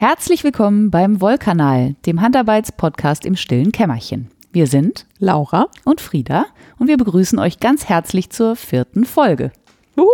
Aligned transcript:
Herzlich 0.00 0.44
willkommen 0.44 0.90
beim 0.92 1.20
Wollkanal, 1.20 1.96
dem 2.06 2.20
Handarbeitspodcast 2.20 3.26
im 3.26 3.34
stillen 3.34 3.72
Kämmerchen. 3.72 4.30
Wir 4.52 4.68
sind 4.68 5.06
Laura 5.18 5.66
und 5.84 6.00
Frieda 6.00 6.46
und 6.78 6.86
wir 6.86 6.96
begrüßen 6.96 7.38
euch 7.40 7.58
ganz 7.58 7.88
herzlich 7.88 8.30
zur 8.30 8.54
vierten 8.54 9.04
Folge. 9.04 9.50
Uhu. 9.96 10.06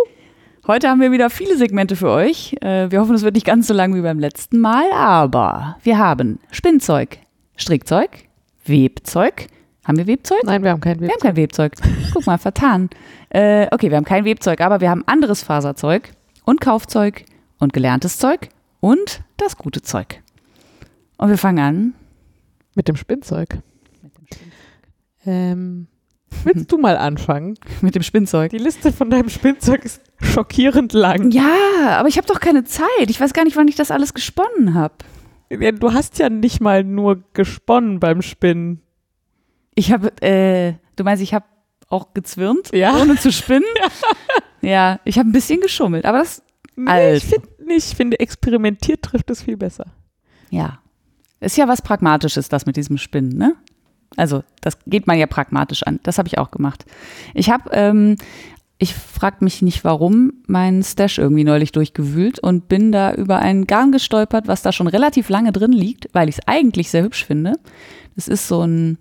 Heute 0.66 0.88
haben 0.88 1.02
wir 1.02 1.12
wieder 1.12 1.28
viele 1.28 1.58
Segmente 1.58 1.96
für 1.96 2.08
euch. 2.08 2.56
Äh, 2.62 2.90
Wir 2.90 3.00
hoffen, 3.00 3.14
es 3.14 3.22
wird 3.22 3.34
nicht 3.34 3.46
ganz 3.46 3.66
so 3.66 3.74
lang 3.74 3.94
wie 3.94 4.00
beim 4.00 4.18
letzten 4.18 4.58
Mal, 4.58 4.90
aber 4.94 5.76
wir 5.82 5.98
haben 5.98 6.38
Spinnzeug, 6.50 7.18
Strickzeug, 7.56 8.08
Webzeug. 8.64 9.48
Haben 9.86 9.98
wir 9.98 10.06
Webzeug? 10.06 10.38
Nein, 10.44 10.62
wir 10.62 10.70
haben 10.70 10.80
kein 10.80 10.98
Wir 10.98 11.08
Web. 11.08 11.16
haben 11.16 11.20
kein 11.20 11.36
Webzeug. 11.36 11.74
Guck 12.14 12.26
mal, 12.26 12.38
vertan. 12.38 12.88
Äh, 13.28 13.66
okay, 13.70 13.90
wir 13.90 13.98
haben 13.98 14.06
kein 14.06 14.24
Webzeug, 14.24 14.62
aber 14.62 14.80
wir 14.80 14.88
haben 14.88 15.02
anderes 15.06 15.42
Faserzeug 15.42 16.12
und 16.46 16.62
Kaufzeug 16.62 17.26
und 17.58 17.74
gelerntes 17.74 18.16
Zeug 18.16 18.48
und 18.84 19.22
das 19.38 19.56
gute 19.56 19.80
Zeug. 19.80 20.22
Und 21.16 21.30
wir 21.30 21.38
fangen 21.38 21.58
an. 21.64 21.94
Mit 22.74 22.86
dem 22.88 22.96
Spinnzeug. 22.96 23.58
Ähm, 25.26 25.86
willst 26.42 26.70
du 26.70 26.76
mal 26.78 26.96
anfangen? 26.96 27.54
Mit 27.80 27.94
dem 27.94 28.02
Spinnzeug. 28.02 28.50
Die 28.50 28.58
Liste 28.58 28.92
von 28.92 29.08
deinem 29.10 29.28
Spinnzeug 29.30 29.84
ist 29.84 30.02
schockierend 30.20 30.92
lang. 30.92 31.30
Ja, 31.30 31.96
aber 31.98 32.08
ich 32.08 32.16
habe 32.18 32.26
doch 32.26 32.40
keine 32.40 32.64
Zeit. 32.64 32.88
Ich 33.08 33.20
weiß 33.20 33.32
gar 33.32 33.44
nicht, 33.44 33.56
wann 33.56 33.68
ich 33.68 33.76
das 33.76 33.90
alles 33.90 34.12
gesponnen 34.12 34.74
habe. 34.74 34.94
Ja, 35.50 35.72
Du 35.72 35.92
hast 35.92 36.18
ja 36.18 36.28
nicht 36.28 36.60
mal 36.60 36.84
nur 36.84 37.22
gesponnen 37.32 38.00
beim 38.00 38.22
Spinnen. 38.22 38.82
Ich 39.74 39.92
habe, 39.92 40.10
äh, 40.22 40.74
du 40.96 41.04
meinst, 41.04 41.22
ich 41.22 41.32
habe 41.32 41.46
auch 41.88 42.12
gezwirnt, 42.12 42.70
Ja. 42.72 42.96
ohne 43.00 43.16
zu 43.16 43.32
spinnen? 43.32 43.64
Ja, 44.60 45.00
ich 45.04 45.18
habe 45.18 45.28
ein 45.28 45.32
bisschen 45.32 45.60
geschummelt, 45.60 46.04
aber 46.04 46.18
das, 46.18 46.42
Nee, 46.76 47.14
ich 47.14 47.24
finde. 47.24 47.46
Ich 47.76 47.96
finde, 47.96 48.18
experimentiert 48.20 49.02
trifft 49.02 49.30
es 49.30 49.42
viel 49.42 49.56
besser. 49.56 49.86
ja, 50.50 50.78
ist 51.40 51.56
ja 51.56 51.68
was 51.68 51.82
Pragmatisches, 51.82 52.48
das 52.48 52.66
mit 52.66 52.76
diesem 52.76 52.96
Spinnen, 52.96 53.36
ne? 53.36 53.54
Also, 54.16 54.44
das 54.60 54.78
geht 54.86 55.06
man 55.06 55.18
ja 55.18 55.26
pragmatisch 55.26 55.82
an. 55.82 56.00
Das 56.04 56.18
habe 56.18 56.28
ich 56.28 56.38
auch 56.38 56.50
gemacht. 56.50 56.84
Ich 57.34 57.50
habe, 57.50 57.70
ähm, 57.72 58.16
ich 58.78 58.94
frage 58.94 59.38
mich 59.40 59.60
nicht 59.60 59.84
warum, 59.84 60.34
meinen 60.46 60.82
Stash 60.82 61.18
irgendwie 61.18 61.44
neulich 61.44 61.72
durchgewühlt 61.72 62.38
und 62.38 62.68
bin 62.68 62.92
da 62.92 63.12
über 63.12 63.40
ein 63.40 63.66
Garn 63.66 63.92
gestolpert, 63.92 64.46
was 64.46 64.62
da 64.62 64.72
schon 64.72 64.86
relativ 64.86 65.28
lange 65.28 65.52
drin 65.52 65.72
liegt, 65.72 66.08
weil 66.12 66.28
ich 66.28 66.38
es 66.38 66.48
eigentlich 66.48 66.90
sehr 66.90 67.02
hübsch 67.02 67.24
finde. 67.24 67.54
Das 68.14 68.28
ist 68.28 68.46
so 68.46 68.62
ein 68.62 68.98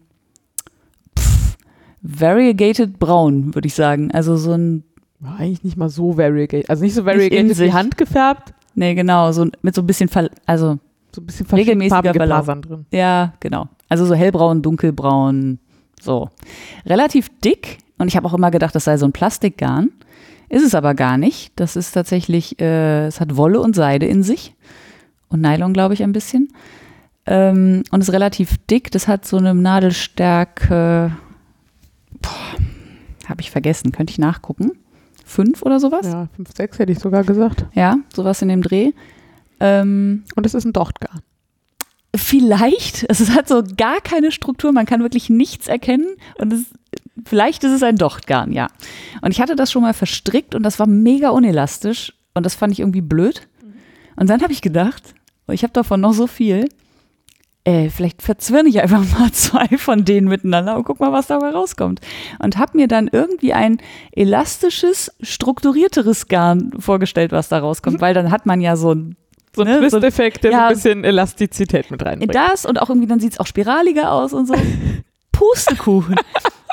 pff, 1.18 1.58
variegated 2.02 3.00
Braun, 3.00 3.54
würde 3.56 3.68
ich 3.68 3.76
sagen. 3.76 4.12
Also 4.12 4.36
so 4.36 4.54
ein 4.54 4.84
War 5.20 5.38
eigentlich 5.38 5.64
nicht 5.64 5.78
mal 5.78 5.90
so 5.90 6.18
variegated. 6.18 6.70
Also 6.70 6.84
nicht 6.84 6.96
so 6.96 7.06
variegated 7.06 7.50
in 7.50 7.54
sich. 7.54 7.68
wie 7.68 7.74
handgefärbt. 7.74 8.54
Nee, 8.76 8.96
genau, 8.96 9.32
so 9.32 9.48
mit 9.62 9.76
so 9.76 9.82
ein 9.82 9.88
bisschen, 9.88 10.10
Ver 10.10 10.30
also, 10.46 10.80
So 11.14 11.22
ein 11.22 11.26
bisschen 11.26 11.46
Regelmäßiger 11.48 12.14
Verlauf. 12.14 12.46
Drin. 12.46 12.86
ja, 12.92 13.34
genau. 13.40 13.68
Also 13.90 14.06
so 14.06 14.16
hellbraun, 14.16 14.62
dunkelbraun, 14.62 15.60
so. 16.02 16.30
Relativ 16.86 17.30
dick 17.44 17.78
und 17.98 18.08
ich 18.08 18.18
habe 18.18 18.28
auch 18.28 18.34
immer 18.34 18.52
gedacht, 18.52 18.74
das 18.76 18.86
sei 18.86 18.98
so 18.98 19.06
ein 19.06 19.14
Plastikgarn. 19.14 19.92
Ist 20.50 20.66
es 20.66 20.76
aber 20.76 20.94
gar 20.94 21.18
nicht. 21.18 21.52
Das 21.56 21.76
ist 21.76 21.92
tatsächlich, 21.94 22.60
äh, 22.60 23.08
es 23.08 23.20
hat 23.20 23.38
Wolle 23.38 23.60
und 23.60 23.76
Seide 23.76 24.06
in 24.06 24.24
sich 24.24 24.54
und 25.30 25.42
Nylon, 25.42 25.74
glaube 25.74 25.94
ich, 25.94 26.04
ein 26.04 26.12
bisschen. 26.12 26.50
Ähm, 27.26 27.84
und 27.92 28.02
ist 28.02 28.12
relativ 28.12 28.58
dick. 28.70 28.92
Das 28.92 29.08
hat 29.08 29.26
so 29.26 29.38
eine 29.38 29.54
Nadelstärke, 29.56 31.12
habe 33.28 33.42
ich 33.42 33.50
vergessen, 33.50 33.92
könnte 33.92 34.12
ich 34.12 34.20
nachgucken. 34.20 34.74
Fünf 35.24 35.62
oder 35.64 35.80
sowas? 35.80 36.06
Ja, 36.06 36.28
5, 36.36 36.50
6 36.56 36.80
hätte 36.80 36.92
ich 36.92 37.00
sogar 37.00 37.24
gesagt. 37.24 37.66
Ja, 37.74 37.98
sowas 38.14 38.42
in 38.42 38.50
dem 38.50 38.62
Dreh. 38.62 38.92
Ähm, 39.60 40.24
Und 40.36 40.46
es 40.46 40.54
ist 40.54 40.66
ein 40.66 40.74
Dochtgarn. 40.74 41.22
Vielleicht, 42.16 43.06
es 43.10 43.30
hat 43.32 43.48
so 43.48 43.64
gar 43.78 44.02
keine 44.02 44.32
Struktur, 44.32 44.72
man 44.72 44.86
kann 44.86 45.02
wirklich 45.02 45.30
nichts 45.30 45.68
erkennen 45.68 46.08
und 46.38 46.54
es, 46.54 46.66
vielleicht 47.26 47.64
ist 47.64 47.72
es 47.72 47.84
ein 47.84 47.96
Dochtgarn, 47.96 48.52
ja. 48.52 48.68
Und 49.22 49.32
ich 49.32 49.42
hatte 49.42 49.56
das 49.56 49.72
schon 49.72 49.82
mal 49.82 49.94
verstrickt 49.94 50.54
und 50.56 50.64
das 50.64 50.80
war 50.80 50.88
mega 50.88 51.30
unelastisch 51.30 52.14
und 52.34 52.46
das 52.46 52.56
fand 52.56 52.74
ich 52.74 52.82
irgendwie 52.82 53.02
blöd. 53.02 53.48
Und 54.16 54.30
dann 54.30 54.42
habe 54.42 54.54
ich 54.54 54.62
gedacht, 54.62 55.16
oh, 55.48 55.54
ich 55.54 55.64
habe 55.64 55.74
davon 55.74 56.02
noch 56.02 56.14
so 56.14 56.28
viel, 56.28 56.70
äh, 57.66 57.90
vielleicht 57.90 58.22
verzwirne 58.22 58.68
ich 58.70 58.82
einfach 58.82 59.04
mal 59.20 59.32
zwei 59.32 59.78
von 59.78 60.04
denen 60.06 60.28
miteinander 60.28 60.76
und 60.76 60.84
guck 60.84 61.00
mal, 61.00 61.12
was 61.12 61.28
dabei 61.28 61.52
rauskommt. 61.52 62.02
Und 62.40 62.58
habe 62.58 62.78
mir 62.78 62.88
dann 62.88 63.10
irgendwie 63.12 63.54
ein 63.54 63.78
elastisches, 64.12 65.12
strukturierteres 65.22 66.28
Garn 66.28 66.72
vorgestellt, 66.80 67.32
was 67.32 67.50
da 67.50 67.60
rauskommt, 67.60 68.02
weil 68.02 68.14
dann 68.14 68.32
hat 68.32 68.46
man 68.46 68.60
ja 68.62 68.76
so 68.76 68.94
ein 68.94 69.16
So 69.56 69.62
ein 69.62 69.68
Ne, 69.68 69.90
so- 69.90 70.00
Twist-Effekt, 70.00 70.44
der 70.44 70.52
ja. 70.52 70.58
so 70.58 70.64
ein 70.64 70.74
bisschen 70.74 71.04
Elastizität 71.04 71.92
mit 71.92 72.04
reinbringt. 72.04 72.34
Das 72.36 72.66
und 72.66 72.82
auch 72.82 72.90
irgendwie, 72.90 73.08
dann 73.08 73.20
sieht 73.20 73.34
es 73.34 73.40
auch 73.40 73.48
spiraliger 73.48 74.12
aus 74.12 74.34
und 74.34 74.48
so. 74.48 74.56
Pustekuchen. 75.32 76.16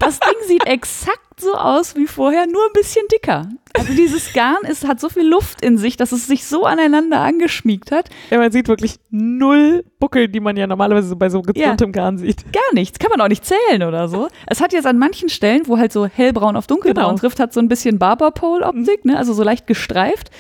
Das 0.01 0.19
Ding 0.21 0.35
sieht 0.49 0.67
exakt 0.67 1.19
so 1.41 1.55
aus 1.55 1.97
wie 1.97 2.07
vorher, 2.07 2.47
nur 2.47 2.63
ein 2.65 2.73
bisschen 2.73 3.07
dicker. 3.13 3.49
Also 3.73 3.93
dieses 3.95 4.33
Garn 4.33 4.63
ist, 4.69 4.87
hat 4.87 5.01
so 5.01 5.09
viel 5.09 5.27
Luft 5.27 5.63
in 5.63 5.79
sich, 5.79 5.97
dass 5.97 6.13
es 6.13 6.27
sich 6.27 6.45
so 6.45 6.65
aneinander 6.65 7.21
angeschmiegt 7.21 7.93
hat. 7.93 8.09
Ja, 8.31 8.39
man 8.39 8.51
sieht 8.53 8.69
wirklich 8.69 8.97
null 9.11 9.85
Buckel, 10.01 10.29
die 10.29 10.41
man 10.41 10.57
ja 10.57 10.67
normalerweise 10.67 11.09
so 11.09 11.17
bei 11.17 11.29
so 11.29 11.41
gezwirntem 11.43 11.93
Garn 11.93 12.19
sieht. 12.19 12.53
Gar 12.53 12.75
nichts. 12.75 12.99
Kann 12.99 13.11
man 13.11 13.21
auch 13.21 13.29
nicht 13.29 13.45
zählen 13.45 13.83
oder 13.83 14.09
so. 14.09 14.29
Es 14.47 14.61
hat 14.61 14.73
jetzt 14.73 14.87
an 14.87 14.99
manchen 14.99 15.29
Stellen, 15.29 15.63
wo 15.67 15.79
halt 15.79 15.93
so 15.93 16.07
hellbraun 16.07 16.57
auf 16.57 16.67
dunkelbraun 16.67 17.11
Genau. 17.11 17.19
trifft, 17.19 17.39
hat 17.41 17.53
so 17.53 17.61
ein 17.61 17.69
bisschen 17.69 17.99
Barber-Pole-Optik, 17.99 19.05
ne? 19.05 19.17
also 19.17 19.33
so 19.33 19.43
leicht 19.43 19.67
gestreift. 19.67 20.31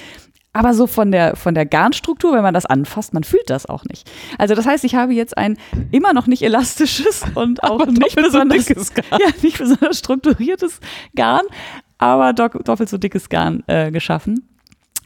Aber 0.53 0.75
so 0.75 0.89
von 0.89 1.13
der, 1.13 1.37
von 1.37 1.55
der 1.55 1.65
Garnstruktur, 1.65 2.33
wenn 2.33 2.43
man 2.43 2.55
das 2.55 2.67
anfasst, 2.67 3.15
man 3.15 3.23
fühlt 3.23 3.49
das 3.51 3.67
auch 3.67 3.85
nicht. 3.85 4.11
Also 4.37 4.57
das 4.57 4.67
heißt, 4.67 4.83
ich 4.85 4.97
habe 4.97 5.13
jetzt 5.13 5.39
ein 5.39 5.57
immer 5.93 6.13
noch 6.13 6.27
nicht 6.27 6.43
elastisches 6.43 7.23
und 7.35 7.63
auch 7.63 7.87
nicht 7.87 8.17
besonders. 8.17 8.69
Ja, 9.13 9.29
nicht 9.43 9.59
besonders 9.59 9.99
strukturiertes 9.99 10.81
Garn, 11.15 11.45
aber 11.99 12.33
doppelt 12.33 12.89
so 12.89 12.99
dickes 12.99 13.29
Garn 13.29 13.63
äh, 13.67 13.91
geschaffen. 13.91 14.49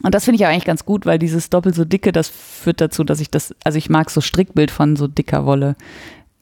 Und 0.03 0.13
das 0.13 0.25
finde 0.25 0.35
ich 0.35 0.41
ja 0.41 0.49
eigentlich 0.49 0.65
ganz 0.65 0.85
gut, 0.85 1.05
weil 1.05 1.19
dieses 1.19 1.49
doppelt 1.49 1.75
so 1.75 1.85
dicke, 1.85 2.11
das 2.11 2.27
führt 2.27 2.81
dazu, 2.81 3.03
dass 3.03 3.19
ich 3.19 3.29
das, 3.29 3.55
also 3.63 3.77
ich 3.77 3.89
mag 3.89 4.09
so 4.09 4.21
Strickbild 4.21 4.71
von 4.71 4.95
so 4.95 5.07
dicker 5.07 5.45
Wolle 5.45 5.75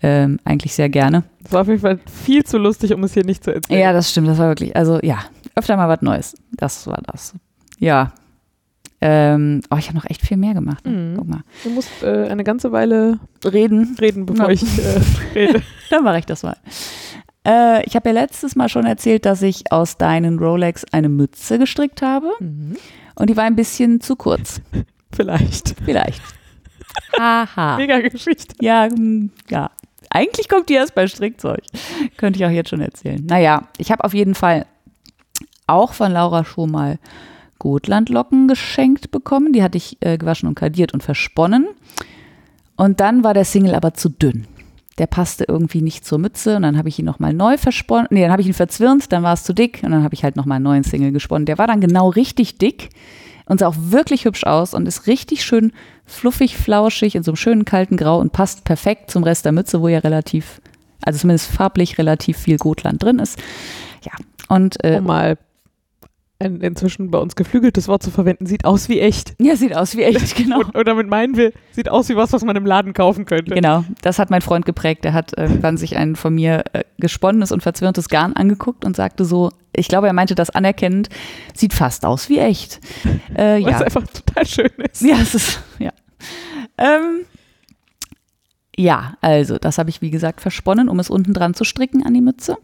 ähm, 0.01 0.39
eigentlich 0.43 0.73
sehr 0.73 0.89
gerne. 0.89 1.23
Das 1.43 1.53
war 1.53 1.61
auf 1.61 1.67
jeden 1.67 1.79
Fall 1.79 1.99
viel 2.07 2.43
zu 2.43 2.57
lustig, 2.57 2.93
um 2.93 3.03
es 3.03 3.13
hier 3.13 3.25
nicht 3.25 3.43
zu 3.43 3.53
erzählen. 3.53 3.79
Ja, 3.79 3.93
das 3.93 4.09
stimmt, 4.09 4.27
das 4.27 4.37
war 4.37 4.49
wirklich, 4.49 4.75
also 4.75 4.99
ja, 5.01 5.19
öfter 5.55 5.77
mal 5.77 5.87
was 5.87 6.01
Neues. 6.01 6.35
Das 6.51 6.87
war 6.87 7.01
das. 7.05 7.33
Ja. 7.79 8.13
Ähm, 9.05 9.59
oh, 9.69 9.75
ich 9.75 9.87
habe 9.87 9.97
noch 9.97 10.09
echt 10.09 10.21
viel 10.25 10.37
mehr 10.37 10.53
gemacht. 10.53 10.85
Ne? 10.85 10.91
Mhm. 10.93 11.17
Guck 11.17 11.27
mal. 11.27 11.41
Du 11.63 11.71
musst 11.71 11.89
äh, 12.03 12.27
eine 12.29 12.45
ganze 12.45 12.71
Weile 12.71 13.19
Reden, 13.43 13.97
reden, 13.99 14.25
bevor 14.25 14.45
Ja. 14.45 14.51
ich 14.53 14.63
äh, 14.79 15.01
rede. 15.35 15.61
dann 15.89 16.03
mache 16.05 16.19
ich 16.19 16.25
das 16.25 16.41
mal. 16.43 16.55
Äh, 17.45 17.85
ich 17.85 17.97
habe 17.97 18.07
ja 18.09 18.13
letztes 18.13 18.55
Mal 18.55 18.69
schon 18.69 18.85
erzählt, 18.85 19.25
dass 19.25 19.41
ich 19.41 19.71
aus 19.73 19.97
deinen 19.97 20.39
Rolex 20.39 20.85
eine 20.93 21.09
Mütze 21.09 21.59
gestrickt 21.59 22.01
habe 22.01 22.31
und 22.39 23.29
die 23.29 23.35
war 23.35 23.43
ein 23.43 23.57
bisschen 23.57 23.99
zu 23.99 24.15
kurz. 24.15 24.61
Vielleicht. 25.11 25.75
Vielleicht. 25.83 26.21
Haha. 27.19 27.75
Mega 27.75 27.99
Geschichte. 27.99 28.55
Ja, 28.61 28.85
hm, 28.85 29.31
ja. 29.49 29.69
Eigentlich 30.09 30.47
kommt 30.47 30.69
die 30.69 30.75
erst 30.75 30.95
bei 30.95 31.07
Strickzeug. 31.07 31.61
Könnte 32.17 32.39
ich 32.39 32.45
auch 32.45 32.49
jetzt 32.51 32.69
schon 32.69 32.81
erzählen. 32.81 33.25
Naja, 33.25 33.63
ich 33.77 33.91
habe 33.91 34.03
auf 34.03 34.13
jeden 34.13 34.35
Fall 34.35 34.65
auch 35.67 35.91
von 35.93 36.11
Laura 36.13 36.45
schon 36.45 36.71
mal 36.71 36.99
Gotlandlocken 37.63 38.49
geschenkt 38.49 39.09
bekommen. 39.09 39.53
Die 39.53 39.63
hatte 39.63 39.77
ich 39.77 39.95
äh, 40.01 40.17
gewaschen 40.17 40.49
und 40.49 40.55
kadiert 40.55 40.93
und 40.93 41.01
versponnen. 41.01 41.65
Und 42.75 42.99
dann 42.99 43.23
war 43.23 43.33
der 43.33 43.45
Single 43.45 43.73
aber 43.73 43.93
zu 43.93 44.09
dünn. 44.09 44.47
Der 44.97 45.07
passte 45.07 45.45
irgendwie 45.47 45.81
nicht 45.81 46.05
zur 46.05 46.19
Mütze 46.19 46.57
und 46.57 46.63
dann 46.63 46.77
habe 46.77 46.89
ich 46.89 46.99
ihn 46.99 47.05
nochmal 47.05 47.33
neu 47.33 47.57
versponnen. 47.57 48.07
Nee, 48.11 48.21
dann 48.21 48.31
habe 48.31 48.41
ich 48.41 48.49
ihn 48.49 48.53
verzwirnt, 48.53 49.13
dann 49.13 49.23
war 49.23 49.33
es 49.33 49.45
zu 49.45 49.53
dick 49.53 49.79
und 49.81 49.91
dann 49.91 50.03
habe 50.03 50.13
ich 50.13 50.25
halt 50.25 50.35
nochmal 50.35 50.57
einen 50.57 50.65
neuen 50.65 50.83
Single 50.83 51.13
gesponnen. 51.13 51.45
Der 51.45 51.57
war 51.57 51.67
dann 51.67 51.79
genau 51.79 52.09
richtig 52.09 52.57
dick 52.57 52.89
und 53.45 53.61
sah 53.61 53.67
auch 53.67 53.75
wirklich 53.77 54.25
hübsch 54.25 54.43
aus 54.43 54.73
und 54.73 54.85
ist 54.85 55.07
richtig 55.07 55.45
schön 55.45 55.71
fluffig, 56.05 56.57
flauschig 56.57 57.15
in 57.15 57.23
so 57.23 57.31
einem 57.31 57.37
schönen 57.37 57.65
kalten 57.65 57.95
Grau 57.95 58.19
und 58.19 58.33
passt 58.33 58.65
perfekt 58.65 59.09
zum 59.09 59.23
Rest 59.23 59.45
der 59.45 59.53
Mütze, 59.53 59.81
wo 59.81 59.87
ja 59.87 59.99
relativ, 59.99 60.59
also 61.01 61.17
zumindest 61.17 61.49
farblich 61.49 61.97
relativ 61.97 62.37
viel 62.37 62.57
Gotland 62.57 63.01
drin 63.01 63.19
ist. 63.19 63.39
Ja, 64.03 64.11
und 64.49 64.83
äh, 64.83 64.97
Um 64.97 65.05
mal 65.05 65.37
ein 66.43 66.61
inzwischen 66.61 67.11
bei 67.11 67.17
uns 67.17 67.35
geflügeltes 67.35 67.87
Wort 67.87 68.03
zu 68.03 68.11
verwenden, 68.11 68.45
sieht 68.45 68.65
aus 68.65 68.89
wie 68.89 68.99
echt. 68.99 69.33
ja, 69.39 69.55
sieht 69.55 69.75
aus 69.75 69.95
wie 69.95 70.03
echt, 70.03 70.35
genau. 70.37 70.59
Und, 70.59 70.75
und 70.75 70.87
damit 70.87 71.07
meinen 71.07 71.37
wir, 71.37 71.51
sieht 71.71 71.89
aus 71.89 72.09
wie 72.09 72.15
was, 72.15 72.33
was 72.33 72.43
man 72.43 72.55
im 72.55 72.65
Laden 72.65 72.93
kaufen 72.93 73.25
könnte. 73.25 73.55
Genau, 73.55 73.83
das 74.01 74.19
hat 74.19 74.29
mein 74.29 74.41
Freund 74.41 74.65
geprägt. 74.65 75.05
Er 75.05 75.13
hat 75.13 75.37
irgendwann 75.37 75.77
sich 75.77 75.97
ein 75.97 76.15
von 76.15 76.35
mir 76.35 76.63
äh, 76.73 76.83
gesponnenes 76.97 77.51
und 77.51 77.63
verzwirntes 77.63 78.09
Garn 78.09 78.33
angeguckt 78.33 78.85
und 78.85 78.95
sagte 78.95 79.25
so, 79.25 79.51
ich 79.75 79.87
glaube, 79.87 80.07
er 80.07 80.13
meinte 80.13 80.35
das 80.35 80.49
anerkennend, 80.49 81.09
sieht 81.53 81.73
fast 81.73 82.05
aus 82.05 82.29
wie 82.29 82.39
echt. 82.39 82.79
Äh, 83.35 83.63
Weil 83.63 83.73
es 83.73 83.79
ja. 83.79 83.85
einfach 83.85 84.03
total 84.07 84.45
schön 84.45 84.69
ist. 84.91 85.01
ja, 85.01 85.15
es 85.19 85.33
ist, 85.33 85.59
ja. 85.79 85.91
Ähm, 86.77 87.25
ja, 88.75 89.17
also, 89.21 89.57
das 89.57 89.77
habe 89.77 89.89
ich, 89.89 90.01
wie 90.01 90.11
gesagt, 90.11 90.41
versponnen, 90.41 90.89
um 90.89 90.99
es 90.99 91.09
unten 91.09 91.33
dran 91.33 91.53
zu 91.53 91.63
stricken 91.63 92.05
an 92.05 92.13
die 92.13 92.21
Mütze. 92.21 92.57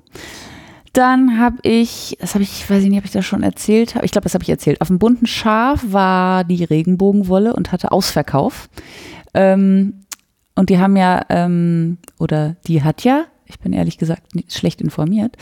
Dann 0.94 1.40
habe 1.40 1.58
ich, 1.64 2.18
das 2.20 2.34
habe 2.34 2.44
ich, 2.44 2.64
ich 2.64 2.70
weiß 2.70 2.84
nicht, 2.84 2.98
ob 2.98 3.06
ich 3.06 3.12
das 3.12 3.26
schon 3.26 3.44
erzählt 3.44 3.96
habe. 3.96 4.06
Ich 4.06 4.12
glaube, 4.12 4.24
das 4.24 4.34
habe 4.34 4.44
ich 4.44 4.50
erzählt. 4.50 4.82
Auf 4.82 4.88
dem 4.88 5.00
bunten 5.00 5.28
Schaf 5.28 5.84
war 5.88 6.44
die 6.44 6.64
Regenbogenwolle 6.64 7.54
und 7.54 7.72
hatte 7.72 7.92
Ausverkauf. 7.92 8.70
Ähm, 9.34 10.06
und 10.56 10.70
die 10.70 10.80
haben 10.80 10.98
ja, 10.98 11.26
ähm, 11.30 12.00
oder 12.18 12.56
die 12.68 12.84
hat 12.84 13.04
ja, 13.04 13.26
ich 13.46 13.60
bin 13.60 13.74
ehrlich 13.74 13.98
gesagt 13.98 14.36
nicht 14.36 14.54
schlecht 14.54 14.82
informiert, 14.82 15.38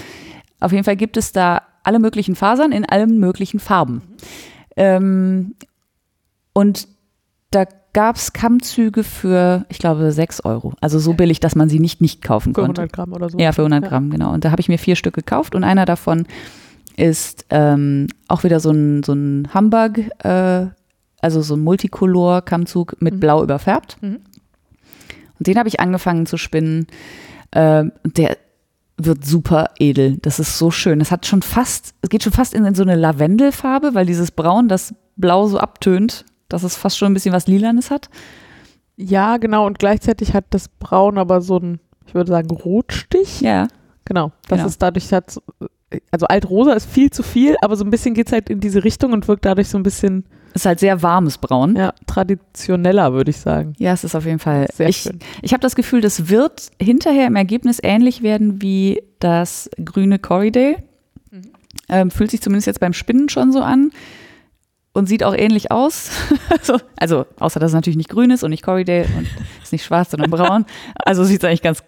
auf 0.59 0.71
jeden 0.71 0.83
Fall 0.83 0.95
gibt 0.95 1.17
es 1.17 1.31
da 1.31 1.61
alle 1.83 1.99
möglichen 1.99 2.35
Fasern 2.35 2.71
in 2.71 2.85
allen 2.85 3.17
möglichen 3.17 3.59
Farben. 3.59 4.01
Ähm, 4.75 5.55
und 6.53 6.87
da 7.51 7.65
gab 7.97 8.15
es 8.15 8.31
Kammzüge 8.31 9.03
für, 9.03 9.65
ich 9.69 9.79
glaube, 9.79 10.11
6 10.11 10.45
Euro. 10.45 10.73
Also 10.81 10.99
so 10.99 11.13
billig, 11.13 11.39
dass 11.39 11.55
man 11.55 11.67
sie 11.67 11.79
nicht 11.79 11.99
nicht 11.99 12.21
kaufen 12.21 12.53
Für 12.53 12.61
konnte. 12.61 12.81
100 12.81 12.93
Gramm 12.93 13.11
oder 13.11 13.27
so. 13.27 13.39
Ja, 13.39 13.51
für 13.53 13.63
100 13.63 13.89
Gramm, 13.89 14.11
genau. 14.11 14.35
Und 14.35 14.45
da 14.45 14.51
habe 14.51 14.61
ich 14.61 14.69
mir 14.69 14.77
vier 14.77 14.95
Stück 14.95 15.15
gekauft 15.15 15.55
und 15.55 15.63
einer 15.63 15.85
davon 15.85 16.27
ist 16.95 17.47
ähm, 17.49 18.05
auch 18.27 18.43
wieder 18.43 18.59
so 18.59 18.69
ein, 18.69 19.01
so 19.01 19.13
ein 19.13 19.47
Hamburg, 19.51 19.97
äh, 20.23 20.67
also 21.21 21.41
so 21.41 21.55
ein 21.55 21.63
Multicolor-Kammzug 21.63 22.97
mit 22.99 23.15
Mhm. 23.15 23.19
Blau 23.19 23.41
überfärbt. 23.41 23.97
Mhm. 24.01 24.19
Und 25.39 25.47
den 25.47 25.57
habe 25.57 25.67
ich 25.67 25.79
angefangen 25.79 26.27
zu 26.27 26.37
spinnen. 26.37 26.85
Ähm, 27.51 27.93
der 28.03 28.37
wird 28.97 29.25
super 29.25 29.71
edel. 29.79 30.17
Das 30.21 30.37
ist 30.37 30.59
so 30.59 30.69
schön. 30.69 30.99
Das 30.99 31.09
hat 31.09 31.25
schon 31.25 31.41
fast, 31.41 31.95
es 32.03 32.09
geht 32.09 32.21
schon 32.21 32.31
fast 32.31 32.53
in, 32.53 32.63
in 32.63 32.75
so 32.75 32.83
eine 32.83 32.95
Lavendelfarbe, 32.95 33.95
weil 33.95 34.05
dieses 34.05 34.29
Braun 34.29 34.67
das 34.67 34.93
Blau 35.15 35.47
so 35.47 35.57
abtönt, 35.57 36.25
dass 36.49 36.63
es 36.63 36.75
fast 36.77 36.97
schon 36.97 37.11
ein 37.11 37.13
bisschen 37.13 37.33
was 37.33 37.47
Lilanes 37.47 37.91
hat. 37.91 38.09
Ja, 38.95 39.37
genau. 39.37 39.65
Und 39.67 39.79
gleichzeitig 39.79 40.33
hat 40.33 40.45
das 40.51 40.69
Braun 40.69 41.17
aber 41.17 41.41
so 41.41 41.59
einen, 41.59 41.79
ich 42.07 42.13
würde 42.15 42.31
sagen, 42.31 42.49
Rotstich. 42.49 43.41
Ja. 43.41 43.67
Genau. 44.05 44.31
Das 44.47 44.57
Genau. 44.57 44.67
ist 44.67 44.81
dadurch 44.81 45.11
hat, 45.13 45.29
so- 45.31 45.41
also 46.11 46.25
Altrosa 46.27 46.73
ist 46.73 46.89
viel 46.89 47.09
zu 47.11 47.23
viel, 47.23 47.55
aber 47.61 47.75
so 47.75 47.83
ein 47.85 47.89
bisschen 47.91 48.13
geht 48.13 48.27
es 48.27 48.33
halt 48.33 48.49
in 48.49 48.59
diese 48.59 48.83
Richtung 48.83 49.13
und 49.13 49.27
wirkt 49.27 49.45
dadurch 49.45 49.69
so 49.69 49.77
ein 49.77 49.83
bisschen 49.83 50.25
Ist 50.53 50.65
halt 50.65 50.79
sehr 50.79 51.01
warmes 51.03 51.37
Braun. 51.37 51.75
ja, 51.75 51.93
traditioneller, 52.07 53.13
würde 53.13 53.29
ich 53.31 53.37
sagen. 53.37 53.73
Ja, 53.77 53.93
es 53.93 54.03
ist 54.03 54.15
auf 54.15 54.25
jeden 54.25 54.39
Fall. 54.39 54.67
Sehr 54.73 54.89
ich 54.89 54.97
schön. 54.97 55.19
ich 55.41 55.53
habe 55.53 55.61
das 55.61 55.75
Gefühl, 55.75 56.01
das 56.01 56.29
wird 56.29 56.69
hinterher 56.81 57.27
im 57.27 57.35
Ergebnis 57.35 57.79
ähnlich 57.83 58.21
werden 58.23 58.61
wie 58.61 59.01
das 59.19 59.69
grüne 59.83 60.19
Corridale. 60.19 60.77
Mhm. 61.31 61.41
Ähm, 61.89 62.11
fühlt 62.11 62.31
sich 62.31 62.41
zumindest 62.41 62.67
jetzt 62.67 62.79
beim 62.79 62.93
Spinnen 62.93 63.29
schon 63.29 63.51
so 63.51 63.61
an 63.61 63.91
und 64.93 65.07
sieht 65.07 65.23
auch 65.23 65.35
ähnlich 65.35 65.71
aus. 65.71 66.09
also, 66.49 66.77
also, 66.97 67.25
außer 67.39 67.59
dass 67.59 67.71
es 67.71 67.75
natürlich 67.75 67.97
nicht 67.97 68.09
grün 68.09 68.31
ist 68.31 68.43
und 68.43 68.49
nicht 68.49 68.63
Corridale 68.63 69.05
und 69.17 69.27
ist 69.63 69.71
nicht 69.71 69.85
schwarz, 69.85 70.11
sondern 70.11 70.31
braun. 70.31 70.65
Also 70.95 71.23
sieht 71.23 71.43
es 71.43 71.47
eigentlich 71.47 71.61
ganz 71.61 71.83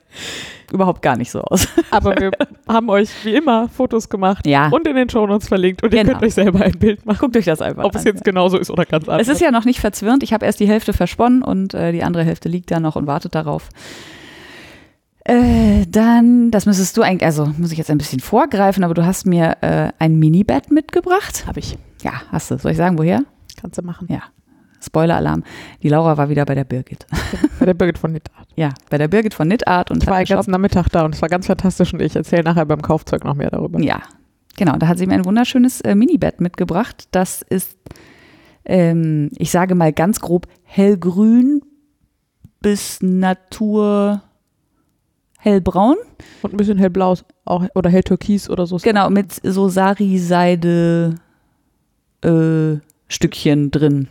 überhaupt 0.71 1.01
gar 1.01 1.17
nicht 1.17 1.31
so 1.31 1.41
aus. 1.41 1.67
Aber 1.89 2.15
wir 2.17 2.29
haben 2.67 2.89
euch 2.89 3.09
wie 3.23 3.33
immer 3.35 3.67
Fotos 3.69 4.07
gemacht 4.09 4.45
Ja. 4.45 4.67
und 4.69 4.87
in 4.87 4.95
den 4.95 5.09
Shownotes 5.09 5.47
verlinkt 5.47 5.81
und 5.81 5.91
ihr 5.93 6.01
Genau. 6.01 6.13
könnt 6.13 6.23
euch 6.25 6.35
selber 6.35 6.61
ein 6.61 6.77
Bild 6.77 7.03
machen, 7.07 7.17
Guckt 7.19 7.35
euch 7.37 7.45
das 7.45 7.61
einfach 7.61 7.83
ob 7.83 7.93
an. 7.95 7.97
es 7.99 8.03
jetzt 8.05 8.23
genauso 8.23 8.57
ist 8.59 8.69
oder 8.69 8.85
ganz 8.85 9.09
anders. 9.09 9.27
Es 9.27 9.33
ist 9.33 9.41
ja 9.41 9.49
noch 9.49 9.65
nicht 9.65 9.79
verzwirnt. 9.79 10.21
Ich 10.21 10.31
habe 10.33 10.45
erst 10.45 10.59
die 10.59 10.67
Hälfte 10.67 10.93
versponnen 10.93 11.41
und 11.41 11.73
äh, 11.73 11.91
die 11.91 12.03
andere 12.03 12.23
Hälfte 12.23 12.47
liegt 12.49 12.69
da 12.69 12.79
noch 12.79 12.95
und 12.95 13.07
wartet 13.07 13.33
darauf. 13.33 13.69
Äh, 15.29 15.85
dann, 15.87 16.49
das 16.49 16.65
müsstest 16.65 16.97
du 16.97 17.03
eigentlich, 17.03 17.25
also 17.25 17.45
muss 17.57 17.71
ich 17.71 17.77
jetzt 17.77 17.91
ein 17.91 17.99
bisschen 17.99 18.19
vorgreifen, 18.19 18.83
aber 18.83 18.95
du 18.95 19.05
hast 19.05 19.27
mir 19.27 19.57
äh, 19.61 19.89
ein 19.99 20.17
Minibett 20.17 20.71
mitgebracht. 20.71 21.45
habe 21.45 21.59
ich. 21.59 21.77
Ja, 22.01 22.13
hast 22.31 22.49
du. 22.49 22.57
Soll 22.57 22.71
ich 22.71 22.77
sagen, 22.77 22.97
woher? 22.97 23.21
Kannst 23.61 23.77
du 23.77 23.83
machen. 23.83 24.07
Ja. 24.09 24.23
Spoiler-Alarm. 24.81 25.43
Die 25.83 25.89
Laura 25.89 26.17
war 26.17 26.29
wieder 26.29 26.45
bei 26.45 26.55
der 26.55 26.63
Birgit. 26.63 27.05
Bei 27.59 27.65
der 27.65 27.73
Birgit 27.73 27.97
von 27.97 28.13
Nitart. 28.13 28.47
Ja, 28.55 28.69
bei 28.89 28.97
der 28.97 29.09
Birgit 29.09 29.33
von 29.33 29.49
Knitart 29.49 29.91
und 29.91 30.01
Ich 30.01 30.09
war 30.09 30.23
ganzen 30.23 30.51
Nachmittag 30.51 30.87
da 30.87 31.03
und 31.03 31.13
es 31.13 31.21
war 31.21 31.27
ganz 31.27 31.47
fantastisch 31.47 31.93
und 31.93 32.01
ich 32.01 32.15
erzähle 32.15 32.43
nachher 32.43 32.65
beim 32.65 32.81
Kaufzeug 32.81 33.25
noch 33.25 33.35
mehr 33.35 33.49
darüber. 33.49 33.81
Ja, 33.81 34.01
genau. 34.55 34.77
Da 34.77 34.87
hat 34.87 34.97
sie 34.97 35.05
mir 35.05 35.15
ein 35.15 35.25
wunderschönes 35.25 35.81
äh, 35.81 35.95
Minibett 35.95 36.39
mitgebracht. 36.39 37.09
Das 37.11 37.41
ist, 37.41 37.77
ähm, 38.63 39.29
ich 39.37 39.51
sage 39.51 39.75
mal 39.75 39.91
ganz 39.91 40.21
grob, 40.21 40.47
hellgrün 40.63 41.61
bis 42.61 43.01
Natur 43.01 44.23
hellbraun. 45.39 45.95
Und 46.41 46.53
ein 46.53 46.57
bisschen 46.57 46.77
hellblau 46.77 47.15
auch, 47.45 47.65
oder 47.74 47.89
helltürkis 47.89 48.50
oder 48.50 48.68
so. 48.68 48.77
Genau, 48.77 49.09
mit 49.09 49.33
so 49.44 49.68
Sari-Seide 49.69 51.15
äh, 52.24 52.77
Stückchen 53.07 53.71
drin. 53.71 54.07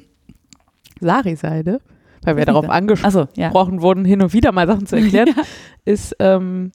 Sari-Seide, 1.01 1.81
weil 2.25 2.37
wir 2.37 2.45
darauf 2.47 2.69
angesprochen 2.69 3.29
Achso, 3.29 3.41
ja. 3.41 3.53
wurden, 3.55 4.05
hin 4.05 4.23
und 4.23 4.33
wieder 4.33 4.51
mal 4.53 4.67
Sachen 4.67 4.87
zu 4.87 4.97
erklären, 4.97 5.29
Ja. 5.37 5.43
ist 5.85 6.17
ähm, 6.19 6.73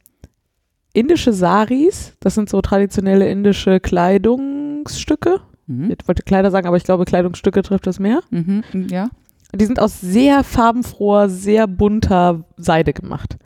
indische 0.94 1.34
Saris. 1.34 2.14
Das 2.20 2.36
sind 2.36 2.50
so 2.50 2.62
traditionelle 2.62 3.28
indische 3.30 3.80
Kleidungsstücke. 3.80 5.42
Mhm. 5.68 5.92
Ich 6.00 6.08
wollte 6.08 6.24
Kleider 6.24 6.52
sagen, 6.52 6.68
aber 6.68 6.78
ich 6.78 6.84
glaube, 6.84 7.06
Kleidungsstücke 7.06 7.62
trifft 7.64 7.88
das 7.88 8.00
mehr. 8.00 8.22
Mhm. 8.30 8.64
Ja. 8.90 9.10
Die 9.56 9.66
sind 9.66 9.80
aus 9.80 10.00
sehr 10.00 10.44
farbenfroher, 10.44 11.30
sehr 11.30 11.68
bunter 11.68 12.46
Seide 12.58 12.94
gemacht. 12.94 13.38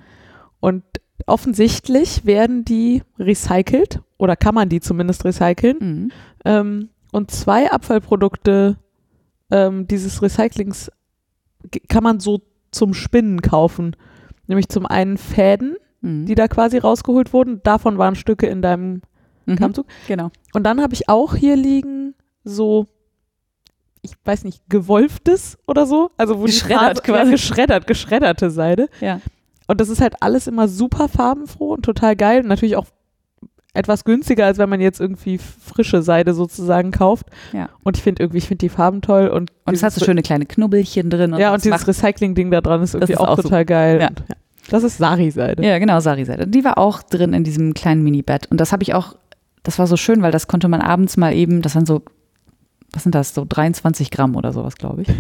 Und 0.60 0.84
offensichtlich 1.26 2.26
werden 2.26 2.64
die 2.66 3.04
recycelt 3.20 4.02
oder 4.18 4.36
kann 4.36 4.56
man 4.56 4.70
die 4.70 4.80
zumindest 4.80 5.26
recyceln. 5.26 5.78
Mhm. 5.80 6.12
Ähm, 6.46 6.90
und 7.12 7.32
zwei 7.32 7.72
Abfallprodukte 7.72 8.78
ähm, 9.52 9.88
dieses 9.88 10.22
Recyclings 10.22 10.92
kann 11.90 12.04
man 12.04 12.20
so 12.20 12.42
zum 12.72 12.94
Spinnen 12.94 13.42
kaufen. 13.42 13.96
Nämlich 14.48 14.70
zum 14.70 14.86
einen 14.86 15.18
Fäden, 15.18 15.76
Mhm. 16.02 16.28
die 16.28 16.36
da 16.36 16.48
quasi 16.48 16.78
rausgeholt 16.78 17.34
wurden. 17.34 17.62
Davon 17.64 17.98
waren 17.98 18.14
Stücke 18.16 18.46
in 18.46 18.62
deinem 18.62 19.02
Mhm. 19.48 19.56
Kammzug. 19.56 19.88
Genau. 20.08 20.30
Und 20.54 20.64
dann 20.64 20.80
habe 20.82 20.94
ich 20.94 21.10
auch 21.10 21.34
hier 21.36 21.56
liegen 21.56 22.14
so, 22.44 22.86
ich 24.04 24.12
weiß 24.24 24.44
nicht, 24.44 24.62
gewolftes 24.70 25.58
oder 25.66 25.86
so. 25.88 26.12
Also 26.18 26.38
wo 26.40 26.44
Geschreddert 26.44 27.04
die 27.06 27.12
ja, 27.12 27.18
quasi. 27.18 27.32
geschreddert, 27.32 27.88
geschredderte 27.88 28.52
Seide. 28.52 28.90
Ja. 29.02 29.20
Und 29.68 29.82
das 29.82 29.90
ist 29.90 30.02
halt 30.02 30.16
alles 30.22 30.48
immer 30.48 30.68
super 30.68 31.08
farbenfroh 31.08 31.74
und 31.74 31.84
total 31.84 32.16
geil. 32.16 32.42
Und 32.42 32.48
natürlich 32.48 32.78
auch 32.78 32.88
etwas 33.74 34.04
günstiger, 34.04 34.46
als 34.46 34.58
wenn 34.58 34.70
man 34.70 34.82
jetzt 34.82 35.00
irgendwie 35.00 35.38
frische 35.38 36.02
Seide 36.02 36.34
sozusagen 36.34 36.92
kauft. 36.92 37.28
Ja. 37.54 37.70
Und 37.84 37.98
ich 37.98 38.04
finde 38.04 38.24
irgendwie, 38.24 38.40
ich 38.40 38.48
finde 38.48 38.60
die 38.60 38.70
Farben 38.70 39.02
toll. 39.02 39.28
Und, 39.28 39.52
Und 39.66 39.74
es 39.74 39.84
hat 39.84 39.94
so 39.94 40.04
schöne 40.04 40.24
kleine 40.24 40.46
Knubbelchen 40.46 41.10
drin. 41.10 41.34
Und 41.34 41.40
Ja, 41.40 41.54
und 41.54 41.64
dieses 41.64 41.88
Recycling-Ding 41.88 42.50
da 42.50 42.62
dran 42.62 42.82
ist 42.82 42.96
irgendwie 42.96 43.14
ist 43.14 43.20
auch, 43.20 43.28
auch 43.28 43.36
total 43.36 43.66
geil. 43.66 44.02
Ja. 44.02 44.08
Und, 44.10 44.24
ja. 44.28 44.36
Das 44.70 44.84
ist 44.84 44.98
Sari-Seide. 44.98 45.64
Ja, 45.66 45.80
genau, 45.80 46.00
Sari-Seite. 46.00 46.48
Die 46.48 46.64
war 46.64 46.78
auch 46.78 47.02
drin 47.02 47.34
in 47.34 47.44
diesem 47.44 47.74
kleinen 47.74 48.04
Minibett. 48.04 48.48
Und 48.52 48.60
das 48.60 48.72
habe 48.72 48.84
ich 48.84 48.94
auch, 48.94 49.16
das 49.64 49.80
war 49.80 49.88
so 49.88 49.96
schön, 49.96 50.22
weil 50.22 50.32
das 50.32 50.48
konnte 50.48 50.68
man 50.68 50.82
abends 50.82 51.16
mal 51.16 51.34
eben, 51.34 51.62
das 51.62 51.76
waren 51.76 51.86
so, 51.86 52.02
was 52.94 53.04
sind 53.04 53.16
das, 53.16 53.34
so 53.34 53.46
23 53.48 54.12
Gramm 54.12 54.36
oder 54.36 54.52
sowas, 54.54 54.76
glaube 54.76 55.04
ich. 55.04 55.08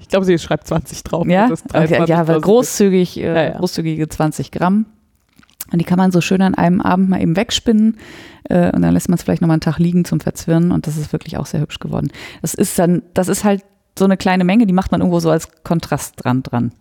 Ich 0.00 0.08
glaube, 0.10 0.26
sie 0.26 0.38
schreibt 0.38 0.68
20 0.68 1.02
drauf. 1.02 1.26
Ja, 1.26 1.46
ist 1.46 1.64
okay, 1.64 1.86
23, 1.86 2.08
ja, 2.10 2.28
was- 2.28 2.42
großzügig, 2.42 3.16
äh, 3.16 3.22
Ja, 3.22 3.42
ja. 3.42 3.58
großzügige 3.58 4.06
20 4.06 4.50
Gramm. 4.52 4.84
Und 5.72 5.78
die 5.80 5.84
kann 5.86 5.96
man 5.96 6.12
so 6.12 6.20
schön 6.20 6.42
an 6.42 6.54
einem 6.54 6.82
Abend 6.82 7.08
mal 7.08 7.22
eben 7.22 7.36
wegspinnen. 7.36 7.96
Äh, 8.50 8.70
und 8.76 8.82
dann 8.82 8.92
lässt 8.92 9.08
man 9.08 9.16
es 9.16 9.22
vielleicht 9.22 9.40
nochmal 9.40 9.54
einen 9.54 9.60
Tag 9.62 9.78
liegen 9.78 10.04
zum 10.04 10.20
Verzwirnen. 10.20 10.72
Und 10.72 10.86
das 10.86 10.98
ist 10.98 11.12
wirklich 11.14 11.38
auch 11.38 11.46
sehr 11.46 11.60
hübsch 11.62 11.78
geworden. 11.78 12.12
Das 12.42 12.52
ist 12.52 12.78
dann, 12.78 13.02
das 13.14 13.28
ist 13.28 13.44
halt 13.44 13.64
so 13.98 14.04
eine 14.04 14.18
kleine 14.18 14.44
Menge, 14.44 14.66
die 14.66 14.74
macht 14.74 14.92
man 14.92 15.00
irgendwo 15.00 15.20
so 15.20 15.30
als 15.30 15.48
Kontrastrand 15.64 16.52
dran. 16.52 16.72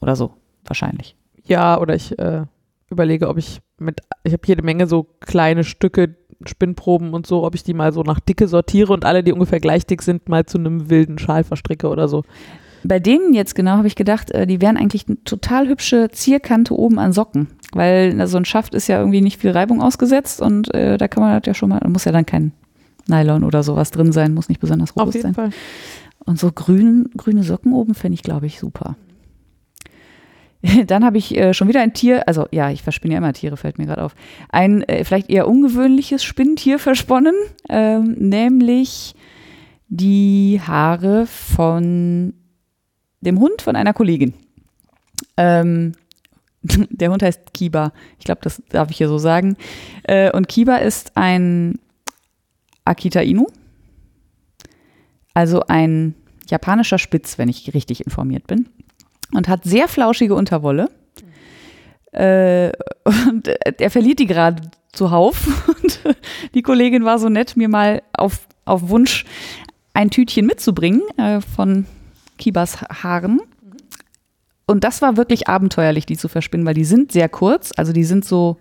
Oder 0.00 0.16
so, 0.16 0.32
wahrscheinlich. 0.66 1.14
Ja, 1.44 1.78
oder 1.78 1.94
ich 1.94 2.18
äh, 2.18 2.42
überlege, 2.90 3.28
ob 3.28 3.38
ich 3.38 3.60
mit, 3.78 4.00
ich 4.24 4.32
habe 4.32 4.42
jede 4.46 4.62
Menge 4.62 4.88
so 4.88 5.04
kleine 5.20 5.62
Stücke, 5.62 6.16
Spinnproben 6.48 7.14
und 7.14 7.26
so, 7.26 7.44
ob 7.44 7.54
ich 7.54 7.62
die 7.62 7.74
mal 7.74 7.92
so 7.92 8.02
nach 8.02 8.20
Dicke 8.20 8.48
sortiere 8.48 8.92
und 8.92 9.04
alle, 9.04 9.22
die 9.22 9.32
ungefähr 9.32 9.60
gleich 9.60 9.86
dick 9.86 10.02
sind, 10.02 10.28
mal 10.28 10.46
zu 10.46 10.58
einem 10.58 10.90
wilden 10.90 11.18
Schal 11.18 11.44
verstricke 11.44 11.88
oder 11.88 12.08
so. 12.08 12.24
Bei 12.84 12.98
denen 12.98 13.32
jetzt 13.32 13.54
genau 13.54 13.72
habe 13.72 13.86
ich 13.86 13.94
gedacht, 13.94 14.30
äh, 14.32 14.46
die 14.46 14.60
wären 14.60 14.76
eigentlich 14.76 15.06
eine 15.06 15.22
total 15.24 15.68
hübsche 15.68 16.08
Zierkante 16.10 16.74
oben 16.76 16.98
an 16.98 17.12
Socken. 17.12 17.48
Weil 17.72 18.26
so 18.26 18.36
ein 18.36 18.44
Schaft 18.44 18.74
ist 18.74 18.88
ja 18.88 18.98
irgendwie 18.98 19.20
nicht 19.20 19.40
viel 19.40 19.50
Reibung 19.50 19.80
ausgesetzt 19.80 20.42
und 20.42 20.74
äh, 20.74 20.98
da 20.98 21.08
kann 21.08 21.22
man 21.22 21.38
das 21.38 21.46
ja 21.46 21.54
schon 21.54 21.70
mal, 21.70 21.80
da 21.80 21.88
muss 21.88 22.04
ja 22.04 22.12
dann 22.12 22.26
kein 22.26 22.52
Nylon 23.08 23.44
oder 23.44 23.62
sowas 23.62 23.90
drin 23.90 24.12
sein, 24.12 24.34
muss 24.34 24.48
nicht 24.48 24.60
besonders 24.60 24.90
Auf 24.90 25.02
robust 25.02 25.14
jeden 25.14 25.34
sein. 25.34 25.34
Fall. 25.34 25.50
Und 26.24 26.38
so 26.38 26.52
grün, 26.52 27.10
grüne 27.16 27.42
Socken 27.42 27.72
oben 27.72 27.94
finde 27.94 28.14
ich, 28.14 28.22
glaube 28.22 28.46
ich, 28.46 28.58
super. 28.58 28.96
Dann 30.86 31.04
habe 31.04 31.18
ich 31.18 31.36
äh, 31.36 31.54
schon 31.54 31.68
wieder 31.68 31.80
ein 31.80 31.92
Tier, 31.92 32.26
also 32.28 32.46
ja, 32.52 32.70
ich 32.70 32.82
verspinne 32.82 33.14
ja 33.14 33.18
immer 33.18 33.32
Tiere, 33.32 33.56
fällt 33.56 33.78
mir 33.78 33.86
gerade 33.86 34.02
auf. 34.02 34.14
Ein 34.48 34.82
äh, 34.82 35.04
vielleicht 35.04 35.28
eher 35.30 35.48
ungewöhnliches 35.48 36.22
Spinntier 36.22 36.78
versponnen, 36.78 37.34
ähm, 37.68 38.14
nämlich 38.18 39.14
die 39.88 40.60
Haare 40.64 41.26
von 41.26 42.34
dem 43.20 43.40
Hund 43.40 43.62
von 43.62 43.76
einer 43.76 43.92
Kollegin. 43.92 44.34
Ähm, 45.36 45.92
der 46.62 47.10
Hund 47.10 47.22
heißt 47.22 47.52
Kiba. 47.52 47.92
Ich 48.18 48.24
glaube, 48.24 48.40
das 48.42 48.62
darf 48.68 48.90
ich 48.90 48.98
hier 48.98 49.08
so 49.08 49.18
sagen. 49.18 49.56
Äh, 50.04 50.30
und 50.30 50.48
Kiba 50.48 50.76
ist 50.76 51.16
ein 51.16 51.78
Akita 52.84 53.20
Inu. 53.20 53.46
Also 55.34 55.62
ein 55.66 56.14
japanischer 56.48 56.98
Spitz, 56.98 57.38
wenn 57.38 57.48
ich 57.48 57.72
richtig 57.74 58.04
informiert 58.04 58.46
bin. 58.46 58.68
Und 59.32 59.48
hat 59.48 59.64
sehr 59.64 59.88
flauschige 59.88 60.34
Unterwolle. 60.34 60.90
Äh, 62.12 62.72
und 63.04 63.48
äh, 63.48 63.72
er 63.78 63.90
verliert 63.90 64.18
die 64.18 64.26
gerade 64.26 64.62
zuhauf. 64.92 65.46
Und 65.82 66.00
die 66.54 66.62
Kollegin 66.62 67.04
war 67.04 67.18
so 67.18 67.28
nett, 67.30 67.56
mir 67.56 67.68
mal 67.68 68.02
auf, 68.12 68.46
auf 68.66 68.88
Wunsch 68.90 69.24
ein 69.94 70.10
Tütchen 70.10 70.46
mitzubringen 70.46 71.02
äh, 71.16 71.40
von 71.40 71.86
Kibas 72.38 72.82
Haaren. 72.82 73.40
Und 74.66 74.84
das 74.84 75.02
war 75.02 75.16
wirklich 75.16 75.48
abenteuerlich, 75.48 76.06
die 76.06 76.16
zu 76.16 76.28
verspinnen, 76.28 76.66
weil 76.66 76.74
die 76.74 76.84
sind 76.84 77.12
sehr 77.12 77.28
kurz. 77.28 77.72
Also 77.76 77.92
die 77.92 78.04
sind 78.04 78.24
so 78.24 78.58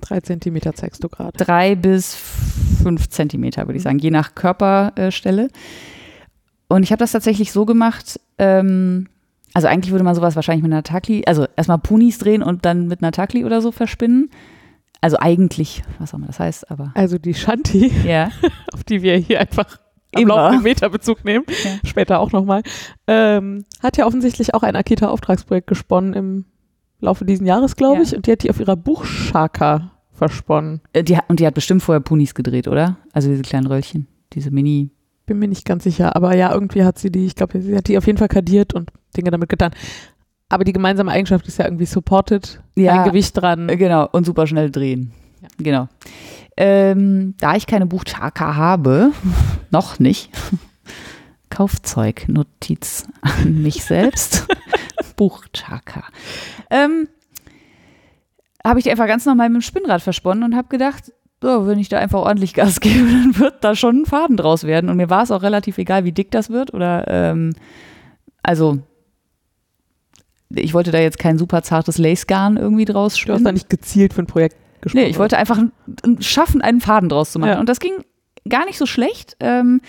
Drei 0.00 0.20
Zentimeter 0.20 0.74
zeigst 0.74 1.04
du 1.04 1.08
gerade. 1.08 1.36
drei 1.36 1.74
bis 1.74 2.16
fünf 2.82 3.08
Zentimeter, 3.10 3.66
würde 3.66 3.76
ich 3.76 3.82
sagen, 3.82 3.98
je 3.98 4.10
nach 4.10 4.34
Körperstelle. 4.34 5.48
Und 6.68 6.82
ich 6.82 6.92
habe 6.92 7.00
das 7.00 7.12
tatsächlich 7.12 7.52
so 7.52 7.64
gemacht, 7.64 8.20
ähm, 8.38 9.08
also 9.54 9.68
eigentlich 9.68 9.90
würde 9.92 10.04
man 10.04 10.14
sowas 10.14 10.36
wahrscheinlich 10.36 10.62
mit 10.62 10.72
einer 10.72 10.82
Takli, 10.82 11.24
also 11.26 11.46
erstmal 11.56 11.78
Punis 11.78 12.18
drehen 12.18 12.42
und 12.42 12.64
dann 12.64 12.86
mit 12.88 13.02
einer 13.02 13.12
Takli 13.12 13.44
oder 13.44 13.60
so 13.62 13.72
verspinnen. 13.72 14.30
Also 15.00 15.16
eigentlich, 15.18 15.82
was 15.98 16.12
auch 16.12 16.18
immer 16.18 16.26
das 16.26 16.40
heißt, 16.40 16.70
aber 16.70 16.92
Also 16.94 17.18
die 17.18 17.34
Shanti, 17.34 17.90
ja. 18.06 18.30
auf 18.74 18.84
die 18.84 19.02
wir 19.02 19.16
hier 19.16 19.40
einfach 19.40 19.78
am 20.14 20.22
Immer. 20.22 20.34
laufenden 20.36 20.62
Meter 20.64 20.88
Bezug 20.90 21.24
nehmen, 21.24 21.44
Ja. 21.64 21.70
später 21.88 22.18
auch 22.20 22.32
nochmal, 22.32 22.62
ähm, 23.06 23.64
hat 23.82 23.96
ja 23.96 24.06
offensichtlich 24.06 24.54
auch 24.54 24.62
ein 24.62 24.74
Akita-Auftragsprojekt 24.76 25.66
gesponnen 25.68 26.14
im 26.14 26.44
Laufe 27.00 27.24
dieses 27.24 27.46
Jahres, 27.46 27.76
glaube 27.76 27.96
Ja. 27.98 28.02
ich. 28.02 28.16
Und 28.16 28.26
die 28.26 28.32
hat 28.32 28.42
die 28.42 28.50
auf 28.50 28.58
ihrer 28.60 28.76
Buchschaka 28.76 29.92
versponnen. 30.12 30.80
Äh, 30.92 31.04
Die, 31.04 31.16
und 31.28 31.38
die 31.40 31.46
hat 31.46 31.54
bestimmt 31.54 31.82
vorher 31.82 32.00
Punis 32.00 32.34
gedreht, 32.34 32.66
oder? 32.68 32.96
Also 33.12 33.28
diese 33.30 33.42
kleinen 33.42 33.66
Röllchen, 33.66 34.08
diese 34.32 34.50
Mini. 34.50 34.90
Bin 35.28 35.38
mir 35.38 35.46
nicht 35.48 35.64
ganz 35.66 35.84
sicher, 35.84 36.16
aber 36.16 36.34
ja, 36.34 36.52
irgendwie 36.52 36.84
hat 36.84 36.98
sie 36.98 37.12
die, 37.12 37.26
ich 37.26 37.34
glaube, 37.36 37.60
sie 37.60 37.76
hat 37.76 37.86
die 37.86 37.98
auf 37.98 38.06
jeden 38.06 38.18
Fall 38.18 38.28
kadiert 38.28 38.72
und 38.74 38.90
Dinge 39.16 39.30
damit 39.30 39.48
getan. 39.50 39.72
Aber 40.48 40.64
die 40.64 40.72
gemeinsame 40.72 41.10
Eigenschaft 41.12 41.46
ist 41.46 41.58
ja 41.58 41.66
irgendwie 41.66 41.84
supported, 41.84 42.62
Ja. 42.76 43.02
ein 43.02 43.08
Gewicht 43.08 43.36
dran. 43.36 43.68
Äh, 43.68 43.76
Genau, 43.76 44.08
und 44.10 44.24
super 44.24 44.46
schnell 44.46 44.70
drehen. 44.70 45.12
Ja. 45.42 45.48
Genau. 45.58 45.88
Ähm, 46.56 47.34
da 47.38 47.54
ich 47.56 47.66
keine 47.66 47.84
Buchchaka 47.86 48.56
habe, 48.56 49.12
noch 49.70 49.98
nicht, 49.98 50.30
Kaufzeugnotiz 51.50 53.06
an 53.20 53.62
mich 53.62 53.84
selbst, 53.84 54.46
Buchchaka, 55.16 56.04
ähm, 56.70 57.08
habe 58.66 58.78
ich 58.80 58.84
die 58.84 58.90
einfach 58.90 59.06
ganz 59.06 59.24
normal 59.26 59.48
mit 59.50 59.62
dem 59.62 59.62
Spinnrad 59.62 60.02
versponnen 60.02 60.42
und 60.44 60.56
habe 60.56 60.68
gedacht, 60.68 61.12
so, 61.40 61.66
wenn 61.66 61.78
ich 61.78 61.88
da 61.88 61.98
einfach 61.98 62.20
ordentlich 62.20 62.54
Gas 62.54 62.80
gebe, 62.80 63.06
dann 63.08 63.38
wird 63.38 63.62
da 63.62 63.74
schon 63.76 64.02
ein 64.02 64.06
Faden 64.06 64.36
draus 64.36 64.64
werden. 64.64 64.90
Und 64.90 64.96
mir 64.96 65.10
war 65.10 65.22
es 65.22 65.30
auch 65.30 65.42
relativ 65.42 65.78
egal, 65.78 66.04
wie 66.04 66.12
dick 66.12 66.30
das 66.30 66.50
wird 66.50 66.74
oder, 66.74 67.04
ähm, 67.08 67.54
also, 68.42 68.78
ich 70.50 70.72
wollte 70.74 70.90
da 70.90 70.98
jetzt 70.98 71.18
kein 71.18 71.38
super 71.38 71.62
zartes 71.62 71.98
Lace-Garn 71.98 72.56
irgendwie 72.56 72.86
draus 72.86 73.14
Du 73.14 73.20
spinnen. 73.20 73.36
hast 73.36 73.44
da 73.44 73.52
nicht 73.52 73.68
gezielt 73.68 74.14
für 74.14 74.22
ein 74.22 74.26
Projekt 74.26 74.56
gesponnen. 74.80 75.04
Nee, 75.04 75.10
ich 75.10 75.18
wollte 75.18 75.36
einfach 75.36 75.58
schaffen, 76.20 76.62
einen 76.62 76.80
Faden 76.80 77.08
draus 77.08 77.32
zu 77.32 77.38
machen. 77.38 77.50
Ja. 77.50 77.60
Und 77.60 77.68
das 77.68 77.80
ging 77.80 77.92
gar 78.48 78.64
nicht 78.64 78.78
so 78.78 78.86
schlecht. 78.86 79.36
Ähm, 79.40 79.80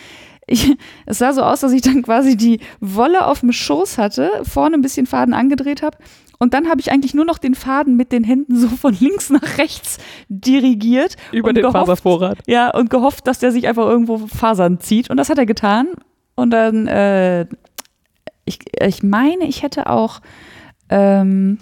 ich, 0.48 0.76
es 1.06 1.20
sah 1.20 1.32
so 1.32 1.44
aus, 1.44 1.62
dass 1.62 1.72
ich 1.72 1.82
dann 1.82 2.02
quasi 2.02 2.36
die 2.36 2.60
Wolle 2.82 3.26
auf 3.28 3.40
dem 3.42 3.52
Schoß 3.52 3.98
hatte, 3.98 4.32
vorne 4.44 4.76
ein 4.76 4.82
bisschen 4.82 5.06
Faden 5.06 5.34
angedreht 5.34 5.82
habe. 5.82 5.98
Und 6.40 6.54
dann 6.54 6.70
habe 6.70 6.80
ich 6.80 6.92
eigentlich 6.92 7.14
nur 7.14 7.26
noch 7.26 7.38
den 7.38 7.54
Faden 7.54 7.98
mit 7.98 8.14
den 8.14 8.24
Händen 8.24 8.58
so 8.58 8.70
von 8.70 8.96
links 8.98 9.30
nach 9.30 9.58
rechts 9.58 9.98
dirigiert. 10.30 11.18
über 11.34 11.52
den 11.52 11.64
gehofft, 11.64 11.78
Faservorrat. 11.78 12.40
Ja, 12.48 12.74
und 12.74 12.90
gehofft, 12.90 13.28
dass 13.28 13.40
der 13.40 13.52
sich 13.52 13.68
einfach 13.68 13.86
irgendwo 13.86 14.18
Fasern 14.28 14.80
zieht. 14.80 15.10
Und 15.10 15.18
das 15.18 15.30
hat 15.30 15.38
er 15.38 15.46
getan. 15.46 15.88
Und 16.36 16.52
dann, 16.52 16.88
äh, 16.88 17.46
ich, 18.46 18.60
ich 18.82 19.04
meine, 19.04 19.46
ich 19.46 19.64
hätte 19.64 19.90
auch 19.90 20.22
ähm, 20.90 21.60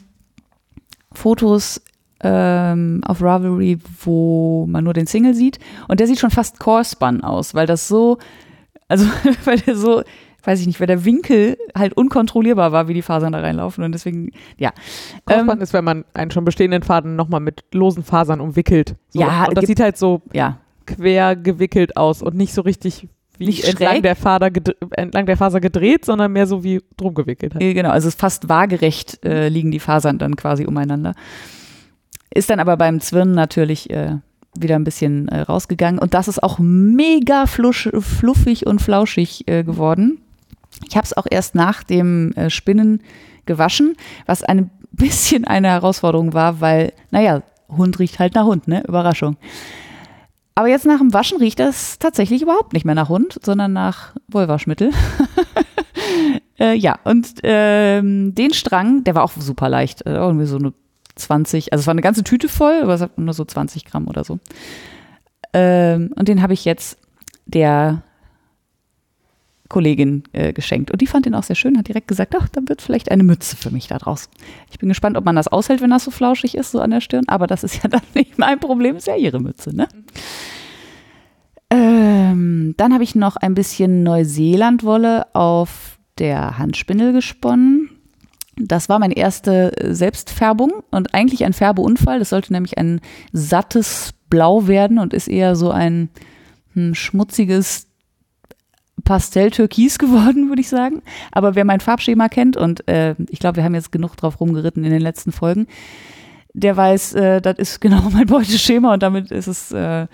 Fotos 1.12 1.81
ähm, 2.22 3.01
auf 3.03 3.22
Ravelry, 3.22 3.79
wo 4.03 4.67
man 4.67 4.84
nur 4.84 4.93
den 4.93 5.07
Single 5.07 5.34
sieht. 5.34 5.57
Und 5.88 6.00
der 6.00 6.05
sieht 6.05 6.19
schon 6.19 6.31
fast 6.31 6.60
Core-Spun 6.60 7.22
aus, 7.22 7.55
weil 7.55 7.65
das 7.65 7.88
so, 7.88 8.19
also 8.88 9.05
weil 9.46 9.60
der 9.60 9.75
so, 9.75 10.03
weiß 10.44 10.62
ich 10.62 10.67
nicht, 10.67 10.79
weil 10.79 10.88
der 10.88 11.03
Winkel 11.03 11.58
halt 11.75 11.94
unkontrollierbar 11.94 12.72
war, 12.72 12.88
wie 12.88 12.94
die 12.94 13.01
Fasern 13.01 13.34
da 13.34 13.39
reinlaufen. 13.39 13.84
Und 13.84 13.91
deswegen, 13.91 14.32
ja. 14.58 14.72
Crossband 15.25 15.60
Ähm, 15.60 15.63
ist, 15.63 15.74
wenn 15.74 15.84
man 15.84 16.06
einen 16.13 16.32
schon 16.32 16.46
bestehenden 16.46 16.84
Faden 16.84 17.15
nochmal 17.15 17.41
mit 17.41 17.63
losen 17.74 18.03
Fasern 18.03 18.39
umwickelt. 18.39 18.96
So. 19.10 19.20
Ja, 19.20 19.46
und 19.46 19.58
das 19.58 19.63
gibt- 19.63 19.67
sieht 19.67 19.79
halt 19.82 19.98
so 19.98 20.22
ja, 20.34 20.58
quer 20.86 21.36
gewickelt 21.36 21.98
aus 21.98 22.22
und 22.22 22.36
nicht 22.36 22.53
so 22.53 22.62
richtig 22.62 23.08
wie 23.39 23.46
Nicht 23.48 23.65
entlang 23.65 23.91
schräg? 23.96 24.03
der, 24.03 24.15
Fader 24.15 24.50
entlang 24.94 25.25
der 25.27 25.38
Faser 25.38 25.60
gedreht, 25.60 26.06
sondern 26.06 26.32
mehr 26.32 26.48
so 26.48 26.63
wie 26.63 26.82
drum 26.96 27.13
gewickelt. 27.13 27.53
Halt. 27.53 27.63
Äh, 27.63 27.74
Genau, 27.75 27.89
also 27.91 28.08
es 28.08 28.15
ist 28.15 28.20
fast 28.20 28.50
waagerecht 28.50 29.24
äh, 29.25 29.50
liegen 29.50 29.70
die 29.70 29.79
Fasern 29.79 30.17
dann 30.17 30.36
quasi 30.36 30.65
umeinander. 30.65 31.13
Ist 32.34 32.50
dann 32.50 32.60
aber 32.60 32.77
beim 32.77 33.00
Zwirnen 33.00 33.36
natürlich 33.36 33.89
äh, 33.89 34.15
wieder 34.58 34.75
ein 34.75 34.84
bisschen 34.84 35.27
äh, 35.27 35.41
rausgegangen 35.41 36.00
und 36.00 36.13
das 36.15 36.27
ist 36.27 36.41
auch 36.41 36.58
mega 36.60 37.46
flusch, 37.46 37.89
fluffig 38.00 38.65
und 38.65 38.82
flauschig 38.82 39.44
äh, 39.48 39.63
geworden. 39.63 40.20
Ich 40.88 40.96
habe 40.96 41.05
es 41.05 41.15
auch 41.15 41.27
erst 41.29 41.55
nach 41.55 41.84
dem 41.84 42.34
äh, 42.34 42.50
Spinnen 42.50 43.01
gewaschen, 43.46 43.96
was 44.25 44.43
ein 44.43 44.69
bisschen 44.91 45.46
eine 45.46 45.69
Herausforderung 45.69 46.34
war, 46.34 46.62
weil, 46.62 46.93
naja, 47.12 47.43
Hund 47.69 48.00
riecht 48.00 48.19
halt 48.19 48.36
nach 48.36 48.46
Hund, 48.46 48.67
ne? 48.67 48.84
Überraschung. 48.88 49.38
Aber 50.55 50.69
jetzt 50.69 50.86
nach 50.86 50.98
dem 50.98 51.13
Waschen 51.13 51.38
riecht 51.38 51.60
das 51.60 52.00
tatsächlich 52.00 52.41
überhaupt 52.41 52.74
nicht 52.74 52.84
mehr 52.84 52.96
nach 52.96 53.10
Hund, 53.10 53.39
sondern 53.43 53.74
nach 53.74 54.15
Wollwaschmittel. 54.27 54.91
äh, 56.60 56.74
ja, 56.74 56.98
und 57.03 57.27
ähm, 57.43 58.34
den 58.34 58.53
Strang, 58.53 59.03
der 59.03 59.13
war 59.13 59.24
auch 59.24 59.34
super 59.34 59.69
leicht. 59.69 60.05
Äh, 60.07 60.15
irgendwie 60.15 60.48
so 60.48 60.57
eine 60.57 60.74
20, 61.15 61.74
also 61.74 61.81
es 61.81 61.88
war 61.88 61.93
eine 61.93 62.01
ganze 62.01 62.24
Tüte 62.24 62.50
voll, 62.50 62.79
aber 62.81 62.96
es 62.96 63.01
hat 63.01 63.19
nur 63.19 63.34
so 63.36 63.46
20 63.46 63.86
Gramm 63.86 64.07
oder 64.07 64.24
so. 64.24 64.39
Ähm, 65.53 66.12
und 66.15 66.27
den 66.27 66.41
habe 66.41 66.53
ich 66.53 66.65
jetzt 66.65 66.98
der 67.46 68.01
Kollegin 69.70 70.24
äh, 70.34 70.54
geschenkt. 70.54 70.92
Und 70.92 71.02
die 71.02 71.08
fand 71.08 71.26
den 71.26 71.36
auch 71.36 71.44
sehr 71.44 71.56
schön, 71.56 71.78
hat 71.78 71.88
direkt 71.88 72.08
gesagt, 72.08 72.36
ach, 72.40 72.48
dann 72.50 72.70
wird 72.70 72.82
vielleicht 72.82 73.12
eine 73.12 73.24
Mütze 73.24 73.56
für 73.56 73.72
mich 73.72 73.88
da 73.88 73.98
draus. 73.98 74.30
Ich 74.72 74.80
bin 74.80 74.90
gespannt, 74.90 75.18
ob 75.18 75.26
man 75.26 75.36
das 75.36 75.48
aushält, 75.48 75.82
wenn 75.82 75.90
das 75.90 76.04
so 76.04 76.12
flauschig 76.12 76.56
ist, 76.56 76.72
so 76.72 76.80
an 76.80 76.92
der 76.92 77.02
Stirn. 77.02 77.26
Aber 77.28 77.48
das 77.48 77.64
ist 77.64 77.84
ja 77.84 77.90
dann 77.90 78.02
nicht 78.14 78.38
mein 78.38 78.60
Problem, 78.60 78.96
ist 78.96 79.08
ja 79.08 79.16
ihre 79.16 79.40
Mütze, 79.40 79.76
ne? 79.76 79.88
Ähm, 81.70 82.76
dann 82.78 82.94
habe 82.94 83.04
ich 83.04 83.16
noch 83.16 83.36
ein 83.36 83.54
bisschen 83.54 84.04
Neuseelandwolle 84.04 85.36
auf 85.36 86.00
der 86.18 86.58
Handspindel 86.58 87.12
gesponnen. 87.12 87.90
Das 88.56 88.90
war 88.90 89.00
meine 89.00 89.16
erste 89.16 89.78
äh, 89.78 89.94
Selbstfärbung 89.94 90.72
und 90.92 91.14
eigentlich 91.14 91.46
ein 91.46 91.54
Färbeunfall. 91.54 92.20
Das 92.20 92.30
sollte 92.30 92.54
nämlich 92.54 92.78
ein 92.78 93.02
sattes 93.34 94.14
Blau 94.30 94.68
werden 94.68 94.98
und 94.98 95.14
ist 95.14 95.28
eher 95.28 95.56
so 95.56 95.72
ein 95.72 96.10
hm, 96.74 96.96
schmutziges 96.96 97.87
Pastelltürkis 99.08 99.98
geworden, 100.00 100.50
würde 100.50 100.62
ich 100.62 100.70
sagen. 100.70 101.02
Aber 101.32 101.56
wer 101.56 101.66
mein 101.66 101.80
Farbschema 101.80 102.28
kennt, 102.28 102.58
und 102.58 102.88
äh, 102.88 103.16
ich 103.30 103.40
glaube, 103.40 103.58
wir 103.58 103.64
haben 103.64 103.74
jetzt 103.74 103.92
genug 103.92 104.16
drauf 104.18 104.40
rumgeritten 104.40 104.84
in 104.84 104.92
den 104.92 105.02
letzten 105.02 105.32
Folgen, 105.32 105.68
der 106.54 106.76
weiß, 106.76 107.14
äh, 107.14 107.42
das 107.42 107.58
ist 107.58 107.80
genau 107.80 108.10
mein 108.12 108.28
Beuteschema 108.28 108.94
und 108.94 109.02
damit 109.02 109.32
ist 109.32 109.48
es 109.48 109.72
äh, 109.72 110.08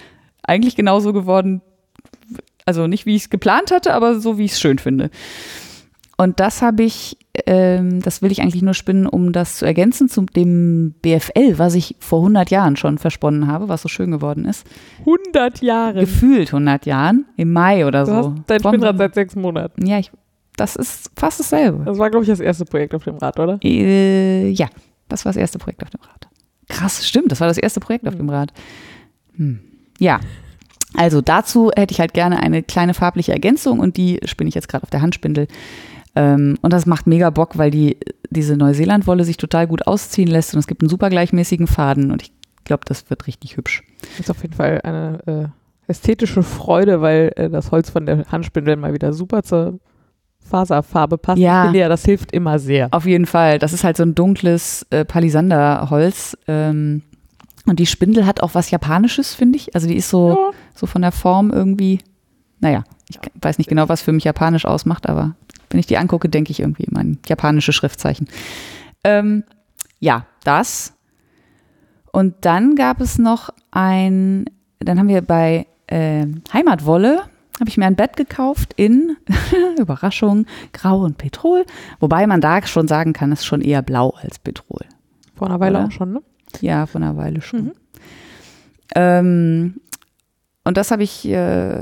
eigentlich 0.44 0.76
genauso 0.76 1.12
geworden. 1.12 1.62
Also 2.66 2.88
nicht, 2.88 3.06
wie 3.06 3.16
ich 3.16 3.24
es 3.24 3.30
geplant 3.30 3.72
hatte, 3.72 3.94
aber 3.94 4.20
so, 4.20 4.38
wie 4.38 4.46
ich 4.46 4.54
es 4.54 4.62
schön 4.62 4.78
finde. 4.78 5.10
Und 6.16 6.40
das 6.40 6.62
habe 6.62 6.84
ich, 6.84 7.18
ähm, 7.48 8.02
das 8.02 8.22
will 8.22 8.32
ich 8.32 8.42
eigentlich 8.42 8.62
nur 8.62 8.74
spinnen, 8.76 9.08
um 9.08 9.32
das 9.32 9.58
zu 9.58 9.66
ergänzen 9.66 10.08
zu 10.08 10.22
dem 10.22 10.94
BFL, 11.02 11.58
was 11.58 11.74
ich 11.74 11.96
vor 12.00 12.20
100 12.20 12.52
Jahren 12.52 12.76
schon 12.76 12.98
versponnen 13.00 13.48
habe, 13.48 13.70
was 13.70 13.82
so 13.82 13.90
schön 13.90 14.12
geworden 14.12 14.46
ist. 14.46 14.68
100 15.00 15.62
Jahre. 15.62 16.02
Gefühlt 16.02 16.50
100 16.50 16.86
Jahren, 16.86 17.26
im 17.36 17.52
Mai 17.52 17.86
oder 17.88 18.02
du 18.02 18.06
so. 18.06 18.16
hast 18.16 18.32
dein 18.48 18.60
Vom- 18.60 18.74
Spinnrad 18.74 18.98
seit 19.00 19.16
sechs 19.16 19.36
Monaten. 19.36 19.86
Ja, 19.86 19.98
ich, 19.98 20.12
das 20.58 20.76
ist 20.76 21.10
fast 21.18 21.40
dasselbe. 21.40 21.84
Das 21.86 21.98
war, 21.98 22.12
glaube 22.12 22.24
ich, 22.24 22.30
das 22.30 22.40
erste 22.40 22.66
Projekt 22.66 22.94
auf 22.94 23.04
dem 23.04 23.18
Rad, 23.18 23.40
oder? 23.40 23.58
Äh, 23.64 24.50
ja, 24.50 24.68
das 25.10 25.26
war 25.26 25.32
das 25.32 25.38
erste 25.38 25.58
Projekt 25.58 25.82
auf 25.84 25.90
dem 25.90 26.02
Rad. 26.02 26.28
Krass, 26.70 27.06
stimmt, 27.08 27.32
das 27.32 27.40
war 27.40 27.48
das 27.48 27.58
erste 27.58 27.80
Projekt 27.80 28.08
auf 28.08 28.14
Mhm. 28.14 28.18
dem 28.20 28.30
Rad. 28.30 28.54
Hm. 29.38 29.60
Ja, 30.00 30.20
also 30.96 31.22
dazu 31.22 31.72
hätte 31.76 31.92
ich 31.92 32.00
halt 32.00 32.14
gerne 32.14 32.40
eine 32.42 32.62
kleine 32.62 32.94
farbliche 32.94 33.32
Ergänzung 33.32 33.80
und 33.80 33.98
die 33.98 34.20
spinne 34.26 34.48
ich 34.50 34.54
jetzt 34.56 34.70
gerade 34.70 34.84
auf 34.84 34.92
der 34.92 35.02
Handspindel. 35.02 35.48
Ähm, 36.16 36.58
und 36.62 36.72
das 36.74 36.86
macht 36.86 37.08
mega 37.08 37.30
Bock, 37.30 37.58
weil 37.58 37.72
die, 37.72 37.98
diese 38.30 38.56
Neuseelandwolle 38.56 39.24
sich 39.24 39.38
total 39.38 39.68
gut 39.68 39.88
ausziehen 39.88 40.28
lässt 40.30 40.54
und 40.54 40.60
es 40.60 40.68
gibt 40.68 40.82
einen 40.82 40.90
super 40.90 41.10
gleichmäßigen 41.10 41.68
Faden 41.68 42.12
und 42.12 42.22
ich 42.22 42.32
glaube, 42.66 42.84
das 42.86 43.10
wird 43.10 43.26
richtig 43.28 43.58
hübsch. 43.58 43.84
Das 44.02 44.20
ist 44.22 44.30
auf 44.32 44.42
jeden 44.42 44.54
Fall 44.54 44.80
eine 44.84 45.20
äh, 45.26 45.92
ästhetische 45.92 46.44
Freude, 46.44 47.02
weil 47.02 47.32
äh, 47.36 47.50
das 47.50 47.72
Holz 47.72 47.90
von 47.90 48.06
der 48.06 48.26
Handspindel 48.32 48.76
mal 48.76 48.94
wieder 48.94 49.12
super 49.14 49.44
zur 49.44 49.80
Faserfarbe 50.40 51.18
passt. 51.18 51.40
Ja. 51.40 51.72
Ja, 51.72 51.90
das 51.90 52.06
hilft 52.06 52.32
immer 52.32 52.60
sehr. 52.60 52.90
Auf 52.92 53.06
jeden 53.06 53.26
Fall. 53.26 53.60
Das 53.60 53.74
ist 53.74 53.84
halt 53.84 53.98
so 53.98 54.04
ein 54.04 54.14
dunkles 54.14 54.86
äh, 54.90 55.06
Palisanderholz. 55.06 56.38
Ähm, 56.48 57.02
und 57.66 57.80
die 57.80 57.86
Spindel 57.86 58.26
hat 58.26 58.42
auch 58.44 58.54
was 58.54 58.70
Japanisches, 58.72 59.34
finde 59.34 59.58
ich. 59.58 59.74
Also 59.74 59.88
die 59.88 59.96
ist 59.96 60.10
so, 60.10 60.30
Ja. 60.30 60.52
so 60.76 60.86
von 60.86 61.02
der 61.02 61.14
Form 61.14 61.50
irgendwie, 61.52 62.00
naja, 62.60 62.84
ich 63.10 63.20
weiß 63.42 63.58
nicht 63.58 63.70
genau, 63.70 63.88
was 63.90 64.02
für 64.02 64.12
mich 64.12 64.26
japanisch 64.26 64.66
ausmacht, 64.66 65.08
aber 65.08 65.36
wenn 65.74 65.80
ich 65.80 65.88
die 65.88 65.98
angucke, 65.98 66.30
denke 66.30 66.52
ich 66.52 66.60
irgendwie 66.60 66.84
immer 66.84 67.02
an 67.02 67.18
japanische 67.28 67.74
Schriftzeichen. 67.74 68.28
Ähm, 69.04 69.44
ja, 70.00 70.26
das. 70.44 70.94
Und 72.12 72.36
dann 72.42 72.76
gab 72.76 73.02
es 73.02 73.18
noch 73.18 73.50
ein, 73.72 74.46
dann 74.80 75.00
haben 75.00 75.08
wir 75.08 75.22
bei 75.22 75.66
äh, 75.88 76.28
Heimatwolle, 76.54 77.24
habe 77.60 77.70
ich 77.70 77.78
mir 77.78 77.86
ein 77.86 77.96
Bett 77.96 78.16
gekauft 78.16 78.74
in, 78.76 79.18
Überraschung, 79.80 80.46
Grau 80.74 81.02
und 81.02 81.18
Petrol. 81.18 81.66
Wobei 82.00 82.28
man 82.28 82.40
da 82.40 82.66
schon 82.66 82.88
sagen 82.88 83.14
kann, 83.14 83.32
es 83.32 83.40
ist 83.40 83.46
schon 83.46 83.62
eher 83.62 83.82
blau 83.82 84.14
als 84.22 84.40
Petrol. 84.40 84.86
Vor 85.36 85.48
einer 85.48 85.60
Weile 85.60 85.80
Oder? 85.80 85.88
auch 85.88 85.92
schon, 85.92 86.14
ne? 86.14 86.22
Ja, 86.62 86.86
von 86.86 87.04
einer 87.04 87.18
Weile 87.18 87.42
schon. 87.42 87.66
Mhm. 87.66 87.72
Ähm, 88.96 89.76
und 90.64 90.78
das 90.78 90.92
habe 90.92 91.04
ich, 91.04 91.28
äh, 91.28 91.82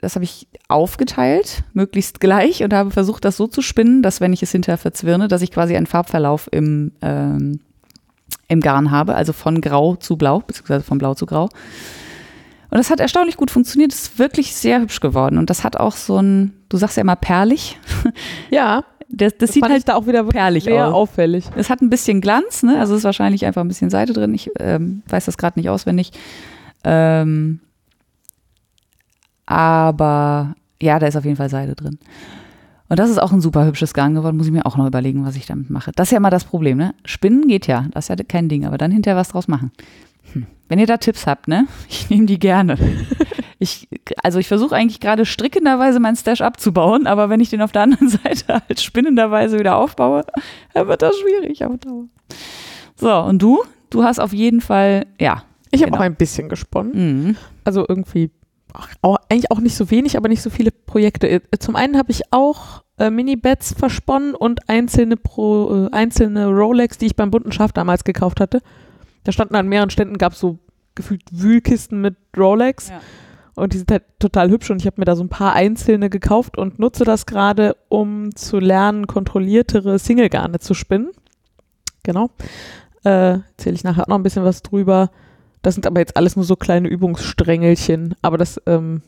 das 0.00 0.14
habe 0.14 0.24
ich 0.24 0.48
aufgeteilt, 0.68 1.62
möglichst 1.72 2.20
gleich, 2.20 2.62
und 2.62 2.72
habe 2.72 2.90
versucht, 2.90 3.24
das 3.24 3.36
so 3.36 3.46
zu 3.46 3.62
spinnen, 3.62 4.02
dass 4.02 4.20
wenn 4.20 4.32
ich 4.32 4.42
es 4.42 4.52
hinterher 4.52 4.78
verzwirne, 4.78 5.28
dass 5.28 5.42
ich 5.42 5.50
quasi 5.50 5.76
einen 5.76 5.86
Farbverlauf 5.86 6.48
im, 6.52 6.92
ähm, 7.02 7.60
im 8.48 8.60
Garn 8.60 8.90
habe, 8.90 9.14
also 9.14 9.32
von 9.32 9.60
Grau 9.60 9.96
zu 9.96 10.16
Blau, 10.16 10.40
beziehungsweise 10.40 10.84
von 10.84 10.98
Blau 10.98 11.14
zu 11.14 11.26
Grau. 11.26 11.44
Und 12.72 12.78
das 12.78 12.90
hat 12.90 13.00
erstaunlich 13.00 13.36
gut 13.36 13.50
funktioniert. 13.50 13.92
Es 13.92 14.02
ist 14.02 14.18
wirklich 14.18 14.54
sehr 14.54 14.80
hübsch 14.80 15.00
geworden. 15.00 15.38
Und 15.38 15.50
das 15.50 15.64
hat 15.64 15.76
auch 15.76 15.96
so 15.96 16.18
ein, 16.22 16.52
du 16.68 16.76
sagst 16.76 16.96
ja 16.96 17.00
immer 17.00 17.16
perlig. 17.16 17.78
Ja, 18.50 18.84
Das, 19.08 19.32
das, 19.32 19.38
das 19.38 19.52
sieht 19.54 19.64
halt 19.64 19.88
da 19.88 19.96
auch 19.96 20.06
wieder 20.06 20.22
perlig 20.24 20.64
sehr 20.64 20.86
aus. 20.86 20.94
auffällig. 20.94 21.44
Es 21.56 21.68
hat 21.68 21.82
ein 21.82 21.90
bisschen 21.90 22.20
Glanz, 22.20 22.62
ne? 22.62 22.78
Also 22.78 22.94
es 22.94 22.98
ist 22.98 23.04
wahrscheinlich 23.04 23.44
einfach 23.44 23.60
ein 23.62 23.68
bisschen 23.68 23.90
Seide 23.90 24.12
drin. 24.12 24.32
Ich 24.34 24.50
ähm, 24.60 25.02
weiß 25.08 25.24
das 25.24 25.36
gerade 25.36 25.58
nicht 25.58 25.68
auswendig. 25.68 26.12
Ähm, 26.84 27.58
aber 29.50 30.54
ja, 30.80 30.98
da 31.00 31.08
ist 31.08 31.16
auf 31.16 31.24
jeden 31.24 31.36
Fall 31.36 31.50
Seide 31.50 31.74
drin. 31.74 31.98
Und 32.88 32.98
das 32.98 33.10
ist 33.10 33.18
auch 33.20 33.32
ein 33.32 33.40
super 33.40 33.66
hübsches 33.66 33.94
Garn 33.94 34.14
geworden. 34.14 34.36
Muss 34.36 34.46
ich 34.46 34.52
mir 34.52 34.64
auch 34.64 34.76
noch 34.76 34.86
überlegen, 34.86 35.24
was 35.24 35.36
ich 35.36 35.46
damit 35.46 35.70
mache. 35.70 35.90
Das 35.94 36.08
ist 36.08 36.12
ja 36.12 36.18
immer 36.18 36.30
das 36.30 36.44
Problem, 36.44 36.78
ne? 36.78 36.94
Spinnen 37.04 37.46
geht 37.48 37.66
ja, 37.66 37.86
das 37.92 38.08
ist 38.08 38.16
ja 38.18 38.24
kein 38.24 38.48
Ding, 38.48 38.64
aber 38.64 38.78
dann 38.78 38.90
hinterher 38.92 39.16
was 39.16 39.28
draus 39.28 39.48
machen. 39.48 39.72
Hm. 40.32 40.46
Wenn 40.68 40.78
ihr 40.78 40.86
da 40.86 40.96
Tipps 40.96 41.26
habt, 41.26 41.48
ne? 41.48 41.66
Ich 41.88 42.08
nehme 42.10 42.26
die 42.26 42.38
gerne. 42.38 42.76
Ich, 43.62 43.88
also 44.22 44.38
ich 44.38 44.48
versuche 44.48 44.74
eigentlich 44.74 45.00
gerade 45.00 45.26
strickenderweise 45.26 46.00
meinen 46.00 46.16
Stash 46.16 46.40
abzubauen, 46.40 47.06
aber 47.06 47.28
wenn 47.28 47.40
ich 47.40 47.50
den 47.50 47.60
auf 47.60 47.72
der 47.72 47.82
anderen 47.82 48.08
Seite 48.08 48.62
halt 48.66 48.80
spinnenderweise 48.80 49.58
wieder 49.58 49.76
aufbaue, 49.76 50.24
dann 50.72 50.88
wird 50.88 51.02
das 51.02 51.14
schwierig 51.18 51.62
auf 51.66 51.76
Dauer. 51.76 52.04
So, 52.96 53.12
und 53.20 53.42
du? 53.42 53.62
Du 53.90 54.02
hast 54.02 54.18
auf 54.18 54.32
jeden 54.32 54.62
Fall, 54.62 55.04
ja. 55.20 55.42
Ich 55.72 55.82
habe 55.82 55.90
Genau. 55.90 56.00
auch 56.00 56.06
ein 56.06 56.14
bisschen 56.14 56.48
gesponnen. 56.48 56.92
Mhm. 57.26 57.36
Also 57.64 57.84
irgendwie, 57.86 58.30
auch, 59.02 59.18
eigentlich 59.28 59.50
auch 59.50 59.60
nicht 59.60 59.76
so 59.76 59.90
wenig, 59.90 60.16
aber 60.16 60.28
nicht 60.28 60.42
so 60.42 60.50
viele 60.50 60.70
Projekte. 60.70 61.28
Äh, 61.28 61.40
Zum 61.58 61.76
einen 61.76 61.96
habe 61.96 62.10
ich 62.10 62.32
auch 62.32 62.82
äh, 62.98 63.10
Mini-Beds 63.10 63.74
versponnen 63.74 64.34
und 64.34 64.68
einzelne, 64.68 65.16
Pro, 65.16 65.86
äh, 65.86 65.92
einzelne 65.92 66.48
Rolex, 66.48 66.98
die 66.98 67.06
ich 67.06 67.16
beim 67.16 67.30
bunten 67.30 67.52
Schaf 67.52 67.72
damals 67.72 68.04
gekauft 68.04 68.40
hatte. 68.40 68.60
Da 69.24 69.32
standen 69.32 69.56
an 69.56 69.68
mehreren 69.68 69.90
Ständen, 69.90 70.18
gab 70.18 70.32
es 70.32 70.40
so 70.40 70.58
gefühlt 70.94 71.22
Wühlkisten 71.30 72.00
mit 72.00 72.16
Rolex. 72.36 72.90
Ja. 72.90 73.00
Und 73.54 73.72
die 73.74 73.78
sind 73.78 73.90
halt 73.90 74.04
total 74.18 74.50
hübsch 74.50 74.70
und 74.70 74.80
ich 74.80 74.86
habe 74.86 75.00
mir 75.00 75.04
da 75.04 75.16
so 75.16 75.24
ein 75.24 75.28
paar 75.28 75.52
einzelne 75.52 76.08
gekauft 76.08 76.56
und 76.56 76.78
nutze 76.78 77.04
das 77.04 77.26
gerade, 77.26 77.76
um 77.88 78.34
zu 78.34 78.58
lernen, 78.58 79.06
kontrolliertere 79.06 79.98
Singlegarne 79.98 80.60
zu 80.60 80.72
spinnen. 80.72 81.10
Genau. 82.02 82.30
Äh, 83.04 83.38
Erzähle 83.40 83.74
ich 83.74 83.84
nachher 83.84 84.04
auch 84.04 84.08
noch 84.08 84.18
ein 84.18 84.22
bisschen 84.22 84.44
was 84.44 84.62
drüber. 84.62 85.10
Das 85.62 85.74
sind 85.74 85.86
aber 85.86 86.00
jetzt 86.00 86.16
alles 86.16 86.36
nur 86.36 86.44
so 86.44 86.56
kleine 86.56 86.88
Übungssträngelchen. 86.88 88.14
Aber 88.22 88.38
das 88.38 88.60
ähm, 88.66 89.02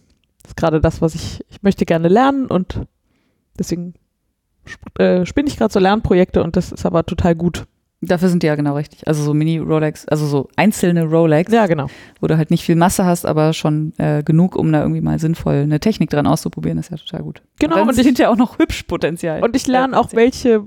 ist 0.45 0.57
gerade 0.57 0.81
das, 0.81 1.01
was 1.01 1.15
ich, 1.15 1.45
ich 1.51 1.63
möchte 1.63 1.85
gerne 1.87 2.09
lernen 2.09 2.47
und 2.47 2.81
deswegen 3.59 3.95
sp 4.69 4.83
äh, 4.99 5.27
spinne 5.27 5.49
ich 5.49 5.57
gerade 5.57 5.73
so 5.73 5.81
Lernprojekte 5.81 6.43
und 6.43 6.57
das 6.57 6.73
ist 6.73 6.87
aber 6.87 7.05
total 7.05 7.35
gut. 7.35 7.65
Dafür 8.05 8.29
sind 8.29 8.43
die 8.43 8.49
ja 8.49 8.57
genau 8.57 8.75
richtig. 8.75 9.07
Also 9.07 9.23
so 9.23 9.33
Mini-Rolex, 9.33 10.09
also 10.09 10.27
so 10.27 10.49
einzelne 10.57 11.05
Rolex, 11.05 11.53
Ja, 11.53 11.67
genau. 11.67 11.87
wo 12.21 12.27
du 12.27 12.37
halt 12.37 12.51
nicht 12.51 12.65
viel 12.65 12.75
Masse 12.75 13.05
hast, 13.05 13.25
aber 13.25 13.53
schon 13.53 13.93
äh, 13.99 14.25
genug, 14.25 14.57
um 14.57 14.73
da 14.73 14.81
irgendwie 14.83 15.01
mal 15.01 15.21
sinnvoll 15.21 15.55
eine 15.63 15.79
Technik 15.79 16.11
dran 16.11 16.27
auszuprobieren, 16.27 16.79
ist 16.79 16.91
ja 16.91 16.97
total 16.97 17.23
gut. 17.23 17.43
Genau, 17.61 17.81
Und, 17.83 17.97
ich- 17.97 18.03
sind 18.05 18.19
ja 18.19 18.29
auch 18.29 18.37
noch 18.37 18.59
hübsch 18.59 18.83
Potenzial. 18.85 19.43
Und 19.45 19.55
ich 19.55 19.69
lerne 19.69 19.97
auch, 19.99 20.13
welche 20.15 20.67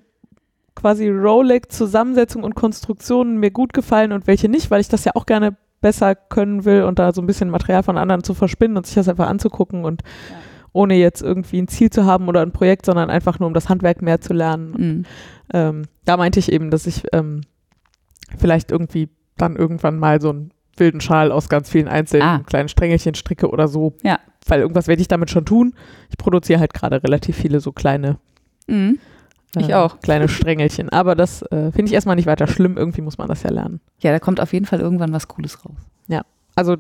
quasi 0.76 1.10
Rolex-Zusammensetzung 1.10 2.44
und 2.44 2.56
Konstruktionen 2.56 3.38
mir 3.40 3.52
gut 3.52 3.74
gefallen 3.74 4.12
und 4.14 4.28
welche 4.28 4.48
nicht, 4.50 4.72
weil 4.72 4.80
ich 4.82 4.88
das 4.90 5.04
ja 5.06 5.12
auch 5.16 5.26
gerne 5.26 5.58
besser 5.86 6.16
können 6.16 6.66
will 6.66 6.82
und 6.82 6.98
da 6.98 7.14
so 7.14 7.22
ein 7.22 7.28
bisschen 7.28 7.52
Material 7.52 7.84
von 7.84 7.96
anderen 8.00 8.24
zu 8.24 8.34
verspinnen 8.34 8.76
und 8.76 8.88
sich 8.88 8.96
das 8.96 9.08
einfach 9.08 9.28
anzugucken 9.28 9.86
und 9.86 10.02
Ja. 10.02 10.36
ohne 10.74 10.96
jetzt 10.96 11.22
irgendwie 11.22 11.62
ein 11.62 11.68
Ziel 11.68 11.92
zu 11.92 12.06
haben 12.06 12.28
oder 12.28 12.42
ein 12.42 12.52
Projekt, 12.52 12.88
sondern 12.88 13.12
einfach 13.12 13.38
nur 13.40 13.46
um 13.48 13.54
das 13.54 13.70
Handwerk 13.70 14.02
mehr 14.02 14.20
zu 14.20 14.34
lernen. 14.34 14.72
Mhm. 14.78 15.06
Ähm, 15.54 15.82
da 16.06 16.18
meinte 16.18 16.40
ich 16.40 16.52
eben, 16.52 16.72
dass 16.72 16.88
ich 16.88 17.04
ähm, 17.14 17.42
vielleicht 18.38 18.72
irgendwie 18.72 19.10
dann 19.38 19.56
irgendwann 19.56 20.00
mal 20.00 20.20
so 20.20 20.30
einen 20.32 20.52
wilden 20.76 21.02
Schal 21.02 21.32
aus 21.32 21.50
ganz 21.50 21.70
vielen 21.70 21.88
einzelnen 21.88 22.28
Ah. 22.28 22.40
kleinen 22.46 22.68
Strängelchen 22.68 23.14
stricke 23.16 23.50
oder 23.50 23.68
so. 23.68 23.94
Ja. 24.04 24.20
Weil 24.48 24.62
irgendwas 24.62 24.88
werde 24.88 25.02
ich 25.02 25.08
damit 25.08 25.30
schon 25.30 25.46
tun. 25.46 25.74
Ich 26.10 26.18
produziere 26.18 26.60
halt 26.60 26.74
gerade 26.74 27.04
relativ 27.04 27.36
viele 27.38 27.60
so 27.60 27.72
kleine 27.72 28.18
Mhm. 28.68 28.98
Ich 29.62 29.74
auch. 29.74 30.00
Kleine 30.02 30.28
Strängelchen. 30.28 30.90
Aber 30.90 31.16
das 31.16 31.42
äh, 31.44 31.72
finde 31.72 31.86
ich 31.86 31.94
erstmal 31.94 32.16
nicht 32.16 32.26
weiter 32.26 32.48
schlimm. 32.48 32.78
Irgendwie 32.78 33.02
muss 33.02 33.18
man 33.18 33.28
das 33.28 33.44
ja 33.44 33.52
lernen. 33.52 33.80
Ja, 34.00 34.12
da 34.12 34.20
kommt 34.20 34.40
auf 34.42 34.54
jeden 34.54 34.66
Fall 34.66 34.80
irgendwann 34.80 35.14
was 35.14 35.28
Cooles 35.28 35.64
raus. 35.66 35.78
Also 36.58 36.78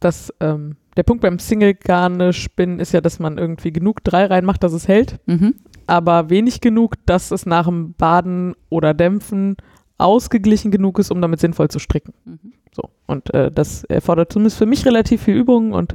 das, 0.00 0.34
ähm, 0.40 0.76
der 0.96 1.04
Punkt 1.04 1.22
beim 1.22 1.38
Single-Garne-Spinnen 1.38 2.80
ist 2.80 2.90
ja, 2.92 3.00
dass 3.00 3.20
man 3.20 3.38
irgendwie 3.38 3.72
genug 3.72 4.02
drei 4.02 4.26
reinmacht, 4.26 4.62
dass 4.64 4.72
es 4.72 4.88
hält, 4.88 5.20
Mhm. 5.26 5.54
aber 5.86 6.30
wenig 6.30 6.60
genug, 6.60 6.94
dass 7.06 7.30
es 7.30 7.46
nach 7.46 7.66
dem 7.66 7.94
Baden 7.94 8.54
oder 8.70 8.92
Dämpfen 8.92 9.56
ausgeglichen 9.98 10.72
genug 10.72 10.98
ist, 10.98 11.12
um 11.12 11.20
damit 11.22 11.38
sinnvoll 11.38 11.68
zu 11.68 11.78
stricken. 11.78 12.12
Mhm. 12.24 12.52
So. 12.74 12.90
Und 13.06 13.32
äh, 13.32 13.52
das 13.52 13.84
erfordert 13.84 14.32
zumindest 14.32 14.58
für 14.58 14.66
mich 14.66 14.84
relativ 14.84 15.22
viel 15.22 15.36
Übung 15.36 15.72
und 15.72 15.94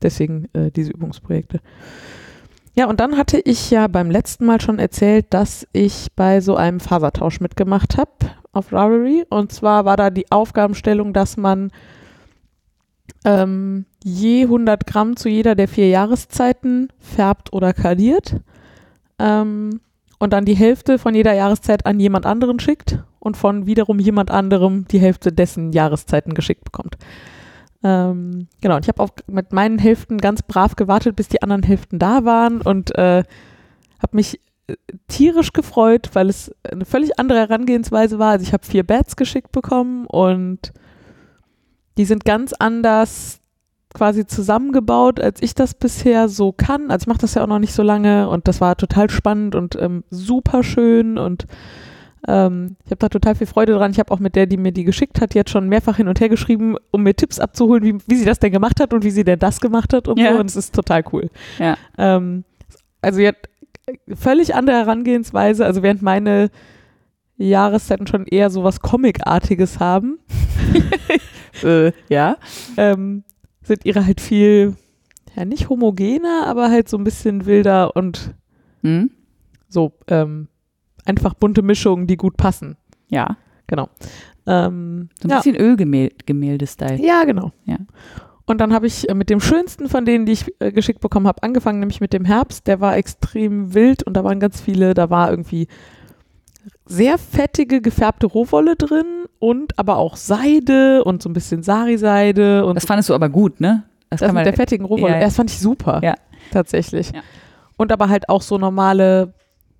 deswegen 0.00 0.48
äh, 0.54 0.70
diese 0.70 0.92
Übungsprojekte. 0.92 1.60
Ja, 2.78 2.86
und 2.86 3.00
dann 3.00 3.16
hatte 3.16 3.40
ich 3.40 3.72
ja 3.72 3.88
beim 3.88 4.08
letzten 4.08 4.46
Mal 4.46 4.60
schon 4.60 4.78
erzählt, 4.78 5.26
dass 5.30 5.66
ich 5.72 6.06
bei 6.14 6.40
so 6.40 6.54
einem 6.54 6.78
Fasertausch 6.78 7.40
mitgemacht 7.40 7.96
habe 7.96 8.12
auf 8.52 8.72
Ravelry. 8.72 9.24
Und 9.28 9.50
zwar 9.50 9.84
war 9.84 9.96
da 9.96 10.10
die 10.10 10.30
Aufgabenstellung, 10.30 11.12
dass 11.12 11.36
man 11.36 11.72
ähm, 13.24 13.84
je 14.04 14.44
100 14.44 14.86
Gramm 14.86 15.16
zu 15.16 15.28
jeder 15.28 15.56
der 15.56 15.66
vier 15.66 15.88
Jahreszeiten 15.88 16.92
färbt 17.00 17.52
oder 17.52 17.72
kaliert. 17.72 18.36
Ähm, 19.18 19.80
und 20.20 20.32
dann 20.32 20.44
die 20.44 20.54
Hälfte 20.54 21.00
von 21.00 21.16
jeder 21.16 21.32
Jahreszeit 21.32 21.84
an 21.84 21.98
jemand 21.98 22.26
anderen 22.26 22.60
schickt 22.60 23.02
und 23.18 23.36
von 23.36 23.66
wiederum 23.66 23.98
jemand 23.98 24.30
anderem 24.30 24.86
die 24.86 25.00
Hälfte 25.00 25.32
dessen 25.32 25.72
Jahreszeiten 25.72 26.32
geschickt 26.32 26.62
bekommt. 26.62 26.96
Ähm, 27.82 28.48
genau, 28.60 28.76
und 28.76 28.84
ich 28.84 28.88
habe 28.88 29.02
auch 29.02 29.10
mit 29.28 29.52
meinen 29.52 29.78
Hälften 29.78 30.18
ganz 30.18 30.42
brav 30.42 30.76
gewartet, 30.76 31.14
bis 31.16 31.28
die 31.28 31.42
anderen 31.42 31.62
Hälften 31.62 31.98
da 31.98 32.24
waren 32.24 32.60
und 32.60 32.94
äh, 32.96 33.22
habe 34.02 34.16
mich 34.16 34.40
äh, 34.66 34.74
tierisch 35.06 35.52
gefreut, 35.52 36.10
weil 36.14 36.28
es 36.28 36.52
eine 36.70 36.84
völlig 36.84 37.18
andere 37.18 37.38
Herangehensweise 37.38 38.18
war. 38.18 38.32
Also 38.32 38.42
ich 38.44 38.52
habe 38.52 38.66
vier 38.66 38.84
Bats 38.84 39.16
geschickt 39.16 39.52
bekommen 39.52 40.06
und 40.06 40.72
die 41.98 42.04
sind 42.04 42.24
ganz 42.24 42.52
anders 42.52 43.40
quasi 43.94 44.26
zusammengebaut, 44.26 45.20
als 45.20 45.40
ich 45.40 45.54
das 45.54 45.74
bisher 45.74 46.28
so 46.28 46.52
kann. 46.52 46.90
Also 46.90 47.04
ich 47.04 47.06
mache 47.08 47.18
das 47.18 47.34
ja 47.34 47.42
auch 47.42 47.48
noch 47.48 47.58
nicht 47.58 47.72
so 47.74 47.82
lange 47.82 48.28
und 48.28 48.48
das 48.48 48.60
war 48.60 48.76
total 48.76 49.08
spannend 49.08 49.54
und 49.54 49.76
ähm, 49.76 50.04
super 50.10 50.62
schön 50.62 51.16
und 51.16 51.46
ähm, 52.26 52.76
ich 52.84 52.90
habe 52.90 52.98
da 52.98 53.08
total 53.08 53.34
viel 53.34 53.46
Freude 53.46 53.74
dran. 53.74 53.90
Ich 53.92 53.98
habe 53.98 54.10
auch 54.12 54.18
mit 54.18 54.34
der, 54.34 54.46
die 54.46 54.56
mir 54.56 54.72
die 54.72 54.84
geschickt 54.84 55.20
hat, 55.20 55.34
jetzt 55.34 55.50
schon 55.50 55.68
mehrfach 55.68 55.96
hin 55.96 56.08
und 56.08 56.20
her 56.20 56.28
geschrieben, 56.28 56.76
um 56.90 57.02
mir 57.02 57.14
Tipps 57.14 57.38
abzuholen, 57.38 57.84
wie, 57.84 57.94
wie 58.06 58.16
sie 58.16 58.24
das 58.24 58.38
denn 58.40 58.50
gemacht 58.52 58.80
hat 58.80 58.92
und 58.92 59.04
wie 59.04 59.10
sie 59.10 59.24
denn 59.24 59.38
das 59.38 59.60
gemacht 59.60 59.92
hat 59.92 60.08
und 60.08 60.18
Ja. 60.18 60.32
so. 60.34 60.40
Und 60.40 60.46
es 60.46 60.56
ist 60.56 60.74
total 60.74 61.04
cool. 61.12 61.30
Ja. 61.58 61.76
Ähm, 61.96 62.44
also 63.02 63.20
jetzt 63.20 63.48
völlig 64.14 64.54
andere 64.54 64.76
Herangehensweise. 64.78 65.64
Also 65.64 65.82
während 65.82 66.02
meine 66.02 66.50
Jahreszeiten 67.36 68.06
schon 68.08 68.26
eher 68.26 68.50
so 68.50 68.64
was 68.64 68.80
Comicartiges 68.80 69.78
haben, 69.78 70.18
Äh, 71.62 71.92
ja. 72.08 72.36
ähm, 72.76 73.24
sind 73.62 73.84
ihre 73.84 74.04
halt 74.06 74.20
viel, 74.20 74.76
ja 75.36 75.44
nicht 75.44 75.68
homogener, 75.68 76.46
aber 76.46 76.70
halt 76.70 76.88
so 76.88 76.96
ein 76.96 77.04
bisschen 77.04 77.46
wilder 77.46 77.96
und 77.96 78.34
Mhm. 78.82 79.10
so 79.68 79.92
ähm, 80.06 80.48
einfach 81.08 81.34
bunte 81.34 81.62
Mischungen, 81.62 82.06
die 82.06 82.16
gut 82.16 82.36
passen. 82.36 82.76
Ja. 83.08 83.36
Genau. 83.66 83.88
Ähm, 84.46 85.08
So 85.20 85.28
ein 85.28 85.30
ja. 85.30 85.36
bisschen 85.36 85.56
Ölgemälde-Style. 85.56 87.00
Ja, 87.04 87.24
genau. 87.24 87.52
Ja. 87.64 87.78
Und 88.46 88.60
dann 88.62 88.72
habe 88.72 88.86
ich 88.86 89.08
äh, 89.10 89.14
mit 89.14 89.28
dem 89.28 89.40
schönsten 89.40 89.88
von 89.88 90.04
denen, 90.06 90.24
die 90.24 90.32
ich 90.32 90.46
äh, 90.58 90.72
geschickt 90.72 91.00
bekommen 91.00 91.26
habe, 91.26 91.42
angefangen, 91.42 91.80
nämlich 91.80 92.00
mit 92.00 92.12
dem 92.14 92.24
Herbst. 92.24 92.66
Der 92.66 92.80
war 92.80 92.96
extrem 92.96 93.74
wild 93.74 94.02
und 94.04 94.16
da 94.16 94.24
waren 94.24 94.40
ganz 94.40 94.60
viele, 94.60 94.94
da 94.94 95.10
war 95.10 95.30
irgendwie 95.30 95.68
sehr 96.86 97.18
fettige, 97.18 97.82
gefärbte 97.82 98.26
Rohwolle 98.26 98.76
drin 98.76 99.26
und 99.38 99.78
aber 99.78 99.96
auch 99.98 100.16
Seide 100.16 101.04
und 101.04 101.22
so 101.22 101.28
ein 101.28 101.34
bisschen 101.34 101.62
Sari-Seide 101.62 102.70
Das 102.74 102.86
fandest 102.86 103.10
du 103.10 103.14
aber 103.14 103.28
gut, 103.28 103.60
ne? 103.60 103.84
Das, 104.08 104.20
das 104.20 104.32
mit 104.32 104.46
der 104.46 104.54
fettigen 104.54 104.86
Rohwolle. 104.86 105.12
ja. 105.12 105.18
Ja, 105.18 105.24
das 105.24 105.36
fand 105.36 105.50
ich 105.50 105.58
super. 105.58 106.00
Ja. 106.02 106.14
Tatsächlich. 106.50 107.12
Ja. 107.12 107.20
Und 107.76 107.92
aber 107.92 108.08
halt 108.08 108.30
auch 108.30 108.40
so 108.40 108.56
normale 108.56 109.34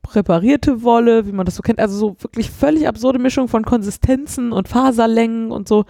präparierte 0.09 0.83
Wolle, 0.83 1.27
wie 1.27 1.33
man 1.33 1.47
das 1.47 1.57
so 1.57 1.63
kennt. 1.63 1.79
Also 1.79 1.97
so 1.97 2.17
wirklich 2.21 2.51
völlig 2.51 2.89
absurde 2.89 3.19
Mischung 3.19 3.49
von 3.49 3.65
Konsistenzen 3.65 4.53
und 4.53 4.69
Faserlängen 4.69 5.51
und 5.51 5.69
so. 5.69 5.85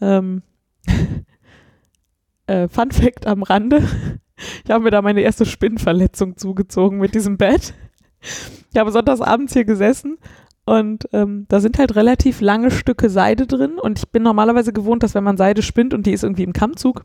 Ähm, 0.00 0.42
äh, 2.46 2.68
Fun 2.68 2.90
Fact 2.90 3.26
am 3.26 3.42
Rande. 3.42 3.82
Ich 4.64 4.70
habe 4.70 4.84
mir 4.84 4.90
da 4.90 5.02
meine 5.02 5.20
erste 5.20 5.46
Spinnverletzung 5.46 6.36
zugezogen 6.36 6.98
mit 6.98 7.14
diesem 7.14 7.36
Bett. 7.36 7.74
Ich 8.72 8.78
habe 8.78 8.90
sonntags 8.90 9.20
abends 9.20 9.52
hier 9.52 9.64
gesessen 9.64 10.18
und 10.64 11.08
ähm, 11.12 11.46
da 11.48 11.60
sind 11.60 11.78
halt 11.78 11.94
relativ 11.94 12.40
lange 12.40 12.70
Stücke 12.70 13.10
Seide 13.10 13.46
drin 13.46 13.78
und 13.78 13.98
ich 13.98 14.08
bin 14.08 14.22
normalerweise 14.22 14.72
gewohnt, 14.72 15.02
dass 15.02 15.14
wenn 15.14 15.24
man 15.24 15.36
Seide 15.36 15.62
spinnt 15.62 15.94
und 15.94 16.06
die 16.06 16.12
ist 16.12 16.24
irgendwie 16.24 16.42
im 16.42 16.52
Kammzug, 16.54 17.04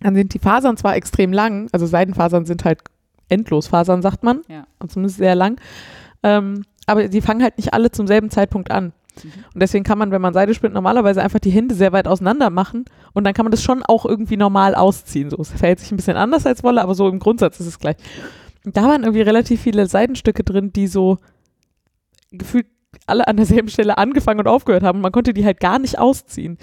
dann 0.00 0.14
sind 0.14 0.34
die 0.34 0.40
Fasern 0.40 0.76
zwar 0.76 0.96
extrem 0.96 1.32
lang, 1.32 1.68
also 1.72 1.86
Seidenfasern 1.86 2.44
sind 2.44 2.64
halt 2.64 2.80
Endlosfasern, 3.32 4.02
sagt 4.02 4.22
man, 4.22 4.42
Ja. 4.48 4.66
und 4.78 4.92
zumindest 4.92 5.18
sehr 5.18 5.34
lang, 5.34 5.60
ähm, 6.22 6.64
aber 6.86 7.08
die 7.08 7.20
fangen 7.20 7.42
halt 7.42 7.56
nicht 7.58 7.74
alle 7.74 7.90
zum 7.90 8.06
selben 8.06 8.30
Zeitpunkt 8.30 8.70
an. 8.70 8.92
Und 9.52 9.60
deswegen 9.62 9.84
kann 9.84 9.98
man, 9.98 10.10
wenn 10.10 10.22
man 10.22 10.32
Seide 10.32 10.54
spinnt, 10.54 10.72
normalerweise 10.72 11.22
einfach 11.22 11.38
die 11.38 11.50
Hände 11.50 11.74
sehr 11.74 11.92
weit 11.92 12.08
auseinander 12.08 12.48
machen 12.48 12.86
und 13.12 13.24
dann 13.24 13.34
kann 13.34 13.44
man 13.44 13.50
das 13.50 13.62
schon 13.62 13.82
auch 13.82 14.06
irgendwie 14.06 14.38
normal 14.38 14.74
ausziehen. 14.74 15.28
So, 15.28 15.36
es 15.38 15.50
verhält 15.50 15.80
sich 15.80 15.92
ein 15.92 15.96
bisschen 15.96 16.16
anders 16.16 16.46
als 16.46 16.62
Wolle, 16.64 16.80
aber 16.82 16.94
so 16.94 17.08
im 17.08 17.18
Grundsatz 17.18 17.60
ist 17.60 17.66
es 17.66 17.78
gleich. 17.78 17.96
Und 18.64 18.76
da 18.76 18.84
waren 18.84 19.02
irgendwie 19.02 19.20
relativ 19.22 19.60
viele 19.60 19.86
Seidenstücke 19.86 20.44
drin, 20.44 20.72
die 20.72 20.86
so 20.86 21.18
gefühlt 22.30 22.66
alle 23.06 23.26
an 23.28 23.36
derselben 23.36 23.68
Stelle 23.68 23.98
angefangen 23.98 24.40
und 24.40 24.46
aufgehört 24.48 24.82
haben. 24.82 24.96
Und 24.98 25.02
man 25.02 25.12
konnte 25.12 25.34
die 25.34 25.44
halt 25.44 25.60
gar 25.60 25.78
nicht 25.78 25.98
ausziehen. 25.98 26.58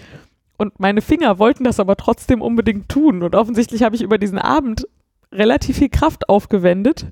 Und 0.58 0.79
meine 0.79 1.01
Finger 1.01 1.39
wollten 1.39 1.63
das 1.63 1.79
aber 1.79 1.95
trotzdem 1.97 2.41
unbedingt 2.41 2.89
tun. 2.89 3.23
Und 3.23 3.36
offensichtlich 3.36 3.84
habe 3.84 3.95
ich 3.95 4.01
über 4.01 4.17
diesen 4.17 4.39
Abend 4.39 4.88
relativ 5.31 5.77
viel 5.77 5.89
Kraft 5.89 6.29
aufgewendet, 6.29 7.07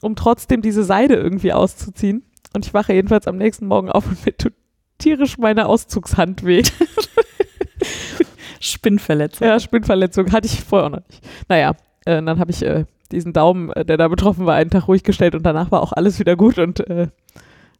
um 0.00 0.16
trotzdem 0.16 0.62
diese 0.62 0.84
Seide 0.84 1.14
irgendwie 1.14 1.52
auszuziehen. 1.52 2.24
Und 2.54 2.66
ich 2.66 2.74
wache 2.74 2.92
jedenfalls 2.92 3.26
am 3.26 3.36
nächsten 3.36 3.66
Morgen 3.66 3.90
auf 3.90 4.06
und 4.06 4.24
mir 4.24 4.36
tut 4.36 4.54
tierisch 4.98 5.38
meine 5.38 5.66
Auszugshand 5.66 6.44
weh. 6.44 6.62
Spinnverletzung. 8.60 9.46
Ja, 9.46 9.58
Spinnverletzung 9.58 10.30
hatte 10.32 10.46
ich 10.46 10.62
vorher 10.62 10.86
auch 10.86 10.92
noch 10.92 11.08
nicht. 11.08 11.22
Naja, 11.48 11.70
äh, 12.04 12.22
dann 12.22 12.38
habe 12.38 12.50
ich 12.50 12.62
äh, 12.62 12.84
diesen 13.10 13.32
Daumen, 13.32 13.70
äh, 13.72 13.84
der 13.84 13.96
da 13.96 14.08
betroffen 14.08 14.46
war, 14.46 14.54
einen 14.54 14.70
Tag 14.70 14.88
ruhig 14.88 15.02
gestellt 15.02 15.34
und 15.34 15.44
danach 15.44 15.70
war 15.70 15.82
auch 15.82 15.92
alles 15.92 16.18
wieder 16.18 16.36
gut 16.36 16.58
und 16.58 16.80
äh, 16.88 17.08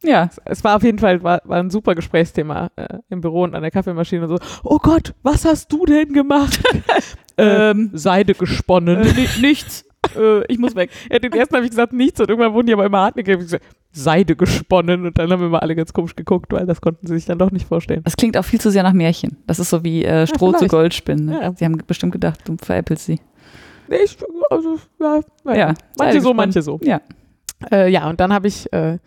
Ja. 0.03 0.29
es 0.45 0.63
war 0.63 0.75
auf 0.77 0.83
jeden 0.83 0.99
Fall 0.99 1.21
war, 1.23 1.41
war 1.45 1.59
ein 1.59 1.69
super 1.69 1.93
Gesprächsthema 1.95 2.71
äh, 2.75 2.99
im 3.09 3.21
Büro 3.21 3.43
und 3.43 3.55
an 3.55 3.61
der 3.61 3.71
Kaffeemaschine 3.71 4.23
und 4.23 4.29
so. 4.29 4.37
Oh 4.63 4.79
Gott, 4.79 5.13
was 5.23 5.45
hast 5.45 5.71
du 5.71 5.85
denn 5.85 6.13
gemacht? 6.13 6.59
ähm, 7.37 7.91
Seide 7.93 8.33
gesponnen. 8.33 9.07
nichts. 9.41 9.85
äh, 10.15 10.43
ich 10.47 10.57
muss 10.57 10.75
weg. 10.75 10.89
Ja, 11.11 11.19
den 11.19 11.31
ersten 11.33 11.55
habe 11.55 11.65
ich 11.65 11.71
gesagt, 11.71 11.93
nichts 11.93 12.19
und 12.19 12.29
irgendwann 12.29 12.53
wurden 12.53 12.67
die 12.67 12.73
aber 12.73 12.85
immer 12.85 12.99
hartnäckig. 12.99 13.33
Ich 13.33 13.39
gesagt, 13.39 13.65
Seide 13.91 14.35
gesponnen 14.35 15.05
und 15.05 15.17
dann 15.17 15.29
haben 15.31 15.41
wir 15.41 15.49
mal 15.49 15.59
alle 15.59 15.75
ganz 15.75 15.91
komisch 15.93 16.15
geguckt, 16.15 16.51
weil 16.53 16.65
das 16.65 16.81
konnten 16.81 17.05
sie 17.07 17.15
sich 17.15 17.25
dann 17.25 17.37
doch 17.37 17.51
nicht 17.51 17.67
vorstellen. 17.67 18.01
Das 18.03 18.15
klingt 18.15 18.37
auch 18.37 18.45
viel 18.45 18.61
zu 18.61 18.71
sehr 18.71 18.83
nach 18.83 18.93
Märchen. 18.93 19.37
Das 19.47 19.59
ist 19.59 19.69
so 19.69 19.83
wie 19.83 20.05
äh, 20.05 20.25
Stroh 20.25 20.51
zu 20.53 20.59
vielleicht. 20.59 20.71
Gold 20.71 20.93
spinnen. 20.93 21.25
Ne? 21.25 21.41
Ja. 21.41 21.53
Sie 21.55 21.65
haben 21.65 21.77
bestimmt 21.85 22.13
gedacht, 22.13 22.39
du 22.45 22.55
veräppelst 22.59 23.05
sie. 23.05 23.19
Nee, 23.89 23.97
ich, 24.05 24.17
also, 24.49 24.77
ja. 24.99 25.21
Ja. 25.53 25.73
manche 25.97 26.21
so, 26.21 26.33
manche 26.33 26.61
so. 26.61 26.79
Ja. 26.81 27.01
Äh, 27.69 27.91
ja, 27.91 28.09
und 28.09 28.19
dann 28.21 28.33
habe 28.33 28.47
ich 28.47 28.71
äh, 28.71 28.97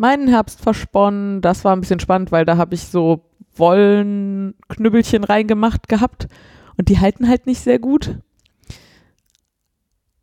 meinen 0.00 0.28
Herbst 0.28 0.60
versponnen. 0.60 1.40
Das 1.40 1.64
war 1.64 1.74
ein 1.76 1.80
bisschen 1.80 2.00
spannend, 2.00 2.32
weil 2.32 2.44
da 2.44 2.56
habe 2.56 2.74
ich 2.74 2.84
so 2.86 3.24
Wollenknüppelchen 3.54 5.24
reingemacht 5.24 5.88
gehabt 5.88 6.28
und 6.76 6.88
die 6.88 6.98
halten 6.98 7.28
halt 7.28 7.46
nicht 7.46 7.60
sehr 7.60 7.78
gut. 7.78 8.16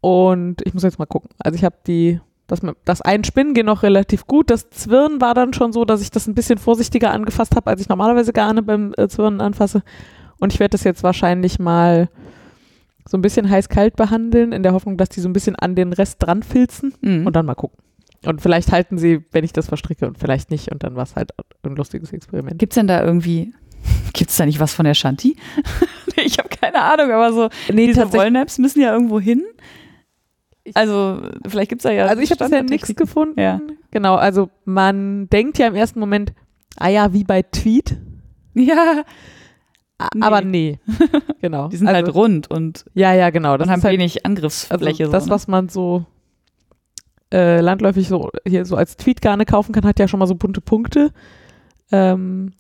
Und 0.02 0.62
ich 0.66 0.74
muss 0.74 0.84
jetzt 0.84 1.00
mal 1.00 1.06
gucken. 1.06 1.30
Also 1.40 1.56
ich 1.56 1.64
habe 1.64 1.76
die, 1.86 2.20
das, 2.48 2.62
das 2.86 3.02
Einspinnen 3.02 3.54
geht 3.54 3.66
noch 3.66 3.84
relativ 3.84 4.26
gut. 4.28 4.50
Das 4.50 4.70
Zwirnen 4.70 5.22
war 5.22 5.34
dann 5.34 5.54
schon 5.54 5.74
so, 5.74 5.86
dass 5.86 6.02
ich 6.02 6.12
das 6.12 6.28
ein 6.28 6.36
bisschen 6.36 6.58
vorsichtiger 6.58 7.12
angefasst 7.12 7.56
habe, 7.56 7.70
als 7.70 7.82
ich 7.82 7.90
normalerweise 7.90 8.34
gerne 8.34 8.64
beim 8.64 8.94
äh, 8.98 9.08
Zwirnen 9.08 9.42
anfasse. 9.42 9.84
Und 10.40 10.54
ich 10.54 10.60
werde 10.60 10.72
das 10.72 10.84
jetzt 10.84 11.04
wahrscheinlich 11.04 11.60
mal 11.60 12.10
so 13.10 13.18
ein 13.18 13.22
bisschen 13.22 13.50
heiß-kalt 13.50 13.96
behandeln, 13.96 14.52
in 14.52 14.64
der 14.64 14.74
Hoffnung, 14.74 14.98
dass 14.98 15.10
die 15.10 15.22
so 15.22 15.30
ein 15.30 15.34
bisschen 15.34 15.56
an 15.56 15.76
den 15.76 15.94
Rest 15.94 16.18
dran 16.20 16.44
filzen 16.44 16.94
Mhm. 17.02 17.26
und 17.26 17.36
dann 17.36 17.46
mal 17.46 17.56
gucken. 17.56 17.80
Und 18.26 18.42
vielleicht 18.42 18.72
halten 18.72 18.98
sie, 18.98 19.24
wenn 19.32 19.44
ich 19.44 19.54
das 19.54 19.68
verstricke 19.68 20.08
und 20.08 20.18
vielleicht 20.18 20.52
nicht 20.52 20.72
und 20.72 20.84
dann 20.84 20.96
war 20.96 21.04
es 21.04 21.16
halt 21.16 21.32
ein 21.64 21.76
lustiges 21.76 22.12
Experiment. 22.12 22.60
Gibt 22.60 22.74
es 22.74 22.76
denn 22.76 22.88
da 22.88 23.04
irgendwie, 23.04 23.54
gibt 24.14 24.32
es 24.32 24.38
da 24.38 24.46
nicht 24.46 24.60
was 24.60 24.74
von 24.74 24.86
der 24.86 24.94
Shanti? 24.94 25.38
ich 26.16 26.38
habe 26.40 26.50
keine 26.50 26.82
Ahnung, 26.82 27.12
aber 27.12 27.32
so, 27.34 27.50
Nee, 27.72 27.88
diese 27.88 28.12
Wollnaps 28.14 28.58
müssen 28.58 28.82
ja 28.82 28.94
irgendwo 28.94 29.20
hin. 29.20 29.44
Also, 30.74 31.22
vielleicht 31.48 31.70
gibt 31.70 31.80
es 31.80 31.84
da 31.84 31.92
ja. 31.92 32.08
Also 32.08 32.22
ich 32.22 32.32
habe 32.32 32.44
bisher 32.44 32.64
nichts 32.64 32.94
gefunden. 32.94 33.40
Ja. 33.40 33.62
Genau, 33.92 34.16
also 34.16 34.50
man 34.66 35.30
denkt 35.30 35.58
ja 35.60 35.68
im 35.68 35.76
ersten 35.76 36.00
Moment, 36.00 36.34
ah 36.76 36.90
ja, 36.90 37.14
wie 37.14 37.24
bei 37.24 37.42
Tweet, 37.42 37.98
Ja, 38.54 39.04
Nee. 40.14 40.22
aber 40.22 40.42
nee. 40.42 40.80
genau. 41.42 41.70
die 41.70 41.78
sind 41.78 41.88
also, 41.88 42.06
halt 42.06 42.14
rund 42.14 42.52
und, 42.52 42.86
Ja, 42.94 43.14
ja, 43.14 43.32
genau. 43.32 43.58
Das 43.58 43.68
und 43.68 43.72
haben 43.74 43.82
halt 43.82 43.94
wenig 43.94 44.18
also 44.18 44.26
Angriffsfläche. 44.26 45.08
das, 45.10 45.24
so, 45.24 45.30
ne? 45.30 45.36
was 45.36 45.48
man 45.48 45.70
so 45.70 46.06
äh, 47.34 47.60
landläufig 47.62 48.08
so 48.08 48.30
hier 48.46 48.66
so 48.66 48.76
als 48.76 48.98
Tweetgarne 48.98 49.46
kaufen 49.46 49.74
kann, 49.74 49.86
hat 49.86 50.00
ja 50.00 50.08
schon 50.08 50.20
mal 50.20 50.28
so 50.28 50.36
bunte 50.36 50.62
Punkte. 50.62 51.12
Ähm, 51.92 52.54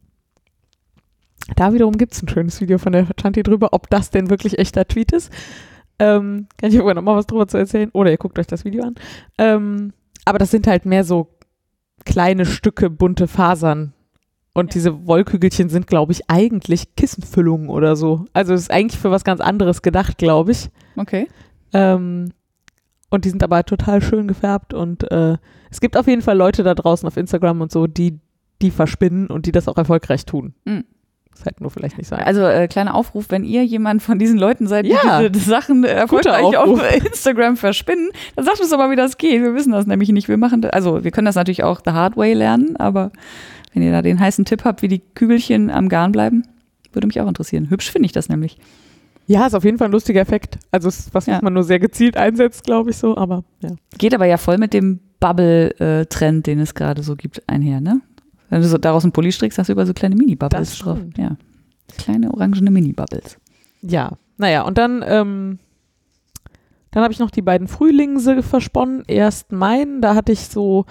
da 1.56 1.73
wiederum 1.73 1.97
gibt 1.97 2.13
es 2.13 2.21
ein 2.21 2.27
schönes 2.27 2.60
Video 2.60 2.77
von 2.77 2.91
der 2.91 3.08
Chanti 3.19 3.43
drüber, 3.43 3.69
ob 3.71 3.89
das 3.89 4.10
denn 4.10 4.30
wirklich 4.30 4.60
echter 4.60 4.88
Tweet 4.88 5.12
ist. 5.13 5.32
Ähm, 5.99 6.47
kann 6.58 6.69
ich 6.69 6.75
irgendwann 6.75 6.97
noch 6.97 7.03
mal 7.03 7.15
was 7.15 7.27
drüber 7.27 7.47
zu 7.47 7.58
erzählen? 7.58 7.89
Oder 7.93 8.12
ihr 8.12 8.17
guckt 8.17 8.38
euch 8.38 8.47
das 8.47 8.65
Video 8.65 8.84
an. 8.84 8.95
Ähm, 9.38 9.93
aber 10.25 10.38
das 10.39 10.51
sind 10.51 10.67
halt 10.67 10.86
mehr 10.86 11.03
so 11.03 11.30
kleine 12.06 12.45
Stücke 12.45 12.89
bunte 12.89 13.27
Fasern. 13.27 13.93
Und 14.53 14.67
Ja. 14.67 14.73
diese 14.73 15.08
Wollkügelchen 15.08 15.69
sind, 15.69 15.88
glaube 15.88 16.12
ich, 16.12 16.30
eigentlich 16.30 16.95
Kissenfüllungen 16.95 17.69
oder 17.69 17.95
so. 17.95 18.25
Also 18.34 18.53
es 18.53 18.62
ist 18.62 18.71
eigentlich 18.71 18.99
für 18.99 19.12
was 19.12 19.23
ganz 19.23 19.39
anderes 19.39 19.82
gedacht, 19.82 20.17
glaube 20.17 20.51
ich. 20.51 20.69
Okay. 20.95 21.27
Ähm, 21.73 22.32
und 23.10 23.26
die 23.26 23.30
sind 23.30 23.43
aber 23.43 23.63
total 23.63 24.02
schön 24.02 24.28
gefärbt 24.28 24.74
und 24.74 25.10
äh, 25.12 25.38
es 25.70 25.82
gibt 25.82 25.98
auf 25.98 26.08
jeden 26.08 26.22
Fall 26.22 26.38
Leute 26.38 26.63
da 26.63 26.74
draußen 26.76 27.08
auf 27.08 27.17
Instagram 27.17 27.62
und 27.62 27.72
so, 27.72 27.88
die 27.88 28.20
die 28.62 28.72
verspinnen 28.72 29.28
und 29.28 29.46
die 29.46 29.52
das 29.52 29.67
auch 29.67 29.78
erfolgreich 29.78 30.26
tun. 30.26 30.54
Mhm. 30.65 30.84
Das 31.32 31.46
hätte 31.46 31.62
nur 31.62 31.70
vielleicht 31.70 32.00
nicht 32.00 32.08
sein. 32.08 32.22
Also 32.24 32.41
äh, 32.41 32.67
kleiner 32.67 32.96
Aufruf, 32.96 33.26
wenn 33.30 33.43
ihr 33.43 33.63
jemand 33.63 34.02
von 34.02 34.17
diesen 34.17 34.39
Leuten 34.39 34.65
seid, 34.65 34.86
die 34.86 34.89
Ja. 34.89 35.30
diese 35.30 35.48
Sachen 35.48 35.84
erfolgreich 35.84 36.58
auf 36.58 36.82
Instagram 37.06 37.58
verspinnen, 37.58 38.10
dann 38.36 38.43
sagt 38.46 38.60
uns 38.60 38.74
aber, 38.74 38.89
wie 38.89 38.96
das 38.96 39.17
geht. 39.17 39.43
Wir 39.43 39.54
wissen 39.54 39.72
das 39.72 39.86
nämlich 39.86 40.10
nicht. 40.10 40.28
Wir 40.28 40.38
machen, 40.38 40.63
das, 40.63 40.72
also 40.72 41.04
wir 41.04 41.12
können 41.12 41.26
das 41.26 41.36
natürlich 41.36 41.63
auch 41.63 41.82
the 41.86 41.91
hard 41.91 42.17
way 42.17 42.34
lernen, 42.34 42.76
aber 42.78 43.12
wenn 43.74 43.84
ihr 43.84 43.91
da 43.91 44.02
den 44.02 44.20
heißen 44.20 44.46
Tipp 44.46 44.63
habt, 44.63 44.82
wie 44.82 44.88
die 44.88 45.04
Kügelchen 45.13 45.70
am 45.70 45.89
Garn 45.89 46.12
bleiben, 46.12 46.41
würde 46.91 47.06
mich 47.06 47.22
auch 47.22 47.28
interessieren. 47.28 47.70
Hübsch 47.70 47.91
finde 47.91 48.08
ich 48.08 48.12
das 48.13 48.30
nämlich. 48.30 48.58
Ja, 49.27 49.45
ist 49.45 49.53
auf 49.53 49.63
jeden 49.63 49.77
Fall 49.77 49.89
ein 49.89 49.91
lustiger 49.91 50.21
Effekt. 50.21 50.57
Also 50.71 50.87
es 50.87 50.99
ist 50.99 51.13
was, 51.13 51.25
Ja. 51.27 51.35
was 51.35 51.41
man 51.41 51.53
nur 51.53 51.63
sehr 51.63 51.79
gezielt 51.79 52.17
einsetzt, 52.17 52.63
glaube 52.63 52.89
ich 52.89 52.97
so, 52.97 53.15
aber 53.17 53.43
ja. 53.61 53.69
Geht 53.97 54.13
aber 54.15 54.25
ja 54.25 54.37
voll 54.37 54.57
mit 54.57 54.73
dem 54.73 54.99
Bubble-Trend, 55.19 56.47
den 56.47 56.59
es 56.59 56.73
gerade 56.73 57.03
so 57.03 57.15
gibt, 57.15 57.47
einher, 57.47 57.81
ne? 57.81 58.01
Wenn 58.49 58.61
du 58.61 58.67
so 58.67 58.77
daraus 58.77 59.03
einen 59.03 59.11
Pulli 59.11 59.31
strickst, 59.31 59.57
hast 59.59 59.67
du 59.67 59.73
über 59.73 59.85
so 59.85 59.93
kleine 59.93 60.15
Mini-Bubbles 60.15 60.79
drauf. 60.79 60.99
Ja. 61.17 61.35
Kleine 61.97 62.31
orangene 62.33 62.71
Mini-Bubbles. 62.71 63.37
Ja, 63.81 64.13
naja, 64.37 64.61
und 64.61 64.77
dann, 64.77 65.03
ähm, 65.05 65.59
dann 66.91 67.03
habe 67.03 67.11
ich 67.13 67.19
noch 67.19 67.31
die 67.31 67.41
beiden 67.41 67.67
Frühlingse 67.67 68.41
versponnen. 68.43 69.03
Erst 69.07 69.51
meinen, 69.51 70.01
da 70.01 70.15
hatte 70.15 70.31
ich 70.31 70.47
so 70.47 70.85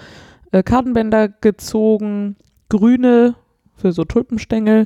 äh, 0.51 0.61
Kartenbänder 0.61 1.29
gezogen, 1.29 2.35
grüne 2.69 3.35
für 3.75 3.91
so 3.91 4.03
Tulpenstängel. 4.03 4.85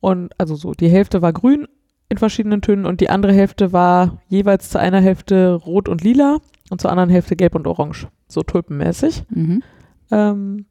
Und 0.00 0.32
also 0.38 0.54
so, 0.56 0.72
die 0.72 0.88
Hälfte 0.88 1.20
war 1.20 1.32
grün 1.32 1.66
in 2.10 2.18
verschiedenen 2.18 2.60
Tönen 2.60 2.84
und 2.84 3.00
die 3.00 3.08
andere 3.08 3.32
Hälfte 3.32 3.72
war 3.72 4.18
jeweils 4.28 4.68
zu 4.68 4.78
einer 4.78 5.00
Hälfte 5.00 5.54
rot 5.54 5.88
und 5.88 6.02
lila 6.02 6.38
und 6.68 6.80
zur 6.80 6.90
anderen 6.90 7.08
Hälfte 7.08 7.36
gelb 7.36 7.54
und 7.54 7.66
orange. 7.66 8.08
So 8.28 8.42
tulpenmäßig. 8.42 9.24
Mhm. 9.30 9.62
Ähm, 10.10 10.66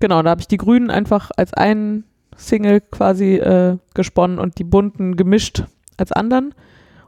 genau, 0.00 0.22
da 0.22 0.30
habe 0.30 0.40
ich 0.40 0.48
die 0.48 0.56
Grünen 0.56 0.90
einfach 0.90 1.30
als 1.36 1.52
einen 1.52 2.04
Single 2.36 2.80
quasi 2.80 3.36
äh, 3.36 3.76
gesponnen 3.94 4.38
und 4.38 4.58
die 4.58 4.64
bunten 4.64 5.16
gemischt 5.16 5.64
als 5.98 6.12
anderen. 6.12 6.54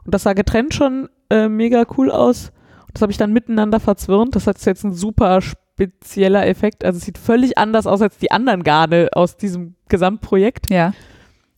Und 0.05 0.13
das 0.13 0.23
sah 0.23 0.33
getrennt 0.33 0.73
schon 0.73 1.09
äh, 1.29 1.49
mega 1.49 1.85
cool 1.97 2.11
aus. 2.11 2.51
Und 2.85 2.93
das 2.93 3.01
habe 3.01 3.11
ich 3.11 3.17
dann 3.17 3.33
miteinander 3.33 3.79
verzwirnt. 3.79 4.35
Das 4.35 4.47
hat 4.47 4.63
jetzt 4.65 4.83
ein 4.83 4.93
super 4.93 5.41
spezieller 5.41 6.47
Effekt. 6.47 6.85
Also 6.85 6.97
es 6.97 7.05
sieht 7.05 7.17
völlig 7.17 7.57
anders 7.57 7.87
aus 7.87 8.01
als 8.01 8.17
die 8.17 8.31
anderen 8.31 8.63
Garne 8.63 9.09
aus 9.13 9.35
diesem 9.35 9.75
Gesamtprojekt. 9.89 10.69
Ja. 10.69 10.93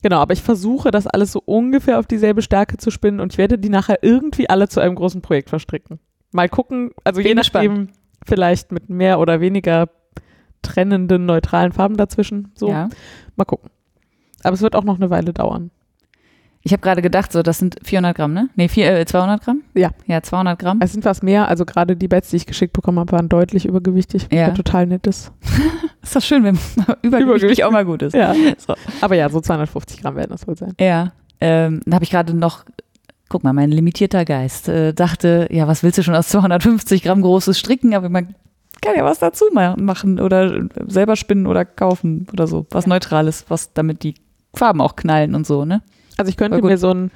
Genau, 0.01 0.19
aber 0.19 0.33
ich 0.33 0.41
versuche 0.41 0.91
das 0.91 1.07
alles 1.07 1.31
so 1.31 1.41
ungefähr 1.45 1.99
auf 1.99 2.07
dieselbe 2.07 2.41
Stärke 2.41 2.77
zu 2.77 2.89
spinnen 2.89 3.19
und 3.19 3.33
ich 3.33 3.37
werde 3.37 3.57
die 3.57 3.69
nachher 3.69 3.99
irgendwie 4.01 4.49
alle 4.49 4.69
zu 4.69 4.79
einem 4.79 4.95
großen 4.95 5.21
Projekt 5.21 5.49
verstricken. 5.49 5.99
Mal 6.31 6.47
gucken, 6.47 6.91
also 7.03 7.19
je 7.19 7.29
Bin 7.29 7.37
nachdem, 7.37 7.89
vielleicht 8.25 8.71
mit 8.71 8.89
mehr 8.89 9.19
oder 9.19 9.41
weniger 9.41 9.89
trennenden, 10.61 11.25
neutralen 11.25 11.71
Farben 11.71 11.97
dazwischen. 11.97 12.51
So, 12.55 12.69
ja. 12.69 12.89
mal 13.35 13.45
gucken. 13.45 13.69
Aber 14.43 14.53
es 14.53 14.61
wird 14.61 14.75
auch 14.75 14.83
noch 14.83 14.97
eine 14.97 15.09
Weile 15.09 15.33
dauern. 15.33 15.71
Ich 16.61 16.73
habe 16.73 16.81
gerade 16.81 17.01
gedacht, 17.01 17.31
so, 17.31 17.41
das 17.41 17.57
sind 17.57 17.77
400 17.83 18.15
Gramm, 18.17 18.33
ne? 18.33 18.49
Nee, 18.55 18.67
vier, 18.67 18.93
äh, 18.99 19.05
200 19.05 19.41
Gramm? 19.43 19.61
Ja. 19.75 19.91
Ja, 20.07 20.21
200 20.21 20.59
Gramm. 20.59 20.79
Es 20.83 20.91
sind 20.91 21.05
was 21.05 21.21
mehr, 21.23 21.47
also 21.47 21.65
gerade 21.65 21.95
die 21.95 22.07
Bets, 22.09 22.29
die 22.31 22.35
ich 22.35 22.45
geschickt 22.45 22.73
bekommen 22.73 22.99
habe, 22.99 23.13
waren 23.13 23.29
deutlich 23.29 23.65
übergewichtig. 23.65 24.27
Ja. 24.31 24.49
Was 24.49 24.55
total 24.55 24.85
nett 24.87 25.07
ist. 25.07 25.31
Ist 26.01 26.15
doch 26.15 26.21
schön, 26.21 26.43
wenn 26.43 26.55
übergewichtig 27.01 27.11
Übergewicht. 27.13 27.63
auch 27.63 27.71
mal 27.71 27.85
gut 27.85 28.01
ist. 28.01 28.13
Ja. 28.13 28.33
So. 28.57 28.73
Aber 29.01 29.15
ja, 29.15 29.29
so 29.29 29.39
250 29.41 30.01
Gramm 30.01 30.15
werden 30.15 30.31
das 30.31 30.47
wohl 30.47 30.57
sein. 30.57 30.73
Ja. 30.79 31.11
Ähm, 31.41 31.81
dann 31.85 31.93
habe 31.95 32.03
ich 32.03 32.09
gerade 32.11 32.33
noch 32.33 32.65
guck 33.29 33.43
mal, 33.43 33.53
mein 33.53 33.69
limitierter 33.71 34.25
Geist 34.25 34.67
äh, 34.69 34.91
dachte, 34.93 35.47
ja, 35.51 35.67
was 35.67 35.83
willst 35.83 35.99
du 35.99 36.03
schon 36.03 36.15
aus 36.15 36.29
250 36.29 37.03
Gramm 37.03 37.21
großes 37.21 37.59
stricken? 37.59 37.93
Aber 37.93 38.09
man 38.09 38.33
kann 38.81 38.95
ja 38.95 39.05
was 39.05 39.19
dazu 39.19 39.45
ma- 39.53 39.75
machen 39.77 40.19
oder 40.19 40.65
selber 40.87 41.15
spinnen 41.15 41.45
oder 41.45 41.63
kaufen 41.63 42.25
oder 42.33 42.47
so. 42.47 42.65
Was 42.71 42.87
Neutrales, 42.87 43.45
was 43.47 43.71
damit 43.73 44.01
die 44.03 44.15
Farben 44.55 44.81
auch 44.81 44.95
knallen 44.95 45.35
und 45.35 45.45
so, 45.45 45.63
ne? 45.63 45.83
Also 46.19 46.29
ich 46.29 46.37
könnte 46.37 46.61
mir 46.61 46.77
so 46.77 46.91
ein 46.93 47.11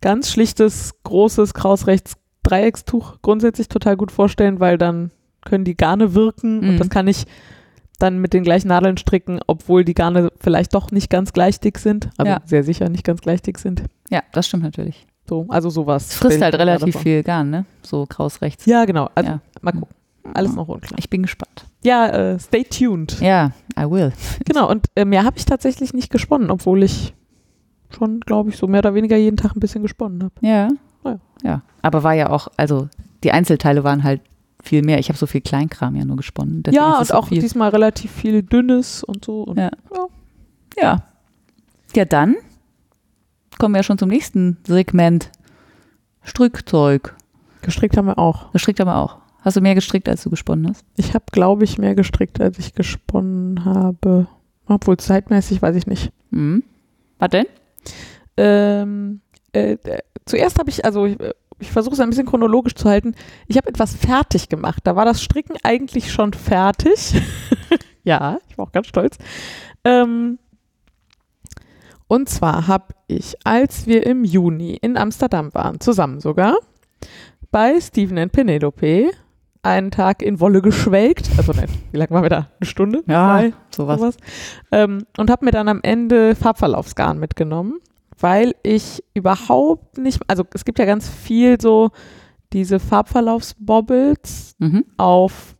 ganz 0.00 0.30
schlichtes, 0.30 0.94
großes 1.04 1.54
Krausrechts 1.54 2.14
Dreieckstuch 2.42 3.16
grundsätzlich 3.22 3.68
total 3.68 3.96
gut 3.96 4.12
vorstellen, 4.12 4.60
weil 4.60 4.78
dann 4.78 5.10
können 5.44 5.64
die 5.64 5.76
Garne 5.76 6.14
wirken 6.14 6.60
Mhm. 6.60 6.68
und 6.70 6.78
das 6.80 6.88
kann 6.90 7.08
ich 7.08 7.24
dann 7.98 8.18
mit 8.18 8.32
den 8.34 8.42
gleichen 8.44 8.68
Nadeln 8.68 8.96
stricken, 8.98 9.40
obwohl 9.46 9.84
die 9.84 9.94
Garne 9.94 10.30
vielleicht 10.40 10.74
doch 10.74 10.90
nicht 10.90 11.08
ganz 11.10 11.32
gleich 11.32 11.60
dick 11.60 11.78
sind. 11.78 12.10
Also 12.18 12.32
Ja. 12.32 12.40
sehr 12.44 12.62
sicher 12.62 12.88
nicht 12.88 13.04
ganz 13.04 13.20
gleich 13.20 13.42
dick 13.42 13.58
sind. 13.58 13.82
Ja, 14.10 14.22
das 14.32 14.46
stimmt 14.46 14.62
natürlich. 14.64 15.06
So, 15.28 15.46
also 15.48 15.70
sowas. 15.70 16.10
Es 16.10 16.14
frisst 16.16 16.40
halt 16.42 16.54
relativ 16.54 16.96
viel 16.98 17.22
Garn, 17.24 17.50
ne? 17.50 17.64
So 17.82 18.06
kraus 18.06 18.42
rechts. 18.42 18.64
Ja, 18.66 18.84
genau. 18.84 19.08
Also 19.14 19.30
Ja. 19.32 19.40
mal 19.60 19.72
gucken. 19.72 19.94
Alles 20.34 20.54
noch 20.54 20.68
unklar. 20.68 20.98
Ich 20.98 21.08
bin 21.08 21.22
gespannt. 21.22 21.66
Ja, 21.84 22.08
äh, 22.08 22.38
stay 22.38 22.64
tuned. 22.64 23.20
Ja, 23.20 23.52
I 23.78 23.84
will. 23.90 24.12
Genau, 24.44 24.68
und 24.70 24.86
äh, 24.94 25.04
mehr 25.04 25.24
habe 25.24 25.36
ich 25.38 25.44
tatsächlich 25.46 25.94
nicht 25.94 26.10
gesponnen, 26.10 26.50
obwohl 26.50 26.82
ich 26.82 27.14
schon, 27.96 28.20
glaube 28.20 28.50
ich, 28.50 28.56
so 28.56 28.66
mehr 28.66 28.80
oder 28.80 28.94
weniger 28.94 29.16
jeden 29.16 29.36
Tag 29.36 29.56
ein 29.56 29.60
bisschen 29.60 29.82
gesponnen 29.82 30.22
habe. 30.22 30.34
Ja. 30.40 30.68
Ja. 31.04 31.18
Ja. 31.42 31.62
Aber 31.82 32.02
war 32.02 32.14
ja 32.14 32.30
auch, 32.30 32.48
also 32.56 32.88
die 33.24 33.32
Einzelteile 33.32 33.84
waren 33.84 34.04
halt 34.04 34.20
viel 34.62 34.82
mehr. 34.82 34.98
Ich 34.98 35.08
habe 35.08 35.18
so 35.18 35.26
viel 35.26 35.40
Kleinkram 35.40 35.94
ja 35.96 36.04
nur 36.04 36.16
gesponnen. 36.16 36.62
Ja, 36.70 36.98
und 36.98 37.06
so 37.06 37.14
auch 37.14 37.28
viel. 37.28 37.40
diesmal 37.40 37.70
relativ 37.70 38.10
viel 38.10 38.42
Dünnes 38.42 39.04
und 39.04 39.24
so. 39.24 39.42
Und 39.42 39.58
Ja. 39.58 39.70
Ja. 40.78 41.02
Ja, 41.94 42.04
dann 42.04 42.36
kommen 43.58 43.74
wir 43.74 43.78
ja 43.78 43.82
schon 43.84 43.98
zum 43.98 44.08
nächsten 44.10 44.58
Segment. 44.66 45.30
Strickzeug. 46.22 47.14
Gestrickt 47.62 47.96
haben 47.96 48.06
wir 48.06 48.18
auch. 48.18 48.52
Gestrickt 48.52 48.80
haben 48.80 48.88
wir 48.88 48.96
auch. 48.96 49.18
Hast 49.40 49.56
du 49.56 49.60
mehr 49.60 49.76
gestrickt, 49.76 50.08
als 50.08 50.24
du 50.24 50.30
gesponnen 50.30 50.68
hast? 50.68 50.84
Ich 50.96 51.14
habe, 51.14 51.24
glaube 51.30 51.62
ich, 51.64 51.78
mehr 51.78 51.94
gestrickt, 51.94 52.40
als 52.40 52.58
ich 52.58 52.74
gesponnen 52.74 53.64
habe. 53.64 54.26
Obwohl 54.66 54.96
zeitmäßig 54.96 55.62
weiß 55.62 55.76
ich 55.76 55.86
nicht. 55.86 56.12
Mhm. 56.30 56.64
Was 57.18 57.30
denn? 57.30 57.46
Ähm, 58.36 59.20
äh, 59.52 59.76
zuerst 60.24 60.58
habe 60.58 60.70
ich, 60.70 60.84
also 60.84 61.06
ich, 61.06 61.18
äh, 61.20 61.32
ich 61.58 61.70
versuche 61.70 61.94
es 61.94 62.00
ein 62.00 62.10
bisschen 62.10 62.26
chronologisch 62.26 62.74
zu 62.74 62.88
halten. 62.88 63.14
Ich 63.46 63.56
habe 63.56 63.68
etwas 63.68 63.94
fertig 63.94 64.48
gemacht. 64.48 64.80
Da 64.84 64.94
war 64.94 65.04
das 65.04 65.22
Stricken 65.22 65.56
eigentlich 65.62 66.12
schon 66.12 66.34
fertig. 66.34 67.14
ja, 68.04 68.38
ich 68.48 68.58
war 68.58 68.66
auch 68.66 68.72
ganz 68.72 68.88
stolz. 68.88 69.16
Ähm, 69.84 70.38
und 72.08 72.28
zwar 72.28 72.66
habe 72.66 72.94
ich, 73.06 73.36
als 73.44 73.86
wir 73.86 74.06
im 74.06 74.24
Juni 74.24 74.76
in 74.80 74.96
Amsterdam 74.96 75.52
waren, 75.54 75.80
zusammen 75.80 76.20
sogar, 76.20 76.56
bei 77.50 77.80
Stephen 77.80 78.18
and 78.18 78.32
Penelope 78.32 79.10
einen 79.66 79.90
Tag 79.90 80.22
in 80.22 80.40
Wolle 80.40 80.62
geschwelgt. 80.62 81.30
Also 81.36 81.52
nein, 81.52 81.68
wie 81.92 81.98
lange 81.98 82.10
waren 82.10 82.22
wir 82.22 82.30
da? 82.30 82.48
Eine 82.60 82.66
Stunde? 82.66 83.04
Zwei? 83.04 83.52
sowas. 83.74 84.00
sowas. 84.00 84.16
Ähm, 84.72 85.04
und 85.18 85.30
habe 85.30 85.44
mir 85.44 85.50
dann 85.50 85.68
am 85.68 85.80
Ende 85.82 86.34
Farbverlaufsgarn 86.34 87.18
mitgenommen, 87.18 87.78
weil 88.18 88.54
ich 88.62 89.02
überhaupt 89.14 89.98
nicht, 89.98 90.20
also 90.28 90.44
es 90.54 90.64
gibt 90.64 90.78
ja 90.78 90.84
ganz 90.84 91.08
viel 91.08 91.60
so 91.60 91.90
diese 92.52 92.78
Farbverlaufsbobbles 92.78 94.54
Mhm. 94.58 94.84
auf 94.96 95.54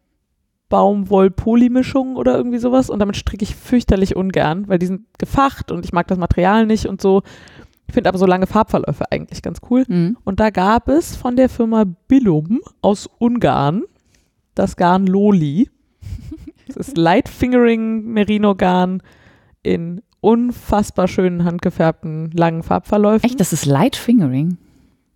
Baumwoll-Polymischungen 0.69 2.17
oder 2.17 2.37
irgendwie 2.37 2.59
sowas 2.59 2.91
und 2.91 2.99
damit 2.99 3.17
stricke 3.17 3.45
ich 3.45 3.55
fürchterlich 3.55 4.17
ungern, 4.17 4.67
weil 4.69 4.79
die 4.79 4.87
sind 4.87 5.03
gefacht 5.19 5.71
und 5.71 5.85
ich 5.85 5.93
mag 5.93 6.07
das 6.09 6.19
Material 6.19 6.67
nicht 6.67 6.87
und 6.87 7.01
so. 7.01 7.23
Ich 7.87 7.95
finde 7.95 8.09
aber 8.09 8.19
so 8.19 8.27
lange 8.27 8.47
Farbverläufe 8.49 9.05
eigentlich 9.13 9.43
ganz 9.43 9.61
cool. 9.71 9.85
Mhm. 9.87 10.17
Und 10.25 10.41
da 10.41 10.51
gab 10.51 10.89
es 10.89 11.15
von 11.15 11.37
der 11.37 11.49
Firma 11.49 11.85
Billum 12.09 12.61
aus 12.83 13.09
Ungarn 13.19 13.85
das 14.57 14.77
Garn 14.77 15.07
Loli. 15.07 15.71
Das 16.67 16.89
ist 16.89 16.99
Light 16.99 17.29
Fingering 17.29 18.07
Merino 18.07 18.57
Garn 18.57 19.01
in 19.63 20.03
unfassbar 20.21 21.07
schönen 21.07 21.45
handgefärbten 21.45 22.33
langen 22.33 22.65
Farbverläufen. 22.65 23.25
Echt, 23.25 23.39
das 23.39 23.53
ist 23.53 23.67
Light 23.67 23.95
Fingering. 23.95 24.59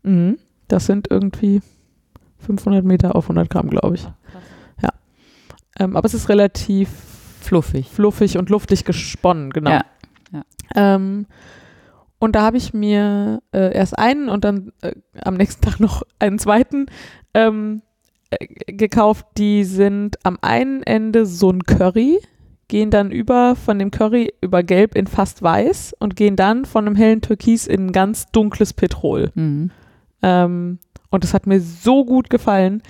Mhm. 0.04 0.38
Das 0.68 0.86
sind 0.86 1.10
irgendwie 1.10 1.60
500 2.38 2.84
Meter 2.84 3.16
auf 3.16 3.24
100 3.24 3.50
Gramm, 3.50 3.68
glaube 3.68 3.96
ich. 3.96 4.04
Ja. 4.80 4.90
Ähm, 5.80 5.96
aber 5.96 6.06
es 6.06 6.14
ist 6.14 6.28
relativ 6.28 6.88
Fluffig. 7.40 7.88
fluffig 7.88 8.38
und 8.38 8.48
luftig 8.48 8.84
gesponnen, 8.84 9.50
genau. 9.50 9.70
Ja, 9.70 9.84
ja. 10.32 10.44
Ähm, 10.76 11.26
und 12.20 12.36
da 12.36 12.42
habe 12.42 12.58
ich 12.58 12.72
mir 12.72 13.42
äh, 13.52 13.74
erst 13.74 13.98
einen 13.98 14.28
und 14.28 14.44
dann 14.44 14.72
äh, 14.82 14.94
am 15.20 15.34
nächsten 15.34 15.62
Tag 15.66 15.80
noch 15.80 16.02
einen 16.20 16.38
zweiten 16.38 16.86
ähm, 17.34 17.82
äh, 17.82 17.89
gekauft. 18.66 19.26
Die 19.36 19.64
sind 19.64 20.18
am 20.24 20.38
einen 20.40 20.82
Ende 20.82 21.26
so 21.26 21.50
ein 21.50 21.64
Curry, 21.64 22.18
gehen 22.68 22.90
dann 22.90 23.10
über 23.10 23.56
von 23.56 23.78
dem 23.78 23.90
Curry 23.90 24.32
über 24.40 24.62
Gelb 24.62 24.94
in 24.94 25.06
fast 25.06 25.42
Weiß 25.42 25.94
und 25.98 26.16
gehen 26.16 26.36
dann 26.36 26.64
von 26.64 26.86
einem 26.86 26.96
hellen 26.96 27.20
Türkis 27.20 27.66
in 27.66 27.86
ein 27.86 27.92
ganz 27.92 28.26
dunkles 28.30 28.72
Petrol. 28.72 29.30
Mhm. 29.34 29.70
Ähm, 30.22 30.78
und 31.10 31.24
das 31.24 31.34
hat 31.34 31.46
mir 31.46 31.60
so 31.60 32.04
gut 32.04 32.30
gefallen. 32.30 32.82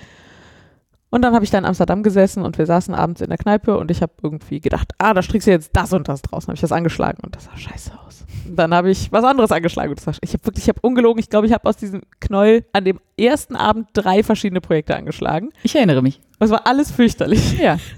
Und 1.11 1.23
dann 1.23 1.35
habe 1.35 1.45
ich 1.45 1.51
da 1.51 1.59
in 1.59 1.65
Amsterdam 1.65 2.03
gesessen 2.03 2.45
und 2.45 2.57
wir 2.57 2.67
saßen 2.67 2.95
abends 2.95 3.21
in 3.21 3.29
der 3.29 3.39
Kneipe 3.39 3.77
und 3.77 3.91
ich 3.91 4.01
habe 4.01 4.13
irgendwie 4.23 4.61
gedacht, 4.61 4.93
ah, 4.99 5.13
da 5.13 5.23
strickst 5.23 5.49
du 5.49 5.51
jetzt 5.51 5.71
das 5.75 5.93
und 5.93 6.09
das 6.09 6.23
draus. 6.23 6.47
Dann 6.47 6.53
habe 6.53 6.55
ich 6.55 6.61
das 6.61 6.73
angeschlagen 6.73 7.19
und 7.23 7.35
das 7.35 7.45
sah 7.45 7.57
scheiße 7.57 7.93
aus. 8.07 8.25
Und 8.47 8.57
dann 8.57 8.73
habe 8.73 8.91
ich 8.91 9.11
was 9.11 9.25
anderes 9.25 9.51
angeschlagen 9.51 9.91
und 9.91 9.99
das 9.99 10.05
sah, 10.05 10.13
ich 10.21 10.33
habe 10.33 10.47
wirklich, 10.47 10.65
ich 10.65 10.69
habe 10.69 10.81
ungelogen, 10.83 11.19
ich 11.19 11.29
glaube, 11.29 11.49
ich 11.49 11.53
habe 11.53 11.69
aus 11.69 11.77
diesem 11.77 12.03
Knäuel 12.21 12.65
an 12.73 12.85
dem 12.85 13.01
ersten 13.19 13.57
Abend 13.57 13.89
drei 13.93 14.23
verschiedene 14.23 14.61
Projekte 14.61 14.95
angeschlagen. 14.95 15.51
Ich 15.65 15.75
erinnere 15.75 16.03
mich. 16.03 16.21
Das 16.39 16.51
war 16.51 16.67
alles 16.67 16.93
fürchterlich. 16.93 17.59
Ja. 17.59 17.79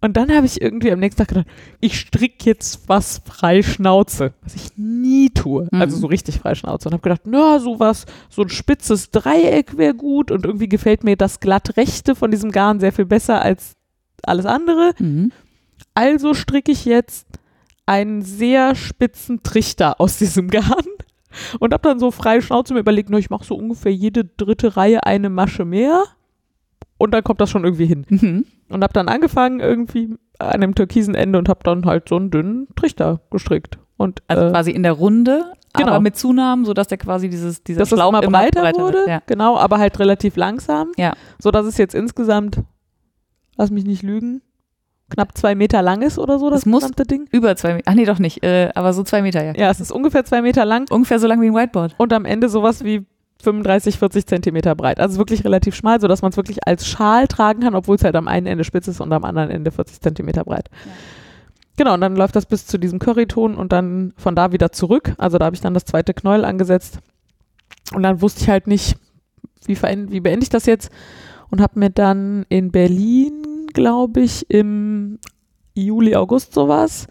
Und 0.00 0.16
dann 0.16 0.30
habe 0.30 0.46
ich 0.46 0.60
irgendwie 0.60 0.92
am 0.92 1.00
nächsten 1.00 1.18
Tag 1.18 1.28
gedacht, 1.28 1.46
ich 1.80 1.98
stricke 1.98 2.44
jetzt 2.44 2.88
was 2.88 3.22
frei 3.24 3.62
Schnauze, 3.62 4.34
was 4.42 4.54
ich 4.54 4.76
nie 4.76 5.30
tue. 5.30 5.68
Mhm. 5.70 5.80
Also 5.80 5.96
so 5.96 6.06
richtig 6.06 6.40
frei 6.40 6.54
Schnauze. 6.54 6.88
Und 6.88 6.92
habe 6.92 7.02
gedacht, 7.02 7.22
na, 7.24 7.58
sowas, 7.58 8.04
so 8.28 8.42
ein 8.42 8.50
spitzes 8.50 9.10
Dreieck 9.10 9.78
wäre 9.78 9.94
gut. 9.94 10.30
Und 10.30 10.44
irgendwie 10.44 10.68
gefällt 10.68 11.02
mir 11.02 11.16
das 11.16 11.40
glatt 11.40 11.76
rechte 11.76 12.14
von 12.14 12.30
diesem 12.30 12.52
Garn 12.52 12.78
sehr 12.78 12.92
viel 12.92 13.06
besser 13.06 13.40
als 13.40 13.72
alles 14.22 14.46
andere. 14.46 14.92
Mhm. 14.98 15.32
Also 15.94 16.34
stricke 16.34 16.72
ich 16.72 16.84
jetzt 16.84 17.26
einen 17.86 18.22
sehr 18.22 18.74
spitzen 18.74 19.42
Trichter 19.42 20.00
aus 20.00 20.18
diesem 20.18 20.48
Garn. 20.48 20.84
Und 21.58 21.72
habe 21.72 21.88
dann 21.88 21.98
so 21.98 22.10
frei 22.10 22.40
Schnauze 22.40 22.74
mir 22.74 22.80
überlegt, 22.80 23.10
na, 23.10 23.18
ich 23.18 23.30
mache 23.30 23.44
so 23.44 23.54
ungefähr 23.54 23.92
jede 23.92 24.24
dritte 24.24 24.76
Reihe 24.76 25.04
eine 25.04 25.30
Masche 25.30 25.64
mehr. 25.64 26.04
Und 26.98 27.12
dann 27.12 27.22
kommt 27.24 27.40
das 27.40 27.50
schon 27.50 27.64
irgendwie 27.64 27.86
hin. 27.86 28.06
Mhm. 28.08 28.44
Und 28.70 28.82
habe 28.82 28.92
dann 28.92 29.08
angefangen 29.08 29.60
irgendwie 29.60 30.16
an 30.38 30.48
einem 30.62 30.74
türkisen 30.74 31.14
Ende 31.14 31.38
und 31.38 31.48
habe 31.48 31.60
dann 31.62 31.84
halt 31.86 32.08
so 32.08 32.16
einen 32.16 32.30
dünnen 32.30 32.68
Trichter 32.76 33.20
gestrickt. 33.30 33.78
Und 33.96 34.22
Also 34.28 34.46
äh, 34.46 34.50
quasi 34.50 34.70
in 34.72 34.82
der 34.82 34.92
Runde, 34.92 35.44
genau. 35.74 35.88
aber 35.88 36.00
mit 36.00 36.16
Zunahmen, 36.16 36.64
sodass 36.64 36.88
der 36.88 36.98
quasi 36.98 37.28
dieses, 37.28 37.62
dieser 37.62 37.80
dass 37.80 37.90
das 37.90 37.98
Schlauch 37.98 38.08
immer 38.10 38.20
breiter, 38.22 38.62
wurde, 38.78 38.98
wird. 38.98 39.08
Ja. 39.08 39.22
genau, 39.26 39.56
aber 39.56 39.78
halt 39.78 39.98
relativ 39.98 40.36
langsam. 40.36 40.92
Ja. 40.96 41.12
So 41.38 41.50
dass 41.50 41.64
es 41.66 41.78
jetzt 41.78 41.94
insgesamt, 41.94 42.60
lass 43.56 43.70
mich 43.70 43.84
nicht 43.84 44.02
lügen, 44.02 44.42
knapp 45.08 45.36
zwei 45.38 45.54
Meter 45.54 45.80
lang 45.82 46.02
ist 46.02 46.18
oder 46.18 46.38
so, 46.38 46.50
das, 46.50 46.60
Das 46.60 46.66
muss- 46.66 46.82
gesamte 46.82 47.04
Ding. 47.04 47.26
Über 47.30 47.56
zwei 47.56 47.74
Meter. 47.74 47.90
Ach 47.90 47.94
nee, 47.94 48.04
doch 48.04 48.18
nicht. 48.18 48.42
Äh, 48.42 48.70
aber 48.74 48.92
so 48.92 49.02
zwei 49.04 49.22
Meter, 49.22 49.44
ja. 49.44 49.54
Ja, 49.54 49.70
es 49.70 49.80
ist 49.80 49.92
ungefähr 49.92 50.24
zwei 50.24 50.42
Meter 50.42 50.64
lang 50.64 50.86
Ungefähr 50.90 51.18
so 51.18 51.26
lang 51.26 51.40
wie 51.40 51.46
ein 51.46 51.54
Whiteboard. 51.54 51.94
und 51.98 52.12
am 52.12 52.24
Ende 52.24 52.48
sowas 52.48 52.84
wie 52.84 53.06
35, 53.42 53.98
40 53.98 54.26
Zentimeter 54.26 54.74
breit. 54.74 54.98
Also 54.98 55.18
wirklich 55.18 55.44
relativ 55.44 55.74
schmal, 55.74 56.00
sodass 56.00 56.22
man 56.22 56.30
es 56.30 56.36
wirklich 56.36 56.66
als 56.66 56.86
Schal 56.86 57.28
tragen 57.28 57.60
kann, 57.60 57.74
obwohl 57.74 57.96
es 57.96 58.04
halt 58.04 58.16
am 58.16 58.28
einen 58.28 58.46
Ende 58.46 58.64
spitz 58.64 58.88
ist 58.88 59.00
und 59.00 59.12
am 59.12 59.24
anderen 59.24 59.50
Ende 59.50 59.70
40 59.70 60.00
Zentimeter 60.00 60.44
breit. 60.44 60.70
Ja. 60.84 60.92
Genau, 61.76 61.94
und 61.94 62.00
dann 62.00 62.16
läuft 62.16 62.34
das 62.34 62.46
bis 62.46 62.66
zu 62.66 62.78
diesem 62.78 62.98
Curryton 62.98 63.54
und 63.54 63.72
dann 63.72 64.14
von 64.16 64.34
da 64.34 64.52
wieder 64.52 64.72
zurück. 64.72 65.14
Also 65.18 65.36
da 65.36 65.44
habe 65.44 65.56
ich 65.56 65.60
dann 65.60 65.74
das 65.74 65.84
zweite 65.84 66.14
Knäuel 66.14 66.44
angesetzt. 66.44 67.00
Und 67.92 68.02
dann 68.02 68.22
wusste 68.22 68.42
ich 68.42 68.48
halt 68.48 68.66
nicht, 68.66 68.96
wie, 69.66 69.76
wie 69.76 70.20
beende 70.20 70.44
ich 70.44 70.48
das 70.48 70.66
jetzt 70.66 70.90
und 71.50 71.60
habe 71.60 71.78
mir 71.78 71.90
dann 71.90 72.46
in 72.48 72.72
Berlin, 72.72 73.66
glaube 73.72 74.20
ich, 74.20 74.48
im 74.50 75.18
Juli, 75.74 76.16
August 76.16 76.54
sowas, 76.54 77.06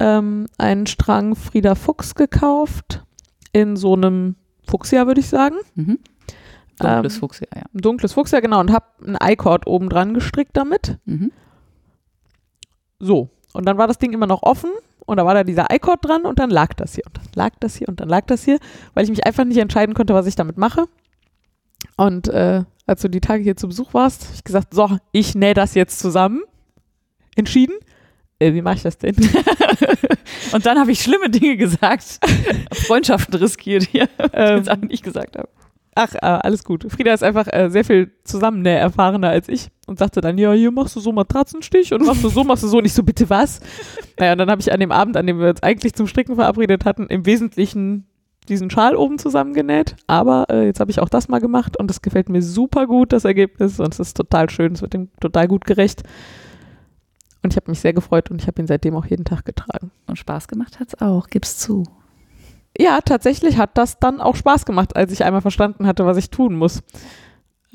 ähm, 0.00 0.48
einen 0.58 0.86
Strang 0.86 1.36
Frieda 1.36 1.76
Fuchs 1.76 2.14
gekauft 2.14 3.04
in 3.52 3.76
so 3.76 3.94
einem 3.94 4.34
Fuchsia, 4.72 5.06
würde 5.06 5.20
ich 5.20 5.28
sagen. 5.28 5.56
Mhm. 5.74 5.98
Dunkles 6.78 7.14
Ähm, 7.14 7.20
Fuchs, 7.20 7.40
ja, 7.40 7.62
dunkles 7.74 8.12
Fuchsia, 8.14 8.40
genau, 8.40 8.60
und 8.60 8.72
habe 8.72 8.86
ein 9.06 9.18
I-Cord 9.22 9.66
oben 9.66 9.90
dran 9.90 10.14
gestrickt 10.14 10.56
damit. 10.56 10.98
Mhm. 11.04 11.30
So. 12.98 13.28
Und 13.52 13.66
dann 13.66 13.76
war 13.76 13.86
das 13.86 13.98
Ding 13.98 14.14
immer 14.14 14.26
noch 14.26 14.42
offen 14.42 14.70
und 15.04 15.18
da 15.18 15.26
war 15.26 15.34
da 15.34 15.44
dieser 15.44 15.66
I-Cord 15.70 16.02
dran 16.02 16.22
und 16.22 16.38
dann 16.38 16.48
lag 16.48 16.72
das 16.74 16.94
hier 16.94 17.04
und 17.06 17.18
dann 17.18 17.28
lag 17.34 17.52
das 17.60 17.76
hier 17.76 17.88
und 17.88 18.00
dann 18.00 18.08
lag 18.08 18.24
das 18.26 18.44
hier, 18.44 18.58
weil 18.94 19.04
ich 19.04 19.10
mich 19.10 19.26
einfach 19.26 19.44
nicht 19.44 19.58
entscheiden 19.58 19.94
konnte, 19.94 20.14
was 20.14 20.26
ich 20.26 20.36
damit 20.36 20.56
mache. 20.56 20.86
Und 21.98 22.28
äh, 22.28 22.64
als 22.86 23.02
du 23.02 23.08
die 23.08 23.20
Tage 23.20 23.42
hier 23.42 23.56
zu 23.56 23.68
Besuch 23.68 23.92
warst, 23.92 24.24
habe 24.24 24.34
ich 24.36 24.44
gesagt, 24.44 24.72
so, 24.72 24.96
ich 25.12 25.34
nähe 25.34 25.54
das 25.54 25.74
jetzt 25.74 25.98
zusammen. 25.98 26.42
Entschieden. 27.36 27.74
Äh, 28.42 28.54
wie 28.54 28.62
mache 28.62 28.76
ich 28.76 28.82
das 28.82 28.98
denn? 28.98 29.16
Und 30.52 30.66
dann 30.66 30.78
habe 30.78 30.92
ich 30.92 31.00
schlimme 31.00 31.30
Dinge 31.30 31.56
gesagt. 31.56 32.20
Freundschaften 32.72 33.34
riskiert 33.34 33.84
hier, 33.84 34.08
Ähm, 34.32 34.58
die 34.58 34.64
Sachen, 34.64 34.88
die 34.88 34.94
ich 34.94 35.02
gesagt 35.02 35.36
habe. 35.36 35.48
Ach, 35.94 36.14
äh, 36.14 36.18
alles 36.20 36.64
gut. 36.64 36.86
Frieda 36.88 37.12
ist 37.12 37.22
einfach 37.22 37.46
äh, 37.52 37.68
sehr 37.68 37.84
viel 37.84 38.12
zusammennäher 38.24 38.80
erfahrener 38.80 39.28
als 39.28 39.48
ich 39.48 39.68
und 39.86 39.98
sagte 39.98 40.22
dann, 40.22 40.38
ja, 40.38 40.52
hier 40.52 40.70
machst 40.70 40.96
du 40.96 41.00
so 41.00 41.12
Matratzenstich 41.12 41.92
und 41.92 42.06
machst 42.06 42.24
du 42.24 42.30
so, 42.30 42.44
machst 42.44 42.62
du 42.62 42.68
so. 42.68 42.78
Und 42.78 42.86
ich 42.86 42.94
so, 42.94 43.02
bitte 43.02 43.28
was? 43.28 43.60
Naja, 44.18 44.32
und 44.32 44.38
dann 44.38 44.50
habe 44.50 44.60
ich 44.60 44.72
an 44.72 44.80
dem 44.80 44.90
Abend, 44.90 45.18
an 45.18 45.26
dem 45.26 45.38
wir 45.38 45.50
uns 45.50 45.62
eigentlich 45.62 45.92
zum 45.94 46.06
Stricken 46.06 46.36
verabredet 46.36 46.86
hatten, 46.86 47.08
im 47.08 47.26
Wesentlichen 47.26 48.06
diesen 48.48 48.70
Schal 48.70 48.96
oben 48.96 49.18
zusammengenäht. 49.18 49.96
Aber 50.06 50.46
äh, 50.48 50.64
jetzt 50.64 50.80
habe 50.80 50.90
ich 50.90 50.98
auch 50.98 51.10
das 51.10 51.28
mal 51.28 51.40
gemacht 51.40 51.78
und 51.78 51.90
es 51.90 52.00
gefällt 52.00 52.30
mir 52.30 52.42
super 52.42 52.86
gut, 52.86 53.12
das 53.12 53.26
Ergebnis. 53.26 53.78
Und 53.78 53.92
es 53.92 54.00
ist 54.00 54.16
total 54.16 54.48
schön, 54.48 54.72
es 54.72 54.80
wird 54.80 54.94
ihm 54.94 55.10
total 55.20 55.46
gut 55.46 55.66
gerecht. 55.66 56.02
Und 57.42 57.52
ich 57.52 57.56
habe 57.56 57.70
mich 57.70 57.80
sehr 57.80 57.92
gefreut 57.92 58.30
und 58.30 58.40
ich 58.40 58.46
habe 58.46 58.60
ihn 58.62 58.66
seitdem 58.66 58.94
auch 58.94 59.06
jeden 59.06 59.24
Tag 59.24 59.44
getragen. 59.44 59.90
Und 60.06 60.16
Spaß 60.16 60.48
gemacht 60.48 60.78
hat's 60.80 61.00
auch, 61.00 61.28
gib's 61.28 61.58
zu. 61.58 61.84
Ja, 62.78 63.00
tatsächlich 63.00 63.58
hat 63.58 63.76
das 63.76 63.98
dann 63.98 64.20
auch 64.20 64.36
Spaß 64.36 64.64
gemacht, 64.64 64.96
als 64.96 65.12
ich 65.12 65.24
einmal 65.24 65.42
verstanden 65.42 65.86
hatte, 65.86 66.06
was 66.06 66.16
ich 66.16 66.30
tun 66.30 66.56
muss. 66.56 66.82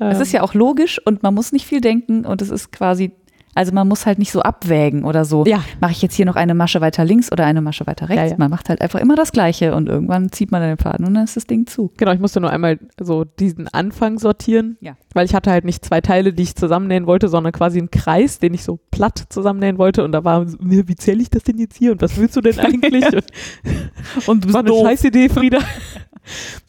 Es 0.00 0.16
Ähm, 0.16 0.22
ist 0.22 0.32
ja 0.32 0.42
auch 0.42 0.54
logisch 0.54 1.00
und 1.04 1.22
man 1.22 1.34
muss 1.34 1.52
nicht 1.52 1.66
viel 1.66 1.80
denken 1.80 2.24
und 2.24 2.40
es 2.42 2.50
ist 2.50 2.72
quasi, 2.72 3.12
also 3.54 3.72
man 3.72 3.88
muss 3.88 4.06
halt 4.06 4.18
nicht 4.18 4.30
so 4.32 4.40
abwägen 4.40 5.04
oder 5.04 5.24
so. 5.24 5.44
Ja. 5.46 5.62
Mache 5.80 5.92
ich 5.92 6.02
jetzt 6.02 6.14
hier 6.14 6.26
noch 6.26 6.36
eine 6.36 6.54
Masche 6.54 6.80
weiter 6.80 7.04
links 7.04 7.30
oder 7.32 7.44
eine 7.44 7.60
Masche 7.60 7.86
weiter 7.86 8.08
rechts? 8.08 8.22
Ja, 8.22 8.28
ja. 8.30 8.34
Man 8.38 8.50
macht 8.50 8.68
halt 8.68 8.80
einfach 8.80 9.00
immer 9.00 9.16
das 9.16 9.32
Gleiche 9.32 9.74
und 9.74 9.88
irgendwann 9.88 10.30
zieht 10.32 10.50
man 10.52 10.62
den 10.62 10.78
Faden 10.78 11.06
und 11.06 11.14
dann 11.14 11.24
ist 11.24 11.36
das 11.36 11.46
Ding 11.46 11.66
zu. 11.66 11.92
Genau, 11.96 12.12
ich 12.12 12.20
musste 12.20 12.40
nur 12.40 12.50
einmal 12.50 12.78
so 13.00 13.24
diesen 13.24 13.68
Anfang 13.68 14.18
sortieren, 14.18 14.76
Ja. 14.80 14.96
weil 15.14 15.26
ich 15.26 15.34
hatte 15.34 15.50
halt 15.50 15.64
nicht 15.64 15.84
zwei 15.84 16.00
Teile, 16.00 16.32
die 16.32 16.42
ich 16.44 16.54
zusammennähen 16.56 17.06
wollte, 17.06 17.28
sondern 17.28 17.52
quasi 17.52 17.78
einen 17.78 17.90
Kreis, 17.90 18.38
den 18.38 18.54
ich 18.54 18.62
so 18.64 18.78
platt 18.90 19.24
zusammennähen 19.28 19.78
wollte 19.78 20.04
und 20.04 20.12
da 20.12 20.24
war 20.24 20.46
so, 20.48 20.56
"Nee, 20.60 20.84
wie 20.86 20.96
zähle 20.96 21.20
ich 21.22 21.30
das 21.30 21.42
denn 21.42 21.58
jetzt 21.58 21.76
hier 21.76 21.92
und 21.92 22.00
was 22.02 22.16
willst 22.16 22.36
du 22.36 22.40
denn 22.40 22.58
eigentlich? 22.60 23.04
und 23.06 24.28
Und 24.28 24.44
du 24.44 24.52
war 24.52 24.60
eine 24.60 24.72
scheiß 24.72 25.04
Idee, 25.04 25.28
Frieda. 25.28 25.58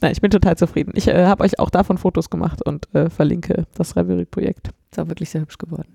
Nein, 0.02 0.14
ich 0.14 0.22
bin 0.22 0.32
total 0.32 0.56
zufrieden. 0.58 0.94
Ich 0.96 1.08
äh, 1.08 1.26
habe 1.26 1.44
euch 1.44 1.60
auch 1.60 1.70
davon 1.70 1.98
Fotos 1.98 2.30
gemacht 2.30 2.66
und 2.66 2.88
äh, 2.96 3.10
verlinke 3.10 3.66
das 3.76 3.96
Reverie-Projekt. 3.98 4.70
Ist 4.92 5.00
auch 5.00 5.08
wirklich 5.10 5.30
sehr 5.30 5.42
hübsch 5.42 5.58
geworden. 5.58 5.94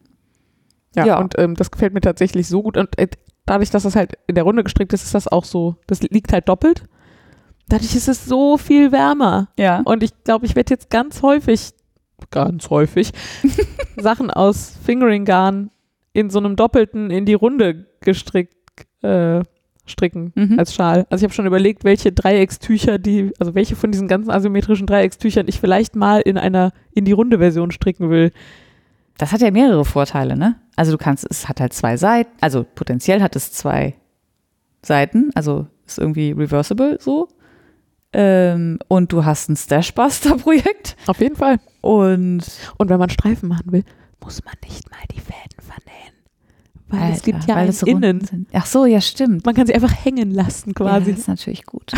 Ja, 0.95 1.07
Ja. 1.07 1.19
und 1.19 1.39
ähm, 1.39 1.55
das 1.55 1.71
gefällt 1.71 1.95
mir 1.95 2.01
tatsächlich 2.01 2.47
so 2.49 2.63
gut. 2.63 2.77
Und 2.77 2.99
äh, 2.99 3.09
dadurch, 3.47 3.71
dass 3.71 3.83
das 3.85 3.97
halt 3.97 4.13
in 4.27 4.35
der 4.35 4.45
Runde 4.45 4.63
gestrickt 4.65 4.93
ist, 4.93 5.05
ist 5.05 5.15
das 5.15 5.29
auch 5.29 5.45
so, 5.45 5.77
das 5.87 6.03
liegt 6.03 6.33
halt 6.33 6.49
doppelt. 6.49 6.85
Dadurch 7.69 7.95
ist 7.97 8.09
es 8.09 8.25
so 8.27 8.59
viel 8.59 8.93
wärmer. 8.93 9.49
Ja. 9.59 9.81
Und 9.85 10.03
ich 10.03 10.11
glaube, 10.25 10.45
ich 10.47 10.55
werde 10.55 10.71
jetzt 10.75 10.91
ganz 10.91 11.23
häufig, 11.23 11.71
ganz 12.31 12.69
häufig, 12.71 13.13
Sachen 13.97 14.31
aus 14.31 14.77
Fingering 14.85 15.25
Garn 15.25 15.71
in 16.13 16.31
so 16.31 16.39
einem 16.39 16.57
doppelten 16.57 17.11
in 17.11 17.25
die 17.27 17.35
Runde 17.35 17.87
gestrickt 18.01 18.55
äh, 19.03 19.43
stricken 19.87 20.33
Mhm. 20.35 20.59
als 20.59 20.75
Schal. 20.75 21.07
Also 21.11 21.23
ich 21.23 21.25
habe 21.25 21.35
schon 21.35 21.47
überlegt, 21.47 21.85
welche 21.85 22.11
Dreieckstücher, 22.13 22.99
die, 22.99 23.33
also 23.39 23.55
welche 23.55 23.77
von 23.77 23.91
diesen 23.93 24.09
ganzen 24.09 24.31
asymmetrischen 24.31 24.87
Dreieckstüchern 24.87 25.47
ich 25.49 25.61
vielleicht 25.61 25.95
mal 25.97 26.21
in 26.21 26.39
einer 26.39 26.73
in 26.93 27.05
die 27.05 27.13
Runde 27.13 27.39
Version 27.39 27.71
stricken 27.71 28.09
will. 28.11 28.33
Das 29.19 29.33
hat 29.33 29.41
ja 29.41 29.51
mehrere 29.51 29.85
Vorteile, 29.85 30.37
ne? 30.37 30.57
Also 30.77 30.93
du 30.93 30.99
kannst, 30.99 31.27
es 31.31 31.49
hat 31.49 31.61
halt 31.61 31.73
zwei 31.73 31.97
Seiten, 31.97 32.31
also 32.41 32.65
potenziell 32.75 33.23
hat 33.23 33.37
es 33.37 33.53
zwei 33.53 33.95
Seiten, 34.83 35.31
also 35.35 35.67
ist 35.87 35.99
irgendwie 35.99 36.33
reversible 36.33 36.99
so. 37.01 37.29
Ähm, 38.13 38.79
und 38.89 39.13
du 39.13 39.25
hast 39.25 39.49
ein 39.49 39.57
Stashbuster-Projekt 39.57 40.97
Auf 41.07 41.21
jeden 41.21 41.37
Fall. 41.37 41.59
und 41.81 42.43
Und 42.79 42.89
wenn 42.89 42.99
man 42.99 43.11
Streifen 43.11 43.49
machen 43.49 43.73
will, 43.73 43.85
muss 44.23 44.45
man 44.45 44.55
nicht 44.65 44.89
mal 44.91 44.99
die 45.13 45.21
Fäden 45.21 45.59
vernähen. 45.59 46.15
Weil 46.89 47.13
es 47.13 47.21
Alter, 47.21 47.25
gibt 47.33 47.45
ja 47.49 47.57
weil 47.57 47.69
es 47.69 47.83
rund 47.83 48.05
Innen. 48.05 48.21
Sind. 48.21 48.49
Ach 48.53 48.67
so, 48.67 48.87
ja, 48.87 49.01
stimmt. 49.01 49.45
Man 49.45 49.55
kann 49.55 49.67
sie 49.67 49.75
einfach 49.75 50.05
hängen 50.05 50.31
lassen 50.31 50.71
Ja, 50.71 50.75
quasi. 50.75 51.11
das 51.11 51.21
ist 51.21 51.29
natürlich 51.29 51.67
gut. 51.67 51.93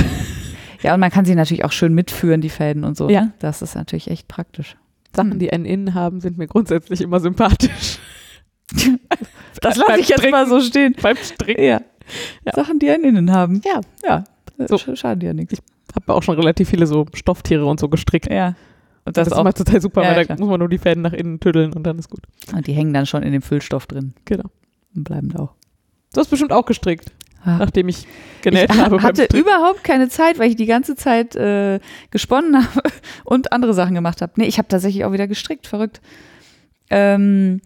ja, 0.83 0.95
und 0.95 1.01
man 1.01 1.11
kann 1.11 1.25
sie 1.27 1.35
natürlich 1.35 1.65
auch 1.65 1.73
schön 1.73 1.93
mitführen, 1.95 2.41
die 2.41 2.49
Fäden 2.49 2.85
und 2.85 2.97
so. 2.97 3.11
Ja. 3.11 3.23
ne? 3.23 3.33
Das 3.39 3.61
ist 3.63 3.75
natürlich 3.75 4.11
echt 4.11 4.27
praktisch. 4.27 4.77
Sachen, 5.17 5.39
die 5.39 5.53
ein 5.53 5.65
Innen 5.65 5.95
haben, 5.95 6.21
sind 6.21 6.39
mir 6.39 6.47
grundsätzlich 6.47 7.01
immer 7.01 7.21
sympathisch. 7.21 7.99
Das 9.63 9.77
lasse 9.77 10.01
ich 10.01 10.09
jetzt 10.09 10.19
Stricken. 10.19 10.33
mal 10.33 10.47
so 10.47 10.61
stehen. 10.61 10.95
Beim 11.01 11.17
Stricken. 11.17 11.63
Ja. 11.65 11.81
Ja. 12.45 12.53
Sachen, 12.55 12.79
die 12.79 12.91
einen 12.91 13.05
Innen 13.05 13.33
haben. 13.33 13.63
Ja. 13.65 13.81
Ja. 14.05 14.25
So. 14.69 14.77
Schaden 14.95 15.21
dir 15.21 15.27
ja 15.29 15.35
nichts. 15.35 15.59
Habe 15.95 16.15
auch 16.15 16.23
schon 16.23 16.37
relativ 16.37 16.69
viele 16.69 16.87
so 16.87 17.07
Stofftiere 17.15 17.65
und 17.67 17.81
so 17.81 17.89
gestrickt. 17.89 18.31
Ja. 18.31 18.49
Und 19.05 19.17
Das, 19.17 19.25
das, 19.25 19.29
ist 19.29 19.33
auch. 19.33 19.41
immer 19.41 19.55
total 19.55 19.81
super, 19.81 20.03
Ja, 20.03 20.15
weil 20.15 20.27
da 20.27 20.37
muss 20.37 20.49
man 20.49 20.59
nur 20.61 20.69
die 20.69 20.79
Fäden 20.79 21.03
nach 21.03 21.13
innen 21.15 21.41
tüddeln 21.41 21.73
und 21.73 21.85
dann 21.85 21.99
ist 21.99 22.11
gut. 22.11 22.21
Und 22.55 22.67
die 22.67 22.73
hängen 22.75 22.93
dann 22.93 23.07
schon 23.07 23.23
in 23.23 23.33
dem 23.33 23.41
Füllstoff 23.43 23.87
drin 23.87 24.13
Genau. 24.27 24.51
und 24.95 25.05
bleiben 25.05 25.31
da 25.31 25.39
auch. 25.45 25.55
Du 26.13 26.21
hast 26.21 26.29
bestimmt 26.29 26.53
auch 26.53 26.67
gestrickt, 26.67 27.13
Ah. 27.47 27.59
nachdem 27.59 27.89
ich 27.89 28.09
genäht 28.43 28.71
ich 28.73 28.81
habe. 28.81 28.97
beim 28.97 29.05
hatte 29.05 29.29
überhaupt 29.37 29.85
keine 29.85 30.09
Zeit, 30.09 30.41
weil 30.41 30.51
ich 30.51 30.57
die 30.57 30.67
ganze 30.67 30.97
Zeit 30.97 31.37
äh, 31.37 31.79
gesponnen 32.11 32.57
habe 32.75 32.91
und 33.25 33.53
andere 33.53 33.73
Sachen 33.73 33.95
gemacht 33.95 34.21
habe. 34.21 34.33
Nee, 34.37 34.47
ich 34.47 34.59
habe 34.59 34.67
tatsächlich 34.67 35.05
auch 35.05 35.13
wieder 35.13 35.29
gestrickt, 35.29 35.69
verrückt. 35.69 36.01
Ähm, 36.91 37.61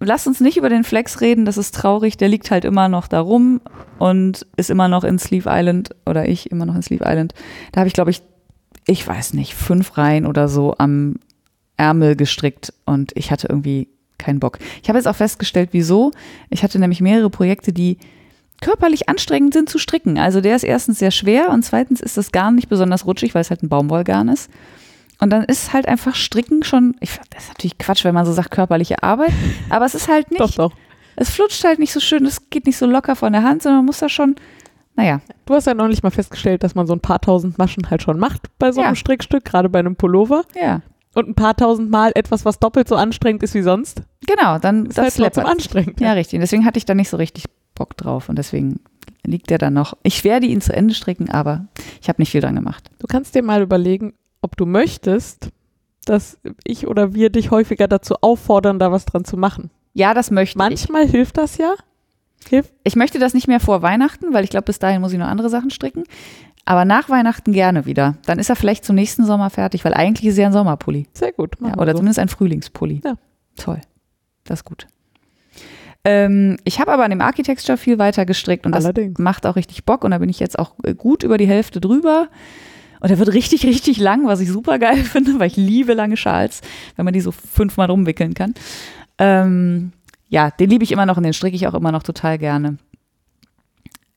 lass 0.00 0.26
uns 0.26 0.40
nicht 0.40 0.56
über 0.56 0.68
den 0.68 0.82
Flex 0.82 1.20
reden, 1.20 1.44
das 1.44 1.56
ist 1.56 1.74
traurig, 1.74 2.16
der 2.16 2.28
liegt 2.28 2.50
halt 2.50 2.64
immer 2.64 2.88
noch 2.88 3.06
da 3.06 3.20
rum 3.20 3.60
und 3.98 4.44
ist 4.56 4.70
immer 4.70 4.88
noch 4.88 5.04
in 5.04 5.20
Sleeve 5.20 5.48
Island 5.48 5.90
oder 6.04 6.28
ich 6.28 6.50
immer 6.50 6.66
noch 6.66 6.74
in 6.74 6.82
Sleeve 6.82 7.04
Island. 7.06 7.34
Da 7.70 7.80
habe 7.80 7.88
ich, 7.88 7.94
glaube 7.94 8.10
ich, 8.10 8.22
ich 8.88 9.06
weiß 9.06 9.34
nicht, 9.34 9.54
fünf 9.54 9.96
Reihen 9.96 10.26
oder 10.26 10.48
so 10.48 10.74
am 10.78 11.14
Ärmel 11.76 12.16
gestrickt 12.16 12.72
und 12.86 13.12
ich 13.14 13.30
hatte 13.30 13.46
irgendwie 13.48 13.88
keinen 14.18 14.40
Bock. 14.40 14.58
Ich 14.82 14.88
habe 14.88 14.98
jetzt 14.98 15.06
auch 15.06 15.16
festgestellt, 15.16 15.70
wieso. 15.72 16.12
Ich 16.50 16.62
hatte 16.62 16.78
nämlich 16.78 17.00
mehrere 17.00 17.30
Projekte, 17.30 17.72
die 17.72 17.98
körperlich 18.62 19.08
anstrengend 19.10 19.52
sind 19.52 19.68
zu 19.68 19.78
stricken. 19.78 20.18
Also 20.18 20.40
der 20.40 20.56
ist 20.56 20.62
erstens 20.62 20.98
sehr 20.98 21.10
schwer 21.10 21.50
und 21.50 21.62
zweitens 21.64 22.00
ist 22.00 22.16
das 22.16 22.32
Garn 22.32 22.54
nicht 22.54 22.68
besonders 22.70 23.04
rutschig, 23.06 23.34
weil 23.34 23.42
es 23.42 23.50
halt 23.50 23.62
ein 23.62 23.68
Baumwollgarn 23.68 24.28
ist. 24.28 24.50
Und 25.20 25.30
dann 25.30 25.44
ist 25.44 25.72
halt 25.74 25.86
einfach 25.86 26.14
Stricken 26.14 26.64
schon, 26.64 26.96
ich, 27.00 27.10
das 27.30 27.44
ist 27.44 27.48
natürlich 27.50 27.76
Quatsch, 27.78 28.04
wenn 28.04 28.14
man 28.14 28.24
so 28.24 28.32
sagt, 28.32 28.50
körperliche 28.50 29.02
Arbeit, 29.02 29.32
aber 29.68 29.84
es 29.84 29.94
ist 29.94 30.08
halt 30.08 30.30
nicht, 30.30 30.40
Doch, 30.40 30.50
doch. 30.52 30.72
es 31.16 31.30
flutscht 31.30 31.62
halt 31.64 31.78
nicht 31.78 31.92
so 31.92 32.00
schön, 32.00 32.24
es 32.26 32.48
geht 32.50 32.66
nicht 32.66 32.78
so 32.78 32.86
locker 32.86 33.14
von 33.14 33.32
der 33.32 33.42
Hand, 33.44 33.62
sondern 33.62 33.80
man 33.80 33.86
muss 33.86 33.98
da 33.98 34.08
schon, 34.08 34.34
naja, 34.96 35.20
Du 35.46 35.54
hast 35.54 35.66
ja 35.66 35.74
neulich 35.74 36.02
mal 36.02 36.10
festgestellt, 36.10 36.62
dass 36.64 36.74
man 36.74 36.86
so 36.86 36.92
ein 36.92 37.00
paar 37.00 37.20
tausend 37.20 37.58
Maschen 37.58 37.90
halt 37.90 38.02
schon 38.02 38.18
macht 38.18 38.42
bei 38.58 38.72
so 38.72 38.80
einem 38.80 38.90
Ja. 38.90 38.96
Strickstück, 38.96 39.44
gerade 39.44 39.68
bei 39.68 39.78
einem 39.80 39.96
Pullover. 39.96 40.44
ja, 40.60 40.80
Und 41.14 41.28
ein 41.28 41.34
paar 41.34 41.56
tausend 41.56 41.90
Mal 41.90 42.12
etwas, 42.14 42.44
was 42.44 42.58
doppelt 42.58 42.88
so 42.88 42.96
anstrengend 42.96 43.42
ist 43.42 43.54
wie 43.54 43.62
sonst, 43.62 44.02
genau, 44.26 44.58
dann 44.58 44.86
ist 44.86 44.98
halt 44.98 45.08
trotzdem 45.08 45.24
läppert. 45.24 45.46
anstrengend. 45.46 46.00
Ja, 46.00 46.12
richtig. 46.14 46.34
Und 46.38 46.40
deswegen 46.42 46.64
hatte 46.64 46.78
ich 46.78 46.84
da 46.84 46.94
nicht 46.94 47.10
so 47.10 47.16
richtig 47.16 47.44
Bock 47.74 47.96
drauf 47.96 48.28
und 48.28 48.36
deswegen 48.36 48.80
liegt 49.24 49.50
der 49.50 49.58
dann 49.58 49.74
noch. 49.74 49.96
Ich 50.02 50.24
werde 50.24 50.46
ihn 50.46 50.60
zu 50.60 50.74
Ende 50.74 50.94
stricken, 50.94 51.30
aber 51.30 51.66
ich 52.00 52.08
habe 52.08 52.20
nicht 52.20 52.30
viel 52.30 52.40
dran 52.40 52.56
gemacht. 52.56 52.90
Du 52.98 53.06
kannst 53.06 53.34
dir 53.34 53.42
mal 53.42 53.62
überlegen, 53.62 54.14
ob 54.40 54.56
du 54.56 54.66
möchtest, 54.66 55.50
dass 56.04 56.38
ich 56.64 56.86
oder 56.86 57.14
wir 57.14 57.30
dich 57.30 57.50
häufiger 57.50 57.88
dazu 57.88 58.16
auffordern, 58.20 58.78
da 58.78 58.90
was 58.90 59.04
dran 59.04 59.24
zu 59.24 59.36
machen. 59.36 59.70
Ja, 59.94 60.14
das 60.14 60.30
möchte 60.30 60.52
ich. 60.52 60.56
Manchmal 60.56 61.06
hilft 61.06 61.38
das 61.38 61.58
ja. 61.58 61.74
Hilft. 62.48 62.72
Ich 62.82 62.96
möchte 62.96 63.18
das 63.20 63.34
nicht 63.34 63.46
mehr 63.46 63.60
vor 63.60 63.82
Weihnachten, 63.82 64.32
weil 64.32 64.42
ich 64.42 64.50
glaube, 64.50 64.64
bis 64.64 64.80
dahin 64.80 65.00
muss 65.00 65.12
ich 65.12 65.18
noch 65.18 65.28
andere 65.28 65.48
Sachen 65.48 65.70
stricken. 65.70 66.04
Aber 66.64 66.84
nach 66.84 67.08
Weihnachten 67.08 67.52
gerne 67.52 67.86
wieder. 67.86 68.16
Dann 68.24 68.38
ist 68.38 68.48
er 68.48 68.56
vielleicht 68.56 68.84
zum 68.84 68.94
nächsten 68.94 69.24
Sommer 69.24 69.50
fertig, 69.50 69.84
weil 69.84 69.94
eigentlich 69.94 70.28
ist 70.28 70.38
er 70.38 70.46
ein 70.46 70.52
Sommerpulli. 70.52 71.06
Sehr 71.12 71.32
gut. 71.32 71.56
Ja, 71.60 71.76
oder 71.76 71.92
so. 71.92 71.98
zumindest 71.98 72.18
ein 72.18 72.28
Frühlingspulli. 72.28 73.02
Ja. 73.04 73.14
Toll. 73.56 73.80
Das 74.44 74.60
ist 74.60 74.64
gut. 74.64 74.86
Ähm, 76.04 76.56
ich 76.64 76.80
habe 76.80 76.92
aber 76.92 77.04
an 77.04 77.10
dem 77.10 77.20
Architecture 77.20 77.78
viel 77.78 77.98
weiter 77.98 78.26
gestrickt 78.26 78.66
und 78.66 78.74
das 78.74 78.84
Allerdings. 78.84 79.18
macht 79.18 79.46
auch 79.46 79.56
richtig 79.56 79.84
Bock 79.84 80.04
und 80.04 80.10
da 80.10 80.18
bin 80.18 80.28
ich 80.28 80.40
jetzt 80.40 80.58
auch 80.58 80.74
äh, 80.82 80.94
gut 80.94 81.22
über 81.22 81.38
die 81.38 81.46
Hälfte 81.46 81.80
drüber. 81.80 82.28
Und 83.00 83.10
er 83.10 83.18
wird 83.18 83.32
richtig, 83.32 83.64
richtig 83.66 83.98
lang, 83.98 84.26
was 84.26 84.40
ich 84.40 84.50
super 84.50 84.78
geil 84.78 84.96
finde, 85.04 85.38
weil 85.38 85.48
ich 85.48 85.56
liebe 85.56 85.94
lange 85.94 86.16
Schals, 86.16 86.60
wenn 86.96 87.04
man 87.04 87.14
die 87.14 87.20
so 87.20 87.30
fünfmal 87.30 87.90
rumwickeln 87.90 88.34
kann. 88.34 88.54
Ähm, 89.18 89.92
ja, 90.28 90.50
den 90.50 90.70
liebe 90.70 90.84
ich 90.84 90.92
immer 90.92 91.06
noch 91.06 91.16
und 91.16 91.24
den 91.24 91.34
stricke 91.34 91.56
ich 91.56 91.66
auch 91.66 91.74
immer 91.74 91.92
noch 91.92 92.02
total 92.02 92.38
gerne. 92.38 92.78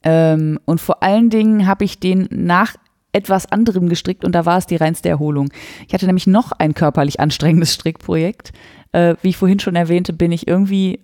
Ähm, 0.04 0.60
und 0.66 0.80
vor 0.80 1.04
allen 1.04 1.30
Dingen 1.30 1.68
habe 1.68 1.84
ich 1.84 2.00
den 2.00 2.28
nach 2.32 2.76
etwas 3.12 3.52
anderem 3.52 3.90
gestrickt 3.90 4.26
und 4.26 4.34
da 4.34 4.46
war 4.46 4.58
es 4.58 4.66
die 4.66 4.76
reinste 4.76 5.10
Erholung. 5.10 5.50
Ich 5.88 5.94
hatte 5.94 6.06
nämlich 6.06 6.28
noch 6.28 6.52
ein 6.52 6.74
körperlich 6.74 7.20
anstrengendes 7.20 7.74
Strickprojekt. 7.74 8.54
Äh, 8.92 9.16
wie 9.22 9.30
ich 9.30 9.38
vorhin 9.38 9.60
schon 9.60 9.76
erwähnte, 9.76 10.14
bin 10.14 10.32
ich 10.32 10.48
irgendwie 10.48 11.00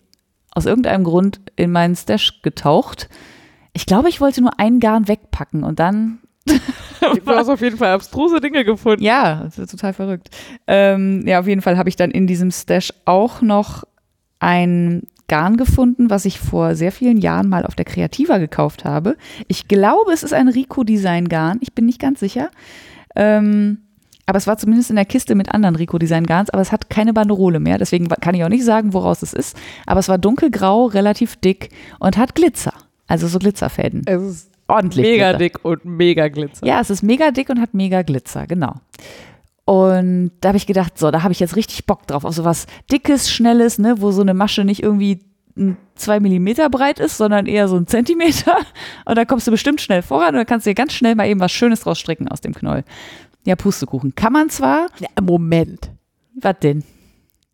aus 0.52 0.66
irgendeinem 0.66 1.04
Grund 1.04 1.42
in 1.56 1.72
meinen 1.72 1.96
Stash 1.96 2.42
getaucht. 2.42 3.10
Ich 3.74 3.86
glaube, 3.86 4.10
ich 4.10 4.22
wollte 4.22 4.42
nur 4.42 4.60
ein 4.60 4.80
Garn 4.80 5.08
wegpacken 5.08 5.64
und 5.64 5.80
dann 5.80 6.20
Du 7.26 7.32
hast 7.32 7.50
auf 7.50 7.62
jeden 7.62 7.78
Fall 7.78 7.94
abstruse 7.94 8.40
Dinge 8.40 8.64
gefunden. 8.64 9.04
ja, 9.04 9.44
das 9.44 9.58
ist 9.58 9.72
total 9.72 9.94
verrückt. 9.94 10.30
Ähm, 10.68 11.26
ja, 11.26 11.40
auf 11.40 11.48
jeden 11.48 11.62
Fall 11.62 11.78
habe 11.78 11.90
ich 11.90 11.96
dann 11.96 12.12
in 12.12 12.28
diesem 12.28 12.52
Stash 12.52 12.94
auch 13.06 13.42
noch 13.42 13.84
ein 14.40 15.04
Garn 15.28 15.56
gefunden, 15.56 16.10
was 16.10 16.26
ich 16.26 16.40
vor 16.40 16.76
sehr 16.76 16.92
vielen 16.92 17.18
Jahren 17.18 17.48
mal 17.48 17.66
auf 17.66 17.76
der 17.76 17.86
Creativa 17.86 18.38
gekauft 18.38 18.86
habe. 18.86 19.16
Ich 19.48 19.68
glaube, 19.68 20.12
es 20.12 20.24
ist 20.24 20.34
ein 20.34 20.48
Rico 20.48 20.84
Design 20.84 21.30
Garn. 21.30 21.60
Ich 21.62 21.74
bin 21.74 21.86
nicht 21.86 22.02
ganz 22.02 22.20
sicher. 22.20 22.50
Ähm, 23.16 23.80
Aber 24.26 24.38
es 24.38 24.48
war 24.48 24.58
zumindest 24.58 24.90
in 24.90 24.96
der 24.96 25.06
Kiste 25.06 25.36
mit 25.36 25.54
anderen 25.54 25.76
Rico 25.76 25.98
Design 25.98 26.26
Garns, 26.26 26.50
aber 26.50 26.62
es 26.62 26.72
hat 26.72 26.90
keine 26.90 27.14
Banderole 27.14 27.60
mehr. 27.60 27.78
Deswegen 27.78 28.08
kann 28.08 28.36
ich 28.36 28.44
auch 28.44 28.50
nicht 28.50 28.64
sagen, 28.64 28.94
woraus 28.94 29.22
es 29.24 29.34
ist. 29.34 29.58
Aber 29.86 30.00
es 30.00 30.10
war 30.10 30.18
dunkelgrau, 30.18 30.86
relativ 30.86 31.36
dick 31.38 31.70
und 32.00 32.18
hat 32.18 32.36
Glitzer. 32.36 32.74
Also 33.08 33.28
so 33.28 33.40
Glitzerfäden. 33.40 34.04
Es 34.06 34.22
ist 34.22 34.50
Ordentlich. 34.68 35.06
mega 35.06 35.32
Glitzer. 35.34 35.38
dick 35.38 35.66
und 35.66 35.86
mega 35.86 36.28
glitzer. 36.30 36.66
Ja, 36.66 36.80
es 36.80 36.90
ist 36.90 37.02
mega 37.04 37.32
dick 37.32 37.50
und 37.50 37.60
hat 37.60 37.74
mega 37.74 38.04
Glitzer, 38.04 38.48
genau. 38.48 38.76
Und 39.66 40.32
da 40.42 40.50
habe 40.50 40.58
ich 40.58 40.68
gedacht, 40.68 40.98
so, 40.98 41.12
da 41.12 41.24
habe 41.24 41.34
ich 41.34 41.40
jetzt 41.40 41.56
richtig 41.56 41.86
Bock 41.86 42.08
drauf, 42.08 42.26
auf 42.26 42.34
sowas 42.34 42.68
Dickes, 42.92 43.30
Schnelles, 43.32 43.80
ne, 43.80 43.96
wo 44.00 44.12
so 44.12 44.22
eine 44.22 44.34
Masche 44.34 44.64
nicht 44.64 44.82
irgendwie 44.82 45.20
zwei 45.96 46.20
Millimeter 46.20 46.70
breit 46.70 47.00
ist, 47.00 47.18
sondern 47.18 47.46
eher 47.46 47.68
so 47.68 47.76
ein 47.76 47.88
Zentimeter. 47.88 48.56
Und 49.06 49.18
da 49.18 49.26
kommst 49.26 49.48
du 49.48 49.52
bestimmt 49.52 49.82
schnell 49.82 50.02
voran 50.02 50.30
und 50.30 50.36
dann 50.36 50.46
kannst 50.46 50.66
du 50.66 50.70
dir 50.70 50.76
ganz 50.76 50.94
schnell 50.94 51.16
mal 51.16 51.28
eben 51.28 51.40
was 51.40 51.52
Schönes 51.52 51.82
draus 51.82 52.00
stricken 52.00 52.28
aus 52.30 52.42
dem 52.42 52.54
Knoll. 52.54 52.84
Ja, 53.44 53.56
Pustekuchen. 53.56 54.14
Kann 54.16 54.34
man 54.34 54.50
zwar, 54.50 54.88
Ja, 55.00 55.08
Moment. 55.22 55.90
was 56.36 56.60
denn? 56.60 56.84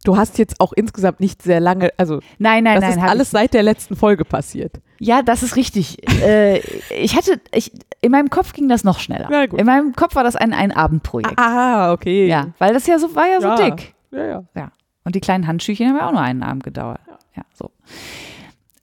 Du 0.04 0.16
hast 0.16 0.38
jetzt 0.38 0.60
auch 0.62 0.72
insgesamt 0.74 1.20
nicht 1.20 1.42
sehr 1.42 1.60
lange, 1.60 1.92
also 1.98 2.20
Nein, 2.38 2.64
nein, 2.64 2.76
das 2.76 2.84
nein. 2.84 2.92
ist 2.98 3.02
hab 3.02 3.10
alles 3.10 3.32
seit 3.32 3.54
der 3.54 3.64
letzten 3.64 3.96
Folge 3.96 4.24
passiert. 4.26 4.80
Ja, 5.00 5.22
das 5.22 5.44
ist 5.44 5.56
richtig. 5.56 5.98
äh, 6.24 6.60
ich 6.96 7.16
hatte, 7.16 7.42
ich, 7.54 7.72
in 8.02 8.12
meinem 8.12 8.30
Kopf 8.30 8.54
ging 8.54 8.70
das 8.70 8.84
noch 8.84 9.00
schneller. 9.00 9.48
Gut. 9.48 9.60
In 9.60 9.66
meinem 9.66 9.94
Kopf 9.94 10.16
war 10.16 10.24
das 10.24 10.36
ein, 10.36 10.54
ein 10.54 10.72
Abendprojekt. 10.72 11.38
Ah, 11.38 11.92
okay. 11.92 12.28
Ja, 12.28 12.48
weil 12.60 12.74
das 12.74 12.88
ja 12.88 12.98
so, 13.00 13.16
war 13.16 13.28
ja 13.28 13.42
so 13.42 13.48
Ja. 13.48 13.70
dick. 13.70 13.94
Ja, 14.12 14.26
ja. 14.26 14.44
Ja. 14.56 14.72
Und 15.04 15.16
die 15.16 15.20
kleinen 15.22 15.46
Handschüchen 15.48 15.88
haben 15.90 15.98
ja 15.98 16.08
auch 16.08 16.12
nur 16.14 16.22
einen 16.22 16.44
Abend 16.44 16.64
gedauert. 16.64 17.00
Ja, 17.36 17.44
so. 17.54 17.72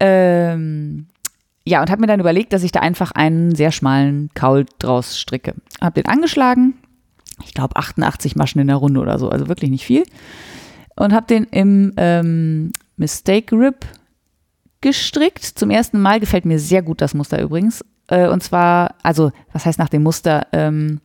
Ähm, 0.00 1.06
ja, 1.66 1.80
und 1.80 1.90
habe 1.90 2.00
mir 2.00 2.06
dann 2.06 2.20
überlegt, 2.20 2.52
dass 2.52 2.62
ich 2.62 2.72
da 2.72 2.80
einfach 2.80 3.12
einen 3.12 3.54
sehr 3.54 3.72
schmalen 3.72 4.30
Kaul 4.34 4.66
draus 4.78 5.18
stricke. 5.18 5.54
Habe 5.80 6.02
den 6.02 6.10
angeschlagen. 6.10 6.74
Ich 7.42 7.54
glaube 7.54 7.76
88 7.76 8.36
Maschen 8.36 8.60
in 8.60 8.68
der 8.68 8.76
Runde 8.76 9.00
oder 9.00 9.18
so, 9.18 9.28
also 9.28 9.48
wirklich 9.48 9.70
nicht 9.70 9.84
viel. 9.84 10.04
Und 10.96 11.12
habe 11.12 11.26
den 11.26 11.44
im 11.44 11.92
ähm, 11.96 12.72
Mistake 12.96 13.56
Rib 13.56 13.86
gestrickt. 14.80 15.44
Zum 15.44 15.70
ersten 15.70 16.00
Mal 16.00 16.20
gefällt 16.20 16.44
mir 16.44 16.58
sehr 16.58 16.82
gut 16.82 17.00
das 17.00 17.14
Muster 17.14 17.40
übrigens. 17.40 17.84
Äh, 18.06 18.28
und 18.28 18.42
zwar, 18.42 18.94
also, 19.02 19.32
was 19.52 19.66
heißt 19.66 19.78
nach 19.78 19.88
dem 19.88 20.02
Muster? 20.02 20.46
Ähm, 20.52 21.00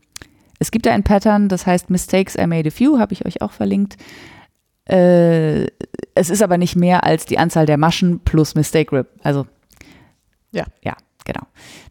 es 0.60 0.72
gibt 0.72 0.86
da 0.86 0.92
ein 0.92 1.04
Pattern, 1.04 1.48
das 1.48 1.66
heißt 1.66 1.90
Mistakes 1.90 2.36
I 2.36 2.46
Made 2.46 2.68
a 2.68 2.72
Few, 2.72 3.00
habe 3.00 3.14
ich 3.14 3.26
euch 3.26 3.42
auch 3.42 3.54
verlinkt. 3.54 3.98
Äh, 4.86 5.68
es 6.16 6.30
ist 6.30 6.42
aber 6.42 6.58
nicht 6.58 6.76
mehr 6.76 7.04
als 7.04 7.26
die 7.26 7.40
Anzahl 7.40 7.66
der 7.66 7.78
Maschen 7.78 8.20
plus 8.20 8.56
Mistake 8.56 8.96
Rip. 8.96 9.08
Also, 9.24 9.48
Ja. 10.52 10.66
Ja, 10.84 10.98
genau. 11.24 11.42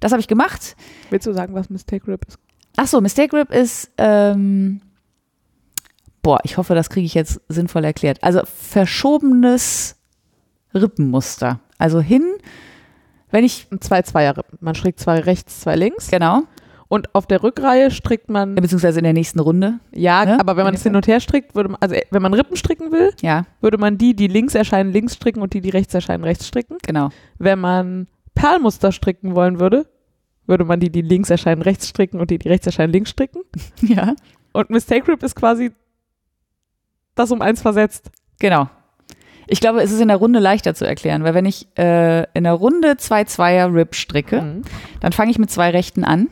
Das 0.01 0.13
habe 0.13 0.21
ich 0.21 0.29
gemacht. 0.29 0.77
Willst 1.11 1.27
du 1.27 1.33
sagen, 1.33 1.55
was 1.55 1.71
Mistake 1.71 2.07
Rip 2.07 2.27
ist? 2.27 2.39
Ach 2.81 2.87
so, 2.87 3.01
Mistake 3.01 3.37
Rip 3.37 3.53
ist, 3.53 3.91
ähm, 3.99 4.81
boah, 6.23 6.39
ich 6.45 6.59
hoffe, 6.59 6.77
das 6.77 6.91
kriege 6.91 7.07
ich 7.07 7.15
jetzt 7.15 7.41
sinnvoll 7.49 7.85
erklärt. 7.85 8.23
Also 8.23 8.43
verschobenes 8.45 9.97
Rippenmuster. 10.73 11.59
Also 11.79 12.01
hin, 12.01 12.23
wenn 13.33 13.43
ich, 13.43 13.67
zwei 13.81 14.03
zweier 14.03 14.37
rippen 14.37 14.59
Man 14.61 14.77
strickt 14.77 15.01
zwei 15.01 15.19
rechts, 15.19 15.59
zwei 15.61 15.75
links. 15.75 16.09
genau, 16.09 16.43
Und 16.87 17.13
auf 17.17 17.27
der 17.27 17.43
Rückreihe 17.43 17.91
strickt 17.91 18.31
man, 18.31 18.55
beziehungsweise 18.55 19.01
in 19.01 19.05
der 19.05 19.13
nächsten 19.13 19.41
Runde, 19.41 19.81
ja, 19.93 20.25
ne? 20.25 20.39
aber 20.39 20.57
wenn 20.57 20.65
man 20.65 20.75
es 20.75 20.85
hin 20.85 20.95
und 20.95 21.09
her 21.09 21.19
strickt, 21.19 21.57
würde 21.57 21.71
man, 21.71 21.79
also 21.81 21.97
äh, 21.97 22.03
wenn 22.13 22.23
man 22.23 22.33
Rippen 22.33 22.57
stricken 22.57 22.93
will, 22.93 23.11
ja, 23.23 23.45
würde 23.61 23.79
man 23.79 23.99
die, 23.99 24.15
die 24.15 24.29
links 24.29 24.55
erscheinen, 24.55 24.93
links 24.93 25.15
stricken 25.15 25.43
und 25.43 25.53
die, 25.53 25.61
die 25.61 25.71
rechts 25.71 25.95
erscheinen, 25.95 26.23
rechts 26.23 26.47
stricken. 26.47 26.79
genau. 26.87 27.09
Wenn 27.39 27.59
man 27.59 28.07
Perlmuster 28.37 28.93
stricken 28.93 29.35
wollen 29.35 29.59
würde, 29.59 29.87
würde 30.49 30.65
man 30.65 30.81
die, 30.81 30.91
die 30.91 31.03
links 31.03 31.31
erscheinen, 31.31 31.63
rechts 31.63 31.89
stricken 31.89 32.19
und 32.21 32.31
die, 32.31 32.39
die 32.39 32.49
rechts 32.49 32.67
erscheinen, 32.67 32.93
links 32.93 33.11
stricken. 33.11 33.43
Ja, 33.83 34.15
Und 34.53 34.71
Mistake 34.71 35.07
Rip 35.13 35.23
ist 35.23 35.37
quasi 35.37 35.71
das 37.15 37.31
um 37.31 37.43
eins 37.43 37.63
versetzt. 37.63 38.11
genau. 38.39 38.69
Ich 39.51 39.61
glaube, 39.61 39.81
es 39.83 39.91
ist 39.91 40.01
in 40.01 40.09
der 40.09 40.19
Runde 40.19 40.41
leichter 40.41 40.75
zu 40.75 40.87
erklären, 40.87 41.25
weil 41.25 41.33
wenn 41.33 41.47
ich 41.47 41.69
äh, 41.79 42.25
in 42.35 42.45
der 42.45 42.53
Runde 42.53 42.99
zwei 42.99 43.25
Zweier 43.25 43.73
Rip 43.73 43.95
stricke, 43.95 44.43
Mhm. 44.43 44.63
dann 45.01 45.13
fange 45.13 45.31
ich 45.31 45.39
mit 45.39 45.51
zwei 45.51 45.71
Rechten 45.71 46.05
an 46.05 46.29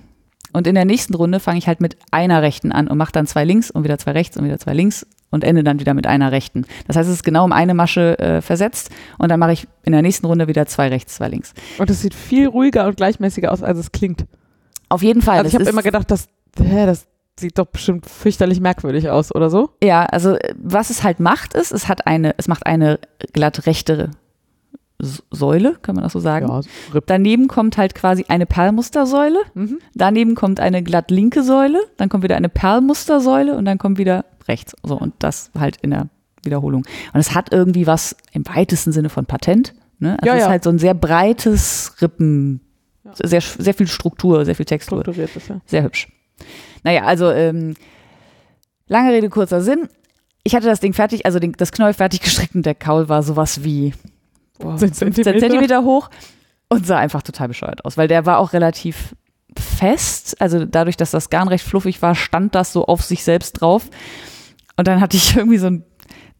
und 0.53 0.67
in 0.67 0.75
der 0.75 0.85
nächsten 0.85 1.15
Runde 1.15 1.41
fange 1.41 1.57
ich 1.57 1.67
halt 1.67 1.81
mit 1.81 1.97
einer 2.11 2.43
Rechten 2.43 2.73
an 2.73 2.89
und 2.89 2.99
mache 2.99 3.13
dann 3.13 3.27
zwei 3.27 3.45
links 3.45 3.71
und 3.71 3.85
wieder 3.85 3.97
zwei 3.97 4.11
rechts 4.13 4.37
und 4.37 4.45
wieder 4.45 4.59
zwei 4.59 4.75
links 4.75 5.07
und 5.31 5.45
ende 5.45 5.65
dann 5.65 5.81
wieder 5.81 5.95
mit 5.95 6.07
einer 6.07 6.33
Rechten. 6.33 6.65
Das 6.87 6.97
heißt, 6.97 7.09
es 7.09 7.17
ist 7.17 7.25
genau 7.25 7.45
um 7.45 7.53
eine 7.53 7.75
Masche 7.75 8.19
äh, 8.19 8.41
versetzt 8.41 8.91
und 9.19 9.29
dann 9.31 9.41
mache 9.41 9.53
ich 9.53 9.67
in 9.85 9.93
der 9.93 10.03
nächsten 10.03 10.27
Runde 10.27 10.49
wieder 10.49 10.67
zwei 10.67 10.89
rechts, 10.89 11.17
zwei 11.17 11.29
links. 11.29 11.55
Und 11.79 11.91
es 11.91 12.03
sieht 12.03 12.15
viel 12.15 12.49
ruhiger 12.49 12.87
und 12.87 12.97
gleichmäßiger 12.97 13.53
aus, 13.53 13.63
als 13.63 13.79
es 13.79 13.93
klingt. 13.93 14.25
Auf 14.89 15.03
jeden 15.03 15.23
Fall. 15.23 15.39
Also 15.39 15.49
ich 15.49 15.55
habe 15.55 15.65
immer 15.69 15.83
gedacht, 15.83 16.11
das, 16.11 16.29
hä, 16.59 16.87
das 16.87 17.07
sieht 17.39 17.59
doch 17.59 17.67
bestimmt 17.67 18.07
fürchterlich 18.07 18.61
merkwürdig 18.61 19.11
aus, 19.11 19.35
oder 19.35 19.51
so? 19.51 19.71
Ja, 19.83 20.05
also 20.05 20.37
äh, 20.37 20.55
was 20.57 20.91
es 20.91 21.03
halt 21.03 21.21
macht, 21.21 21.55
ist, 21.55 21.73
es 21.73 21.89
hat 21.89 22.07
eine, 22.07 22.35
es 22.39 22.49
macht 22.49 22.67
eine 22.67 22.99
glatt 23.33 23.67
rechtere 23.67 24.11
Säule, 24.99 25.77
kann 25.83 25.95
man 25.95 26.05
das 26.05 26.15
so 26.15 26.21
sagen. 26.21 26.49
Ja. 26.49 27.01
Daneben 27.07 27.49
kommt 27.49 27.77
halt 27.77 27.95
quasi 27.95 28.25
eine 28.29 28.47
Perlmustersäule. 28.47 29.41
Mhm. 29.53 29.79
Daneben 29.95 30.35
kommt 30.35 30.59
eine 30.59 30.83
glatt 30.83 31.11
linke 31.11 31.43
Säule, 31.43 31.81
dann 31.99 32.09
kommt 32.09 32.25
wieder 32.25 32.37
eine 32.37 32.49
Perlmustersäule 32.49 33.57
und 33.57 33.67
dann 33.67 33.77
kommt 33.77 33.99
wieder 33.99 34.25
rechts. 34.49 34.75
So, 34.83 34.97
und 34.99 35.15
das 35.19 35.51
halt 35.59 35.77
in 35.83 35.91
der 35.91 36.09
Wiederholung. 36.43 36.85
Und 37.13 37.21
es 37.21 37.35
hat 37.35 37.53
irgendwie 37.53 37.87
was 37.87 38.17
im 38.33 38.47
weitesten 38.47 38.93
Sinne 38.93 39.09
von 39.09 39.27
Patent. 39.27 39.75
Ne? 39.99 40.17
Also 40.21 40.27
Ja, 40.27 40.33
es 40.35 40.39
ist 40.41 40.45
ja. 40.47 40.51
halt 40.51 40.65
so 40.65 40.71
ein 40.71 40.79
sehr 40.79 40.95
breites 40.95 41.95
Rippen, 42.01 42.61
Ja. 43.05 43.13
sehr, 43.15 43.41
sehr 43.41 43.75
viel 43.75 43.89
Struktur, 43.89 44.45
sehr 44.45 44.55
viel 44.55 44.67
Textur. 44.67 45.01
Strukturiert 45.01 45.35
ist, 45.35 45.49
ja. 45.49 45.61
Sehr 45.67 45.83
hübsch. 45.83 46.09
Naja, 46.85 47.05
also 47.05 47.31
ähm, 47.31 47.75
lange 48.87 49.13
Rede, 49.13 49.29
kurzer 49.31 49.61
Sinn. 49.63 49.89
Ich 50.45 50.55
hatte 50.55 50.67
das 50.67 50.81
Ding 50.81 50.93
fertig, 50.93 51.27
also 51.27 51.39
den, 51.41 51.53
das 51.53 51.73
Knoll 51.73 51.93
fertig 51.95 52.21
gestrickt 52.21 52.55
und 52.55 52.65
der 52.67 52.75
Kaul 52.77 53.09
war 53.09 53.23
sowas 53.23 53.65
wie 53.65 53.95
boah, 54.59 54.79
15 54.79 55.09
15 55.09 55.25
Zentimeter. 55.25 55.41
Zentimeter 55.49 55.83
hoch 55.85 56.11
und 56.69 56.87
sah 56.87 56.99
einfach 56.99 57.23
total 57.23 57.49
bescheuert 57.49 57.85
aus, 57.85 57.97
weil 57.97 58.07
der 58.07 58.27
war 58.27 58.39
auch 58.39 58.53
relativ 58.53 59.17
fest. 59.59 60.41
Also 60.41 60.65
dadurch, 60.65 60.97
dass 60.97 61.11
das 61.11 61.31
Garn 61.31 61.49
recht 61.49 61.65
fluffig 61.65 62.03
war, 62.03 62.15
stand 62.15 62.55
das 62.55 62.73
so 62.73 62.85
auf 62.87 63.03
sich 63.03 63.25
selbst 63.25 63.53
drauf. 63.61 63.89
Und 64.77 64.87
dann 64.89 65.01
hatte 65.01 65.17
ich 65.17 65.37
irgendwie 65.37 65.59
so 65.59 65.67
ein, 65.69 65.85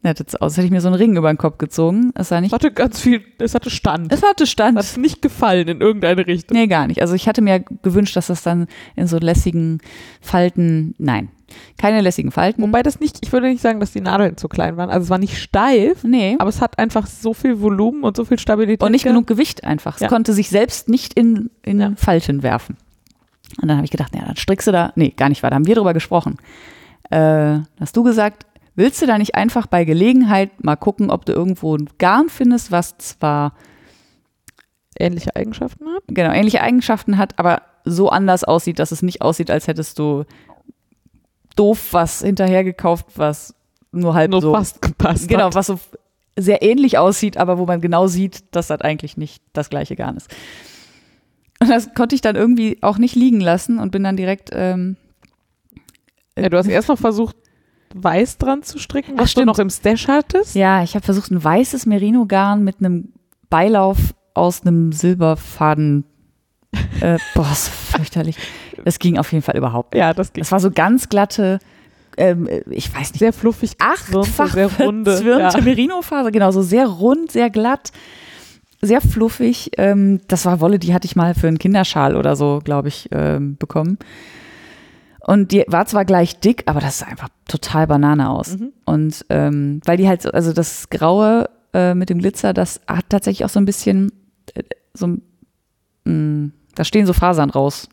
nett 0.03 0.19
jetzt 0.19 0.41
aus, 0.41 0.55
hätte 0.57 0.65
ich 0.65 0.71
mir 0.71 0.81
so 0.81 0.87
einen 0.87 0.95
Ring 0.97 1.15
über 1.17 1.31
den 1.33 1.37
Kopf 1.37 1.57
gezogen. 1.57 2.11
Es 2.15 2.29
sah 2.29 2.37
Es 2.37 2.41
nicht, 2.43 2.53
hatte 2.53 2.71
ganz 2.71 2.99
viel, 2.99 3.23
es 3.39 3.55
hatte 3.55 3.69
Stand. 3.69 4.11
es 4.13 4.21
hatte 4.23 4.45
Stand. 4.45 4.77
Es 4.79 4.93
hat 4.93 5.01
nicht 5.01 5.21
gefallen 5.21 5.67
in 5.67 5.81
irgendeine 5.81 6.25
Richtung. 6.27 6.55
Nee, 6.57 6.67
gar 6.67 6.87
nicht. 6.87 7.01
Also 7.01 7.15
ich 7.15 7.27
hatte 7.27 7.41
mir 7.41 7.63
gewünscht, 7.81 8.15
dass 8.15 8.27
das 8.27 8.43
dann 8.43 8.67
in 8.95 9.07
so 9.07 9.17
lässigen 9.17 9.79
Falten, 10.21 10.93
nein, 10.99 11.29
keine 11.77 12.01
lässigen 12.01 12.31
Falten. 12.31 12.61
Wobei 12.61 12.83
das 12.83 12.99
nicht, 12.99 13.19
ich 13.21 13.31
würde 13.31 13.47
nicht 13.47 13.61
sagen, 13.61 13.79
dass 13.79 13.91
die 13.93 14.01
Nadeln 14.01 14.37
zu 14.37 14.47
klein 14.49 14.77
waren. 14.77 14.89
Also 14.89 15.05
es 15.05 15.09
war 15.09 15.17
nicht 15.17 15.37
steif, 15.37 16.03
nee. 16.03 16.35
aber 16.39 16.49
es 16.49 16.61
hat 16.61 16.77
einfach 16.77 17.07
so 17.07 17.33
viel 17.33 17.59
Volumen 17.61 18.03
und 18.03 18.15
so 18.17 18.25
viel 18.25 18.37
Stabilität. 18.37 18.83
Und 18.83 18.91
nicht 18.91 19.05
genug 19.05 19.25
Gewicht 19.27 19.63
einfach. 19.63 19.95
Es 19.95 20.01
Ja. 20.01 20.07
konnte 20.09 20.33
sich 20.33 20.49
selbst 20.49 20.89
nicht 20.89 21.13
in, 21.13 21.49
in 21.63 21.79
Ja. 21.79 21.93
Falten 21.95 22.43
werfen. 22.43 22.77
Und 23.61 23.69
dann 23.69 23.77
habe 23.77 23.85
ich 23.85 23.91
gedacht, 23.91 24.13
ja, 24.13 24.25
dann 24.25 24.35
strickst 24.35 24.67
du 24.67 24.71
da. 24.73 24.91
Nee, 24.95 25.13
gar 25.15 25.29
nicht 25.29 25.41
wahr. 25.41 25.49
Da 25.49 25.55
haben 25.55 25.65
wir 25.65 25.75
drüber 25.75 25.93
gesprochen. 25.93 26.37
Äh, 27.09 27.59
hast 27.79 27.95
du 27.95 28.03
gesagt, 28.03 28.45
willst 28.75 29.01
du 29.01 29.07
da 29.07 29.17
nicht 29.17 29.35
einfach 29.35 29.67
bei 29.67 29.85
Gelegenheit 29.85 30.63
mal 30.63 30.75
gucken, 30.75 31.09
ob 31.09 31.25
du 31.25 31.33
irgendwo 31.33 31.75
ein 31.75 31.89
Garn 31.97 32.29
findest, 32.29 32.71
was 32.71 32.97
zwar 32.97 33.53
ähnliche 34.99 35.35
Eigenschaften 35.35 35.85
hat. 35.87 36.03
genau 36.07 36.31
ähnliche 36.31 36.61
Eigenschaften 36.61 37.17
hat, 37.17 37.37
aber 37.37 37.61
so 37.85 38.09
anders 38.09 38.43
aussieht, 38.43 38.79
dass 38.79 38.91
es 38.91 39.01
nicht 39.01 39.21
aussieht, 39.21 39.51
als 39.51 39.67
hättest 39.67 39.99
du 39.99 40.25
doof 41.55 41.89
was 41.91 42.21
hinterher 42.21 42.63
gekauft, 42.63 43.05
was 43.15 43.55
nur 43.91 44.13
halb 44.13 44.31
Nur 44.31 44.41
so 44.41 44.53
fast 44.53 44.81
gepasst 44.81 45.27
Genau, 45.27 45.53
was 45.53 45.67
so 45.67 45.79
sehr 46.37 46.61
ähnlich 46.61 46.97
aussieht, 46.97 47.37
aber 47.37 47.57
wo 47.57 47.65
man 47.65 47.81
genau 47.81 48.07
sieht, 48.07 48.43
dass 48.55 48.67
das 48.67 48.81
eigentlich 48.81 49.17
nicht 49.17 49.41
das 49.53 49.69
gleiche 49.69 49.95
Garn 49.95 50.17
ist. 50.17 50.29
Und 51.59 51.69
das 51.69 51.93
konnte 51.95 52.13
ich 52.13 52.21
dann 52.21 52.35
irgendwie 52.35 52.77
auch 52.81 52.99
nicht 52.99 53.15
liegen 53.15 53.39
lassen 53.39 53.79
und 53.79 53.91
bin 53.91 54.03
dann 54.03 54.17
direkt. 54.17 54.49
Ähm, 54.53 54.97
Ja, 56.37 56.49
du 56.49 56.57
hast 56.57 56.67
erst 56.67 56.87
noch 56.89 56.97
versucht, 56.99 57.35
weiß 57.95 58.37
dran 58.37 58.63
zu 58.63 58.79
stricken, 58.79 59.13
Ach, 59.15 59.21
was 59.21 59.29
du 59.29 59.31
stimmt. 59.31 59.47
noch 59.47 59.59
im 59.59 59.69
Stash 59.69 60.07
hattest. 60.07 60.55
ja, 60.55 60.83
ich 60.83 60.95
habe 60.95 61.05
versucht, 61.05 61.31
ein 61.31 61.43
weißes 61.43 61.85
Merino-Garn 61.85 62.63
mit 62.63 62.79
einem 62.79 63.13
Beilauf 63.49 63.97
aus 64.33 64.61
einem 64.61 64.91
Silberfaden. 64.91 66.03
Äh, 67.01 67.17
boah, 67.35 67.49
ist 67.51 67.69
fürchterlich. 67.69 68.37
Das 68.83 68.99
ging 68.99 69.17
auf 69.17 69.31
jeden 69.31 69.41
Fall 69.43 69.57
überhaupt 69.57 69.93
nicht. 69.93 70.01
Ja, 70.01 70.13
das 70.13 70.33
geht. 70.33 70.43
Das 70.43 70.51
war 70.51 70.59
so 70.59 70.69
ganz 70.69 71.09
glatte, 71.09 71.59
ähm, 72.17 72.47
ich 72.69 72.93
weiß 72.93 73.11
nicht, 73.13 73.19
Sehr 73.19 73.33
fluffig. 73.33 73.71
achtfach 73.79 74.53
sehr 74.53 74.69
runde. 74.79 75.21
Ja. 75.25 75.59
Merino-Faser, 75.61 76.31
genau, 76.31 76.51
so 76.51 76.61
sehr 76.61 76.87
rund, 76.87 77.31
sehr 77.31 77.49
glatt, 77.49 77.91
sehr 78.81 79.01
fluffig. 79.01 79.71
Ähm, 79.77 80.21
das 80.27 80.45
war 80.45 80.59
Wolle, 80.59 80.77
die 80.77 80.93
hatte 80.93 81.05
ich 81.05 81.15
mal 81.15 81.33
für 81.35 81.47
einen 81.47 81.57
Kinderschal 81.57 82.15
oder 82.15 82.35
so, 82.35 82.59
glaube 82.63 82.89
ich, 82.89 83.07
ähm, 83.11 83.55
bekommen. 83.57 83.97
Und 85.27 85.51
die 85.51 85.65
war 85.67 85.85
zwar 85.85 86.05
gleich 86.05 86.39
dick, 86.39 86.63
aber 86.67 86.79
das 86.79 86.99
sah 86.99 87.05
einfach 87.07 87.27
total 87.47 87.85
Banane 87.85 88.29
aus. 88.29 88.57
Mhm. 88.57 88.71
Und 88.85 89.25
ähm, 89.29 89.81
weil 89.85 89.97
die 89.97 90.07
halt, 90.07 90.21
so- 90.21 90.31
also 90.31 90.53
das 90.53 90.89
Graue 90.89 91.49
äh, 91.73 91.93
mit 91.93 92.09
dem 92.09 92.17
Glitzer, 92.19 92.53
das 92.53 92.79
hat 92.87 93.05
tatsächlich 93.09 93.43
auch 93.45 93.49
so 93.49 93.59
ein 93.59 93.65
bisschen, 93.65 94.11
äh, 94.55 94.63
so, 94.93 95.17
mh, 96.05 96.51
da 96.75 96.83
stehen 96.83 97.05
so 97.05 97.13
Fasern 97.13 97.49
raus. 97.49 97.89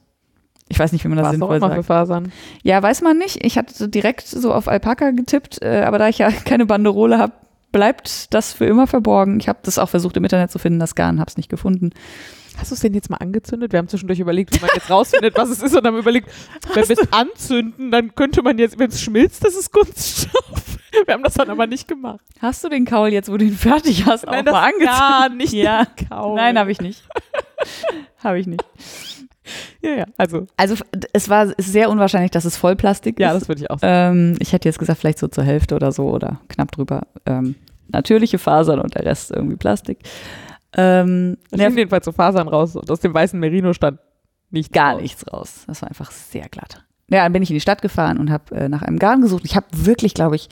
Ich 0.68 0.78
weiß 0.78 0.92
nicht, 0.92 1.04
wie 1.04 1.08
man 1.08 1.18
das 1.18 1.24
Was 1.26 1.30
auch 1.30 1.32
sinnvoll 1.38 1.56
immer 1.56 1.66
sagt. 1.68 1.76
für 1.80 1.82
Fasern. 1.84 2.32
Ja, 2.62 2.82
weiß 2.82 3.02
man 3.02 3.18
nicht. 3.18 3.44
Ich 3.44 3.58
hatte 3.58 3.88
direkt 3.88 4.26
so 4.26 4.52
auf 4.54 4.68
Alpaka 4.68 5.10
getippt, 5.10 5.60
äh, 5.62 5.82
aber 5.86 5.98
da 5.98 6.08
ich 6.08 6.18
ja 6.18 6.30
keine 6.44 6.66
Banderole 6.66 7.18
habe, 7.18 7.32
bleibt 7.72 8.32
das 8.32 8.52
für 8.52 8.64
immer 8.66 8.86
verborgen. 8.86 9.40
Ich 9.40 9.48
habe 9.48 9.58
das 9.62 9.78
auch 9.78 9.88
versucht 9.88 10.16
im 10.16 10.22
Internet 10.24 10.52
zu 10.52 10.58
finden, 10.60 10.78
das 10.78 10.94
Garn, 10.94 11.18
habe 11.18 11.28
es 11.28 11.36
nicht 11.36 11.48
gefunden. 11.50 11.90
Hast 12.58 12.70
du 12.70 12.74
es 12.74 12.80
denn 12.80 12.94
jetzt 12.94 13.10
mal 13.10 13.16
angezündet? 13.16 13.72
Wir 13.72 13.78
haben 13.78 13.88
zwischendurch 13.88 14.20
überlegt, 14.20 14.54
wie 14.54 14.60
man 14.60 14.70
jetzt 14.74 14.88
rausfindet, 14.90 15.36
was 15.36 15.50
es 15.50 15.60
ist 15.62 15.76
und 15.76 15.84
haben 15.86 15.98
überlegt, 15.98 16.30
wenn 16.74 16.88
wir 16.88 16.96
es 16.98 17.12
anzünden, 17.12 17.90
dann 17.90 18.14
könnte 18.14 18.42
man 18.42 18.58
jetzt, 18.58 18.78
wenn 18.78 18.88
es 18.90 19.00
schmilzt, 19.00 19.44
das 19.44 19.54
ist 19.56 19.72
Kunststoff. 19.72 20.78
Wir 21.06 21.14
haben 21.14 21.24
das 21.24 21.34
dann 21.34 21.50
aber 21.50 21.66
nicht 21.66 21.88
gemacht. 21.88 22.20
Hast 22.40 22.62
du 22.62 22.68
den 22.68 22.84
Kaul 22.84 23.08
jetzt, 23.08 23.28
wo 23.30 23.36
du 23.36 23.44
ihn 23.44 23.56
fertig 23.56 24.06
hast, 24.06 24.26
Nein, 24.26 24.40
auch 24.40 24.44
das 24.44 24.52
mal 24.52 24.62
angezündet? 24.62 24.88
gar 24.98 25.28
nicht 25.30 25.52
Ja. 25.52 25.84
den 25.84 26.08
Kaul. 26.08 26.36
Nein, 26.36 26.56
habe 26.58 26.70
ich 26.70 26.80
nicht. 26.80 27.02
habe 28.22 28.38
ich 28.38 28.46
nicht. 28.46 28.64
Ja, 29.82 29.90
ja, 29.90 30.04
also, 30.16 30.46
Also 30.56 30.76
es 31.12 31.28
war 31.28 31.52
sehr 31.58 31.90
unwahrscheinlich, 31.90 32.30
dass 32.30 32.44
es 32.44 32.56
Vollplastik 32.56 33.18
ja, 33.20 33.32
ist. 33.32 33.40
das 33.42 33.48
würde 33.48 33.62
ich 33.62 33.70
auch 33.70 33.78
sagen. 33.80 34.18
Ähm, 34.18 34.36
ich 34.40 34.52
hätte 34.52 34.68
jetzt 34.68 34.78
gesagt, 34.78 35.00
vielleicht 35.00 35.18
so 35.18 35.26
zur 35.28 35.44
Hälfte 35.44 35.74
oder 35.74 35.92
so 35.92 36.08
oder 36.08 36.40
knapp 36.48 36.70
drüber. 36.72 37.02
Ähm, 37.26 37.56
natürliche 37.88 38.38
Fasern 38.38 38.78
und 38.80 38.94
der 38.94 39.04
Rest 39.04 39.32
irgendwie 39.32 39.56
Plastik. 39.56 39.98
Ähm, 40.76 41.36
Da 41.50 41.62
ja, 41.62 41.68
jedenfalls 41.70 42.04
so 42.04 42.12
Fasern 42.12 42.48
raus 42.48 42.74
und 42.76 42.90
aus 42.90 43.00
dem 43.00 43.14
weißen 43.14 43.38
Merino 43.38 43.72
stand 43.72 43.98
nicht 44.50 44.72
gar 44.72 44.94
raus. 44.94 45.02
nichts 45.02 45.32
raus. 45.32 45.64
Das 45.66 45.82
war 45.82 45.88
einfach 45.88 46.10
sehr 46.10 46.48
glatt. 46.48 46.84
Ja, 47.10 47.22
dann 47.24 47.32
bin 47.32 47.42
ich 47.42 47.50
in 47.50 47.54
die 47.54 47.60
Stadt 47.60 47.82
gefahren 47.82 48.18
und 48.18 48.30
habe 48.30 48.54
äh, 48.54 48.68
nach 48.68 48.82
einem 48.82 48.98
Garn 48.98 49.20
gesucht. 49.20 49.42
Ich 49.44 49.56
habe 49.56 49.66
wirklich, 49.72 50.14
glaube 50.14 50.36
ich, 50.36 50.48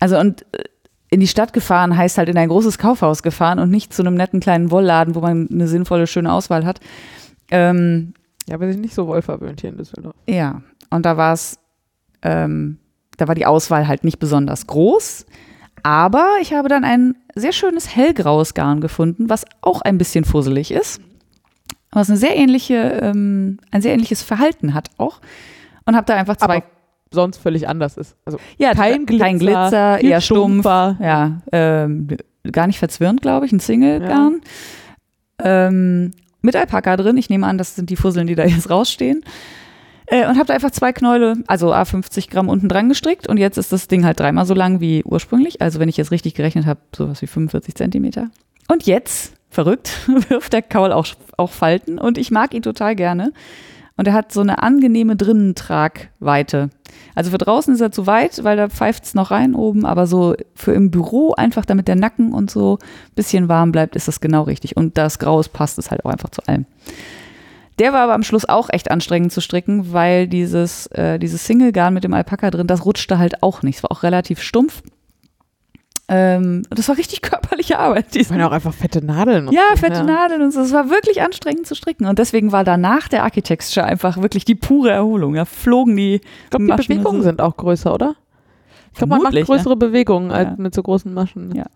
also 0.00 0.18
und 0.18 0.42
äh, 0.52 0.64
in 1.10 1.20
die 1.20 1.28
Stadt 1.28 1.52
gefahren 1.52 1.96
heißt 1.96 2.18
halt 2.18 2.28
in 2.28 2.36
ein 2.36 2.48
großes 2.48 2.76
Kaufhaus 2.78 3.22
gefahren 3.22 3.60
und 3.60 3.70
nicht 3.70 3.92
zu 3.92 4.02
einem 4.02 4.14
netten 4.14 4.40
kleinen 4.40 4.70
Wollladen, 4.72 5.14
wo 5.14 5.20
man 5.20 5.48
eine 5.50 5.68
sinnvolle, 5.68 6.06
schöne 6.08 6.32
Auswahl 6.32 6.64
hat. 6.66 6.80
Ähm, 7.50 8.14
Ja, 8.48 8.58
wir 8.60 8.70
sind 8.72 8.80
nicht 8.80 8.94
so 8.94 9.06
wohlverwöhnt 9.06 9.60
hier 9.60 9.70
in 9.70 9.76
Düsseldorf. 9.76 10.16
Ja, 10.28 10.62
und 10.90 11.06
da 11.06 11.16
war 11.16 11.32
es, 11.34 11.58
ähm, 12.22 12.78
da 13.16 13.28
war 13.28 13.34
die 13.36 13.46
Auswahl 13.46 13.86
halt 13.86 14.02
nicht 14.02 14.18
besonders 14.18 14.66
groß. 14.66 15.24
Aber 15.82 16.36
ich 16.40 16.54
habe 16.54 16.68
dann 16.68 16.84
ein 16.84 17.14
sehr 17.34 17.52
schönes 17.52 17.94
hellgraues 17.94 18.54
Garn 18.54 18.80
gefunden, 18.80 19.28
was 19.28 19.44
auch 19.60 19.82
ein 19.82 19.98
bisschen 19.98 20.24
fusselig 20.24 20.70
ist. 20.70 21.00
Was 21.90 22.08
eine 22.08 22.18
sehr 22.18 22.36
ähnliche, 22.36 22.74
ähm, 23.02 23.58
ein 23.70 23.82
sehr 23.82 23.92
ähnliches 23.92 24.22
Verhalten 24.22 24.74
hat 24.74 24.90
auch. 24.98 25.20
Und 25.84 25.94
habe 25.94 26.06
da 26.06 26.16
einfach 26.16 26.36
zwei. 26.36 26.56
Aber 26.56 26.62
sonst 27.10 27.38
völlig 27.38 27.68
anders 27.68 27.96
ist. 27.96 28.16
Also 28.24 28.38
ja, 28.58 28.74
kein 28.74 29.06
Glitzer, 29.06 29.24
kein 29.24 29.38
Glitzer 29.38 30.00
eher 30.02 30.20
stumpf. 30.20 30.62
stumpfer. 30.62 30.96
Ja, 31.00 31.40
ähm, 31.52 32.08
gar 32.50 32.66
nicht 32.66 32.78
verzwirrend, 32.78 33.22
glaube 33.22 33.46
ich, 33.46 33.52
ein 33.52 33.60
Single-Garn. 33.60 34.40
Ähm, 35.38 36.10
mit 36.42 36.56
Alpaka 36.56 36.96
drin. 36.96 37.16
Ich 37.16 37.30
nehme 37.30 37.46
an, 37.46 37.58
das 37.58 37.74
sind 37.74 37.90
die 37.90 37.96
Fusseln, 37.96 38.26
die 38.26 38.34
da 38.34 38.44
jetzt 38.44 38.70
rausstehen. 38.70 39.24
Äh, 40.06 40.28
und 40.28 40.36
habe 40.36 40.46
da 40.46 40.54
einfach 40.54 40.70
zwei 40.70 40.92
Knäule, 40.92 41.36
also 41.46 41.72
A50 41.72 42.30
Gramm 42.30 42.48
unten 42.48 42.68
dran 42.68 42.88
gestrickt. 42.88 43.28
Und 43.28 43.38
jetzt 43.38 43.56
ist 43.56 43.72
das 43.72 43.88
Ding 43.88 44.04
halt 44.04 44.20
dreimal 44.20 44.46
so 44.46 44.54
lang 44.54 44.80
wie 44.80 45.02
ursprünglich. 45.04 45.62
Also 45.62 45.80
wenn 45.80 45.88
ich 45.88 45.96
jetzt 45.96 46.10
richtig 46.10 46.34
gerechnet 46.34 46.66
habe, 46.66 46.80
sowas 46.94 47.22
wie 47.22 47.26
45 47.26 47.74
Zentimeter. 47.74 48.30
Und 48.68 48.84
jetzt, 48.86 49.34
verrückt, 49.50 49.90
wirft 50.28 50.52
der 50.52 50.62
Kaul 50.62 50.92
auch, 50.92 51.06
auch 51.36 51.50
Falten. 51.50 51.98
Und 51.98 52.18
ich 52.18 52.30
mag 52.30 52.54
ihn 52.54 52.62
total 52.62 52.94
gerne. 52.94 53.32
Und 53.96 54.08
er 54.08 54.12
hat 54.12 54.32
so 54.32 54.40
eine 54.40 54.62
angenehme 54.62 55.14
Drinnentragweite. 55.14 56.70
Also 57.14 57.30
für 57.30 57.38
draußen 57.38 57.74
ist 57.74 57.80
er 57.80 57.92
zu 57.92 58.06
weit, 58.06 58.42
weil 58.42 58.56
da 58.56 58.68
pfeift 58.68 59.04
es 59.04 59.14
noch 59.14 59.30
rein 59.30 59.54
oben, 59.54 59.86
aber 59.86 60.06
so 60.06 60.34
für 60.54 60.72
im 60.72 60.90
Büro 60.90 61.32
einfach, 61.34 61.64
damit 61.64 61.86
der 61.86 61.94
Nacken 61.94 62.32
und 62.32 62.50
so 62.50 62.78
ein 62.80 63.14
bisschen 63.14 63.48
warm 63.48 63.70
bleibt, 63.70 63.94
ist 63.94 64.08
das 64.08 64.20
genau 64.20 64.42
richtig. 64.42 64.76
Und 64.76 64.98
das 64.98 65.20
Graues 65.20 65.48
passt 65.48 65.78
es 65.78 65.92
halt 65.92 66.04
auch 66.04 66.10
einfach 66.10 66.30
zu 66.30 66.42
allem. 66.46 66.66
Der 67.78 67.92
war 67.92 68.00
aber 68.00 68.14
am 68.14 68.22
Schluss 68.22 68.48
auch 68.48 68.68
echt 68.70 68.90
anstrengend 68.90 69.32
zu 69.32 69.40
stricken, 69.40 69.92
weil 69.92 70.28
dieses, 70.28 70.86
äh, 70.88 71.18
dieses 71.18 71.44
Single-Garn 71.46 71.94
mit 71.94 72.04
dem 72.04 72.14
Alpaka 72.14 72.50
drin, 72.50 72.66
das 72.66 72.84
rutschte 72.84 73.18
halt 73.18 73.42
auch 73.42 73.62
nicht. 73.62 73.76
Es 73.76 73.82
war 73.82 73.90
auch 73.90 74.02
relativ 74.02 74.40
stumpf. 74.40 74.82
Ähm, 76.06 76.64
das 76.70 76.88
war 76.88 76.98
richtig 76.98 77.22
körperliche 77.22 77.78
Arbeit. 77.78 78.14
Ich 78.14 78.30
meine 78.30 78.46
auch 78.46 78.52
einfach 78.52 78.74
fette 78.74 79.04
Nadeln. 79.04 79.48
und 79.48 79.54
Ja, 79.54 79.70
so, 79.70 79.80
fette 79.80 80.04
Nadeln 80.04 80.42
und 80.42 80.52
so. 80.52 80.60
Es 80.60 80.72
war 80.72 80.90
wirklich 80.90 81.22
anstrengend 81.22 81.66
zu 81.66 81.74
stricken. 81.74 82.06
Und 82.06 82.18
deswegen 82.18 82.52
war 82.52 82.62
danach 82.62 83.08
der 83.08 83.24
Architecture 83.24 83.86
einfach 83.86 84.18
wirklich 84.20 84.44
die 84.44 84.54
pure 84.54 84.90
Erholung. 84.90 85.34
Da 85.34 85.44
flogen 85.44 85.96
die. 85.96 86.16
Ich 86.16 86.50
glaube, 86.50 86.66
die 86.66 86.88
Bewegungen 86.88 87.22
so. 87.22 87.28
sind 87.28 87.40
auch 87.40 87.56
größer, 87.56 87.92
oder? 87.92 88.16
Ich 88.94 88.98
glaube, 88.98 89.10
man 89.20 89.22
macht 89.24 89.34
größere 89.46 89.74
Bewegungen 89.76 90.30
als 90.30 90.50
Ja. 90.50 90.54
mit 90.56 90.72
so 90.72 90.80
großen 90.82 91.12
Maschen. 91.12 91.52
Ja. 91.54 91.66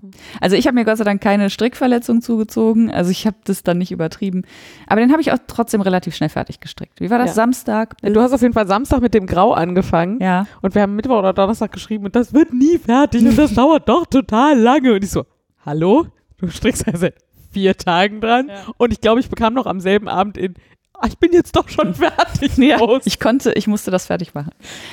Also 0.41 0.55
ich 0.55 0.69
habe 0.69 0.77
mir 0.77 0.85
Gott 0.85 0.99
sei 0.99 1.05
Dank 1.05 1.21
keine 1.21 1.51
Strickverletzung 1.51 2.23
zugezogen. 2.23 2.93
Also 2.93 3.11
ich 3.11 3.27
habe 3.27 3.37
das 3.43 3.65
dann 3.65 3.79
nicht 3.79 3.91
übertrieben. 3.91 4.43
Aber 4.87 5.01
den 5.01 5.11
habe 5.11 5.21
ich 5.21 5.33
auch 5.33 5.39
trotzdem 5.49 5.81
relativ 5.81 6.15
schnell 6.15 6.29
fertig 6.29 6.61
gestrickt. 6.61 7.01
Wie 7.01 7.11
war 7.11 7.19
das? 7.19 7.31
Ja. 7.31 7.35
Samstag? 7.35 7.97
Du 8.03 8.21
hast 8.21 8.33
auf 8.33 8.41
jeden 8.41 8.55
Fall 8.55 8.69
Samstag 8.69 9.01
mit 9.01 9.15
dem 9.15 9.27
Grau 9.27 9.53
angefangen 9.53 10.21
Ja. 10.21 10.47
und 10.63 10.77
wir 10.77 10.83
haben 10.83 10.95
Mittwoch 10.95 11.19
oder 11.19 11.33
Donnerstag 11.33 11.73
geschrieben 11.73 12.05
und 12.05 12.15
das 12.15 12.33
wird 12.33 12.53
nie 12.55 12.79
fertig 12.79 13.23
und 13.27 13.37
das 13.37 13.53
dauert 13.55 13.89
doch 13.89 14.07
total 14.07 14.57
lange. 14.57 14.93
Und 14.95 15.03
ich 15.03 15.11
so, 15.11 15.25
hallo? 15.67 16.07
Du 16.39 16.47
strickst 16.47 16.85
seit 16.95 17.15
vier 17.51 17.77
Tagen 17.77 18.21
dran 18.21 18.47
Ja. 18.47 18.55
und 18.77 18.93
ich 18.93 19.01
glaube, 19.01 19.19
ich 19.19 19.29
bekam 19.29 19.55
noch 19.55 19.67
am 19.67 19.81
selben 19.81 20.07
Abend 20.07 20.39
in, 20.39 20.55
"Ah, 20.55 20.61
ich 21.07 21.19
bin 21.19 21.33
jetzt 21.33 21.55
doch 21.57 21.69
schon 21.69 21.95
fertig. 21.95 22.57
Ja, 22.59 22.79
ich 23.05 23.21
konnte, 23.21 23.53
ich 23.53 23.67
musste 23.67 23.91
das 23.91 24.07
fertig 24.07 24.35
machen. 24.35 24.51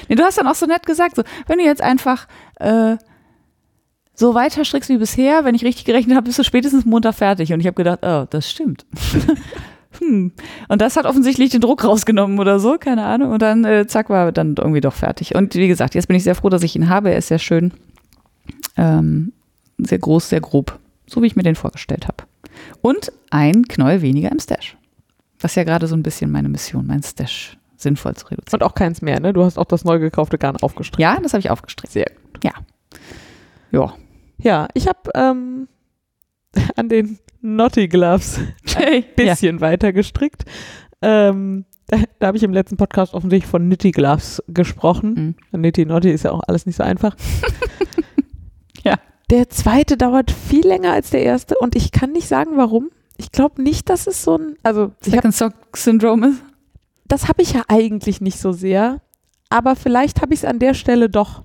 Nee, 0.08 0.16
du 0.16 0.24
hast 0.24 0.38
dann 0.38 0.47
auch 0.47 0.56
so 0.56 0.66
nett 0.66 0.86
gesagt, 0.86 1.16
so, 1.16 1.24
wenn 1.47 1.58
du 1.58 1.66
jetzt 1.66 1.82
einfach 1.82 2.28
äh, 2.60 2.97
so 4.14 4.34
weiter 4.34 4.64
strickst 4.64 4.89
wie 4.89 4.97
bisher, 4.97 5.43
wenn 5.43 5.56
ich 5.56 5.64
richtig 5.64 5.86
gerechnet 5.86 6.16
habe, 6.16 6.26
bist 6.26 6.39
du 6.39 6.43
spätestens 6.43 6.86
Montag 6.86 7.16
fertig. 7.16 7.51
Und 7.53 7.60
ich 7.60 7.68
habe 7.68 7.76
gedacht, 7.76 7.99
oh, 8.03 8.26
das 8.30 8.49
stimmt. 8.49 8.86
hm. 9.99 10.32
Und 10.68 10.82
das 10.82 10.95
hat 10.95 11.06
offensichtlich 11.06 11.49
den 11.49 11.62
Druck 11.62 11.84
rausgenommen 11.84 12.39
oder 12.39 12.60
so, 12.60 12.78
keine 12.80 13.03
Ahnung. 13.03 13.32
Und 13.32 13.41
dann, 13.41 13.66
äh, 13.66 13.88
zack, 13.88 14.10
war 14.10 14.32
dann 14.32 14.56
irgendwie 14.58 14.82
doch 14.82 14.93
fertig. 14.93 15.36
Und 15.36 15.56
wie 15.56 15.68
gesagt, 15.68 15.95
jetzt 15.95 16.08
bin 16.08 16.16
ich 16.16 16.24
sehr 16.24 16.36
froh, 16.36 16.49
dass 16.49 16.64
ich 16.64 16.76
ihn 16.76 16.89
habe. 16.89 17.12
Er 17.12 17.18
ist 17.18 17.28
sehr 17.28 17.39
schön. 17.39 17.74
Ähm, 18.78 19.34
sehr 19.78 19.99
groß, 19.99 20.30
sehr 20.30 20.41
grob. 20.41 20.80
So 21.08 21.22
wie 21.22 21.28
ich 21.28 21.36
mir 21.36 21.43
den 21.43 21.56
vorgestellt 21.56 22.08
habe. 22.08 22.24
Und 22.82 23.12
ein 23.30 23.68
Knäuel 23.68 24.01
weniger 24.01 24.32
im 24.32 24.39
Stash. 24.39 24.78
Das 25.45 25.51
ist 25.51 25.57
ja 25.57 25.63
gerade 25.63 25.85
so 25.85 25.95
ein 25.95 26.01
bisschen 26.01 26.31
meine 26.31 26.49
Mission, 26.49 26.87
mein 26.87 27.03
Stash 27.03 27.55
sinnvoll 27.77 28.15
zu 28.15 28.25
reduzieren. 28.25 28.63
Und 28.63 28.65
auch 28.65 28.73
keins 28.73 29.03
mehr, 29.03 29.19
ne? 29.19 29.31
Du 29.31 29.43
hast 29.43 29.59
auch 29.59 29.65
das 29.65 29.85
neu 29.85 29.99
gekaufte 29.99 30.39
Garn 30.39 30.57
aufgestrickt. 30.57 30.99
Ja, 30.99 31.19
das 31.21 31.33
habe 31.33 31.39
ich 31.39 31.51
aufgestrickt. 31.51 31.93
Sehr 31.93 32.11
Ja. 32.43 32.53
Ja. 33.69 33.93
Ja, 34.39 34.67
ich 34.73 34.87
habe 34.87 35.11
ähm, 35.13 35.67
an 36.75 36.89
den 36.89 37.19
Naughty 37.41 37.87
Gloves 37.87 38.39
ein 38.75 39.03
bisschen 39.15 39.61
weiter 39.61 39.93
gestrickt. 39.93 40.45
Ähm, 41.03 41.65
da 41.85 41.97
da 42.19 42.25
habe 42.25 42.37
ich 42.37 42.43
im 42.43 42.51
letzten 42.51 42.77
Podcast 42.77 43.13
offensichtlich 43.13 43.47
von 43.47 43.67
Nitty 43.67 43.91
Gloves 43.91 44.41
gesprochen. 44.47 45.35
Nitty 45.51 45.85
Naughty 45.85 46.09
ist 46.09 46.23
ja 46.23 46.31
auch 46.31 46.41
alles 46.47 46.65
nicht 46.65 46.77
so 46.77 46.83
einfach. 46.83 47.15
Ja. 48.83 48.95
Der 49.29 49.49
zweite 49.49 49.95
dauert 49.95 50.31
viel 50.31 50.65
länger 50.65 50.93
als 50.93 51.11
der 51.11 51.21
erste 51.21 51.55
und 51.59 51.75
ich 51.75 51.91
kann 51.91 52.13
nicht 52.13 52.27
sagen, 52.27 52.53
warum. 52.55 52.89
Ich 53.18 53.32
glaube 53.32 53.61
nicht, 53.61 53.89
dass 53.89 54.07
es 54.07 54.24
so 54.24 54.38
ein, 54.38 54.55
also 54.63 54.91
Second 55.01 55.34
Stock 55.34 55.53
Syndrome 55.76 56.30
ist. 56.30 56.43
das 57.05 57.28
habe 57.28 57.41
ich 57.41 57.53
ja 57.53 57.63
eigentlich 57.68 58.22
nicht 58.22 58.39
so 58.39 58.51
sehr, 58.51 59.01
aber 59.49 59.76
vielleicht 59.76 60.22
habe 60.22 60.34
ich 60.34 60.41
es 60.41 60.45
an 60.45 60.59
der 60.59 60.74
Stelle 60.74 61.09
doch. 61.09 61.43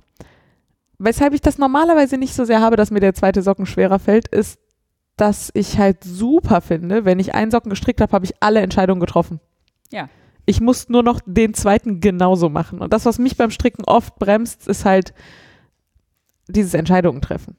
Weshalb 0.99 1.33
ich 1.33 1.41
das 1.41 1.59
normalerweise 1.59 2.19
nicht 2.19 2.35
so 2.35 2.45
sehr 2.45 2.61
habe, 2.61 2.77
dass 2.77 2.91
mir 2.91 3.01
der 3.01 3.15
zweite 3.15 3.43
Socken 3.43 3.67
schwerer 3.67 3.99
fällt, 3.99 4.29
ist, 4.29 4.59
dass 5.17 5.51
ich 5.55 5.79
halt 5.79 6.03
super 6.03 6.61
finde, 6.61 7.05
wenn 7.05 7.19
ich 7.19 7.35
einen 7.35 7.51
Socken 7.51 7.71
gestrickt 7.71 8.01
habe, 8.01 8.13
habe 8.13 8.25
ich 8.25 8.35
alle 8.41 8.61
Entscheidungen 8.61 9.01
getroffen. 9.01 9.41
Ja. 9.91 10.09
Ich 10.47 10.61
muss 10.61 10.89
nur 10.89 11.03
noch 11.03 11.21
den 11.25 11.55
zweiten 11.55 12.01
genauso 12.01 12.49
machen. 12.49 12.81
Und 12.81 12.93
das, 12.93 13.05
was 13.05 13.19
mich 13.19 13.37
beim 13.37 13.51
Stricken 13.51 13.85
oft 13.85 14.19
bremst, 14.19 14.67
ist 14.67 14.85
halt 14.85 15.15
dieses 16.49 16.75
Entscheidungen 16.75 17.21
treffen. 17.21 17.57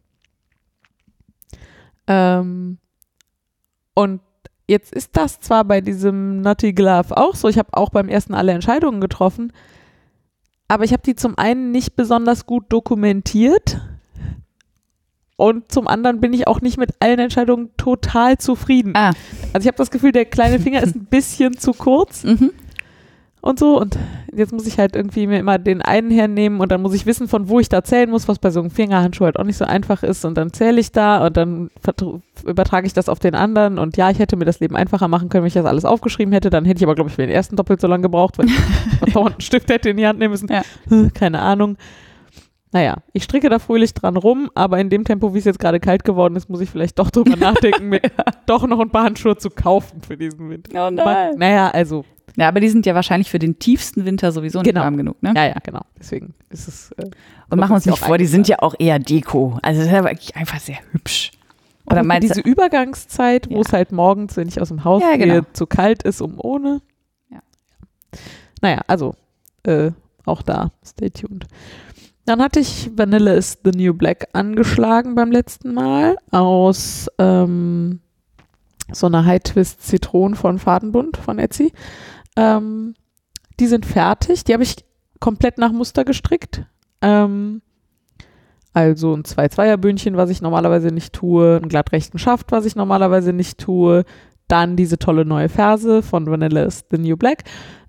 Ähm, 2.07 2.79
und 3.93 4.21
jetzt 4.67 4.93
ist 4.93 5.17
das 5.17 5.39
zwar 5.39 5.63
bei 5.65 5.81
diesem 5.81 6.41
Nutty 6.41 6.73
Glove 6.73 7.15
auch 7.17 7.35
so, 7.35 7.47
ich 7.47 7.57
habe 7.57 7.73
auch 7.73 7.89
beim 7.89 8.09
ersten 8.09 8.33
alle 8.33 8.53
Entscheidungen 8.53 9.01
getroffen, 9.01 9.51
aber 10.67 10.83
ich 10.83 10.93
habe 10.93 11.03
die 11.03 11.15
zum 11.15 11.37
einen 11.37 11.71
nicht 11.71 11.95
besonders 11.95 12.45
gut 12.45 12.65
dokumentiert 12.69 13.81
und 15.35 15.71
zum 15.71 15.87
anderen 15.87 16.21
bin 16.21 16.33
ich 16.33 16.47
auch 16.47 16.61
nicht 16.61 16.77
mit 16.77 16.91
allen 16.99 17.19
Entscheidungen 17.19 17.71
total 17.75 18.37
zufrieden. 18.37 18.93
Ah. 18.95 19.13
Also 19.53 19.65
ich 19.65 19.67
habe 19.67 19.77
das 19.77 19.91
Gefühl, 19.91 20.11
der 20.11 20.25
kleine 20.25 20.59
Finger 20.59 20.83
ist 20.83 20.95
ein 20.95 21.05
bisschen 21.05 21.57
zu 21.57 21.73
kurz 21.73 22.23
Mhm. 22.23 22.51
Und 23.41 23.59
so. 23.59 23.79
Und 23.79 23.97
jetzt 24.33 24.53
muss 24.53 24.67
ich 24.67 24.77
halt 24.79 24.95
irgendwie 24.95 25.27
mir 25.27 25.39
immer 25.39 25.57
den 25.59 25.81
einen 25.81 26.11
hernehmen 26.11 26.59
und 26.59 26.71
dann 26.71 26.81
muss 26.81 26.93
ich 26.93 27.05
wissen, 27.05 27.27
von 27.27 27.49
wo 27.49 27.59
ich 27.59 27.69
da 27.69 27.83
zählen 27.83 28.09
muss, 28.09 28.27
was 28.27 28.39
bei 28.39 28.49
so 28.51 28.59
einem 28.59 28.69
Fingerhandschuh 28.69 29.25
halt 29.25 29.37
auch 29.39 29.43
nicht 29.43 29.57
so 29.57 29.65
einfach 29.65 30.03
ist. 30.03 30.23
Und 30.25 30.35
dann 30.37 30.53
zähle 30.53 30.79
ich 30.79 30.91
da 30.91 31.25
und 31.25 31.35
dann 31.37 31.69
übertrage 32.45 32.87
ich 32.87 32.93
das 32.93 33.09
auf 33.09 33.19
den 33.19 33.35
anderen. 33.35 33.77
Und 33.79 33.97
ja, 33.97 34.09
ich 34.09 34.19
hätte 34.19 34.35
mir 34.35 34.45
das 34.45 34.59
Leben 34.59 34.75
einfacher 34.75 35.07
machen 35.07 35.29
können, 35.29 35.43
wenn 35.43 35.47
ich 35.49 35.53
das 35.53 35.65
alles 35.65 35.85
aufgeschrieben 35.85 36.33
hätte. 36.33 36.49
Dann 36.49 36.65
hätte 36.65 36.77
ich 36.79 36.83
aber, 36.83 36.95
glaube 36.95 37.09
ich, 37.09 37.15
für 37.15 37.21
den 37.21 37.31
ersten 37.31 37.55
doppelt 37.55 37.81
so 37.81 37.87
lange 37.87 38.03
gebraucht, 38.03 38.37
weil 38.37 38.47
ich 39.07 39.15
einen 39.17 39.41
Stift 39.41 39.69
hätte 39.69 39.89
in 39.89 39.97
die 39.97 40.07
Hand 40.07 40.19
nehmen 40.19 40.31
müssen. 40.31 40.47
Ja. 40.51 40.61
Keine 41.13 41.39
Ahnung. 41.39 41.77
Naja, 42.73 42.97
ich 43.11 43.23
stricke 43.23 43.49
da 43.49 43.59
fröhlich 43.59 43.93
dran 43.93 44.15
rum, 44.15 44.49
aber 44.55 44.79
in 44.79 44.89
dem 44.89 45.03
Tempo, 45.03 45.33
wie 45.33 45.39
es 45.39 45.43
jetzt 45.43 45.59
gerade 45.59 45.81
kalt 45.81 46.05
geworden 46.05 46.37
ist, 46.37 46.49
muss 46.49 46.61
ich 46.61 46.69
vielleicht 46.69 46.97
doch 46.99 47.11
drüber 47.11 47.35
nachdenken, 47.39 47.89
mir 47.89 47.99
doch 48.45 48.65
noch 48.65 48.79
ein 48.79 48.89
paar 48.89 49.03
Handschuhe 49.03 49.35
zu 49.35 49.49
kaufen 49.49 50.01
für 50.01 50.15
diesen 50.15 50.49
Winter. 50.49 50.87
Oh 50.87 50.91
Ma- 50.91 51.31
Naja, 51.35 51.69
also 51.69 52.05
Ja, 52.37 52.47
aber 52.47 52.59
die 52.59 52.69
sind 52.69 52.85
ja 52.85 52.95
wahrscheinlich 52.95 53.29
für 53.29 53.39
den 53.39 53.59
tiefsten 53.59 54.05
Winter 54.05 54.31
sowieso 54.31 54.59
nicht 54.59 54.69
Genau. 54.69 54.81
warm 54.81 54.97
genug, 54.97 55.21
ne? 55.21 55.33
Ja, 55.35 55.47
ja, 55.47 55.55
genau. 55.63 55.81
Deswegen 55.99 56.33
ist 56.49 56.67
es. 56.67 56.91
Äh, 56.93 57.09
Und 57.49 57.59
machen 57.59 57.71
wir 57.71 57.75
uns 57.75 57.85
nicht 57.85 57.97
vor, 57.99 58.17
die 58.17 58.25
sind 58.25 58.47
ja 58.47 58.59
auch 58.59 58.73
eher 58.79 58.99
Deko. 58.99 59.57
Also 59.61 59.79
das 59.81 59.87
ist 59.87 59.93
ja 59.93 60.03
wirklich 60.03 60.35
einfach 60.35 60.59
sehr 60.59 60.77
hübsch. 60.91 61.31
Oder 61.85 61.97
Oder 61.97 62.03
meinst 62.03 62.29
diese 62.29 62.41
du? 62.41 62.49
Übergangszeit, 62.49 63.49
wo 63.49 63.55
Ja. 63.55 63.61
es 63.61 63.73
halt 63.73 63.91
morgens, 63.91 64.37
wenn 64.37 64.47
ich 64.47 64.61
aus 64.61 64.69
dem 64.69 64.83
Haus 64.85 65.01
Ja, 65.01 65.17
gehe, 65.17 65.27
genau. 65.27 65.45
zu 65.53 65.65
kalt 65.67 66.03
ist, 66.03 66.21
um 66.21 66.35
ohne. 66.37 66.81
Ja. 67.29 67.39
Naja, 68.61 68.81
also 68.87 69.15
äh, 69.63 69.91
auch 70.25 70.41
da, 70.41 70.71
stay 70.85 71.09
tuned. 71.09 71.47
Dann 72.25 72.41
hatte 72.41 72.59
ich 72.59 72.91
Vanilla 72.95 73.33
is 73.33 73.57
the 73.63 73.71
New 73.71 73.93
Black 73.95 74.27
angeschlagen 74.33 75.15
beim 75.15 75.31
letzten 75.31 75.73
Mal 75.73 76.15
aus 76.29 77.07
ähm, 77.17 77.99
so 78.91 79.07
einer 79.07 79.25
High 79.25 79.41
Twist 79.41 79.81
Zitronen 79.85 80.35
von 80.35 80.59
Fadenbund 80.59 81.17
von 81.17 81.39
Etsy. 81.39 81.73
Ähm, 82.35 82.93
die 83.59 83.67
sind 83.67 83.85
fertig. 83.85 84.43
Die 84.43 84.53
habe 84.53 84.63
ich 84.63 84.85
komplett 85.19 85.57
nach 85.57 85.71
Muster 85.71 86.05
gestrickt. 86.05 86.65
Ähm, 87.01 87.61
also 88.73 89.13
ein 89.13 89.23
2-2er-Bündchen, 89.23 90.17
was 90.17 90.29
ich 90.29 90.41
normalerweise 90.41 90.89
nicht 90.89 91.13
tue, 91.13 91.57
einen 91.57 91.69
glattrechten 91.69 92.19
Schaft, 92.19 92.51
was 92.51 92.65
ich 92.65 92.75
normalerweise 92.75 93.33
nicht 93.33 93.59
tue, 93.59 94.05
dann 94.47 94.75
diese 94.75 94.97
tolle 94.97 95.25
neue 95.25 95.49
Ferse 95.49 96.01
von 96.01 96.25
Vanilla 96.25 96.63
is 96.63 96.85
the 96.89 96.97
New 96.97 97.17
Black 97.17 97.43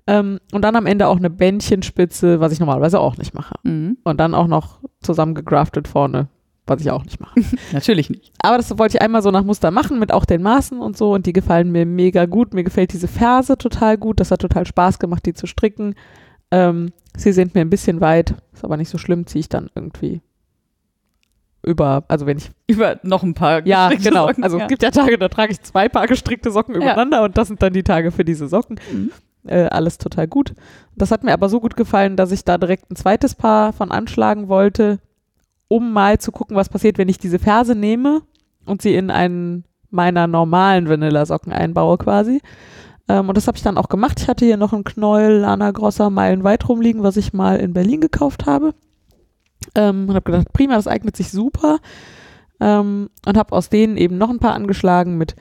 ähm, 0.07 0.41
und 0.53 0.63
dann 0.63 0.77
am 0.77 0.87
Ende 0.87 1.07
auch 1.07 1.17
eine 1.17 1.31
Bändchenspitze, 1.31 2.41
was 2.41 2.53
ich 2.53 2.61
normalerweise 2.61 2.99
auch 2.99 3.17
nicht 3.17 3.35
mache. 3.35 3.55
Mhm. 3.63 3.99
Und 4.03 4.19
dann 4.19 4.35
auch 4.35 4.49
noch 4.49 4.81
zusammengegraftet 5.01 5.87
vorne, 5.87 6.29
was 6.67 6.81
ich 6.81 6.91
auch 6.91 7.05
nicht 7.05 7.21
mache. 7.21 7.41
Natürlich 7.73 8.09
nicht. 8.11 8.33
Aber 8.43 8.57
das 8.57 8.79
wollte 8.79 8.97
ich 8.97 9.03
einmal 9.03 9.23
so 9.23 9.31
nach 9.31 9.45
Muster 9.45 9.71
machen, 9.71 9.99
mit 9.99 10.13
auch 10.13 10.25
den 10.25 10.43
Maßen 10.43 10.81
und 10.81 10.97
so. 10.97 11.13
Und 11.13 11.27
die 11.27 11.33
gefallen 11.33 11.73
mir 11.73 11.87
mega 11.87 12.27
gut. 12.27 12.55
Mir 12.55 12.65
gefällt 12.65 12.93
diese 12.93 13.09
Ferse 13.09 13.59
total 13.59 13.99
gut. 13.99 14.21
Das 14.21 14.31
hat 14.31 14.41
total 14.41 14.67
Spaß 14.67 14.99
gemacht, 14.99 15.27
die 15.27 15.35
zu 15.35 15.47
stricken. 15.47 15.95
Ähm, 16.51 16.93
sie 17.17 17.33
sind 17.33 17.55
mir 17.55 17.63
ein 17.63 17.71
bisschen 17.71 18.01
weit, 18.01 18.35
ist 18.53 18.65
aber 18.65 18.77
nicht 18.77 18.91
so 18.91 18.99
schlimm, 18.99 19.27
ziehe 19.27 19.41
ich 19.41 19.49
dann 19.49 19.71
irgendwie 19.75 20.21
über, 21.65 22.05
also 22.09 22.27
wenn 22.27 22.39
ich, 22.39 22.51
Über 22.67 22.99
noch 23.03 23.23
ein 23.23 23.35
paar 23.35 23.65
ja, 23.67 23.89
gestrickte 23.89 24.11
genau. 24.11 24.27
Socken, 24.29 24.45
Also 24.45 24.59
ja. 24.59 24.65
es 24.65 24.69
gibt 24.69 24.83
ja 24.83 24.91
Tage, 24.91 25.17
da 25.19 25.29
trage 25.29 25.53
ich 25.53 25.61
zwei 25.63 25.89
Paar 25.89 26.07
gestrickte 26.07 26.51
Socken 26.51 26.75
Ja. 26.75 26.81
übereinander 26.81 27.23
und 27.23 27.39
das 27.39 27.49
sind 27.49 27.63
dann 27.63 27.73
die 27.73 27.83
Tage 27.85 28.11
für 28.11 28.25
diese 28.25 28.49
Socken. 28.49 28.81
Mhm. 28.93 29.11
Äh, 29.47 29.65
alles 29.67 29.99
total 29.99 30.29
gut. 30.29 30.55
Das 30.97 31.11
hat 31.11 31.25
mir 31.25 31.33
aber 31.33 31.49
so 31.49 31.61
gut 31.61 31.77
gefallen, 31.77 32.17
dass 32.17 32.33
ich 32.33 32.45
da 32.45 32.59
direkt 32.59 32.91
ein 32.91 32.97
zweites 32.97 33.35
Paar 33.35 33.73
von 33.73 33.91
anschlagen 33.91 34.49
wollte, 34.49 34.99
um 35.73 35.93
mal 35.93 36.19
zu 36.19 36.33
gucken, 36.33 36.55
was 36.55 36.69
passiert, 36.69 36.99
wenn 36.99 37.09
ich 37.09 37.17
diese 37.17 37.39
Ferse 37.39 37.75
nehme 37.75 38.21
und 38.67 38.83
sie 38.83 38.95
in 38.95 39.11
einen 39.11 39.65
meiner 39.91 40.27
normalen 40.27 40.87
Vanilla-Socken 40.87 41.53
einbaue 41.53 41.97
quasi. 41.97 42.43
Ähm, 43.09 43.29
und 43.29 43.37
das 43.37 43.47
habe 43.47 43.57
ich 43.57 43.63
dann 43.63 43.79
auch 43.79 43.89
gemacht. 43.89 44.21
Ich 44.21 44.29
hatte 44.29 44.45
hier 44.45 44.59
noch 44.59 44.75
ein 44.75 44.85
Knäuel 44.85 45.41
Lana 45.41 45.71
Grosser 45.71 46.11
meilenweit 46.11 46.69
rumliegen, 46.69 47.03
was 47.03 47.17
ich 47.17 47.33
mal 47.33 47.59
in 47.59 47.73
Berlin 47.73 48.03
gekauft 48.03 48.45
habe. 48.45 48.75
Ähm, 49.75 50.09
und 50.09 50.15
habe 50.15 50.31
gedacht, 50.31 50.53
prima, 50.53 50.75
das 50.75 50.87
eignet 50.87 51.17
sich 51.17 51.31
super. 51.31 51.79
Ähm, 52.61 53.09
und 53.27 53.37
habe 53.39 53.57
aus 53.57 53.71
denen 53.71 53.97
eben 53.97 54.19
noch 54.19 54.29
ein 54.29 54.41
paar 54.41 54.55
angeschlagen 54.55 55.17
mit 55.17 55.37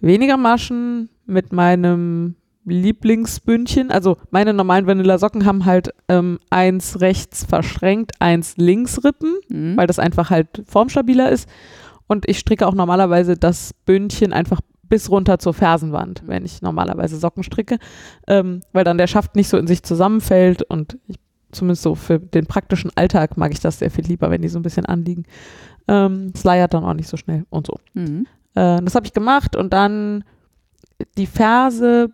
weniger 0.00 0.36
Maschen, 0.36 1.08
mit 1.24 1.54
meinem 1.54 2.36
Lieblingsbündchen. 2.64 3.90
Also 3.90 4.16
meine 4.30 4.52
normalen 4.54 4.86
Vanilla-Socken 4.86 5.44
haben 5.46 5.64
halt 5.64 5.90
ähm, 6.08 6.38
eins 6.50 7.00
rechts 7.00 7.44
verschränkt, 7.44 8.12
eins 8.20 8.56
links 8.56 9.04
Rippen, 9.04 9.34
Mhm. 9.48 9.76
weil 9.76 9.86
das 9.86 9.98
einfach 9.98 10.30
halt 10.30 10.62
formstabiler 10.66 11.30
ist. 11.30 11.48
Und 12.06 12.28
ich 12.28 12.38
stricke 12.38 12.66
auch 12.66 12.74
normalerweise 12.74 13.36
das 13.36 13.72
Bündchen 13.86 14.32
einfach 14.32 14.60
bis 14.88 15.10
runter 15.10 15.38
zur 15.38 15.54
Fersenwand, 15.54 16.22
wenn 16.26 16.44
ich 16.44 16.60
normalerweise 16.60 17.16
Socken 17.16 17.42
stricke, 17.42 17.78
ähm, 18.28 18.60
weil 18.72 18.84
dann 18.84 18.98
der 18.98 19.06
Schaft 19.06 19.34
nicht 19.36 19.48
so 19.48 19.56
in 19.56 19.66
sich 19.66 19.82
zusammenfällt 19.82 20.62
und 20.62 20.98
ich, 21.06 21.16
zumindest 21.52 21.82
so 21.82 21.94
für 21.94 22.18
den 22.18 22.46
praktischen 22.46 22.90
Alltag 22.94 23.36
mag 23.38 23.52
ich 23.52 23.60
das 23.60 23.78
sehr 23.78 23.90
viel 23.90 24.04
lieber, 24.04 24.30
wenn 24.30 24.42
die 24.42 24.48
so 24.48 24.58
ein 24.58 24.62
bisschen 24.62 24.84
anliegen. 24.84 25.24
Ähm, 25.88 26.32
es 26.34 26.44
leiert 26.44 26.74
dann 26.74 26.84
auch 26.84 26.92
nicht 26.94 27.08
so 27.08 27.16
schnell 27.16 27.46
und 27.48 27.66
so. 27.66 27.76
Mhm. 27.94 28.26
Äh, 28.54 28.82
das 28.82 28.94
habe 28.94 29.06
ich 29.06 29.12
gemacht 29.14 29.56
und 29.56 29.72
dann 29.72 30.24
die 31.16 31.26
Ferse 31.26 32.10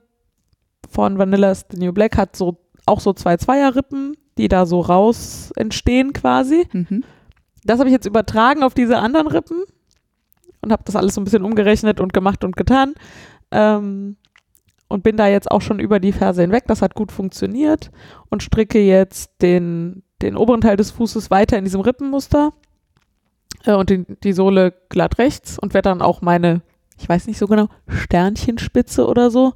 von 0.91 1.19
Vanillas 1.19 1.67
The 1.71 1.79
New 1.79 1.93
Black 1.93 2.17
hat 2.17 2.37
so 2.37 2.59
auch 2.87 3.01
so 3.01 3.13
zwei 3.13 3.37
Zweierrippen, 3.37 4.17
die 4.37 4.49
da 4.49 4.67
so 4.67 4.81
raus 4.81 5.53
entstehen 5.57 6.13
quasi. 6.13 6.67
Mhm. 6.73 7.05
Das 7.65 7.79
habe 7.79 7.89
ich 7.89 7.95
jetzt 7.95 8.07
übertragen 8.07 8.63
auf 8.63 8.75
diese 8.75 8.99
anderen 8.99 9.29
Rippen 9.29 9.63
und 10.63 10.73
habe 10.73 10.83
das 10.85 10.97
alles 10.97 11.15
so 11.15 11.21
ein 11.21 11.25
bisschen 11.25 11.45
umgerechnet 11.45 12.01
und 12.01 12.13
gemacht 12.13 12.45
und 12.45 12.57
getan. 12.57 12.95
Ähm, 13.51 14.17
und 14.89 15.05
bin 15.05 15.17
da 15.17 15.29
jetzt 15.29 15.51
auch 15.51 15.63
schon 15.63 15.79
über 15.79 16.01
die 16.01 16.13
Ferse 16.13 16.43
hinweg. 16.43 16.65
Das 16.67 16.83
hat 16.83 16.97
gut 16.97 17.13
funktioniert 17.13 17.93
und 18.29 18.43
stricke 18.43 18.81
jetzt 18.81 19.31
den, 19.41 20.03
den 20.21 20.37
oberen 20.37 20.61
Teil 20.61 20.77
des 20.77 20.91
Fußes 20.91 21.31
weiter 21.31 21.57
in 21.57 21.65
diesem 21.65 21.81
Rippenmuster 21.81 22.53
äh, 23.65 23.75
und 23.75 23.89
den, 23.89 24.07
die 24.25 24.33
Sohle 24.33 24.75
glatt 24.89 25.19
rechts 25.19 25.59
und 25.59 25.75
werde 25.75 25.91
dann 25.91 26.03
auch 26.03 26.23
meine, 26.23 26.63
ich 26.99 27.09
weiß 27.09 27.29
nicht 27.29 27.39
so 27.39 27.47
genau, 27.47 27.69
Sternchenspitze 27.87 29.07
oder 29.07 29.31
so. 29.31 29.53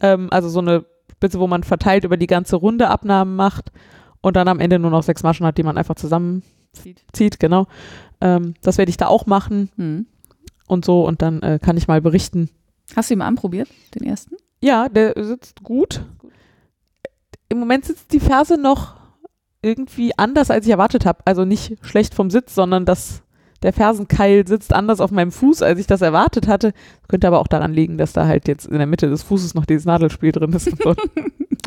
Ähm, 0.00 0.28
also 0.30 0.48
so 0.48 0.60
eine 0.60 0.84
Spitze, 1.12 1.40
wo 1.40 1.46
man 1.46 1.62
verteilt 1.62 2.04
über 2.04 2.16
die 2.16 2.26
ganze 2.26 2.56
Runde 2.56 2.88
Abnahmen 2.88 3.36
macht 3.36 3.72
und 4.20 4.36
dann 4.36 4.48
am 4.48 4.60
Ende 4.60 4.78
nur 4.78 4.90
noch 4.90 5.02
sechs 5.02 5.22
Maschen 5.22 5.46
hat, 5.46 5.56
die 5.58 5.62
man 5.62 5.78
einfach 5.78 5.94
zusammen 5.94 6.42
zieht, 7.12 7.40
genau. 7.40 7.66
Ähm, 8.20 8.54
das 8.60 8.76
werde 8.76 8.90
ich 8.90 8.96
da 8.98 9.06
auch 9.06 9.24
machen 9.26 9.70
Mhm. 9.76 10.06
und 10.66 10.84
so 10.84 11.06
und 11.06 11.22
dann 11.22 11.40
äh, 11.42 11.58
kann 11.62 11.76
ich 11.78 11.88
mal 11.88 12.02
berichten. 12.02 12.50
Hast 12.94 13.08
du 13.10 13.14
ihn 13.14 13.18
mal 13.18 13.26
anprobiert, 13.26 13.68
den 13.94 14.04
ersten? 14.06 14.36
Ja, 14.60 14.88
der 14.88 15.14
sitzt 15.24 15.62
gut. 15.62 16.02
Im 17.48 17.58
Moment 17.58 17.84
sitzt 17.84 18.12
die 18.12 18.20
Ferse 18.20 18.58
noch 18.60 18.94
irgendwie 19.62 20.16
anders, 20.18 20.50
als 20.50 20.66
ich 20.66 20.72
erwartet 20.72 21.06
habe. 21.06 21.20
Also 21.24 21.44
nicht 21.44 21.76
schlecht 21.82 22.14
vom 22.14 22.30
Sitz, 22.30 22.54
sondern 22.54 22.84
dass 22.84 23.22
der 23.62 23.72
Fersenkeil 23.72 24.46
sitzt 24.46 24.72
anders 24.72 25.00
auf 25.00 25.10
meinem 25.10 25.32
Fuß, 25.32 25.62
als 25.62 25.78
ich 25.80 25.86
das 25.86 26.02
erwartet 26.02 26.46
hatte. 26.48 26.72
Könnte 27.08 27.26
aber 27.26 27.40
auch 27.40 27.48
daran 27.48 27.72
liegen, 27.72 27.98
dass 27.98 28.12
da 28.12 28.26
halt 28.26 28.48
jetzt 28.48 28.66
in 28.66 28.78
der 28.78 28.86
Mitte 28.86 29.08
des 29.08 29.22
Fußes 29.22 29.54
noch 29.54 29.66
dieses 29.66 29.84
Nadelspiel 29.84 30.32
drin 30.32 30.52
ist. 30.52 30.70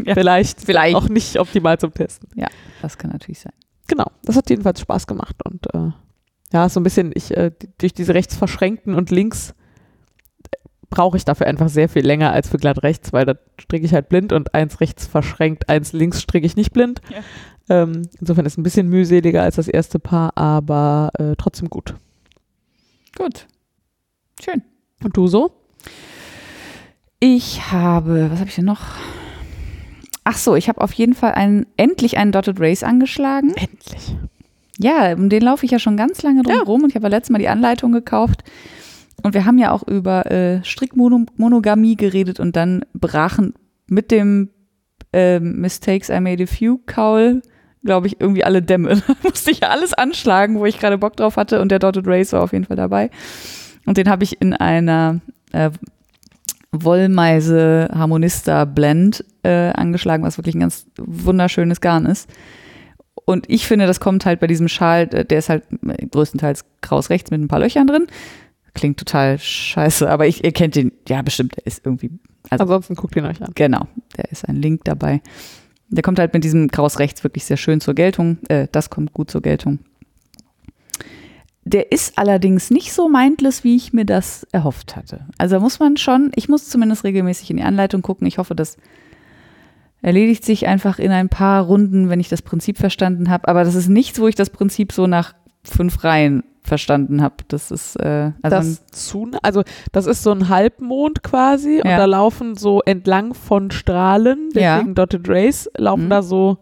Ja. 0.06 0.14
Vielleicht, 0.14 0.62
Vielleicht. 0.62 0.96
auch 0.96 1.10
nicht 1.10 1.38
optimal 1.40 1.78
zum 1.78 1.94
Testen. 1.94 2.30
Das 2.82 2.98
kann 2.98 3.12
natürlich 3.12 3.40
sein. 3.40 3.52
Genau, 3.88 4.06
das 4.24 4.38
hat 4.38 4.50
jedenfalls 4.50 4.80
Spaß 4.80 5.08
gemacht 5.08 5.36
und 5.44 5.66
äh, 5.74 5.92
ja, 6.54 6.70
so 6.70 6.80
ein 6.80 6.84
bisschen, 6.84 7.12
ich, 7.14 7.36
äh, 7.36 7.52
durch 7.80 7.94
diese 7.94 8.14
rechts 8.14 8.36
verschränkten 8.36 8.94
und 8.94 9.10
links 9.12 9.54
äh, 10.52 10.58
brauche 10.90 11.18
ich 11.18 11.26
dafür 11.26 11.48
einfach 11.48 11.70
sehr 11.70 11.90
viel 11.90 12.06
länger 12.06 12.32
als 12.32 12.50
für 12.50 12.58
glatt 12.58 12.82
rechts, 12.84 13.12
weil 13.12 13.26
da 13.26 13.36
stricke 13.60 13.86
ich 13.86 13.94
halt 13.94 14.10
blind 14.10 14.32
und 14.32 14.54
eins 14.54 14.80
rechts 14.80 15.06
verschränkt, 15.06 15.70
eins 15.70 15.92
links 15.92 16.22
stricke 16.22 16.46
ich 16.46 16.56
nicht 16.56 16.72
blind. 16.72 17.02
Ja. 17.10 17.18
Ähm, 17.70 18.08
insofern 18.20 18.46
ist 18.46 18.54
es 18.54 18.58
ein 18.58 18.64
bisschen 18.64 18.90
mühseliger 18.90 19.44
als 19.44 19.56
das 19.58 19.68
erste 19.68 20.00
Paar, 20.00 20.36
aber 20.38 21.12
äh, 21.20 21.36
trotzdem 21.38 21.70
gut. 21.70 21.94
Gut. 23.18 23.48
Schön. 24.44 24.64
Und 25.04 25.16
du 25.16 25.28
so? 25.28 25.52
Ich 27.20 27.72
habe, 27.72 28.30
was 28.32 28.40
habe 28.40 28.50
ich 28.50 28.56
denn 28.56 28.66
noch? 28.66 28.82
Ach 30.24 30.38
so, 30.38 30.56
ich 30.56 30.70
habe 30.70 30.82
auf 30.82 30.94
jeden 30.94 31.14
Fall 31.14 31.34
einen, 31.34 31.66
endlich 31.78 32.18
einen 32.18 32.32
Dotted 32.32 32.60
Race 32.60 32.84
angeschlagen. 32.84 33.54
Endlich. 33.56 34.16
Ja, 34.78 35.14
um 35.14 35.30
den 35.30 35.42
laufe 35.42 35.66
ich 35.66 35.72
ja 35.72 35.80
schon 35.80 35.98
ganz 35.98 36.22
lange 36.22 36.44
drum 36.44 36.56
Ja. 36.56 36.64
rum 36.64 36.84
und 36.84 36.90
ich 36.90 36.96
habe 36.96 37.06
ja 37.06 37.10
letztes 37.10 37.32
Mal 37.32 37.40
die 37.40 37.50
Anleitung 37.50 37.92
gekauft. 37.92 38.44
Und 39.22 39.34
wir 39.34 39.44
haben 39.46 39.58
ja 39.58 39.72
auch 39.72 39.86
über 39.86 40.32
äh, 40.32 40.64
Strickmonogamie 40.64 41.98
geredet 41.98 42.40
und 42.40 42.56
dann 42.56 42.86
brachen 42.94 43.54
mit 43.88 44.12
dem 44.12 44.50
ähm, 45.12 45.60
Mistakes 45.60 46.10
I 46.10 46.22
Made 46.22 46.44
a 46.44 46.48
Few 46.48 46.80
Kaul, 46.86 47.42
glaube 47.84 48.08
ich, 48.08 48.20
irgendwie 48.20 48.44
alle 48.44 48.62
Dämme. 48.62 49.02
Da 49.08 49.16
musste 49.24 49.52
ich 49.52 49.62
ja 49.62 49.70
alles 49.70 49.94
anschlagen, 49.94 50.60
wo 50.60 50.66
ich 50.66 50.80
gerade 50.80 50.98
Bock 50.98 51.16
drauf 51.16 51.38
hatte 51.38 51.62
und 51.62 51.70
der 51.72 51.80
Dotted 51.80 52.08
Race 52.08 52.34
war 52.34 52.44
auf 52.44 52.54
jeden 52.54 52.66
Fall 52.66 52.78
dabei. 52.78 53.10
Und 53.86 53.98
den 53.98 54.10
habe 54.10 54.24
ich 54.24 54.42
in 54.42 54.54
einer 54.54 55.20
äh, 55.52 55.72
Wollmeise 56.72 57.90
Harmonista 57.94 58.66
Blend 58.66 59.26
äh, 59.44 59.72
angeschlagen, 59.72 60.24
was 60.24 60.38
wirklich 60.38 60.56
ein 60.56 60.62
ganz 60.62 60.86
wunderschönes 60.98 61.82
Garn 61.82 62.06
ist. 62.06 62.30
Und 63.26 63.50
ich 63.50 63.68
finde, 63.68 63.88
das 63.88 64.00
kommt 64.00 64.26
halt 64.26 64.40
bei 64.40 64.48
diesem 64.48 64.68
Schal, 64.68 65.04
äh, 65.14 65.26
der 65.26 65.40
ist 65.40 65.50
halt 65.50 65.64
größtenteils 66.12 66.66
kraus 66.82 67.10
rechts 67.10 67.32
mit 67.32 67.42
ein 67.42 67.48
paar 67.48 67.60
Löchern 67.60 67.88
drin. 67.88 68.08
Klingt 68.74 68.98
total 68.98 69.40
scheiße, 69.40 70.10
aber 70.10 70.28
ich, 70.28 70.44
ihr 70.44 70.52
kennt 70.52 70.76
den, 70.76 70.92
ja 71.08 71.22
bestimmt, 71.22 71.56
der 71.58 71.66
ist 71.66 71.86
irgendwie, 71.86 72.12
also 72.50 72.64
Ansonsten 72.64 72.96
guckt 72.96 73.16
ihn 73.16 73.26
euch 73.26 73.42
an. 73.42 73.52
genau, 73.56 73.88
der 74.16 74.32
ist 74.32 74.48
ein 74.48 74.56
Link 74.56 74.84
dabei. 74.84 75.22
Der 75.90 76.04
kommt 76.04 76.20
halt 76.20 76.34
mit 76.34 76.44
diesem 76.44 76.70
kraus 76.70 77.00
rechts 77.00 77.24
wirklich 77.24 77.46
sehr 77.46 77.58
schön 77.58 77.82
zur 77.82 77.94
Geltung. 77.94 78.38
Äh, 78.48 78.68
das 78.72 78.90
kommt 78.90 79.14
gut 79.14 79.32
zur 79.32 79.42
Geltung. 79.42 79.80
Der 81.64 81.92
ist 81.92 82.18
allerdings 82.18 82.72
nicht 82.72 82.94
so 82.94 83.10
mindless, 83.10 83.64
wie 83.64 83.76
ich 83.76 83.94
mir 83.94 84.06
das 84.06 84.48
erhofft 84.52 84.96
hatte. 84.96 85.26
Also 85.38 85.60
muss 85.60 85.80
man 85.80 85.98
schon, 85.98 86.32
ich 86.36 86.50
muss 86.50 86.70
zumindest 86.70 87.04
regelmäßig 87.04 87.52
in 87.52 87.58
die 87.58 87.64
Anleitung 87.64 88.02
gucken. 88.02 88.28
Ich 88.28 88.38
hoffe, 88.38 88.56
das 88.56 88.78
erledigt 90.02 90.46
sich 90.46 90.68
einfach 90.68 91.00
in 91.00 91.12
ein 91.12 91.30
paar 91.30 91.64
Runden, 91.64 92.10
wenn 92.10 92.20
ich 92.20 92.30
das 92.30 92.42
Prinzip 92.42 92.78
verstanden 92.78 93.30
habe. 93.30 93.48
Aber 93.48 93.64
das 93.64 93.76
ist 93.76 93.90
nichts, 93.90 94.20
wo 94.20 94.28
ich 94.28 94.36
das 94.36 94.50
Prinzip 94.50 94.92
so 94.92 95.08
nach 95.08 95.36
fünf 95.64 96.04
Reihen 96.04 96.44
verstanden 96.70 97.22
habe. 97.22 97.36
Das 97.50 97.72
ist 97.72 97.98
äh, 97.98 98.32
also 98.42 98.56
das 98.58 98.86
zu, 98.88 99.30
also 99.44 99.64
das 99.92 100.06
ist 100.06 100.24
so 100.24 100.32
ein 100.32 100.48
Halbmond 100.48 101.22
quasi 101.24 101.82
und 101.84 101.90
Ja. 101.90 101.98
da 101.98 102.06
laufen 102.06 102.56
so 102.56 102.82
entlang 102.84 103.34
von 103.34 103.70
Strahlen, 103.72 104.50
Ja. 104.54 104.78
deswegen 104.78 104.96
Dotted 104.96 105.28
Rays, 105.28 105.70
laufen 105.78 106.06
Mhm. 106.06 106.10
da 106.10 106.22
so 106.24 106.58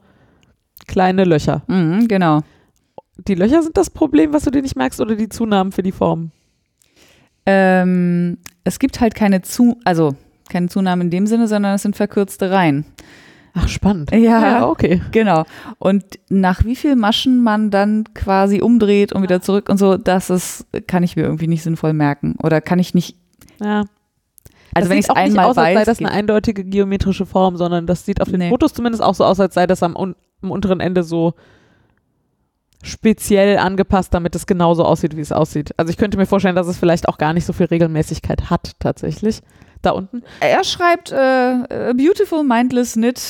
kleine 0.88 1.24
Löcher. 1.26 1.62
mhm, 1.68 2.08
genau. 2.08 2.42
Die 3.28 3.36
Löcher 3.36 3.62
sind 3.64 3.78
das 3.78 3.90
Problem, 3.90 4.34
was 4.34 4.44
du 4.44 4.52
dir 4.52 4.62
nicht 4.62 4.76
merkst, 4.76 5.00
oder 5.02 5.16
die 5.16 5.30
Zunahmen 5.30 5.72
für 5.72 5.84
die 5.84 5.92
Form? 5.92 6.32
Ähm, 7.46 8.38
es 8.64 8.80
gibt 8.80 9.00
halt 9.00 9.16
keine 9.16 9.42
zu, 9.42 9.78
also 9.86 10.16
keine 10.50 10.68
Zunahme 10.68 11.04
in 11.04 11.10
dem 11.10 11.28
Sinne, 11.28 11.48
sondern 11.48 11.76
es 11.76 11.82
sind 11.82 11.96
verkürzte 11.96 12.52
Reihen. 12.52 12.86
Ach, 13.58 13.68
spannend. 13.68 14.12
Ja. 14.12 14.68
okay. 14.68 15.02
Genau. 15.12 15.44
Und 15.80 16.04
nach 16.30 16.64
wie 16.66 16.76
viel 16.76 16.96
Maschen 16.96 17.42
man 17.44 17.72
dann 17.72 18.06
quasi 18.14 18.62
umdreht 18.62 19.14
und 19.14 19.24
wieder 19.24 19.42
zurück 19.42 19.70
und 19.70 19.78
so, 19.78 19.98
das 19.98 20.30
ist, 20.30 20.66
kann 20.88 21.04
ich 21.04 21.16
mir 21.16 21.24
irgendwie 21.24 21.48
nicht 21.48 21.64
sinnvoll 21.64 21.94
merken. 21.94 22.36
Oder 22.44 22.62
kann 22.62 22.80
ich 22.80 22.94
nicht, 22.94 23.18
Ja. 23.62 23.80
also 23.80 23.88
das 24.74 24.90
wenn 24.90 24.98
ich 25.00 25.06
es 25.06 25.10
auch 25.10 25.16
nicht 25.16 25.26
einmal 25.30 25.46
aus, 25.46 25.58
als 25.58 25.66
sei 25.68 25.76
weiß. 25.76 25.86
das 25.86 26.00
eine 26.00 26.12
eindeutige 26.12 26.64
geometrische 26.64 27.26
Form, 27.26 27.58
sondern 27.58 27.88
das 27.88 28.06
sieht 28.06 28.22
auf 28.22 28.30
den 28.30 28.40
Nee. 28.40 28.50
Fotos 28.50 28.74
zumindest 28.74 29.04
auch 29.04 29.16
so 29.16 29.26
aus, 29.26 29.40
als 29.40 29.54
sei 29.56 29.66
das 29.68 29.82
am, 29.84 29.96
un 29.96 30.16
am 30.42 30.52
unteren 30.52 30.80
Ende 30.80 31.02
so 31.04 31.34
speziell 32.84 33.58
angepasst, 33.58 34.14
damit 34.14 34.36
es 34.36 34.46
genauso 34.46 34.86
aussieht, 34.86 35.18
wie 35.18 35.22
es 35.22 35.32
aussieht. 35.32 35.74
Also 35.78 35.90
ich 35.90 35.98
könnte 35.98 36.18
mir 36.18 36.26
vorstellen, 36.28 36.56
dass 36.56 36.68
es 36.68 36.78
vielleicht 36.78 37.10
auch 37.10 37.18
gar 37.18 37.34
nicht 37.34 37.46
so 37.46 37.54
viel 37.54 37.66
Regelmäßigkeit 37.66 38.50
hat, 38.50 38.74
tatsächlich. 38.80 39.42
Da 39.82 39.92
unten. 39.92 40.24
er 40.40 40.64
schreibt, 40.64 41.12
äh, 41.12 41.16
a 41.16 41.94
beautiful 41.94 42.44
mindless 42.44 42.94
knit 42.94 43.22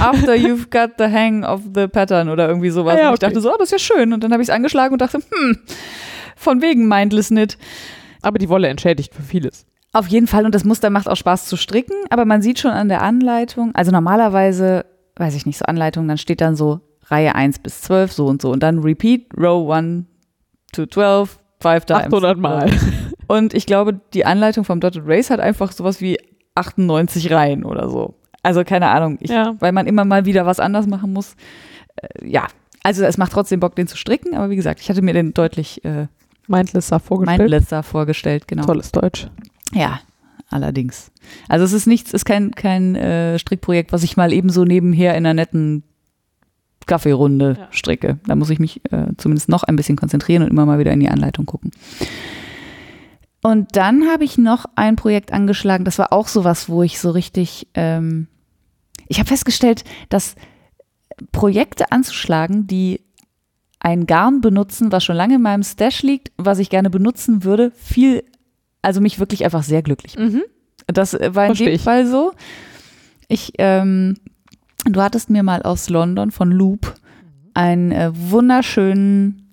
after 0.00 0.34
you've 0.34 0.70
got 0.70 0.92
the 0.98 1.12
hang 1.12 1.44
of 1.44 1.62
the 1.74 1.88
pattern 1.88 2.28
oder 2.28 2.48
irgendwie 2.48 2.70
sowas. 2.70 2.96
Ja, 2.98 3.08
Und 3.08 3.14
ich 3.14 3.18
okay. 3.18 3.26
dachte 3.26 3.40
so, 3.40 3.52
oh, 3.52 3.56
das 3.58 3.72
ist 3.72 3.72
ja 3.72 3.78
schön. 3.96 4.12
Und 4.12 4.22
dann 4.22 4.32
habe 4.32 4.42
ich 4.42 4.48
es 4.48 4.54
angeschlagen 4.54 4.92
und 4.92 5.00
dachte, 5.00 5.18
hm, 5.18 5.58
von 6.36 6.62
wegen 6.62 6.88
mindless 6.88 7.28
knit. 7.28 7.58
Aber 8.22 8.38
die 8.38 8.48
Wolle 8.48 8.68
entschädigt 8.68 9.14
für 9.14 9.22
vieles. 9.22 9.66
Auf 9.92 10.06
jeden 10.06 10.28
Fall 10.28 10.44
und 10.46 10.54
das 10.54 10.64
Muster 10.64 10.88
macht 10.90 11.08
auch 11.08 11.16
Spaß 11.16 11.46
zu 11.46 11.56
stricken, 11.56 11.94
aber 12.10 12.24
man 12.24 12.42
sieht 12.42 12.60
schon 12.60 12.70
an 12.70 12.88
der 12.88 13.02
Anleitung, 13.02 13.74
also 13.74 13.90
normalerweise, 13.90 14.84
weiß 15.16 15.34
ich 15.34 15.46
nicht, 15.46 15.58
so 15.58 15.64
Anleitung, 15.64 16.06
dann 16.06 16.16
steht 16.18 16.40
dann 16.40 16.54
so 16.54 16.80
Reihe 17.06 17.34
1 17.34 17.58
bis 17.58 17.80
12 17.82 18.12
so 18.12 18.26
und 18.26 18.40
so 18.40 18.52
und 18.52 18.62
dann 18.62 18.78
Repeat 18.78 19.26
Row 19.36 19.68
1 19.68 20.04
to 20.72 20.86
12 20.86 21.40
five 21.60 21.84
times. 21.84 22.04
800 22.06 22.38
Mal. 22.38 22.70
Und 23.30 23.54
ich 23.54 23.64
glaube, 23.66 24.00
die 24.14 24.24
Anleitung 24.26 24.64
vom 24.64 24.80
Dotted 24.80 25.02
Race 25.06 25.30
hat 25.30 25.38
einfach 25.40 25.70
sowas 25.72 26.00
wie 26.00 26.18
98 26.56 27.30
Reihen 27.30 27.64
oder 27.64 27.88
so. 27.88 28.14
Also 28.42 28.64
keine 28.64 28.88
Ahnung, 28.88 29.18
ich, 29.20 29.30
Ja. 29.30 29.54
weil 29.60 29.70
man 29.72 29.86
immer 29.86 30.04
mal 30.04 30.24
wieder 30.24 30.46
was 30.46 30.58
anders 30.60 30.86
machen 30.86 31.12
muss. 31.12 31.36
Äh, 31.96 32.28
ja, 32.28 32.46
also 32.82 33.04
es 33.04 33.18
macht 33.18 33.32
trotzdem 33.32 33.60
Bock, 33.60 33.76
den 33.76 33.86
zu 33.86 33.96
stricken, 33.96 34.34
aber 34.34 34.50
wie 34.50 34.56
gesagt, 34.56 34.80
ich 34.80 34.88
hatte 34.90 35.02
mir 35.02 35.12
den 35.14 35.32
deutlich 35.34 35.84
äh, 35.84 36.06
Mindless 36.48 36.88
sah 36.88 36.98
vorgestellt. 36.98 37.38
mindless 37.38 37.68
da 37.68 37.82
vorgestellt, 37.82 38.48
genau. 38.48 38.64
Tolles 38.64 38.90
Deutsch. 38.90 39.28
Ja, 39.74 40.00
allerdings. 40.48 41.12
Also 41.48 41.64
es 41.64 41.72
ist 41.72 41.86
nichts, 41.86 42.12
ist 42.12 42.24
kein, 42.24 42.50
kein 42.52 42.96
äh, 42.96 43.38
Strickprojekt, 43.38 43.92
was 43.92 44.02
ich 44.02 44.16
mal 44.16 44.32
eben 44.32 44.50
so 44.50 44.64
nebenher 44.64 45.12
in 45.12 45.24
einer 45.24 45.34
netten 45.34 45.84
Kaffeerunde 46.86 47.56
Ja. 47.58 47.68
stricke. 47.70 48.18
Da 48.26 48.34
muss 48.34 48.50
ich 48.50 48.58
mich 48.58 48.80
äh, 48.90 49.06
zumindest 49.18 49.48
noch 49.48 49.62
ein 49.62 49.76
bisschen 49.76 49.96
konzentrieren 49.96 50.42
und 50.42 50.50
immer 50.50 50.66
mal 50.66 50.78
wieder 50.80 50.92
in 50.92 50.98
die 51.00 51.08
Anleitung 51.10 51.46
gucken. 51.46 51.70
Und 53.42 53.76
dann 53.76 54.06
habe 54.08 54.24
ich 54.24 54.36
noch 54.36 54.66
ein 54.74 54.96
Projekt 54.96 55.32
angeschlagen, 55.32 55.84
das 55.84 55.98
war 55.98 56.12
auch 56.12 56.28
sowas, 56.28 56.68
wo 56.68 56.82
ich 56.82 57.00
so 57.00 57.10
richtig, 57.10 57.68
ähm, 57.74 58.28
ich 59.08 59.18
habe 59.18 59.28
festgestellt, 59.28 59.84
dass 60.10 60.34
Projekte 61.32 61.90
anzuschlagen, 61.90 62.66
die 62.66 63.00
ein 63.78 64.06
Garn 64.06 64.42
benutzen, 64.42 64.92
was 64.92 65.04
schon 65.04 65.16
lange 65.16 65.36
in 65.36 65.42
meinem 65.42 65.62
Stash 65.62 66.02
liegt, 66.02 66.32
was 66.36 66.58
ich 66.58 66.68
gerne 66.68 66.90
benutzen 66.90 67.44
würde, 67.44 67.72
viel, 67.74 68.24
also 68.82 69.00
mich 69.00 69.18
wirklich 69.18 69.44
einfach 69.44 69.62
sehr 69.62 69.82
glücklich. 69.82 70.18
Mhm. 70.18 70.42
Das 70.86 71.14
war 71.14 71.46
in 71.46 71.54
dem. 71.54 71.78
Fall 71.78 72.06
so. 72.06 72.32
Ich, 73.28 73.52
ähm, 73.58 74.16
du 74.84 75.00
hattest 75.00 75.30
mir 75.30 75.42
mal 75.42 75.62
aus 75.62 75.88
London 75.88 76.30
von 76.30 76.50
Loop 76.50 76.94
einen 77.54 77.92
äh, 77.92 78.10
wunderschönen 78.14 79.49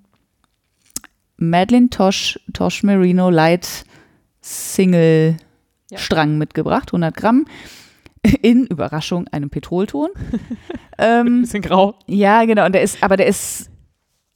Madeline 1.38 1.90
Tosh, 1.90 2.40
Tosh 2.54 2.84
Merino 2.84 3.30
Light 3.30 3.86
Single 4.42 5.38
Ja. 5.92 5.98
Strang 5.98 6.38
mitgebracht, 6.38 6.90
100 6.90 7.16
Gramm. 7.16 7.46
In 8.42 8.66
Überraschung 8.66 9.28
einem 9.30 9.50
Petrolton. 9.50 10.10
ähm, 10.98 11.42
Bisschen 11.42 11.62
grau. 11.62 11.96
ja, 12.08 12.44
genau. 12.46 12.66
Und 12.66 12.74
der 12.74 12.82
ist, 12.82 13.02
aber 13.02 13.16
der 13.16 13.28
ist, 13.28 13.70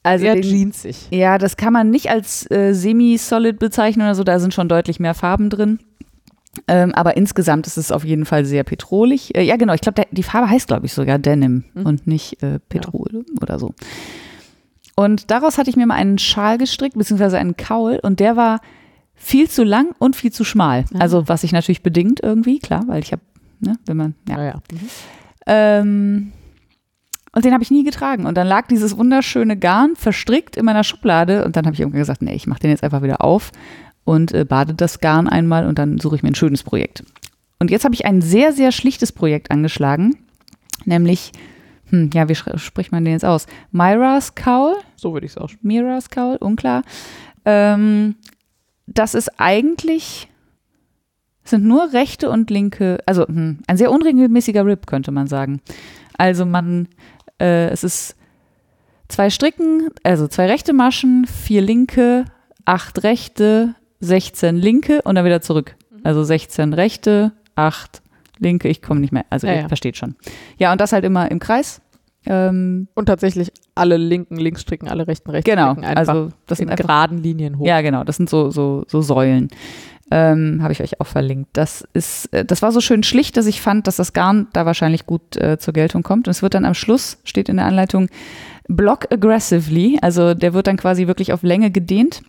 also 0.04 0.24
Sehr 0.24 0.36
den, 0.36 0.44
jeansig. 0.44 1.08
ja, 1.12 1.38
das 1.38 1.58
kann 1.58 1.74
man 1.74 1.90
nicht 1.90 2.10
als 2.10 2.50
äh, 2.52 2.74
semi-solid 2.74 3.60
bezeichnen 3.60 4.06
oder 4.06 4.16
so, 4.16 4.24
da 4.24 4.40
sind 4.40 4.54
schon 4.54 4.70
deutlich 4.70 5.00
mehr 5.00 5.14
Farben 5.14 5.50
drin. 5.50 5.80
Ähm, 6.68 6.94
aber 6.94 7.18
insgesamt 7.18 7.66
ist 7.68 7.78
es 7.78 7.92
auf 7.92 8.04
jeden 8.06 8.26
Fall 8.26 8.46
sehr 8.46 8.64
petrolig. 8.64 9.36
Äh, 9.36 9.44
ja, 9.44 9.56
genau, 9.58 9.74
ich 9.74 9.82
glaube, 9.82 10.04
die 10.12 10.24
Farbe 10.24 10.50
heißt, 10.50 10.68
glaube 10.68 10.86
ich, 10.86 10.94
sogar 10.94 11.18
Denim 11.20 11.64
Mhm. 11.74 11.86
und 11.86 12.08
nicht 12.08 12.42
äh, 12.44 12.60
Petrol 12.70 13.26
oder 13.42 13.58
so. 13.60 13.74
Und 14.96 15.32
daraus 15.32 15.58
hatte 15.58 15.70
ich 15.70 15.76
mir 15.76 15.86
mal 15.88 15.96
einen 15.96 16.18
Schal 16.18 16.58
gestrickt, 16.58 16.98
beziehungsweise 16.98 17.38
einen 17.38 17.58
Kaul, 17.58 18.00
und 18.02 18.20
der 18.20 18.36
war 18.36 18.60
viel 19.16 19.50
zu 19.50 19.64
lang 19.64 19.96
und 20.00 20.16
viel 20.16 20.32
zu 20.32 20.44
schmal. 20.44 20.86
Ah. 20.94 21.00
Also, 21.00 21.28
was 21.28 21.42
sich 21.42 21.52
natürlich 21.52 21.84
bedingt 21.84 22.20
irgendwie, 22.22 22.60
klar, 22.60 22.84
weil 22.88 23.02
ich 23.02 23.12
habe, 23.12 23.22
ne, 23.60 23.78
wenn 23.86 23.98
man, 23.98 24.16
ja, 24.28 24.38
Ja, 24.38 24.44
ja. 24.46 24.56
Mhm. 24.72 24.90
ähm, 25.48 26.32
und 27.34 27.46
den 27.46 27.54
habe 27.54 27.64
ich 27.64 27.72
nie 27.72 27.84
getragen. 27.84 28.26
Und 28.26 28.36
dann 28.36 28.48
lag 28.48 28.68
dieses 28.68 28.98
wunderschöne 28.98 29.58
Garn 29.58 29.96
verstrickt 29.96 30.58
in 30.58 30.66
meiner 30.66 30.84
Schublade. 30.84 31.46
Und 31.46 31.56
dann 31.56 31.66
habe 31.66 31.74
ich 31.74 31.80
irgendwann 31.80 32.02
gesagt, 32.02 32.22
nee, 32.22 32.34
ich 32.34 32.46
mache 32.46 32.60
den 32.60 32.72
jetzt 32.72 32.84
einfach 32.84 33.04
wieder 33.04 33.24
auf 33.24 33.52
und 34.04 34.34
äh, 34.34 34.44
bade 34.44 34.74
das 34.74 35.00
Garn 35.00 35.30
einmal 35.30 35.66
und 35.66 35.80
dann 35.80 35.98
suche 35.98 36.18
ich 36.18 36.24
mir 36.24 36.30
ein 36.30 36.36
schönes 36.36 36.64
Projekt. 36.64 37.06
Und 37.60 37.72
jetzt 37.72 37.86
habe 37.86 37.94
ich 37.94 38.06
ein 38.06 38.22
sehr, 38.22 38.52
sehr 38.52 38.72
schlichtes 38.72 39.12
Projekt 39.12 39.50
angeschlagen. 39.50 40.18
Nämlich, 40.84 41.32
hm, 41.92 42.10
ja, 42.14 42.28
wie 42.30 42.36
spricht 42.36 42.92
man 42.92 43.06
den 43.06 43.14
jetzt 43.14 43.26
aus? 43.26 43.46
Myra's 43.72 44.34
Cowl. 44.34 44.78
So 44.96 45.14
würde 45.14 45.26
ich 45.26 45.34
es 45.34 45.38
auch. 45.38 45.50
Mira's 45.62 46.10
Cowl, 46.10 46.38
unklar. 46.38 46.84
Ähm, 47.46 48.16
das 48.88 49.14
ist 49.14 49.40
eigentlich, 49.40 50.30
es 51.44 51.52
sind 51.52 51.66
nur 51.66 51.94
rechte 51.94 52.30
und 52.30 52.50
linke, 52.50 53.00
also 53.06 53.28
hm, 53.28 53.60
ein 53.68 53.78
sehr 53.78 53.92
unregelmäßiger 53.92 54.66
Rip, 54.66 54.88
könnte 54.88 55.12
man 55.12 55.28
sagen. 55.28 55.62
Also 56.18 56.46
man, 56.46 56.88
äh, 57.40 57.68
es 57.70 57.84
ist 57.84 58.16
zwei 59.10 59.30
Stricken, 59.30 59.90
also 60.04 60.28
zwei 60.28 60.48
rechte 60.48 60.74
Maschen, 60.74 61.26
vier 61.26 61.62
linke, 61.62 62.26
acht 62.66 63.04
rechte, 63.04 63.76
16 64.00 64.56
linke 64.56 65.02
und 65.04 65.16
dann 65.16 65.26
wieder 65.26 65.42
zurück. 65.42 65.76
Also 66.04 66.24
16 66.24 66.74
rechte, 66.74 67.34
acht 67.56 68.02
linke, 68.42 68.68
ich 68.68 68.82
komme 68.82 69.00
nicht 69.00 69.14
mehr, 69.14 69.26
also 69.30 69.48
Ja, 69.48 69.54
ihr 69.54 69.62
ja. 69.62 69.68
versteht 69.68 69.96
schon. 69.96 70.16
Ja, 70.58 70.72
und 70.74 70.82
das 70.82 70.92
halt 70.92 71.06
immer 71.06 71.32
im 71.32 71.40
Kreis. 71.40 71.82
Ähm, 72.26 72.88
Und 72.94 73.06
tatsächlich 73.08 73.52
alle 73.74 73.98
linken 73.98 74.38
links 74.38 74.62
stricken, 74.62 74.88
alle 74.88 75.08
rechten 75.08 75.32
rechts 75.32 75.50
genau, 75.50 75.72
stricken. 75.72 75.86
Einfach 75.86 76.14
also 76.14 76.32
das 76.46 76.60
in 76.60 76.66
sind 76.68 76.72
einfach 76.72 76.86
geraden 76.86 77.18
Linien 77.18 77.58
hoch. 77.58 77.66
Ja, 77.66 77.82
genau, 77.82 78.04
das 78.04 78.18
sind 78.18 78.30
so, 78.30 78.52
so, 78.52 78.84
so 78.88 79.02
Säulen. 79.02 79.48
Ähm, 80.12 80.60
Habe 80.62 80.74
ich 80.74 80.82
euch 80.84 81.00
auch 81.00 81.08
verlinkt. 81.08 81.52
Das 81.54 81.88
ist, 81.94 82.32
äh, 82.34 82.44
das 82.46 82.62
war 82.62 82.72
so 82.74 82.82
schön 82.82 83.02
schlicht, 83.02 83.38
dass 83.38 83.48
ich 83.48 83.62
fand, 83.62 83.88
dass 83.88 83.96
das 83.96 84.14
Garn 84.14 84.48
da 84.54 84.66
wahrscheinlich 84.66 85.06
gut 85.06 85.38
äh, 85.38 85.58
zur 85.58 85.74
Geltung 85.74 86.04
kommt. 86.04 86.28
Und 86.28 86.32
es 86.32 86.44
wird 86.44 86.54
dann 86.54 86.66
am 86.66 86.74
Schluss, 86.74 87.18
steht 87.24 87.48
in 87.50 87.56
der 87.56 87.66
Anleitung, 87.66 88.08
block 88.68 89.12
aggressively. 89.12 89.98
Also 90.02 90.34
der 90.34 90.54
wird 90.54 90.68
dann 90.68 90.78
quasi 90.78 91.08
wirklich 91.08 91.32
auf 91.34 91.44
Länge 91.44 91.72
gedehnt, 91.72 92.22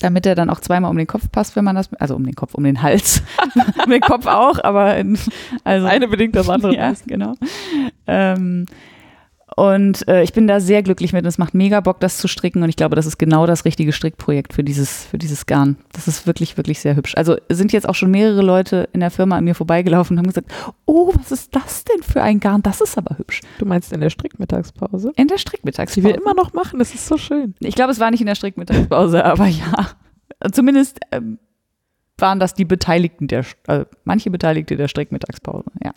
damit 0.00 0.26
er 0.26 0.34
dann 0.34 0.50
auch 0.50 0.60
zweimal 0.60 0.90
um 0.90 0.96
den 0.96 1.06
Kopf 1.06 1.30
passt, 1.30 1.56
wenn 1.56 1.64
man 1.64 1.76
das, 1.76 1.92
also 1.94 2.14
um 2.14 2.24
den 2.24 2.34
Kopf, 2.34 2.54
um 2.54 2.64
den 2.64 2.82
Hals, 2.82 3.22
um 3.84 3.90
den 3.90 4.00
Kopf 4.00 4.26
auch, 4.26 4.62
aber 4.62 4.96
in, 4.96 5.18
also 5.64 5.86
eine 5.86 6.08
bedingt 6.08 6.36
das 6.36 6.48
andere. 6.48 6.74
ja, 6.76 6.92
genau. 7.06 7.34
Ähm, 8.06 8.66
und 9.58 10.06
äh, 10.06 10.22
ich 10.22 10.32
bin 10.32 10.46
da 10.46 10.60
sehr 10.60 10.84
glücklich 10.84 11.12
mit 11.12 11.24
und 11.24 11.28
es 11.28 11.36
macht 11.36 11.52
mega 11.52 11.80
Bock, 11.80 11.98
das 11.98 12.18
zu 12.18 12.28
stricken. 12.28 12.62
Und 12.62 12.68
ich 12.68 12.76
glaube, 12.76 12.94
das 12.94 13.06
ist 13.06 13.18
genau 13.18 13.44
das 13.44 13.64
richtige 13.64 13.92
Strickprojekt 13.92 14.52
für 14.52 14.62
dieses, 14.62 15.06
für 15.06 15.18
dieses 15.18 15.46
Garn. 15.46 15.76
Das 15.90 16.06
ist 16.06 16.28
wirklich, 16.28 16.56
wirklich 16.56 16.78
sehr 16.78 16.94
hübsch. 16.94 17.16
Also 17.16 17.38
sind 17.48 17.72
jetzt 17.72 17.88
auch 17.88 17.96
schon 17.96 18.12
mehrere 18.12 18.40
Leute 18.42 18.88
in 18.92 19.00
der 19.00 19.10
Firma 19.10 19.36
an 19.36 19.42
mir 19.42 19.56
vorbeigelaufen 19.56 20.14
und 20.14 20.18
haben 20.18 20.28
gesagt, 20.28 20.52
oh, 20.86 21.12
was 21.12 21.32
ist 21.32 21.56
das 21.56 21.82
denn 21.82 22.04
für 22.04 22.22
ein 22.22 22.38
Garn? 22.38 22.62
Das 22.62 22.80
ist 22.80 22.96
aber 22.96 23.18
hübsch. 23.18 23.40
Du 23.58 23.66
meinst 23.66 23.92
in 23.92 24.00
der 24.00 24.10
Strickmittagspause? 24.10 25.12
In 25.16 25.26
der 25.26 25.38
Die 25.38 25.40
Strickmittagspause. 25.40 26.06
wir 26.06 26.14
immer 26.14 26.34
noch 26.34 26.52
machen, 26.52 26.78
das 26.78 26.94
ist 26.94 27.08
so 27.08 27.18
schön. 27.18 27.56
Ich 27.58 27.74
glaube, 27.74 27.90
es 27.90 27.98
war 27.98 28.12
nicht 28.12 28.20
in 28.20 28.28
der 28.28 28.36
Strickmittagspause, 28.36 29.24
aber 29.24 29.46
ja. 29.46 29.88
Zumindest 30.52 31.00
ähm, 31.10 31.40
waren 32.16 32.38
das 32.38 32.54
die 32.54 32.64
Beteiligten 32.64 33.26
der, 33.26 33.44
äh, 33.66 33.86
manche 34.04 34.30
Beteiligte 34.30 34.76
der 34.76 34.86
Strickmittagspause, 34.86 35.72
ja. 35.82 35.94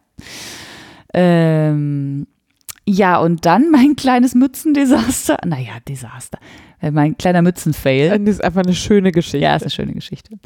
Ähm, 1.13 2.25
ja, 2.87 3.17
und 3.17 3.45
dann 3.45 3.69
mein 3.71 3.95
kleines 3.95 4.35
Mützendesaster. 4.35 5.37
Naja, 5.45 5.73
Desaster. 5.87 6.39
Äh, 6.81 6.91
Mein 6.91 7.17
kleiner 7.17 7.41
Mützenfail. 7.41 8.19
Das 8.19 8.35
ist 8.35 8.43
einfach 8.43 8.63
eine 8.63 8.73
schöne 8.73 9.11
Geschichte. 9.11 9.37
Ja, 9.37 9.55
ist 9.55 9.63
eine 9.63 9.71
schöne 9.71 9.93
Geschichte. 9.93 10.37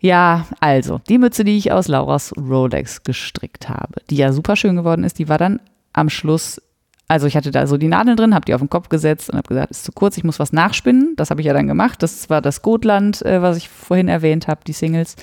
Ja, 0.00 0.46
also, 0.60 1.00
die 1.08 1.18
Mütze, 1.18 1.44
die 1.44 1.56
ich 1.56 1.72
aus 1.72 1.88
Lauras 1.88 2.34
Rolex 2.36 3.04
gestrickt 3.04 3.68
habe, 3.70 4.02
die 4.10 4.16
ja 4.16 4.32
super 4.32 4.54
schön 4.54 4.76
geworden 4.76 5.02
ist, 5.02 5.18
die 5.18 5.28
war 5.30 5.38
dann 5.38 5.60
am 5.94 6.10
Schluss 6.10 6.60
Also 7.08 7.26
ich 7.26 7.36
hatte 7.36 7.50
da 7.50 7.66
so 7.66 7.78
die 7.78 7.88
Nadeln 7.88 8.16
drin, 8.16 8.34
habe 8.34 8.44
die 8.44 8.54
auf 8.54 8.60
den 8.60 8.68
Kopf 8.68 8.88
gesetzt 8.90 9.30
und 9.30 9.38
habe 9.38 9.48
gesagt, 9.48 9.70
ist 9.70 9.84
zu 9.84 9.92
kurz, 9.92 10.16
ich 10.18 10.24
muss 10.24 10.38
was 10.38 10.52
nachspinnen. 10.52 11.14
Das 11.16 11.30
habe 11.30 11.40
ich 11.40 11.46
ja 11.46 11.54
dann 11.54 11.66
gemacht. 11.66 12.02
Das 12.02 12.28
war 12.28 12.42
das 12.42 12.60
Gotland, 12.62 13.22
äh, 13.22 13.40
was 13.40 13.56
ich 13.56 13.68
vorhin 13.68 14.08
erwähnt 14.08 14.46
habe, 14.46 14.60
die 14.66 14.72
Singles. 14.72 15.16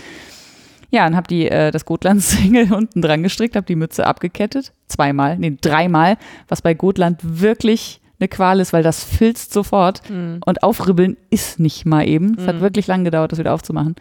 Ja, 0.91 1.07
und 1.07 1.15
habe 1.15 1.27
die 1.27 1.47
äh, 1.49 1.71
das 1.71 1.85
Gotland-Single 1.85 2.73
unten 2.73 3.01
dran 3.01 3.23
gestrickt, 3.23 3.55
habe 3.55 3.65
die 3.65 3.75
Mütze 3.75 4.05
abgekettet, 4.05 4.73
zweimal, 4.87 5.37
nee, 5.37 5.57
dreimal, 5.59 6.17
was 6.47 6.61
bei 6.61 6.73
Gotland 6.73 7.19
wirklich 7.23 8.01
eine 8.19 8.27
Qual 8.27 8.59
ist, 8.59 8.71
weil 8.73 8.83
das 8.83 9.03
filzt 9.03 9.51
sofort 9.53 10.07
Mhm. 10.09 10.41
und 10.45 10.61
aufribbeln 10.63 11.17
ist 11.31 11.59
nicht 11.59 11.85
mal 11.85 12.07
eben. 12.07 12.35
Es 12.37 12.45
hat 12.45 12.57
Mhm. 12.57 12.61
wirklich 12.61 12.85
lang 12.87 13.03
gedauert, 13.03 13.31
das 13.31 13.39
wieder 13.39 13.53
aufzumachen. 13.53 13.95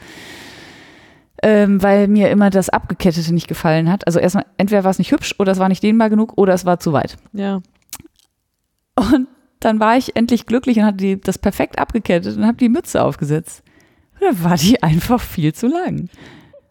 Ähm, 1.42 1.82
weil 1.82 2.06
mir 2.06 2.28
immer 2.28 2.50
das 2.50 2.68
Abgekettete 2.68 3.32
nicht 3.32 3.48
gefallen 3.48 3.90
hat. 3.90 4.06
Also 4.06 4.18
erstmal, 4.18 4.44
entweder 4.58 4.84
war 4.84 4.90
es 4.90 4.98
nicht 4.98 5.10
hübsch 5.10 5.34
oder 5.38 5.52
es 5.52 5.58
war 5.58 5.70
nicht 5.70 5.82
dehnbar 5.82 6.10
genug 6.10 6.34
oder 6.36 6.52
es 6.52 6.66
war 6.66 6.80
zu 6.80 6.92
weit. 6.92 7.16
Ja. 7.32 7.62
Und 8.94 9.26
dann 9.60 9.80
war 9.80 9.96
ich 9.96 10.16
endlich 10.16 10.44
glücklich 10.44 10.78
und 10.78 10.84
hatte 10.84 10.96
die, 10.98 11.18
das 11.20 11.38
perfekt 11.38 11.78
abgekettet 11.78 12.36
und 12.36 12.44
habe 12.46 12.58
die 12.58 12.68
Mütze 12.68 13.02
aufgesetzt. 13.02 13.62
Und 14.14 14.22
dann 14.26 14.44
war 14.44 14.56
die 14.58 14.82
einfach 14.82 15.20
viel 15.20 15.54
zu 15.54 15.66
lang. 15.68 16.10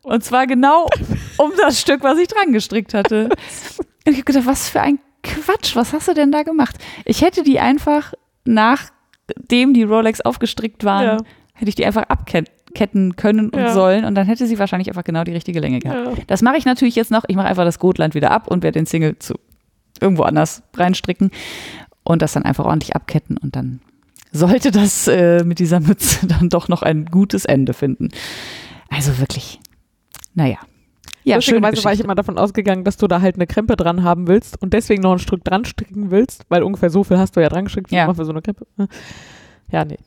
Und 0.09 0.23
zwar 0.23 0.47
genau 0.47 0.87
um 1.37 1.51
das 1.61 1.79
Stück, 1.79 2.03
was 2.03 2.17
ich 2.17 2.27
dran 2.27 2.51
gestrickt 2.51 2.93
hatte. 2.93 3.25
Und 4.05 4.11
ich 4.13 4.15
habe 4.15 4.23
gedacht, 4.23 4.45
was 4.47 4.69
für 4.69 4.81
ein 4.81 4.97
Quatsch, 5.23 5.75
was 5.75 5.93
hast 5.93 6.07
du 6.07 6.13
denn 6.13 6.31
da 6.31 6.43
gemacht? 6.43 6.77
Ich 7.05 7.21
hätte 7.21 7.43
die 7.43 7.59
einfach, 7.59 8.13
nachdem 8.45 9.73
die 9.73 9.83
Rolex 9.83 10.21
aufgestrickt 10.21 10.83
waren, 10.83 11.05
Ja. 11.05 11.17
hätte 11.53 11.69
ich 11.69 11.75
die 11.75 11.85
einfach 11.85 12.03
abketten 12.03 13.15
können 13.17 13.49
und 13.49 13.59
Ja. 13.59 13.73
sollen 13.73 14.05
und 14.05 14.15
dann 14.15 14.25
hätte 14.25 14.47
sie 14.47 14.57
wahrscheinlich 14.57 14.87
einfach 14.87 15.03
genau 15.03 15.23
die 15.23 15.33
richtige 15.33 15.59
Länge 15.59 15.79
gehabt. 15.79 16.17
Ja. 16.17 16.23
Das 16.27 16.41
mache 16.41 16.57
ich 16.57 16.65
natürlich 16.65 16.95
jetzt 16.95 17.11
noch. 17.11 17.23
Ich 17.27 17.35
mache 17.35 17.47
einfach 17.47 17.65
das 17.65 17.79
Gotland 17.79 18.15
wieder 18.15 18.31
ab 18.31 18.47
und 18.47 18.63
werde 18.63 18.79
den 18.79 18.85
Single 18.85 19.19
zu 19.19 19.35
irgendwo 20.01 20.23
anders 20.23 20.63
reinstricken 20.75 21.31
und 22.03 22.21
das 22.21 22.33
dann 22.33 22.43
einfach 22.43 22.65
ordentlich 22.65 22.95
abketten 22.95 23.37
und 23.37 23.55
dann 23.55 23.81
sollte 24.31 24.71
das 24.71 25.07
äh, 25.07 25.43
mit 25.43 25.59
dieser 25.59 25.79
Mütze 25.81 26.25
dann 26.27 26.49
doch 26.49 26.67
noch 26.69 26.81
ein 26.81 27.05
gutes 27.05 27.45
Ende 27.45 27.73
finden. 27.73 28.09
Also 28.89 29.19
wirklich, 29.19 29.59
naja. 30.39 30.57
Ja, 31.25 31.35
Lustigerweise 31.35 31.83
war 31.83 31.93
ich 31.93 31.99
immer 31.99 32.15
davon 32.15 32.37
ausgegangen, 32.39 32.83
dass 32.85 32.97
du 32.97 33.05
da 33.07 33.21
halt 33.21 33.35
eine 33.35 33.45
Krempe 33.45 33.75
dran 33.75 34.03
haben 34.03 34.27
willst 34.27 34.59
und 34.61 34.73
deswegen 34.73 35.01
noch 35.03 35.11
ein 35.11 35.19
Stück 35.19 35.43
dran 35.43 35.65
stricken 35.65 36.09
willst, 36.11 36.45
weil 36.49 36.63
ungefähr 36.63 36.89
so 36.89 37.03
viel 37.03 37.17
hast 37.17 37.35
du 37.35 37.41
ja 37.41 37.49
dran 37.49 37.65
gestrickt 37.65 37.91
Ja. 37.91 38.11
für 38.13 38.25
so 38.25 38.31
eine 38.31 38.41
Krempe. 38.41 38.65
Ja, 39.71 39.85
nee, 39.85 39.97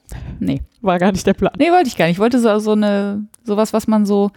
Nee. 0.41 0.63
war 0.81 0.99
gar 0.99 1.13
nicht 1.13 1.27
der 1.27 1.35
Plan. 1.35 1.53
Nee, 1.59 1.71
wollte 1.71 1.87
ich 1.89 1.97
gar 1.97 2.07
nicht. 2.07 2.15
Ich 2.15 2.19
wollte 2.19 2.41
so, 2.41 2.59
so 2.59 2.73
eine, 2.73 3.27
sowas, 3.45 3.73
was 3.73 3.87
man 3.87 4.07
so, 4.07 4.31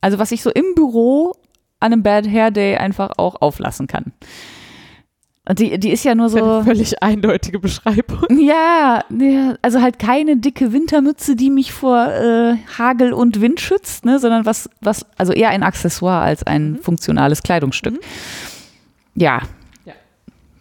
also 0.00 0.18
was 0.18 0.30
ich 0.32 0.40
so 0.42 0.50
im 0.50 0.64
Büro 0.74 1.32
an 1.80 1.92
einem 1.92 2.02
Bad 2.02 2.26
Hair 2.28 2.52
Day 2.52 2.76
einfach 2.76 3.10
auch 3.18 3.42
auflassen 3.42 3.86
kann. 3.88 4.12
Und 5.48 5.60
die, 5.60 5.78
die 5.78 5.90
ist 5.90 6.04
ja 6.04 6.14
nur 6.16 6.26
ja 6.26 6.30
so. 6.30 6.44
eine 6.44 6.64
völlig 6.64 7.02
eindeutige 7.02 7.58
Beschreibung. 7.60 8.24
Ja, 8.40 9.04
ja, 9.16 9.54
also 9.62 9.80
halt 9.80 9.98
keine 10.00 10.36
dicke 10.38 10.72
Wintermütze, 10.72 11.36
die 11.36 11.50
mich 11.50 11.72
vor 11.72 12.06
äh, 12.08 12.56
Hagel 12.78 13.12
und 13.12 13.40
Wind 13.40 13.60
schützt, 13.60 14.04
ne, 14.04 14.18
sondern 14.18 14.44
was, 14.44 14.68
was, 14.80 15.06
also 15.16 15.32
eher 15.32 15.50
ein 15.50 15.62
Accessoire 15.62 16.20
als 16.22 16.42
ein 16.42 16.72
Mhm. 16.72 16.78
funktionales 16.78 17.42
Kleidungsstück. 17.44 17.94
Mhm. 17.94 18.00
Ja. 19.14 19.40
Ja. 19.84 19.92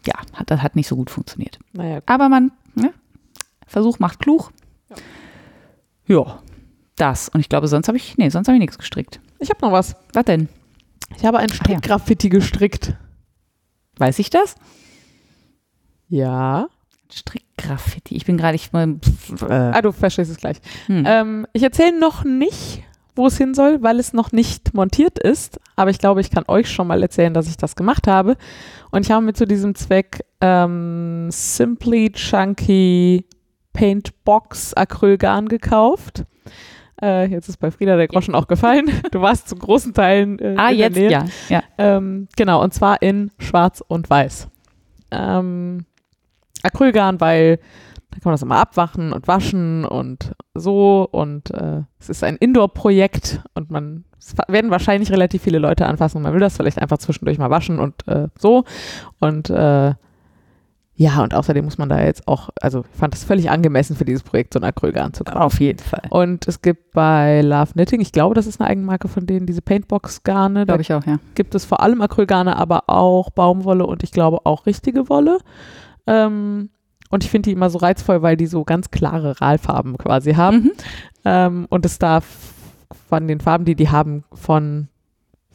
Ja, 0.06 0.14
hat, 0.34 0.52
das 0.52 0.62
hat 0.62 0.76
nicht 0.76 0.88
so 0.88 0.96
gut 0.96 1.10
funktioniert. 1.10 1.58
Naja, 1.74 2.00
Aber 2.06 2.30
man, 2.30 2.52
ne, 2.76 2.94
Versuch 3.66 3.98
macht 4.00 4.20
klug. 4.20 4.52
Ja. 6.08 6.40
Das. 6.96 7.28
Und 7.30 7.40
ich 7.40 7.50
glaube, 7.50 7.68
sonst 7.68 7.88
habe 7.88 7.98
ich, 7.98 8.18
nee, 8.18 8.30
sonst 8.30 8.48
habe 8.48 8.56
ich 8.56 8.62
nichts 8.62 8.78
gestrickt. 8.78 9.20
ich 9.40 9.50
habe 9.50 9.60
noch 9.66 9.72
was. 9.72 9.96
Was 10.14 10.26
denn? 10.26 10.48
Ich 11.18 11.26
habe 11.26 11.40
ein 11.40 11.50
ja. 11.50 11.56
Strickgraffiti 11.56 12.30
gestrickt. 12.30 12.94
Weiß 13.98 14.20
ich 14.20 14.30
das? 14.30 14.56
Ja. 16.10 16.68
Strickgraffiti. 17.12 18.16
Ich 18.16 18.26
bin 18.26 18.38
gerade, 18.38 18.56
ich, 18.56 18.70
äh, 18.74 19.54
Ah, 19.54 19.82
du 19.82 19.92
verstehst 19.92 20.32
es 20.32 20.38
gleich. 20.38 20.58
hm. 20.88 21.04
Ähm, 21.08 21.48
ich 21.54 21.64
erzähle 21.64 21.98
noch 22.00 22.24
nicht, 22.24 22.84
wo 23.16 23.28
es 23.28 23.38
hin 23.38 23.54
soll, 23.54 23.82
weil 23.82 24.00
es 24.00 24.12
noch 24.14 24.32
nicht 24.32 24.74
montiert 24.74 25.20
ist. 25.20 25.60
Aber 25.76 25.90
ich 25.90 26.00
glaube, 26.00 26.22
ich 26.22 26.30
kann 26.32 26.44
euch 26.48 26.70
schon 26.70 26.88
mal 26.88 27.02
erzählen, 27.02 27.34
dass 27.34 27.48
ich 27.48 27.58
das 27.58 27.76
gemacht 27.76 28.08
habe. 28.08 28.36
Und 28.92 29.06
ich 29.06 29.12
habe 29.12 29.26
mir 29.26 29.34
zu 29.34 29.46
diesem 29.48 29.76
Zweck 29.76 30.26
ähm, 30.42 31.30
Simply 31.32 32.12
Chunky 32.12 33.26
Paintbox 33.74 34.74
Acrylgarn 34.74 35.48
gekauft. 35.48 36.24
Äh, 37.02 37.28
jetzt 37.28 37.50
ist 37.50 37.58
bei 37.58 37.72
Frieda 37.72 37.98
der 37.98 38.08
Groschen 38.08 38.36
auch 38.36 38.48
gefallen. 38.48 38.90
Du 39.12 39.22
warst 39.22 39.48
zu 39.48 39.56
großen 39.56 39.94
Teilen 39.94 40.40
äh, 40.40 40.56
ah, 40.58 40.70
in 40.70 40.78
der 40.78 40.88
jetzt, 40.88 40.96
Nähe. 40.96 41.10
ja, 41.10 41.26
ja. 41.50 41.64
Ähm, 41.78 42.28
genau, 42.36 42.62
und 42.64 42.74
zwar 42.74 43.02
in 43.02 43.32
Schwarz 43.38 43.84
und 43.88 44.10
Weiß. 44.10 44.48
Ähm, 45.12 45.86
Acrylgarn, 46.64 47.22
weil 47.22 47.58
da 48.12 48.22
kann 48.22 48.32
man 48.32 48.34
das 48.34 48.42
immer 48.42 48.58
abwaschen 48.58 49.14
und 49.14 49.28
waschen 49.28 49.86
und 49.86 50.34
so. 50.54 51.08
Und 51.12 51.52
äh, 51.52 51.82
es 52.00 52.10
ist 52.10 52.24
ein 52.24 52.38
Indoor-Projekt 52.38 53.42
und 53.54 53.72
man 53.72 54.06
werden 54.48 54.72
wahrscheinlich 54.72 55.12
relativ 55.12 55.44
viele 55.44 55.60
Leute 55.60 55.86
anfassen 55.86 56.18
und 56.18 56.24
man 56.24 56.34
will 56.34 56.40
das 56.40 56.58
vielleicht 56.58 56.82
einfach 56.82 56.98
zwischendurch 56.98 57.38
mal 57.38 57.50
waschen 57.50 57.80
und 57.80 58.08
äh, 58.08 58.28
so. 58.38 58.64
Und 59.20 59.50
äh, 59.50 59.94
ja, 60.98 61.22
und 61.22 61.34
außerdem 61.34 61.66
muss 61.66 61.78
man 61.78 61.90
da 61.90 62.02
jetzt 62.02 62.26
auch, 62.26 62.50
also 62.62 62.86
ich 62.90 62.98
fand 62.98 63.14
es 63.14 63.26
völlig 63.26 63.50
angemessen 63.50 63.98
für 63.98 64.06
dieses 64.06 64.24
Projekt, 64.24 64.54
so 64.54 64.60
ein 64.60 64.64
Acrylgarn 64.64 65.14
zu 65.14 65.26
kaufen. 65.26 65.42
Auf 65.42 65.60
jeden 65.60 65.80
Fall. 65.80 66.04
Und 66.10 66.48
es 66.48 66.62
gibt 66.62 66.94
bei 66.94 67.42
Love 67.42 67.74
Knitting, 67.74 68.00
ich 68.00 68.14
glaube, 68.14 68.34
das 68.34 68.48
ist 68.48 68.62
eine 68.62 68.70
Eigenmarke 68.70 69.10
von 69.10 69.26
denen, 69.26 69.46
diese 69.46 69.62
Paintbox-Garne. 69.62 70.66
Da 70.66 70.74
Glaube 70.76 70.82
ich 70.82 70.94
auch, 70.94 71.06
ja. 71.06 71.18
gibt 71.36 71.54
es 71.54 71.66
vor 71.66 71.82
allem 71.82 72.02
Acrylgarne, 72.02 72.56
aber 72.56 72.84
auch 72.88 73.30
Baumwolle 73.30 73.86
und 73.86 74.04
ich 74.04 74.12
glaube 74.12 74.46
auch 74.46 74.66
richtige 74.66 75.10
Wolle. 75.10 75.40
Ähm, 76.08 76.70
und 77.10 77.24
ich 77.26 77.30
finde 77.30 77.50
die 77.50 77.54
immer 77.54 77.70
so 77.70 77.80
reizvoll, 77.80 78.22
weil 78.22 78.38
die 78.38 78.48
so 78.48 78.64
ganz 78.64 78.90
klare 78.90 79.42
Ralfarben 79.42 79.98
quasi 79.98 80.34
haben. 80.34 80.58
Mhm. 80.58 80.72
Ähm, 81.26 81.66
und 81.70 81.86
es 81.86 82.00
darf 82.00 82.26
von 83.10 83.28
den 83.28 83.42
Farben, 83.42 83.66
die 83.66 83.76
die 83.76 83.90
haben, 83.90 84.24
von 84.34 84.88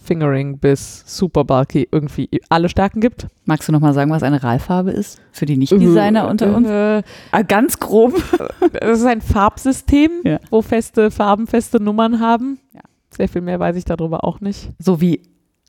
Fingering 0.02 0.58
bis 0.58 1.04
Super 1.06 1.44
Bulky 1.44 1.88
irgendwie 1.92 2.28
alle 2.48 2.68
Stärken 2.68 3.00
gibt. 3.00 3.26
Magst 3.44 3.68
du 3.68 3.72
noch 3.72 3.80
mal 3.80 3.92
sagen, 3.94 4.10
was 4.10 4.22
eine 4.22 4.42
Ralfarbe 4.42 4.90
ist? 4.90 5.20
Für 5.32 5.46
die 5.46 5.56
Nicht-Designer 5.56 6.28
unter 6.28 6.54
uns? 6.56 6.68
Äh, 6.68 7.02
Ah, 7.32 7.42
ganz 7.42 7.78
grob. 7.78 8.14
Es 8.80 9.00
ist 9.00 9.06
ein 9.06 9.20
Farbsystem, 9.20 10.10
Ja. 10.24 10.38
wo 10.50 10.62
feste 10.62 11.10
Farben 11.10 11.46
feste 11.46 11.82
Nummern 11.82 12.20
haben. 12.20 12.58
Ja. 12.72 12.80
Sehr 13.16 13.28
viel 13.28 13.42
mehr 13.42 13.58
weiß 13.60 13.76
ich 13.76 13.84
darüber 13.84 14.24
auch 14.24 14.40
nicht. 14.40 14.70
So 14.78 15.00
wie, 15.00 15.22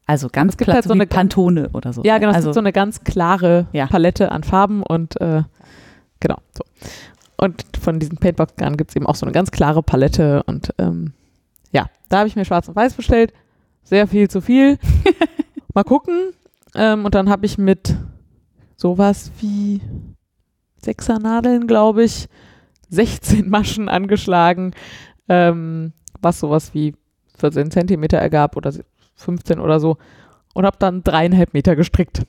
also 0.05 0.29
ganz 0.31 0.55
platt, 0.55 0.75
halt 0.75 0.83
so 0.83 0.89
so 0.89 0.93
eine- 0.93 1.07
Pantone 1.07 1.69
oder 1.73 1.91
so. 1.93 2.03
Ja, 2.03 2.17
genau, 2.17 2.31
es 2.31 2.37
Also, 2.37 2.49
gibt 2.49 2.53
so 2.55 2.59
eine 2.61 2.71
ganz 2.73 3.03
klare 3.03 3.67
Ja. 3.73 3.87
Palette 3.87 4.31
an 4.31 4.43
Farben 4.43 4.83
und 4.83 5.19
äh, 5.21 5.43
genau 6.19 6.37
so. 6.57 6.63
Und 7.37 7.63
von 7.81 7.99
diesen 7.99 8.17
Paintbox-Garn 8.17 8.77
gibt 8.77 8.91
es 8.91 8.95
eben 8.95 9.07
auch 9.07 9.15
so 9.15 9.25
eine 9.25 9.33
ganz 9.33 9.49
klare 9.51 9.81
Palette 9.81 10.43
und 10.43 10.73
ähm, 10.77 11.13
ja, 11.71 11.87
da 12.09 12.19
habe 12.19 12.27
ich 12.27 12.35
mir 12.35 12.45
schwarz 12.45 12.67
und 12.67 12.75
weiß 12.75 12.93
bestellt. 12.93 13.33
Sehr 13.83 14.07
viel 14.07 14.29
zu 14.29 14.41
viel. 14.41 14.77
Mal 15.73 15.83
gucken. 15.83 16.33
Ähm, 16.75 17.05
und 17.05 17.15
dann 17.15 17.29
habe 17.29 17.45
ich 17.45 17.57
mit 17.57 17.95
sowas 18.75 19.31
wie 19.39 19.81
Sechsernadeln, 20.77 21.67
glaube 21.67 22.03
ich, 22.03 22.27
16 22.89 23.49
Maschen 23.49 23.89
angeschlagen, 23.89 24.73
ähm, 25.29 25.93
was 26.21 26.39
sowas 26.39 26.73
wie 26.73 26.95
14 27.37 27.71
Zentimeter 27.71 28.17
ergab 28.17 28.55
oder 28.57 28.73
15 29.15 29.59
oder 29.59 29.79
so 29.79 29.97
und 30.53 30.65
habe 30.65 30.77
dann 30.79 31.03
dreieinhalb 31.03 31.53
Meter 31.53 31.75
gestrickt. 31.75 32.23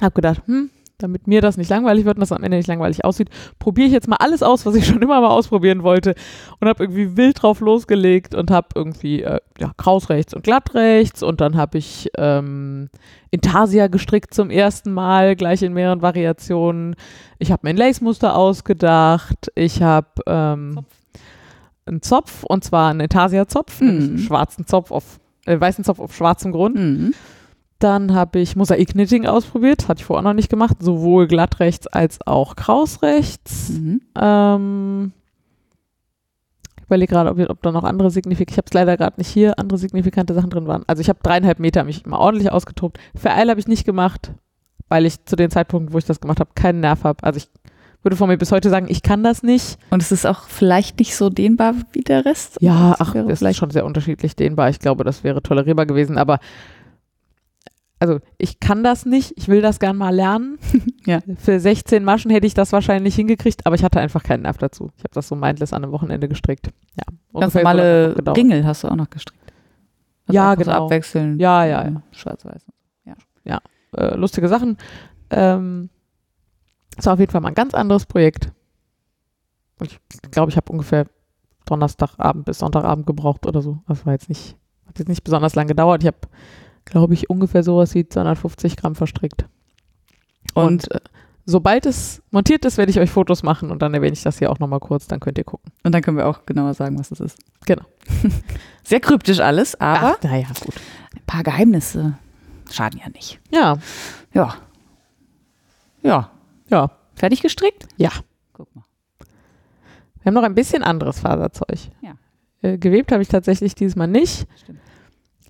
Hab 0.00 0.14
gedacht, 0.14 0.42
hm, 0.46 0.70
damit 0.98 1.26
mir 1.26 1.40
das 1.40 1.56
nicht 1.56 1.68
langweilig 1.70 2.04
wird 2.04 2.16
und 2.16 2.20
das 2.20 2.32
am 2.32 2.42
Ende 2.42 2.56
nicht 2.56 2.66
langweilig 2.68 3.04
aussieht, 3.04 3.28
probiere 3.58 3.86
ich 3.88 3.92
jetzt 3.92 4.08
mal 4.08 4.16
alles 4.16 4.42
aus, 4.42 4.64
was 4.66 4.74
ich 4.74 4.86
schon 4.88 5.02
immer 5.02 5.20
mal 5.20 5.28
ausprobieren 5.28 5.82
wollte 5.82 6.14
und 6.60 6.68
habe 6.68 6.84
irgendwie 6.84 7.16
wild 7.16 7.42
drauf 7.42 7.60
losgelegt 7.60 8.34
und 8.34 8.50
habe 8.50 8.68
irgendwie 8.74 9.22
äh, 9.22 9.40
ja, 9.58 9.72
kraus 9.76 10.08
rechts 10.08 10.34
und 10.34 10.42
glatt 10.44 10.74
rechts 10.74 11.22
und 11.22 11.40
dann 11.40 11.56
habe 11.56 11.78
ich 11.78 12.08
ähm, 12.16 12.88
Intarsia 13.30 13.88
gestrickt 13.88 14.32
zum 14.32 14.50
ersten 14.50 14.92
Mal, 14.92 15.36
gleich 15.36 15.62
in 15.62 15.72
mehreren 15.74 16.00
Variationen. 16.02 16.96
Ich 17.38 17.52
habe 17.52 17.60
mir 17.64 17.70
ein 17.70 17.76
Lace-Muster 17.76 18.34
ausgedacht. 18.34 19.50
Ich 19.54 19.82
habe 19.82 20.08
ähm, 20.26 20.80
einen 21.84 22.02
Zopf 22.02 22.44
und 22.44 22.64
zwar 22.64 22.90
einen 22.90 23.00
Intarsia-Zopf, 23.00 23.80
Mhm. 23.80 23.88
einen 23.88 24.18
schwarzen 24.18 24.66
Zopf 24.66 24.90
auf 24.90 25.20
äh, 25.44 25.60
weißen 25.60 25.84
Zopf 25.84 26.00
auf 26.00 26.14
schwarzem 26.16 26.50
Grund. 26.52 26.76
Mhm. 26.76 27.14
Dann 27.78 28.14
habe 28.14 28.38
ich 28.38 28.56
Mosaik-Knitting 28.56 29.26
ausprobiert, 29.26 29.88
hatte 29.88 30.00
ich 30.00 30.06
vorher 30.06 30.22
noch 30.22 30.32
nicht 30.32 30.48
gemacht, 30.48 30.76
sowohl 30.80 31.26
glatt 31.26 31.60
rechts 31.60 31.86
als 31.86 32.26
auch 32.26 32.56
kraus 32.56 33.02
rechts. 33.02 33.70
Mhm. 33.70 34.00
Ähm, 34.18 35.12
ich 36.78 36.84
überlege 36.84 37.12
gerade, 37.12 37.30
ob, 37.30 37.50
ob 37.50 37.62
da 37.62 37.72
noch 37.72 37.84
andere 37.84 38.10
signifikante, 38.10 38.52
ich 38.52 38.58
habe 38.58 38.66
es 38.66 38.72
leider 38.72 38.96
gerade 38.96 39.18
nicht 39.18 39.28
hier, 39.28 39.58
andere 39.58 39.78
signifikante 39.78 40.32
Sachen 40.32 40.50
drin 40.50 40.66
waren. 40.66 40.84
Also 40.86 41.00
ich 41.00 41.10
habe 41.10 41.18
dreieinhalb 41.22 41.58
Meter 41.58 41.84
mich 41.84 42.06
mal 42.06 42.16
ordentlich 42.16 42.50
ausgetobt. 42.50 42.98
Für 43.14 43.32
Eil 43.32 43.50
habe 43.50 43.60
ich 43.60 43.68
nicht 43.68 43.84
gemacht, 43.84 44.32
weil 44.88 45.04
ich 45.04 45.24
zu 45.26 45.36
den 45.36 45.50
Zeitpunkten, 45.50 45.92
wo 45.92 45.98
ich 45.98 46.04
das 46.06 46.20
gemacht 46.20 46.40
habe, 46.40 46.50
keinen 46.54 46.80
Nerv 46.80 47.04
habe. 47.04 47.22
Also 47.24 47.38
ich 47.38 47.48
würde 48.02 48.16
von 48.16 48.28
mir 48.28 48.38
bis 48.38 48.52
heute 48.52 48.70
sagen, 48.70 48.86
ich 48.88 49.02
kann 49.02 49.24
das 49.24 49.42
nicht. 49.42 49.78
Und 49.90 50.00
es 50.00 50.12
ist 50.12 50.26
auch 50.26 50.44
vielleicht 50.44 50.98
nicht 51.00 51.16
so 51.16 51.28
dehnbar 51.28 51.74
wie 51.92 52.02
der 52.02 52.24
Rest. 52.24 52.56
Ja, 52.60 52.94
ach, 53.00 53.14
das 53.14 53.42
ist 53.42 53.56
schon 53.56 53.70
sehr 53.70 53.84
unterschiedlich 53.84 54.36
dehnbar. 54.36 54.70
Ich 54.70 54.78
glaube, 54.78 55.02
das 55.02 55.24
wäre 55.24 55.42
tolerierbar 55.42 55.86
gewesen, 55.86 56.16
aber 56.16 56.38
also 57.98 58.18
ich 58.38 58.60
kann 58.60 58.84
das 58.84 59.06
nicht, 59.06 59.32
ich 59.36 59.48
will 59.48 59.62
das 59.62 59.78
gern 59.78 59.96
mal 59.96 60.14
lernen. 60.14 60.58
Ja. 61.06 61.20
Für 61.36 61.60
16 61.60 62.02
Maschen 62.02 62.32
hätte 62.32 62.48
ich 62.48 62.54
das 62.54 62.72
wahrscheinlich 62.72 63.14
hingekriegt, 63.14 63.64
aber 63.64 63.76
ich 63.76 63.84
hatte 63.84 64.00
einfach 64.00 64.24
keinen 64.24 64.42
Nerv 64.42 64.58
dazu. 64.58 64.90
Ich 64.96 65.04
habe 65.04 65.14
das 65.14 65.28
so 65.28 65.36
mindless 65.36 65.72
an 65.72 65.84
einem 65.84 65.92
Wochenende 65.92 66.26
gestrickt. 66.28 66.66
Ja, 66.96 67.40
Ganz 67.40 67.52
so 67.52 67.60
normale 67.60 68.14
gedauert. 68.16 68.36
Ringel 68.36 68.66
hast 68.66 68.82
du 68.82 68.88
auch 68.88 68.96
noch 68.96 69.08
gestrickt. 69.08 69.52
Also 70.26 70.34
Ja, 70.34 70.50
einfach 70.50 70.64
so 70.64 70.70
genau. 70.72 70.84
abwechseln. 70.86 71.38
Ja, 71.38 71.64
ja, 71.64 71.84
ja. 71.84 72.02
Schwarz-Weiß. 72.10 72.66
Äh, 73.96 74.14
lustige 74.16 74.48
Sachen. 74.48 74.76
Ähm, 75.30 75.88
das 76.96 77.06
war 77.06 77.14
auf 77.14 77.20
jeden 77.20 77.32
Fall 77.32 77.40
mal 77.40 77.48
ein 77.48 77.54
ganz 77.54 77.74
anderes 77.74 78.06
Projekt. 78.06 78.52
Und 79.78 79.90
ich 79.92 80.30
glaube, 80.30 80.50
ich 80.50 80.56
habe 80.56 80.70
ungefähr 80.72 81.06
Donnerstagabend 81.66 82.44
bis 82.44 82.58
Sonntagabend 82.58 83.06
gebraucht 83.06 83.46
oder 83.46 83.62
so. 83.62 83.78
Das 83.88 84.06
war 84.06 84.12
jetzt 84.12 84.28
nicht, 84.28 84.56
hat 84.86 84.98
jetzt 84.98 85.08
nicht 85.08 85.24
besonders 85.24 85.54
lang 85.54 85.66
gedauert. 85.66 86.02
Ich 86.02 86.06
habe, 86.06 86.18
glaube 86.86 87.12
ich, 87.14 87.28
ungefähr 87.28 87.62
sowas 87.62 87.94
wie 87.94 88.08
250 88.08 88.76
Gramm 88.76 88.94
verstrickt. 88.94 89.44
Und, 90.54 90.88
Und, 90.88 90.90
äh, 90.92 91.00
sobald 91.44 91.84
es 91.86 92.22
montiert 92.30 92.64
ist, 92.64 92.78
werde 92.78 92.90
ich 92.90 92.98
euch 92.98 93.10
Fotos 93.10 93.42
machen 93.42 93.70
und 93.70 93.82
dann 93.82 93.92
erwähne 93.94 94.14
ich 94.14 94.22
das 94.22 94.38
hier 94.38 94.50
auch 94.50 94.58
nochmal 94.58 94.80
kurz, 94.80 95.06
dann 95.06 95.20
könnt 95.20 95.36
ihr 95.38 95.44
gucken. 95.44 95.70
und 95.84 95.92
dann 95.94 96.00
können 96.02 96.16
wir 96.16 96.26
auch 96.26 96.46
genauer 96.46 96.74
sagen, 96.74 96.98
was 96.98 97.10
das 97.10 97.20
ist. 97.20 97.38
Genau. 97.66 97.84
Sehr 98.84 99.00
kryptisch 99.00 99.40
alles, 99.40 99.78
aber 99.80 100.16
naja, 100.22 100.46
gut. 100.64 100.74
ein 101.14 101.22
paar 101.26 101.42
Geheimnisse 101.42 102.16
schaden 102.70 103.00
ja 103.04 103.08
nicht. 103.10 103.38
Ja, 103.50 103.76
Ja. 104.32 104.56
Ja. 106.02 106.30
ja, 106.70 106.90
Fertig 107.14 107.42
gestrickt? 107.42 107.86
ja. 107.96 108.10
Guck 108.52 108.74
mal. 108.74 108.84
Wir 110.22 110.26
haben 110.30 110.34
noch 110.34 110.42
ein 110.44 110.54
bisschen 110.54 110.82
anderes 110.82 111.20
Faserzeug. 111.20 111.78
Ja. 112.00 112.14
Äh, 112.62 112.78
gewebt 112.78 113.12
habe 113.12 113.22
ich 113.22 113.28
tatsächlich 113.28 113.74
dieses 113.74 113.96
Mal 113.96 114.06
nicht. 114.06 114.46
Stimmt. 114.62 114.80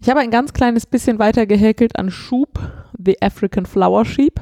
Ich 0.06 0.10
habe 0.10 0.20
ein 0.20 0.30
ganz 0.30 0.52
kleines 0.52 0.86
bisschen 0.86 1.18
weiter 1.18 1.46
gehäkelt 1.46 1.98
an 1.98 2.12
Schub, 2.12 2.60
The 2.96 3.20
African 3.20 3.66
Flower 3.66 4.04
Sheep. 4.04 4.40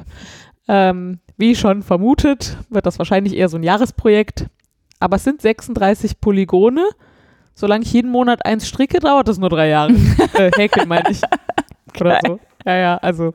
Ähm, 0.67 1.21
wie 1.37 1.55
schon 1.55 1.81
vermutet, 1.81 2.59
wird 2.69 2.85
das 2.85 2.99
wahrscheinlich 2.99 3.35
eher 3.35 3.49
so 3.49 3.57
ein 3.57 3.63
Jahresprojekt. 3.63 4.45
Aber 4.99 5.15
es 5.15 5.23
sind 5.23 5.41
36 5.41 6.21
Polygone. 6.21 6.87
Solange 7.55 7.83
ich 7.83 7.91
jeden 7.93 8.11
Monat 8.11 8.45
eins 8.45 8.67
stricke, 8.67 8.99
dauert 8.99 9.27
das 9.27 9.39
nur 9.39 9.49
drei 9.49 9.69
Jahre. 9.69 9.93
äh, 10.33 10.51
häkeln 10.55 10.87
meine 10.87 11.09
ich. 11.09 11.21
Oder 11.99 12.19
so. 12.23 12.39
Ja, 12.63 12.75
ja, 12.75 12.97
also. 12.97 13.33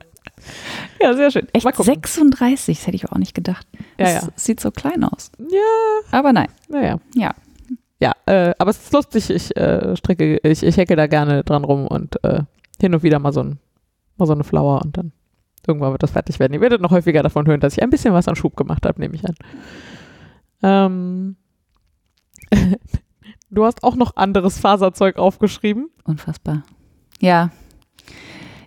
Ja, 1.00 1.14
sehr 1.14 1.32
schön. 1.32 1.48
Echt 1.52 1.64
Mal 1.64 1.72
gucken. 1.72 1.94
36, 1.94 2.78
das 2.78 2.86
hätte 2.86 2.94
ich 2.94 3.10
auch 3.10 3.18
nicht 3.18 3.34
gedacht. 3.34 3.66
Ja, 3.98 4.04
das 4.04 4.14
ja. 4.14 4.28
sieht 4.36 4.60
so 4.60 4.70
klein 4.70 5.02
aus. 5.02 5.32
Ja, 5.36 6.16
Aber 6.16 6.32
nein. 6.32 6.46
naja. 6.68 7.00
Ja. 7.16 7.22
Ja, 7.22 7.34
äh, 8.26 8.54
aber 8.58 8.70
es 8.70 8.78
ist 8.78 8.92
lustig, 8.92 9.30
ich 9.30 9.56
äh, 9.56 9.96
stricke, 9.96 10.38
ich, 10.42 10.62
ich 10.62 10.76
hecke 10.76 10.96
da 10.96 11.06
gerne 11.06 11.44
dran 11.44 11.64
rum 11.64 11.86
und 11.86 12.22
äh, 12.24 12.42
hin 12.80 12.94
und 12.94 13.02
wieder 13.02 13.18
mal 13.18 13.32
so, 13.32 13.42
ein, 13.42 13.58
mal 14.16 14.26
so 14.26 14.32
eine 14.32 14.44
Flower 14.44 14.80
und 14.82 14.96
dann 14.96 15.12
irgendwann 15.66 15.92
wird 15.92 16.02
das 16.02 16.12
fertig 16.12 16.38
werden. 16.38 16.54
Ihr 16.54 16.60
werdet 16.60 16.80
noch 16.80 16.90
häufiger 16.90 17.22
davon 17.22 17.46
hören, 17.46 17.60
dass 17.60 17.74
ich 17.74 17.82
ein 17.82 17.90
bisschen 17.90 18.14
was 18.14 18.28
an 18.28 18.36
Schub 18.36 18.56
gemacht 18.56 18.86
habe, 18.86 19.00
nehme 19.00 19.14
ich 19.14 19.24
an. 19.26 19.34
Ähm, 20.62 21.36
du 23.50 23.64
hast 23.64 23.82
auch 23.82 23.96
noch 23.96 24.16
anderes 24.16 24.58
Faserzeug 24.58 25.18
aufgeschrieben. 25.18 25.90
Unfassbar. 26.04 26.62
Ja. 27.20 27.50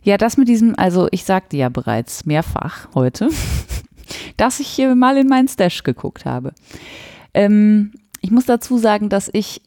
Ja, 0.03 0.17
das 0.17 0.37
mit 0.37 0.47
diesem, 0.47 0.77
also 0.77 1.07
ich 1.11 1.23
sagte 1.23 1.57
ja 1.57 1.69
bereits 1.69 2.25
mehrfach 2.25 2.89
heute, 2.93 3.29
dass 4.37 4.59
ich 4.59 4.67
hier 4.67 4.93
mal 4.95 5.17
in 5.17 5.27
meinen 5.27 5.47
Stash 5.47 5.83
geguckt 5.83 6.25
habe. 6.25 6.53
Ähm, 7.33 7.93
ich 8.23 8.31
muss 8.31 8.45
dazu 8.45 8.77
sagen, 8.77 9.09
dass 9.09 9.29
ich, 9.31 9.61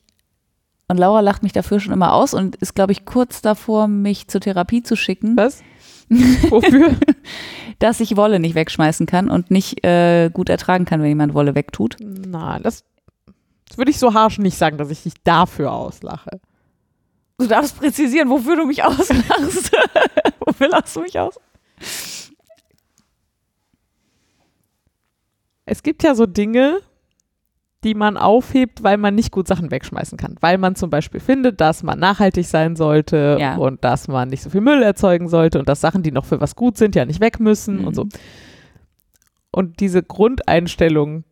und 0.88 0.96
Laura 0.96 1.20
lacht 1.20 1.42
mich 1.42 1.52
dafür 1.52 1.78
schon 1.78 1.92
immer 1.92 2.14
aus 2.14 2.32
und 2.32 2.56
ist, 2.56 2.74
glaube 2.74 2.92
ich, 2.92 3.04
kurz 3.04 3.42
davor, 3.42 3.86
mich 3.86 4.28
zur 4.28 4.40
Therapie 4.40 4.82
zu 4.82 4.96
schicken, 4.96 5.36
Was? 5.36 5.62
Wofür? 6.08 6.94
dass 7.78 8.00
ich 8.00 8.16
Wolle 8.16 8.40
nicht 8.40 8.54
wegschmeißen 8.54 9.06
kann 9.06 9.28
und 9.28 9.50
nicht 9.50 9.84
äh, 9.84 10.30
gut 10.32 10.48
ertragen 10.48 10.86
kann, 10.86 11.02
wenn 11.02 11.08
jemand 11.08 11.34
Wolle 11.34 11.54
wegtut. 11.54 11.96
Na, 12.00 12.58
das, 12.58 12.84
das 13.68 13.76
würde 13.76 13.90
ich 13.90 13.98
so 13.98 14.14
harsch 14.14 14.38
nicht 14.38 14.56
sagen, 14.56 14.78
dass 14.78 14.90
ich 14.90 15.02
dich 15.02 15.14
dafür 15.22 15.72
auslache. 15.72 16.40
Du 17.38 17.46
darfst 17.46 17.78
präzisieren, 17.78 18.30
wofür 18.30 18.56
du 18.56 18.64
mich 18.64 18.82
auslachst. 18.82 19.72
wofür 20.40 20.68
lachst 20.68 20.96
du 20.96 21.00
mich 21.00 21.18
aus? 21.18 21.38
Es 25.66 25.82
gibt 25.82 26.02
ja 26.04 26.14
so 26.14 26.24
Dinge, 26.24 26.80
die 27.86 27.94
man 27.94 28.18
aufhebt, 28.18 28.82
weil 28.82 28.98
man 28.98 29.14
nicht 29.14 29.30
gut 29.30 29.48
Sachen 29.48 29.70
wegschmeißen 29.70 30.18
kann. 30.18 30.36
Weil 30.40 30.58
man 30.58 30.74
zum 30.74 30.90
Beispiel 30.90 31.20
findet, 31.20 31.60
dass 31.62 31.82
man 31.82 31.98
nachhaltig 31.98 32.44
sein 32.46 32.76
sollte 32.76 33.38
Ja. 33.40 33.56
und 33.56 33.82
dass 33.84 34.08
man 34.08 34.28
nicht 34.28 34.42
so 34.42 34.50
viel 34.50 34.60
Müll 34.60 34.82
erzeugen 34.82 35.28
sollte 35.28 35.58
und 35.58 35.68
dass 35.68 35.80
Sachen, 35.80 36.02
die 36.02 36.10
noch 36.12 36.24
für 36.26 36.40
was 36.40 36.54
gut 36.56 36.76
sind, 36.76 36.94
ja 36.94 37.04
nicht 37.06 37.20
weg 37.20 37.40
müssen 37.40 37.78
und 37.80 37.92
Mhm. 37.92 37.94
so. 37.94 38.06
Und 39.50 39.80
diese 39.80 40.02
Grundeinstellung 40.02 41.24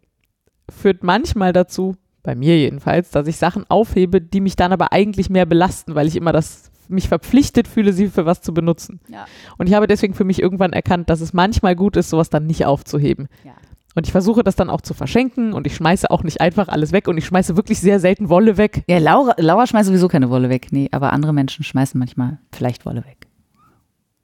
führt 0.71 1.03
manchmal 1.03 1.53
dazu, 1.53 1.97
bei 2.23 2.35
mir 2.35 2.57
jedenfalls, 2.57 3.11
dass 3.11 3.27
ich 3.27 3.37
Sachen 3.37 3.69
aufhebe, 3.69 4.23
die 4.23 4.41
mich 4.41 4.57
dann 4.57 4.73
aber 4.73 4.93
eigentlich 4.93 5.29
mehr 5.29 5.45
belasten, 5.45 5.95
weil 5.95 6.07
ich 6.07 6.17
immer 6.17 6.33
das 6.33 6.71
mich 6.89 7.09
verpflichtet 7.09 7.67
fühle, 7.69 7.93
sie 7.93 8.09
für 8.09 8.25
was 8.27 8.41
zu 8.41 8.55
benutzen. 8.55 9.01
Ja. 9.09 9.27
Und 9.59 9.69
ich 9.69 9.75
habe 9.75 9.87
deswegen 9.87 10.15
für 10.15 10.25
mich 10.25 10.41
irgendwann 10.41 10.73
erkannt, 10.73 11.11
dass 11.11 11.21
es 11.21 11.33
manchmal 11.35 11.77
gut 11.77 11.97
ist, 11.97 12.11
sowas 12.11 12.31
dann 12.31 12.47
nicht 12.47 12.65
aufzuheben. 12.67 13.29
Ja. 13.45 13.53
Und 13.97 14.07
ich 14.07 14.13
versuche 14.13 14.43
das 14.43 14.57
dann 14.57 14.71
auch 14.71 14.81
zu 14.81 14.93
verschenken 14.93 15.53
und 15.53 15.67
ich 15.69 15.77
schmeiße 15.77 16.11
auch 16.11 16.25
nicht 16.25 16.41
einfach 16.41 16.67
alles 16.69 16.91
weg 16.93 17.07
und 17.07 17.17
ich 17.17 17.27
schmeiße 17.27 17.57
wirklich 17.57 17.79
sehr 17.79 18.01
selten 18.01 18.29
Wolle 18.29 18.57
weg. 18.57 18.83
Ja, 18.89 18.99
Laura, 18.99 19.35
Laura 19.39 19.67
schmeißt 19.69 19.87
sowieso 19.87 20.09
keine 20.09 20.31
Wolle 20.31 20.49
weg. 20.51 20.69
Nee, 20.73 20.89
aber 20.91 21.13
andere 21.13 21.33
Menschen 21.33 21.65
schmeißen 21.65 21.97
manchmal 21.99 22.39
vielleicht 22.53 22.85
Wolle 22.87 23.05
weg. 23.05 23.29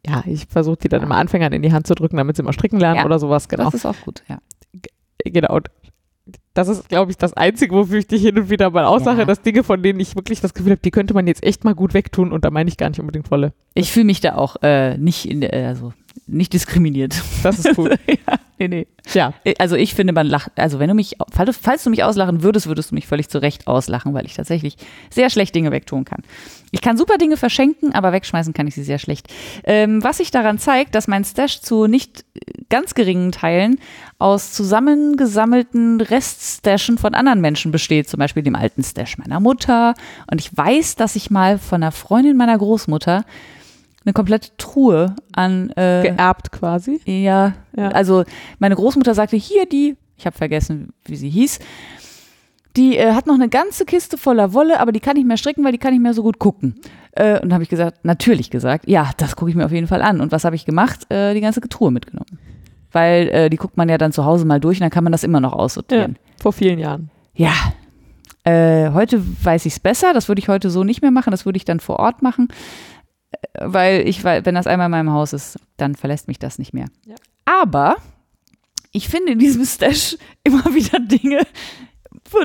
Ja, 0.06 0.24
ich 0.26 0.46
versuche 0.46 0.78
die 0.78 0.88
dann 0.88 1.00
Ja. 1.00 1.06
immer 1.06 1.16
Anfängern 1.16 1.52
in 1.52 1.62
die 1.62 1.72
Hand 1.72 1.86
zu 1.86 1.94
drücken, 1.94 2.16
damit 2.16 2.36
sie 2.36 2.42
mal 2.42 2.52
stricken 2.52 2.80
lernen 2.80 2.96
Ja. 3.00 3.04
oder 3.04 3.18
sowas. 3.18 3.48
Genau. 3.48 3.64
Das 3.64 3.74
ist 3.74 3.86
auch 3.86 4.00
gut, 4.04 4.22
ja. 4.28 4.38
genau. 5.24 5.54
Und 5.56 5.68
das 6.54 6.68
ist, 6.68 6.88
glaube 6.88 7.10
ich, 7.12 7.16
das 7.18 7.32
Einzige, 7.34 7.74
wofür 7.74 7.98
ich 7.98 8.06
dich 8.08 8.22
hin 8.22 8.36
und 8.38 8.50
wieder 8.50 8.70
mal 8.70 8.84
auslache, 8.84 9.20
Ja. 9.20 9.24
dass 9.24 9.42
Dinge, 9.42 9.62
von 9.62 9.82
denen 9.82 10.00
ich 10.00 10.16
wirklich 10.16 10.40
das 10.40 10.52
Gefühl 10.54 10.72
habe, 10.72 10.80
die 10.82 10.90
könnte 10.90 11.14
man 11.14 11.26
jetzt 11.26 11.44
echt 11.44 11.62
mal 11.64 11.74
gut 11.74 11.94
wegtun 11.94 12.32
und 12.32 12.44
da 12.44 12.50
meine 12.50 12.68
ich 12.68 12.76
gar 12.76 12.88
nicht 12.88 12.98
unbedingt 13.00 13.30
Wolle. 13.30 13.52
Ich 13.74 13.92
fühle 13.92 14.06
mich 14.06 14.20
da 14.20 14.34
auch 14.34 14.56
äh, 14.62 14.96
nicht 14.98 15.28
in 15.30 15.40
der, 15.42 15.52
also 15.68 15.92
nicht 16.26 16.52
diskriminiert. 16.52 17.22
Das 17.42 17.58
ist 17.58 17.76
cool. 17.78 17.96
ja, 18.06 18.38
nee, 18.58 18.68
nee. 18.68 18.86
ja, 19.12 19.34
Also 19.58 19.76
ich 19.76 19.94
finde, 19.94 20.12
man 20.12 20.26
lacht, 20.26 20.52
also 20.56 20.78
wenn 20.78 20.88
du 20.88 20.94
mich, 20.94 21.16
falls, 21.30 21.56
falls 21.56 21.84
du 21.84 21.90
mich 21.90 22.04
auslachen 22.04 22.42
würdest, 22.42 22.66
würdest 22.66 22.90
du 22.90 22.94
mich 22.94 23.06
völlig 23.06 23.28
zu 23.28 23.40
Recht 23.40 23.66
auslachen, 23.66 24.14
weil 24.14 24.26
ich 24.26 24.34
tatsächlich 24.34 24.76
sehr 25.10 25.30
schlecht 25.30 25.54
Dinge 25.54 25.70
wegtun 25.70 26.04
kann. 26.04 26.22
Ich 26.70 26.80
kann 26.80 26.96
super 26.96 27.18
Dinge 27.18 27.36
verschenken, 27.36 27.94
aber 27.94 28.12
wegschmeißen 28.12 28.52
kann 28.52 28.66
ich 28.66 28.74
sie 28.74 28.84
sehr 28.84 28.98
schlecht. 28.98 29.26
Ähm, 29.64 30.02
was 30.04 30.18
sich 30.18 30.30
daran 30.30 30.58
zeigt, 30.58 30.94
dass 30.94 31.08
mein 31.08 31.24
Stash 31.24 31.60
zu 31.60 31.86
nicht 31.86 32.24
ganz 32.68 32.94
geringen 32.94 33.32
Teilen 33.32 33.80
aus 34.18 34.52
zusammengesammelten 34.52 36.00
Reststashen 36.00 36.98
von 36.98 37.14
anderen 37.14 37.40
Menschen 37.40 37.72
besteht, 37.72 38.08
zum 38.08 38.18
Beispiel 38.18 38.42
dem 38.42 38.54
alten 38.54 38.84
Stash 38.84 39.18
meiner 39.18 39.40
Mutter. 39.40 39.94
Und 40.30 40.40
ich 40.40 40.56
weiß, 40.56 40.94
dass 40.94 41.16
ich 41.16 41.30
mal 41.30 41.58
von 41.58 41.82
einer 41.82 41.92
Freundin 41.92 42.36
meiner 42.36 42.56
Großmutter 42.56 43.24
eine 44.10 44.14
komplette 44.14 44.50
Truhe 44.58 45.14
an 45.32 45.70
äh, 45.70 46.02
geerbt 46.02 46.50
quasi. 46.52 47.00
ja, 47.06 47.54
Ja. 47.76 47.88
also 47.88 48.24
meine 48.58 48.74
Großmutter 48.74 49.14
sagte, 49.14 49.36
hier 49.36 49.66
die, 49.66 49.96
ich 50.16 50.26
habe 50.26 50.36
vergessen, 50.36 50.90
wie 51.04 51.16
sie 51.16 51.30
hieß, 51.30 51.60
die 52.76 52.96
äh, 52.96 53.12
hat 53.12 53.26
noch 53.26 53.34
eine 53.34 53.48
ganze 53.48 53.84
Kiste 53.84 54.18
voller 54.18 54.52
Wolle, 54.52 54.80
aber 54.80 54.92
die 54.92 55.00
kann 55.00 55.16
ich 55.16 55.24
mehr 55.24 55.36
stricken, 55.36 55.64
weil 55.64 55.72
die 55.72 55.78
kann 55.78 55.94
ich 55.94 56.00
mehr 56.00 56.14
so 56.14 56.22
gut 56.22 56.38
gucken. 56.38 56.76
Äh, 57.12 57.40
und 57.40 57.52
habe 57.52 57.62
ich 57.62 57.68
gesagt, 57.68 58.04
natürlich 58.04 58.50
gesagt, 58.50 58.88
ja, 58.88 59.10
das 59.16 59.34
gucke 59.36 59.50
ich 59.50 59.56
mir 59.56 59.64
auf 59.64 59.72
jeden 59.72 59.88
Fall 59.88 60.02
an. 60.02 60.20
Und 60.20 60.30
was 60.32 60.44
habe 60.44 60.54
ich 60.56 60.64
gemacht? 60.66 61.10
Äh, 61.10 61.34
die 61.34 61.40
ganze 61.40 61.60
Truhe 61.62 61.90
mitgenommen. 61.90 62.38
Weil 62.92 63.28
äh, 63.28 63.50
die 63.50 63.56
guckt 63.56 63.76
man 63.76 63.88
ja 63.88 63.98
dann 63.98 64.12
zu 64.12 64.24
Hause 64.24 64.44
mal 64.44 64.60
durch 64.60 64.78
und 64.78 64.82
dann 64.82 64.90
kann 64.90 65.04
man 65.04 65.12
das 65.12 65.24
immer 65.24 65.40
noch 65.40 65.52
aussortieren. 65.52 66.16
Vor 66.40 66.52
vielen 66.52 66.78
Jahren. 66.78 67.10
Ja. 67.34 67.52
Äh, 68.44 68.90
heute 68.92 69.22
weiß 69.44 69.66
ich 69.66 69.74
es 69.74 69.80
besser. 69.80 70.12
Das 70.14 70.28
würde 70.28 70.40
ich 70.40 70.48
heute 70.48 70.70
so 70.70 70.82
nicht 70.84 71.02
mehr 71.02 71.10
machen. 71.10 71.30
Das 71.30 71.44
würde 71.46 71.56
ich 71.56 71.64
dann 71.64 71.78
vor 71.80 71.98
Ort 71.98 72.22
machen. 72.22 72.48
Weil 73.58 74.06
ich, 74.08 74.24
weil, 74.24 74.44
wenn 74.44 74.54
das 74.54 74.66
einmal 74.66 74.86
in 74.86 74.92
meinem 74.92 75.12
Haus 75.12 75.32
ist, 75.32 75.58
dann 75.76 75.94
verlässt 75.94 76.28
mich 76.28 76.38
das 76.38 76.58
nicht 76.58 76.72
mehr. 76.72 76.86
Ja. 77.06 77.14
Aber 77.44 77.96
ich 78.92 79.08
finde 79.08 79.32
in 79.32 79.38
diesem 79.38 79.64
Stash 79.64 80.16
immer 80.44 80.64
wieder 80.74 80.98
Dinge, 81.00 81.46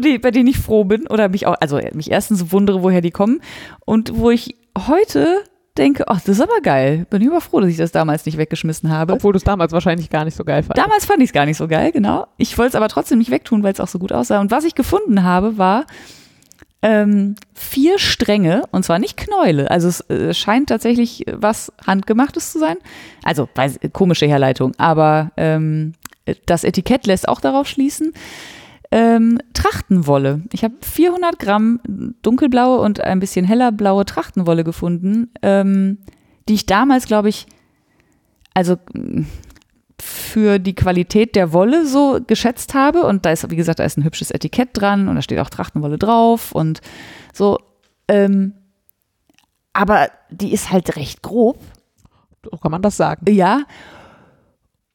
die, 0.03 0.17
bei 0.17 0.31
denen 0.31 0.47
ich 0.47 0.57
froh 0.57 0.83
bin 0.83 1.07
oder 1.07 1.29
mich 1.29 1.47
auch, 1.47 1.55
also 1.59 1.79
mich 1.93 2.11
erstens 2.11 2.51
wundere, 2.51 2.83
woher 2.83 3.01
die 3.01 3.11
kommen 3.11 3.41
und 3.85 4.17
wo 4.17 4.31
ich 4.31 4.55
heute 4.87 5.43
denke, 5.77 6.07
ach, 6.07 6.21
das 6.21 6.37
ist 6.37 6.41
aber 6.41 6.61
geil. 6.61 7.05
Bin 7.09 7.21
ich 7.21 7.27
aber 7.27 7.41
froh, 7.41 7.59
dass 7.59 7.69
ich 7.69 7.77
das 7.77 7.91
damals 7.91 8.25
nicht 8.25 8.37
weggeschmissen 8.37 8.89
habe. 8.89 9.13
Obwohl 9.13 9.33
du 9.33 9.37
es 9.37 9.43
damals 9.43 9.73
wahrscheinlich 9.73 10.09
gar 10.09 10.23
nicht 10.23 10.35
so 10.35 10.45
geil 10.45 10.63
fandest. 10.63 10.83
Damals 10.85 11.05
fand 11.05 11.19
ich 11.21 11.29
es 11.29 11.33
gar 11.33 11.45
nicht 11.45 11.57
so 11.57 11.67
geil, 11.67 11.91
genau. 11.91 12.27
Ich 12.37 12.57
wollte 12.57 12.69
es 12.69 12.75
aber 12.75 12.87
trotzdem 12.87 13.17
nicht 13.17 13.31
wegtun, 13.31 13.61
weil 13.61 13.73
es 13.73 13.79
auch 13.79 13.87
so 13.87 13.99
gut 13.99 14.13
aussah. 14.13 14.39
Und 14.39 14.51
was 14.51 14.63
ich 14.63 14.75
gefunden 14.75 15.23
habe, 15.23 15.57
war 15.57 15.85
ähm, 16.81 17.35
vier 17.53 17.97
Stränge, 17.97 18.63
und 18.71 18.83
zwar 18.85 18.99
nicht 18.99 19.17
Knäule. 19.17 19.71
Also 19.71 19.87
es 19.87 20.01
äh, 20.09 20.33
scheint 20.33 20.69
tatsächlich 20.69 21.25
was 21.31 21.71
Handgemachtes 21.85 22.51
zu 22.51 22.59
sein. 22.59 22.77
Also 23.23 23.49
weiß, 23.55 23.79
komische 23.91 24.27
Herleitung, 24.27 24.73
aber 24.77 25.31
ähm, 25.37 25.93
das 26.45 26.63
Etikett 26.63 27.07
lässt 27.07 27.27
auch 27.27 27.41
darauf 27.41 27.67
schließen. 27.67 28.13
Ähm, 28.91 29.39
Trachtenwolle. 29.53 30.43
Ich 30.53 30.63
habe 30.63 30.75
400 30.81 31.39
Gramm 31.39 31.79
dunkelblaue 32.21 32.79
und 32.79 33.01
ein 33.01 33.19
bisschen 33.19 33.45
heller 33.45 33.71
blaue 33.71 34.05
Trachtenwolle 34.05 34.63
gefunden, 34.63 35.31
ähm, 35.41 35.97
die 36.47 36.53
ich 36.53 36.65
damals, 36.65 37.07
glaube 37.07 37.29
ich, 37.29 37.47
also 38.53 38.77
für 40.05 40.59
die 40.59 40.75
Qualität 40.75 41.35
der 41.35 41.51
Wolle 41.51 41.87
so 41.87 42.19
geschätzt 42.25 42.75
habe. 42.75 43.03
Und 43.03 43.25
da 43.25 43.31
ist, 43.31 43.49
wie 43.49 43.55
gesagt, 43.55 43.79
da 43.79 43.83
ist 43.83 43.97
ein 43.97 44.03
hübsches 44.03 44.29
Etikett 44.29 44.69
dran 44.73 45.07
und 45.07 45.15
da 45.15 45.21
steht 45.23 45.39
auch 45.39 45.49
Trachtenwolle 45.49 45.97
drauf 45.97 46.51
und 46.51 46.81
so. 47.33 47.57
Ähm, 48.07 48.53
aber 49.73 50.09
die 50.29 50.53
ist 50.53 50.71
halt 50.71 50.95
recht 50.95 51.23
grob. 51.23 51.59
So 52.43 52.55
kann 52.57 52.71
man 52.71 52.83
das 52.83 52.97
sagen. 52.97 53.25
Ja. 53.33 53.63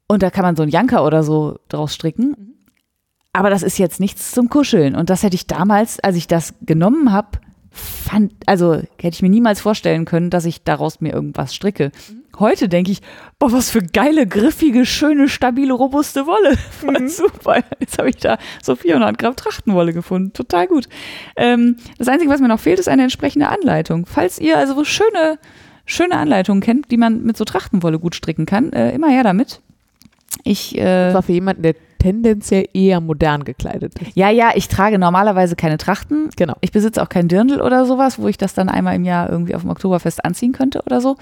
Und 0.06 0.22
da 0.22 0.30
kann 0.30 0.44
man 0.44 0.54
so 0.54 0.62
einen 0.62 0.70
Janker 0.70 1.04
oder 1.04 1.24
so 1.24 1.58
draus 1.68 1.92
stricken. 1.92 2.56
Aber 3.32 3.50
das 3.50 3.62
ist 3.62 3.78
jetzt 3.78 3.98
nichts 3.98 4.30
zum 4.30 4.48
Kuscheln. 4.48 4.94
Und 4.94 5.10
das 5.10 5.24
hätte 5.24 5.34
ich 5.34 5.48
damals, 5.48 5.98
als 6.00 6.16
ich 6.16 6.28
das 6.28 6.54
genommen 6.62 7.12
habe, 7.12 7.38
fand, 7.70 8.32
also 8.46 8.74
hätte 8.74 9.14
ich 9.14 9.22
mir 9.22 9.28
niemals 9.28 9.60
vorstellen 9.60 10.04
können, 10.04 10.30
dass 10.30 10.44
ich 10.44 10.62
daraus 10.62 11.00
mir 11.00 11.12
irgendwas 11.12 11.54
stricke. 11.54 11.90
Heute 12.40 12.68
denke 12.68 12.90
ich, 12.90 13.00
boah, 13.38 13.52
was 13.52 13.70
für 13.70 13.82
geile, 13.82 14.26
griffige, 14.26 14.86
schöne, 14.86 15.28
stabile, 15.28 15.72
robuste 15.74 16.26
Wolle. 16.26 16.56
Voll 16.70 17.08
super. 17.08 17.62
Jetzt 17.78 17.98
habe 17.98 18.08
ich 18.10 18.16
da 18.16 18.38
so 18.62 18.74
400 18.74 19.18
Gramm 19.18 19.36
Trachtenwolle 19.36 19.92
gefunden. 19.92 20.32
Total 20.32 20.66
gut. 20.66 20.88
Ähm, 21.36 21.76
das 21.98 22.08
Einzige, 22.08 22.30
was 22.30 22.40
mir 22.40 22.48
noch 22.48 22.60
fehlt, 22.60 22.78
ist 22.78 22.88
eine 22.88 23.02
entsprechende 23.02 23.48
Anleitung. 23.48 24.06
Falls 24.06 24.38
ihr 24.38 24.58
also 24.58 24.84
schöne, 24.84 25.38
schöne 25.84 26.16
Anleitungen 26.16 26.62
kennt, 26.62 26.90
die 26.90 26.96
man 26.96 27.22
mit 27.22 27.36
so 27.36 27.44
Trachtenwolle 27.44 27.98
gut 27.98 28.14
stricken 28.14 28.46
kann, 28.46 28.72
äh, 28.72 28.92
immer 28.92 29.08
her 29.08 29.22
damit. 29.22 29.60
Ich, 30.44 30.76
äh, 30.78 31.06
Das 31.06 31.14
war 31.14 31.22
für 31.22 31.32
jemanden, 31.32 31.62
der 31.62 31.74
tendenziell 31.98 32.66
eher 32.72 33.00
modern 33.00 33.44
gekleidet 33.44 33.92
ist. 34.00 34.16
ja, 34.16 34.30
ja, 34.30 34.52
ich 34.54 34.68
trage 34.68 34.98
normalerweise 34.98 35.54
keine 35.54 35.76
Trachten. 35.76 36.30
Genau. 36.36 36.54
Ich 36.62 36.72
besitze 36.72 37.02
auch 37.02 37.10
kein 37.10 37.28
Dirndl 37.28 37.60
oder 37.60 37.84
sowas, 37.84 38.18
wo 38.18 38.26
ich 38.26 38.38
das 38.38 38.54
dann 38.54 38.70
einmal 38.70 38.96
im 38.96 39.04
Jahr 39.04 39.28
irgendwie 39.28 39.54
auf 39.54 39.60
dem 39.60 39.70
Oktoberfest 39.70 40.24
anziehen 40.24 40.52
könnte 40.52 40.82
oder 40.86 41.02
so. 41.02 41.16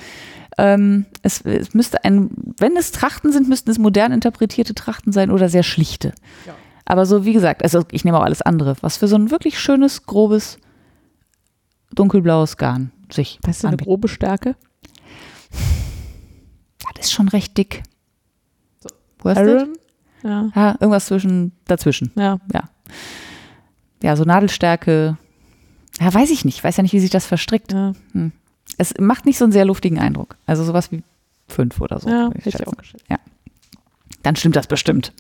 Ähm, 0.59 1.07
es, 1.23 1.41
es 1.43 1.73
müsste 1.73 2.05
ein, 2.05 2.31
wenn 2.59 2.77
es 2.77 2.91
Trachten 2.91 3.33
sind, 3.33 3.49
müssten 3.49 3.71
es 3.71 3.79
modern 3.79 4.13
interpretierte 4.13 4.75
Trachten 4.75 5.13
sein 5.13 5.31
oder 5.31 5.49
sehr 5.49 5.63
schlichte. 5.63 6.13
Ja. 6.47 6.55
Aber 6.85 7.07
so, 7.07 7.25
wie 7.25 7.33
gesagt, 7.33 7.63
also 7.63 7.85
ich 7.93 8.05
nehme 8.05 8.19
auch 8.19 8.25
alles 8.25 8.43
andere, 8.43 8.77
was 8.81 8.97
für 8.97 9.09
so 9.09 9.17
ein 9.17 9.31
wirklich 9.31 9.59
schönes, 9.59 10.05
grobes, 10.05 10.59
dunkelblaues 11.95 12.57
Garn 12.57 12.91
sich 13.11 13.39
du 13.43 13.49
eine 13.49 13.57
anbietet. 13.63 13.87
grobe 13.87 14.09
Stärke? 14.09 14.57
Das 16.97 17.07
ist 17.07 17.13
schon 17.13 17.29
recht 17.29 17.57
dick. 17.57 17.83
So. 18.81 18.89
Wo 19.21 19.31
hast 19.31 19.39
du? 19.39 19.57
Aaron? 19.57 19.73
Ja. 20.25 20.51
Ja, 20.55 20.71
irgendwas 20.81 21.07
zwischen, 21.07 21.53
dazwischen. 21.67 22.11
Ja. 22.17 22.41
Ja, 24.03 24.17
so 24.17 24.25
Nadelstärke. 24.25 25.17
Ja, 26.01 26.15
weiß 26.15 26.31
ich 26.31 26.45
nicht. 26.45 26.63
Weiß 26.65 26.77
ja 26.77 26.83
nicht, 26.83 26.93
wie 26.93 27.01
sich 27.01 27.11
das 27.11 27.27
verstrickt. 27.27 27.73
Ja, 27.73 27.93
Es 28.79 28.95
macht 28.99 29.27
nicht 29.27 29.39
so 29.39 29.45
einen 29.45 29.53
sehr 29.53 29.65
luftigen 29.65 29.99
Eindruck. 29.99 30.37
Also 30.47 30.65
sowas 30.65 30.91
wie 30.93 31.03
fünf 31.49 31.81
oder 31.81 31.99
so. 31.99 32.09
ja 32.09 32.31
ich 32.45 32.67
auch 32.67 32.77
geschätzt. 32.77 33.05
Dann 34.23 34.37
stimmt 34.37 34.57
das 34.57 34.67
bestimmt. 34.67 35.13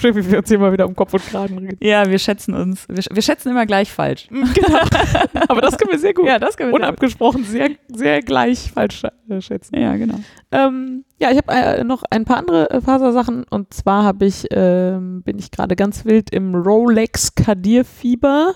Schön, 0.00 0.16
wie 0.16 0.30
wir 0.30 0.38
uns 0.38 0.48
hier 0.48 0.58
mal 0.58 0.72
wieder 0.72 0.86
um 0.86 0.96
Kopf 0.96 1.12
und 1.12 1.26
Kragen 1.26 1.58
reden. 1.58 1.76
Ja, 1.82 2.08
wir 2.08 2.18
schätzen 2.18 2.54
uns. 2.54 2.88
Wir, 2.88 3.04
wir 3.10 3.22
schätzen 3.22 3.50
immer 3.50 3.66
gleich 3.66 3.92
falsch. 3.92 4.28
Genau. 4.30 4.78
Aber 5.48 5.60
das 5.60 5.76
können 5.76 5.90
wir 5.92 5.98
sehr 5.98 6.14
gut. 6.14 6.26
Ja, 6.26 6.38
das 6.38 6.56
können 6.56 6.70
wir. 6.70 6.76
Unabgesprochen 6.76 7.44
sehr, 7.44 7.70
sehr 7.88 8.22
gleich 8.22 8.72
falsch 8.72 9.02
äh, 9.28 9.40
schätzen. 9.42 9.78
Ja, 9.78 9.96
genau. 9.96 10.18
Ähm, 10.52 11.04
ja, 11.18 11.30
ich 11.30 11.36
habe 11.36 11.52
äh, 11.52 11.84
noch 11.84 12.02
ein 12.08 12.24
paar 12.24 12.38
andere 12.38 12.70
äh, 12.70 12.80
Fasersachen 12.80 13.44
und 13.50 13.74
zwar 13.74 14.04
habe 14.04 14.24
ich, 14.24 14.46
ähm, 14.52 15.22
bin 15.22 15.38
ich 15.38 15.50
gerade 15.50 15.76
ganz 15.76 16.06
wild 16.06 16.30
im 16.30 16.54
Rolex 16.54 17.34
Kadierfieber, 17.34 18.54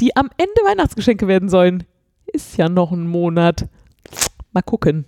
die 0.00 0.16
am 0.16 0.30
Ende 0.36 0.60
Weihnachtsgeschenke 0.64 1.28
werden 1.28 1.48
sollen. 1.48 1.84
Ist 2.26 2.56
ja 2.56 2.68
noch 2.68 2.92
ein 2.92 3.06
Monat. 3.06 3.68
Mal 4.52 4.62
gucken. 4.62 5.06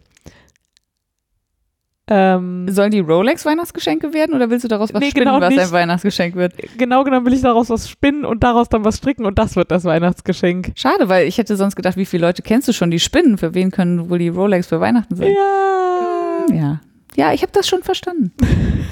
Ähm, 2.12 2.66
Sollen 2.68 2.91
die 2.91 2.99
Rolex 2.99 3.45
Weihnachtsgeschenke 3.47 4.12
werden 4.12 4.34
oder 4.34 4.51
willst 4.51 4.64
du 4.64 4.68
daraus 4.68 4.93
was 4.93 5.01
Nee, 5.01 5.11
spinnen, 5.11 5.28
genau 5.28 5.41
was 5.41 5.51
nicht. 5.51 5.61
ein 5.61 5.70
Weihnachtsgeschenk 5.70 6.34
wird? 6.34 6.55
genau 6.76 7.05
genommen 7.05 7.24
will 7.24 7.32
ich 7.34 7.43
daraus 7.43 7.70
was 7.70 7.88
spinnen 7.88 8.24
und 8.24 8.43
daraus 8.43 8.68
dann 8.68 8.84
was 8.84 8.97
stricken 8.97 9.24
und 9.26 9.38
das 9.38 9.55
wird 9.55 9.70
das 9.70 9.84
Weihnachtsgeschenk. 9.84 10.72
Schade, 10.74 11.09
weil 11.09 11.28
ich 11.28 11.38
hätte 11.38 11.55
sonst 11.55 11.76
gedacht, 11.76 11.97
wie 11.97 12.07
viele 12.07 12.26
Leute 12.26 12.43
kennst 12.43 12.66
du 12.66 12.72
schon, 12.72 12.91
die 12.91 12.99
spinnen? 12.99 13.38
Für 13.38 13.55
wen 13.55 13.70
können 13.70 14.11
wohl 14.11 14.18
die 14.18 14.28
Rolex 14.28 14.66
für 14.66 14.80
Weihnachten 14.80 15.14
sein? 15.14 15.32
Ja. 15.32 16.47
Ja, 16.53 16.80
ja 17.14 17.32
ich 17.32 17.43
habe 17.43 17.53
das 17.53 17.68
schon 17.68 17.84
verstanden. 17.84 18.32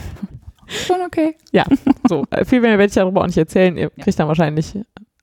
schon 0.68 1.00
okay. 1.04 1.34
So, 2.08 2.24
äh, 2.30 2.44
viel 2.44 2.60
mehr 2.60 2.78
werde 2.78 2.86
ich 2.86 2.94
darüber 2.94 3.22
auch 3.22 3.26
nicht 3.26 3.36
erzählen. 3.38 3.76
Ihr 3.76 3.90
kriegt 3.90 4.16
dann 4.20 4.28
wahrscheinlich, 4.28 4.78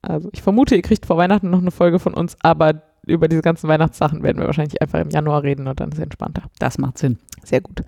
also 0.09 0.29
ich 0.33 0.41
vermute, 0.41 0.75
ihr 0.75 0.81
kriegt 0.81 1.05
vor 1.05 1.17
Weihnachten 1.17 1.49
noch 1.49 1.61
eine 1.61 1.71
Folge 1.71 1.99
von 1.99 2.13
uns, 2.13 2.37
aber 2.41 2.81
über 3.05 3.27
diese 3.27 3.41
ganzen 3.41 3.67
Weihnachtssachen 3.67 4.23
werden 4.23 4.39
wir 4.39 4.47
wahrscheinlich 4.47 4.81
einfach 4.81 4.99
im 4.99 5.09
Januar 5.09 5.43
reden 5.43 5.67
und 5.67 5.79
dann 5.79 5.89
ist 5.89 5.97
es 5.97 6.03
entspannter. 6.03 6.43
Das 6.59 6.77
macht 6.77 6.97
Sinn. 6.97 7.19
Sehr 7.43 7.61
gut. 7.61 7.83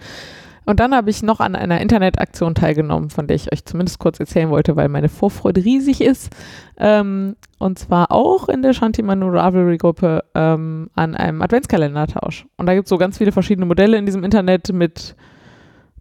Und 0.68 0.82
dann 0.82 0.94
habe 0.94 1.10
ich 1.10 1.24
noch 1.24 1.40
an 1.40 1.56
einer 1.56 1.80
Internetaktion 1.80 2.54
teilgenommen, 2.54 3.10
von 3.10 3.26
der 3.26 3.36
ich 3.36 3.54
euch 3.54 3.64
zumindest 3.64 4.00
kurz 4.00 4.20
erzählen 4.20 4.50
wollte, 4.50 4.76
weil 4.76 4.90
meine 4.90 5.08
Vorfreude 5.08 5.64
riesig 5.64 6.02
ist. 6.02 6.30
Ähm, 6.78 7.38
und 7.58 7.80
zwar 7.80 8.12
auch 8.12 8.50
in 8.50 8.62
der 8.62 8.74
Shantimanu 8.74 9.30
Ravelry 9.30 9.78
Gruppe 9.78 10.26
ähm, 10.36 10.90
an 10.94 11.16
einem 11.16 11.42
Adventskalendertausch. 11.42 12.46
Und 12.58 12.66
da 12.66 12.74
gibt 12.74 12.88
es 12.88 12.90
so 12.90 12.98
ganz 12.98 13.18
viele 13.18 13.32
verschiedene 13.32 13.66
Modelle 13.66 13.98
in 13.98 14.06
diesem 14.06 14.26
Internet 14.26 14.74
mit, 14.74 15.16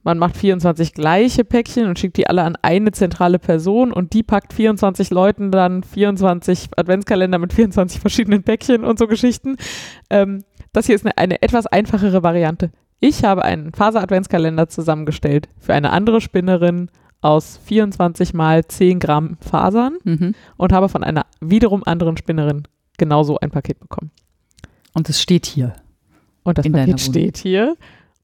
man 0.07 0.19
macht 0.19 0.37
24 0.37 0.95
gleiche 0.95 1.45
Päckchen 1.45 1.87
und 1.89 1.99
schickt 1.99 2.17
die 2.17 2.29
alle 2.29 2.45
an 2.45 2.57
eine 2.63 2.93
zentrale 2.93 3.41
Person 3.41 3.93
und 3.93 4.13
die 4.13 4.23
packt 4.23 4.53
24 4.53 5.11
Leuten 5.11 5.51
dann 5.51 5.83
24 5.83 6.69
Adventskalender 6.77 7.39
mit 7.39 7.53
24 7.53 8.01
verschiedenen 8.01 8.45
Päckchen 8.45 8.85
und 8.85 9.01
so 9.01 9.09
Geschichten. 9.09 9.57
Ähm, 10.09 10.45
das 10.73 10.87
hier 10.87 10.95
ist 10.95 11.05
eine, 11.05 11.19
eine 11.19 11.43
etwas 11.43 11.67
einfachere 11.67 12.23
Variante. 12.23 12.71
Ich 13.01 13.25
habe 13.25 13.45
einen 13.45 13.73
Faser-Adventskalender 13.73 14.69
zusammengestellt 14.69 15.49
für 15.59 15.75
eine 15.75 15.91
andere 15.91 16.21
Spinnerin 16.21 16.89
aus 17.21 17.59
24 17.65 18.33
mal 18.33 18.65
10 18.65 19.01
Gramm 19.01 19.37
Fasern 19.41 19.99
Mhm. 20.05 20.35
und 20.57 20.73
habe 20.73 20.89
von 20.89 21.03
einer 21.03 21.27
wiederum 21.41 21.83
anderen 21.85 22.17
Spinnerin 22.17 22.63
genauso 22.97 23.39
ein 23.41 23.51
Paket 23.51 23.81
bekommen. 23.81 24.13
Und 24.95 25.09
es 25.09 25.21
steht 25.21 25.47
hier. 25.47 25.75
Und 26.45 26.59
das 26.59 26.65
Paket 26.71 27.01
steht 27.01 27.37
hier. 27.39 27.77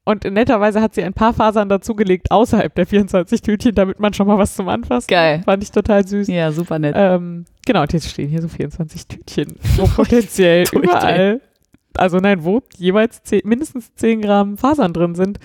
Und 0.05 0.25
netterweise 0.25 0.81
hat 0.81 0.95
sie 0.95 1.05
ein 1.05 1.13
paar 1.13 1.33
Fasern 1.33 1.69
dazugelegt 1.69 2.31
außerhalb 2.31 2.75
der 2.75 2.87
24 2.87 3.41
Tütchen, 3.41 3.75
damit 3.75 4.01
man 4.01 4.13
schon 4.13 4.27
mal 4.27 4.37
was 4.37 4.57
zum 4.57 4.69
Anfassen. 4.69 5.07
Geil. 5.07 5.43
Fand 5.45 5.63
ich 5.63 5.71
total 5.71 6.07
süß. 6.07 6.27
Ja, 6.27 6.51
super 6.51 6.79
nett. 6.81 6.95
Ähm, 6.99 7.45
genau, 7.65 7.83
und 7.83 7.93
jetzt 7.93 8.09
stehen 8.09 8.29
hier 8.29 8.43
so 8.43 8.49
24 8.49 9.07
Tütchen, 9.07 9.55
wo 9.77 9.87
potenziell 9.87 10.65
überall, 10.73 11.41
also 11.97 12.19
nein, 12.19 12.43
wo 12.43 12.63
jeweils 12.77 13.23
10, 13.23 13.43
mindestens 13.45 13.95
10 13.95 14.23
Gramm 14.23 14.59
Fasern 14.59 14.93
drin 14.93 15.15
sind. 15.15 15.39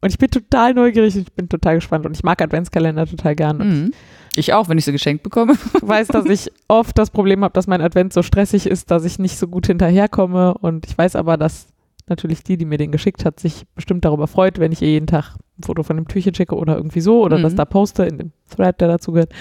Und 0.00 0.10
ich 0.10 0.18
bin 0.18 0.30
total 0.30 0.74
neugierig, 0.74 1.16
ich 1.16 1.32
bin 1.32 1.48
total 1.48 1.76
gespannt 1.76 2.06
und 2.06 2.14
ich 2.14 2.22
mag 2.22 2.40
Adventskalender 2.40 3.06
total 3.06 3.34
gern. 3.34 3.60
Und 3.60 3.68
Mhm. 3.68 3.90
Ich 4.36 4.52
auch, 4.52 4.68
wenn 4.68 4.78
ich 4.78 4.84
sie 4.84 4.92
geschenkt 4.92 5.22
bekomme. 5.22 5.52
ich 5.52 5.82
weiß, 5.88 6.08
dass 6.08 6.26
ich 6.26 6.50
oft 6.68 6.98
das 6.98 7.10
Problem 7.10 7.44
habe, 7.44 7.52
dass 7.52 7.66
mein 7.66 7.80
Advent 7.80 8.12
so 8.12 8.22
stressig 8.22 8.66
ist, 8.66 8.90
dass 8.90 9.04
ich 9.04 9.18
nicht 9.18 9.38
so 9.38 9.46
gut 9.46 9.68
hinterherkomme. 9.68 10.54
Und 10.54 10.86
ich 10.86 10.98
weiß 10.98 11.14
aber, 11.16 11.36
dass 11.36 11.68
natürlich 12.08 12.42
die, 12.42 12.56
die 12.56 12.64
mir 12.64 12.78
den 12.78 12.92
geschickt 12.92 13.24
hat, 13.24 13.40
sich 13.40 13.64
bestimmt 13.74 14.04
darüber 14.04 14.26
freut, 14.26 14.58
wenn 14.58 14.72
ich 14.72 14.82
ihr 14.82 14.88
jeden 14.90 15.06
Tag 15.06 15.36
ein 15.58 15.62
Foto 15.62 15.82
von 15.82 15.96
dem 15.96 16.06
Türchen 16.08 16.34
schicke 16.34 16.54
oder 16.56 16.76
irgendwie 16.76 17.00
so 17.00 17.22
oder 17.22 17.38
Mhm. 17.38 17.42
das 17.42 17.54
da 17.54 17.64
poste 17.64 18.04
in 18.04 18.18
dem 18.18 18.32
Thread, 18.50 18.80
der 18.80 18.88
dazu 18.88 19.12
gehört. 19.12 19.32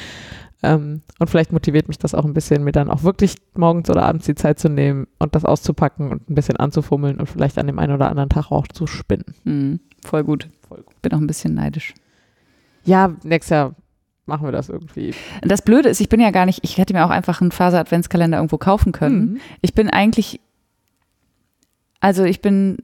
Ähm, 0.65 1.01
und 1.19 1.29
vielleicht 1.29 1.51
motiviert 1.51 1.89
mich 1.89 1.97
das 1.97 2.15
auch 2.15 2.23
ein 2.23 2.33
bisschen, 2.33 2.63
mir 2.63 2.71
dann 2.71 2.89
auch 2.89 3.03
wirklich 3.03 3.35
morgens 3.53 3.89
oder 3.89 4.03
abends 4.03 4.25
die 4.27 4.35
Zeit 4.35 4.59
zu 4.59 4.69
nehmen 4.69 5.07
und 5.19 5.35
das 5.35 5.43
auszupacken 5.43 6.09
und 6.09 6.29
ein 6.29 6.35
bisschen 6.35 6.55
anzufummeln 6.55 7.17
und 7.19 7.27
vielleicht 7.27 7.57
an 7.57 7.67
dem 7.67 7.79
einen 7.79 7.93
oder 7.93 8.09
anderen 8.09 8.29
Tag 8.29 8.49
auch 8.49 8.67
zu 8.69 8.87
spinnen. 8.87 9.25
Mhm. 9.43 9.79
Voll 10.05 10.23
gut. 10.23 10.47
Voll 10.67 10.83
gut. 10.83 11.01
Bin 11.01 11.11
auch 11.13 11.17
ein 11.19 11.27
bisschen 11.27 11.53
neidisch. 11.53 11.93
Ja, 12.85 13.13
nächstes 13.23 13.49
Jahr 13.49 13.75
machen 14.25 14.45
wir 14.47 14.53
das 14.53 14.69
irgendwie. 14.69 15.13
Das 15.41 15.61
Blöde 15.63 15.89
ist, 15.89 15.99
ich 15.99 16.07
bin 16.07 16.21
ja 16.21 16.31
gar 16.31 16.45
nicht, 16.45 16.59
ich 16.63 16.77
hätte 16.77 16.93
mir 16.93 17.05
auch 17.05 17.09
einfach 17.09 17.41
einen 17.41 17.51
Faser-Adventskalender 17.51 18.37
irgendwo 18.37 18.57
kaufen 18.57 18.93
können. 18.93 19.33
Mhm. 19.33 19.39
Ich 19.61 19.73
bin 19.73 19.89
eigentlich, 19.89 20.39
also 22.03 22.25
ich 22.25 22.41
bin, 22.41 22.79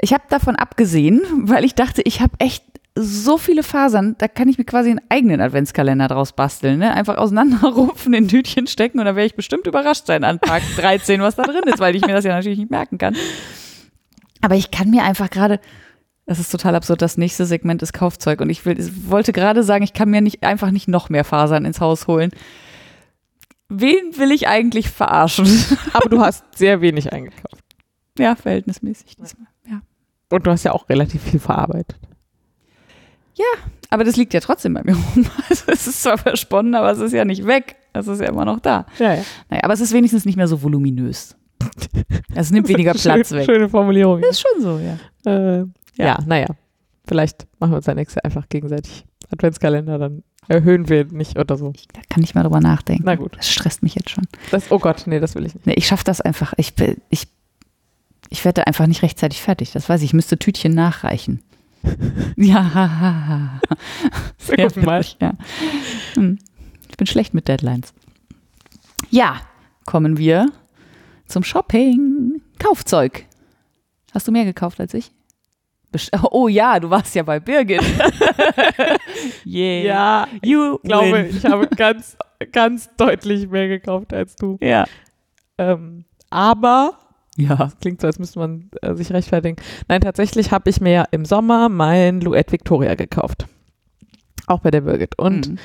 ich 0.00 0.12
habe 0.12 0.22
davon 0.28 0.54
abgesehen, 0.54 1.22
weil 1.42 1.64
ich 1.64 1.74
dachte, 1.74 2.02
ich 2.04 2.20
habe 2.20 2.34
echt 2.38 2.64
so 2.98 3.36
viele 3.36 3.62
Fasern, 3.62 4.14
da 4.18 4.28
kann 4.28 4.48
ich 4.48 4.56
mir 4.56 4.64
quasi 4.64 4.88
einen 4.88 5.00
eigenen 5.10 5.42
Adventskalender 5.42 6.08
draus 6.08 6.32
basteln. 6.32 6.78
Ne? 6.78 6.94
Einfach 6.94 7.18
auseinanderrupfen, 7.18 8.14
in 8.14 8.28
Tütchen 8.28 8.68
stecken 8.68 9.00
und 9.00 9.04
dann 9.04 9.16
werde 9.16 9.26
ich 9.26 9.34
bestimmt 9.34 9.66
überrascht 9.66 10.06
sein 10.06 10.24
an 10.24 10.40
Tag 10.40 10.62
13, 10.76 11.20
was 11.20 11.34
da 11.34 11.42
drin 11.42 11.64
ist, 11.66 11.80
weil 11.80 11.96
ich 11.96 12.06
mir 12.06 12.14
das 12.14 12.24
ja 12.24 12.32
natürlich 12.32 12.58
nicht 12.58 12.70
merken 12.70 12.96
kann. 12.96 13.16
Aber 14.40 14.54
ich 14.54 14.70
kann 14.70 14.88
mir 14.88 15.02
einfach 15.02 15.28
gerade, 15.28 15.60
das 16.26 16.38
ist 16.38 16.50
total 16.50 16.76
absurd, 16.76 17.02
das 17.02 17.18
nächste 17.18 17.44
Segment 17.44 17.82
ist 17.82 17.92
Kaufzeug 17.92 18.40
und 18.40 18.48
ich 18.48 18.64
will, 18.64 18.78
ich 18.78 19.10
wollte 19.10 19.32
gerade 19.32 19.64
sagen, 19.64 19.82
ich 19.82 19.92
kann 19.92 20.08
mir 20.08 20.20
nicht 20.20 20.44
einfach 20.44 20.70
nicht 20.70 20.86
noch 20.86 21.10
mehr 21.10 21.24
Fasern 21.24 21.64
ins 21.64 21.80
Haus 21.80 22.06
holen. 22.06 22.30
Wen 23.68 24.16
will 24.16 24.30
ich 24.30 24.46
eigentlich 24.46 24.88
verarschen? 24.88 25.48
Aber 25.92 26.08
du 26.08 26.20
hast 26.20 26.44
sehr 26.56 26.80
wenig 26.80 27.12
eingekauft. 27.12 27.65
Ja, 28.18 28.34
verhältnismäßig 28.36 29.16
diesmal. 29.16 29.46
Ja. 29.68 29.80
Und 30.30 30.46
du 30.46 30.50
hast 30.50 30.64
ja 30.64 30.72
auch 30.72 30.88
relativ 30.88 31.22
viel 31.22 31.40
verarbeitet. 31.40 31.96
Aber 33.90 34.02
das 34.04 34.16
liegt 34.16 34.34
ja 34.34 34.40
trotzdem 34.40 34.74
bei 34.74 34.82
mir 34.84 34.94
rum. 34.94 35.26
Also 35.48 35.64
es 35.68 35.86
ist 35.86 36.02
zwar 36.02 36.18
versponnen, 36.18 36.74
aber 36.74 36.90
es 36.90 36.98
ist 36.98 37.12
ja 37.12 37.24
nicht 37.24 37.46
weg. 37.46 37.76
Es 37.92 38.08
ist 38.08 38.20
ja 38.20 38.26
immer 38.28 38.44
noch 38.44 38.60
da. 38.60 38.86
Ja, 38.98 39.14
ja. 39.14 39.22
Naja, 39.48 39.62
aber 39.64 39.74
es 39.74 39.80
ist 39.80 39.92
wenigstens 39.92 40.24
nicht 40.24 40.36
mehr 40.36 40.48
so 40.48 40.62
voluminös. 40.62 41.36
Es 42.34 42.50
nimmt 42.50 42.68
weniger 42.68 42.92
Platz 42.94 43.28
Schön, 43.28 43.38
weg. 43.38 43.44
Schöne 43.44 43.68
Formulierung. 43.68 44.20
Ist 44.22 44.40
schon 44.40 44.60
so, 44.60 44.78
ja. 44.78 44.98
Äh, 45.30 45.58
ja. 45.60 45.66
Ja. 46.06 46.18
naja. 46.26 46.48
Vielleicht 47.06 47.46
machen 47.60 47.70
wir 47.72 47.76
uns 47.76 47.86
dann 47.86 47.96
nächstes 47.96 48.16
Jahr 48.16 48.24
einfach 48.24 48.48
gegenseitig 48.48 49.06
Adventskalender, 49.30 49.98
dann 49.98 50.24
erhöhen 50.48 50.88
wir 50.88 51.04
nicht 51.06 51.38
oder 51.38 51.56
so. 51.56 51.72
Da 51.92 52.00
kann 52.10 52.22
ich 52.24 52.34
mal 52.34 52.42
drüber 52.42 52.60
nachdenken. 52.60 53.04
Na 53.06 53.14
gut. 53.14 53.36
Das 53.36 53.48
stresst 53.50 53.82
mich 53.82 53.94
jetzt 53.94 54.10
schon. 54.10 54.24
Das, 54.50 54.70
oh 54.72 54.78
Gott, 54.80 55.04
nee, 55.06 55.20
das 55.20 55.34
will 55.36 55.46
ich 55.46 55.54
nicht. 55.54 55.66
Nee, 55.66 55.74
ich 55.76 55.86
schaffe 55.86 56.04
das 56.04 56.20
einfach. 56.20 56.52
Ich, 56.56 56.74
bin- 56.74 57.00
ich, 57.08 57.28
ich 58.30 58.44
werde 58.44 58.66
einfach 58.66 58.86
nicht 58.86 59.02
rechtzeitig 59.02 59.40
fertig. 59.42 59.72
Das 59.72 59.88
weiß 59.88 60.00
ich. 60.02 60.06
Ich 60.10 60.14
müsste 60.14 60.38
Tütchen 60.38 60.74
nachreichen. 60.74 61.42
ja, 62.36 62.74
ha, 62.74 63.00
ha, 63.00 63.26
ha. 63.28 63.60
Wir 64.46 64.58
Ja, 64.58 64.66
gucken 64.68 64.84
mal. 64.84 65.04
ja. 65.20 65.32
Hm. 66.14 66.38
Ich 66.88 66.96
bin 66.96 67.06
schlecht 67.06 67.34
mit 67.34 67.48
Deadlines. 67.48 67.92
Ja, 69.10 69.40
kommen 69.84 70.16
wir 70.18 70.50
zum 71.26 71.44
Shopping. 71.44 72.40
Kaufzeug. 72.58 73.26
Hast 74.14 74.26
du 74.26 74.32
mehr 74.32 74.44
gekauft 74.44 74.80
als 74.80 74.94
ich? 74.94 75.10
Oh 76.30 76.48
ja, 76.48 76.78
du 76.78 76.90
warst 76.90 77.14
ja 77.14 77.22
bei 77.22 77.40
Birgit. 77.40 77.80
yeah. 79.46 79.82
Ja, 79.84 80.28
you 80.42 80.74
ich 80.82 80.88
glaube, 80.88 81.12
win. 81.12 81.36
ich 81.36 81.44
habe 81.44 81.66
ganz, 81.68 82.16
ganz 82.52 82.90
deutlich 82.96 83.48
mehr 83.48 83.68
gekauft 83.68 84.12
als 84.12 84.36
du. 84.36 84.58
Ja. 84.60 84.84
Ähm, 85.58 86.04
aber 86.28 86.98
Ja. 87.36 87.70
klingt 87.80 88.00
so, 88.00 88.06
als 88.06 88.18
müsste 88.18 88.38
man 88.38 88.70
äh, 88.82 88.94
sich 88.94 89.12
rechtfertigen. 89.12 89.56
Nein, 89.88 90.00
tatsächlich 90.00 90.50
habe 90.52 90.70
ich 90.70 90.80
mir 90.80 90.92
ja 90.92 91.04
im 91.10 91.24
Sommer 91.24 91.68
mein 91.68 92.20
Louet 92.20 92.50
Victoria 92.52 92.94
gekauft. 92.94 93.46
Auch 94.46 94.60
bei 94.60 94.70
der 94.70 94.82
Birgit. 94.82 95.18
Und 95.18 95.48
Mhm. 95.50 95.58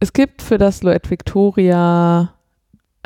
es 0.00 0.12
gibt 0.12 0.42
für 0.42 0.58
das 0.58 0.82
Louet 0.82 1.10
Victoria 1.10 2.34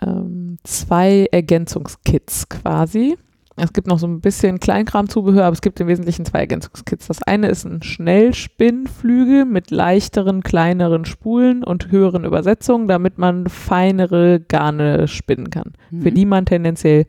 ähm, 0.02 0.58
zwei 0.64 1.26
Ergänzungskits 1.30 2.48
quasi. 2.48 3.16
Es 3.56 3.72
gibt 3.72 3.86
noch 3.86 4.00
so 4.00 4.08
ein 4.08 4.20
bisschen 4.20 4.58
Kleinkramzubehör, 4.58 5.44
aber 5.44 5.52
es 5.52 5.60
gibt 5.62 5.78
im 5.78 5.86
Wesentlichen 5.86 6.24
zwei 6.24 6.40
Ergänzungskits. 6.40 7.06
Das 7.06 7.22
eine 7.22 7.46
ist 7.48 7.64
ein 7.64 7.82
Schnellspinnflügel 7.84 9.44
mit 9.44 9.70
leichteren, 9.70 10.42
kleineren 10.42 11.04
Spulen 11.04 11.62
und 11.62 11.90
höheren 11.92 12.24
Übersetzungen, 12.24 12.88
damit 12.88 13.18
man 13.18 13.46
feinere 13.48 14.40
Garne 14.40 15.06
spinnen 15.06 15.50
kann, 15.50 15.72
für 15.90 16.10
Mhm. 16.10 16.14
die 16.14 16.26
man 16.26 16.46
tendenziell 16.46 17.06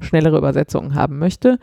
schnellere 0.00 0.38
Übersetzungen 0.38 0.94
haben 0.94 1.18
möchte. 1.18 1.58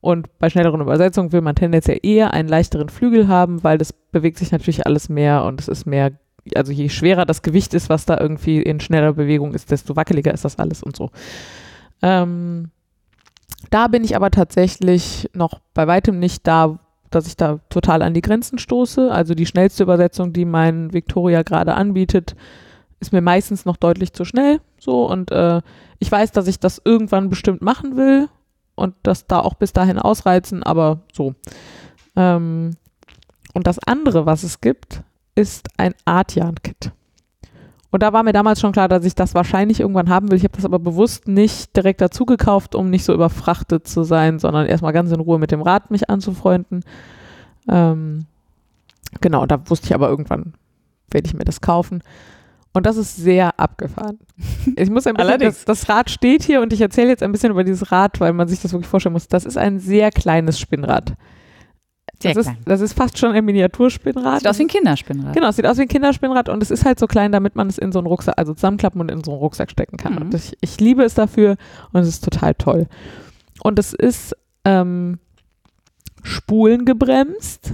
Und 0.00 0.38
bei 0.38 0.48
schnelleren 0.48 0.80
Übersetzungen 0.80 1.32
will 1.32 1.42
man 1.42 1.54
tendenziell 1.54 1.98
eher 2.02 2.32
einen 2.32 2.48
leichteren 2.48 2.88
Flügel 2.88 3.28
haben, 3.28 3.62
weil 3.62 3.76
das 3.76 3.92
bewegt 3.92 4.38
sich 4.38 4.50
natürlich 4.50 4.86
alles 4.86 5.08
mehr 5.08 5.44
und 5.44 5.60
es 5.60 5.68
ist 5.68 5.84
mehr, 5.84 6.12
also 6.54 6.72
je 6.72 6.88
schwerer 6.88 7.26
das 7.26 7.42
Gewicht 7.42 7.74
ist, 7.74 7.90
was 7.90 8.06
da 8.06 8.18
irgendwie 8.18 8.62
in 8.62 8.80
schneller 8.80 9.12
Bewegung 9.12 9.52
ist, 9.52 9.70
desto 9.70 9.96
wackeliger 9.96 10.32
ist 10.32 10.44
das 10.44 10.58
alles 10.58 10.82
und 10.82 10.96
so. 10.96 11.10
Ähm, 12.00 12.70
da 13.68 13.88
bin 13.88 14.04
ich 14.04 14.16
aber 14.16 14.30
tatsächlich 14.30 15.28
noch 15.34 15.60
bei 15.74 15.86
weitem 15.86 16.18
nicht 16.18 16.46
da, 16.46 16.78
dass 17.10 17.26
ich 17.26 17.36
da 17.36 17.58
total 17.68 18.00
an 18.00 18.14
die 18.14 18.22
Grenzen 18.22 18.58
stoße. 18.58 19.12
Also 19.12 19.34
die 19.34 19.44
schnellste 19.44 19.82
Übersetzung, 19.82 20.32
die 20.32 20.46
mein 20.46 20.94
Victoria 20.94 21.42
gerade 21.42 21.74
anbietet, 21.74 22.36
ist 23.00 23.12
mir 23.12 23.22
meistens 23.22 23.64
noch 23.64 23.76
deutlich 23.76 24.12
zu 24.12 24.24
schnell. 24.24 24.60
So 24.78 25.10
und 25.10 25.30
äh, 25.30 25.60
ich 25.98 26.10
weiß, 26.10 26.32
dass 26.32 26.46
ich 26.46 26.60
das 26.60 26.80
irgendwann 26.84 27.28
bestimmt 27.28 27.62
machen 27.62 27.96
will 27.96 28.28
und 28.74 28.94
das 29.02 29.26
da 29.26 29.40
auch 29.40 29.54
bis 29.54 29.72
dahin 29.72 29.98
ausreizen, 29.98 30.62
aber 30.62 31.00
so. 31.12 31.34
Ähm, 32.16 32.76
und 33.52 33.66
das 33.66 33.78
andere, 33.80 34.26
was 34.26 34.42
es 34.42 34.60
gibt, 34.60 35.02
ist 35.34 35.68
ein 35.76 35.94
Artjan-Kit. 36.04 36.92
Und 37.90 38.02
da 38.04 38.12
war 38.12 38.22
mir 38.22 38.32
damals 38.32 38.60
schon 38.60 38.72
klar, 38.72 38.88
dass 38.88 39.04
ich 39.04 39.16
das 39.16 39.34
wahrscheinlich 39.34 39.80
irgendwann 39.80 40.08
haben 40.08 40.30
will. 40.30 40.36
Ich 40.36 40.44
habe 40.44 40.54
das 40.54 40.64
aber 40.64 40.78
bewusst 40.78 41.26
nicht 41.26 41.76
direkt 41.76 42.00
dazu 42.00 42.24
gekauft, 42.24 42.76
um 42.76 42.88
nicht 42.88 43.04
so 43.04 43.12
überfrachtet 43.12 43.88
zu 43.88 44.04
sein, 44.04 44.38
sondern 44.38 44.66
erstmal 44.66 44.92
ganz 44.92 45.10
in 45.10 45.18
Ruhe 45.18 45.40
mit 45.40 45.50
dem 45.50 45.62
Rad 45.62 45.90
mich 45.90 46.08
anzufreunden. 46.08 46.84
Ähm, 47.68 48.26
genau, 49.20 49.44
da 49.46 49.68
wusste 49.68 49.86
ich 49.86 49.94
aber 49.94 50.08
irgendwann, 50.08 50.54
werde 51.10 51.26
ich 51.26 51.34
mir 51.34 51.44
das 51.44 51.60
kaufen. 51.60 52.02
Und 52.72 52.86
das 52.86 52.96
ist 52.96 53.16
sehr 53.16 53.58
abgefahren. 53.58 54.18
Ich 54.76 54.90
muss 54.90 55.06
ein 55.06 55.14
bisschen, 55.16 55.28
Allerdings. 55.28 55.64
das, 55.64 55.80
das 55.80 55.88
Rad 55.88 56.08
steht 56.08 56.44
hier 56.44 56.60
und 56.60 56.72
ich 56.72 56.80
erzähle 56.80 57.08
jetzt 57.08 57.22
ein 57.22 57.32
bisschen 57.32 57.50
über 57.50 57.64
dieses 57.64 57.90
Rad, 57.90 58.20
weil 58.20 58.32
man 58.32 58.46
sich 58.46 58.60
das 58.60 58.72
wirklich 58.72 58.88
vorstellen 58.88 59.12
muss. 59.12 59.26
Das 59.26 59.44
ist 59.44 59.56
ein 59.58 59.80
sehr 59.80 60.10
kleines 60.10 60.58
Spinnrad. 60.60 61.14
Sehr 62.22 62.34
das, 62.34 62.46
ist, 62.46 62.56
das 62.66 62.80
ist 62.82 62.92
fast 62.92 63.18
schon 63.18 63.32
ein 63.32 63.44
Miniaturspinnrad. 63.44 64.40
Sieht 64.40 64.48
aus 64.48 64.58
wie 64.58 64.64
ein 64.64 64.68
Kinderspinnrad. 64.68 65.34
Genau, 65.34 65.48
es 65.48 65.56
sieht 65.56 65.66
aus 65.66 65.78
wie 65.78 65.82
ein 65.82 65.88
Kinderspinnrad 65.88 66.50
und 66.50 66.62
es 66.62 66.70
ist 66.70 66.84
halt 66.84 66.98
so 66.98 67.06
klein, 67.06 67.32
damit 67.32 67.56
man 67.56 67.68
es 67.68 67.78
in 67.78 67.92
so 67.92 67.98
einen 67.98 68.06
Rucksack, 68.06 68.34
also 68.36 68.52
zusammenklappen 68.52 69.00
und 69.00 69.10
in 69.10 69.24
so 69.24 69.32
einen 69.32 69.40
Rucksack 69.40 69.70
stecken 69.70 69.96
kann. 69.96 70.14
Mhm. 70.14 70.22
Und 70.22 70.34
ich, 70.34 70.56
ich 70.60 70.78
liebe 70.80 71.02
es 71.02 71.14
dafür 71.14 71.56
und 71.92 72.02
es 72.02 72.08
ist 72.08 72.22
total 72.22 72.54
toll. 72.54 72.88
Und 73.62 73.78
es 73.78 73.94
ist 73.94 74.36
ähm, 74.66 75.18
spulengebremst 76.22 77.72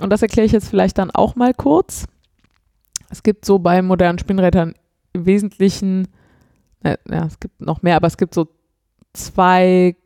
und 0.00 0.10
das 0.10 0.22
erkläre 0.22 0.46
ich 0.46 0.52
jetzt 0.52 0.68
vielleicht 0.68 0.96
dann 0.98 1.10
auch 1.10 1.34
mal 1.34 1.52
kurz. 1.52 2.06
Es 3.10 3.22
gibt 3.22 3.44
so 3.44 3.58
bei 3.58 3.82
modernen 3.82 4.18
Spinnrädern 4.18 4.74
im 5.12 5.26
Wesentlichen, 5.26 6.08
äh, 6.82 6.96
ja, 7.10 7.26
es 7.26 7.38
gibt 7.40 7.60
noch 7.60 7.82
mehr, 7.82 7.96
aber 7.96 8.06
es 8.06 8.16
gibt 8.16 8.34
so 8.34 8.48
zwei 9.12 9.96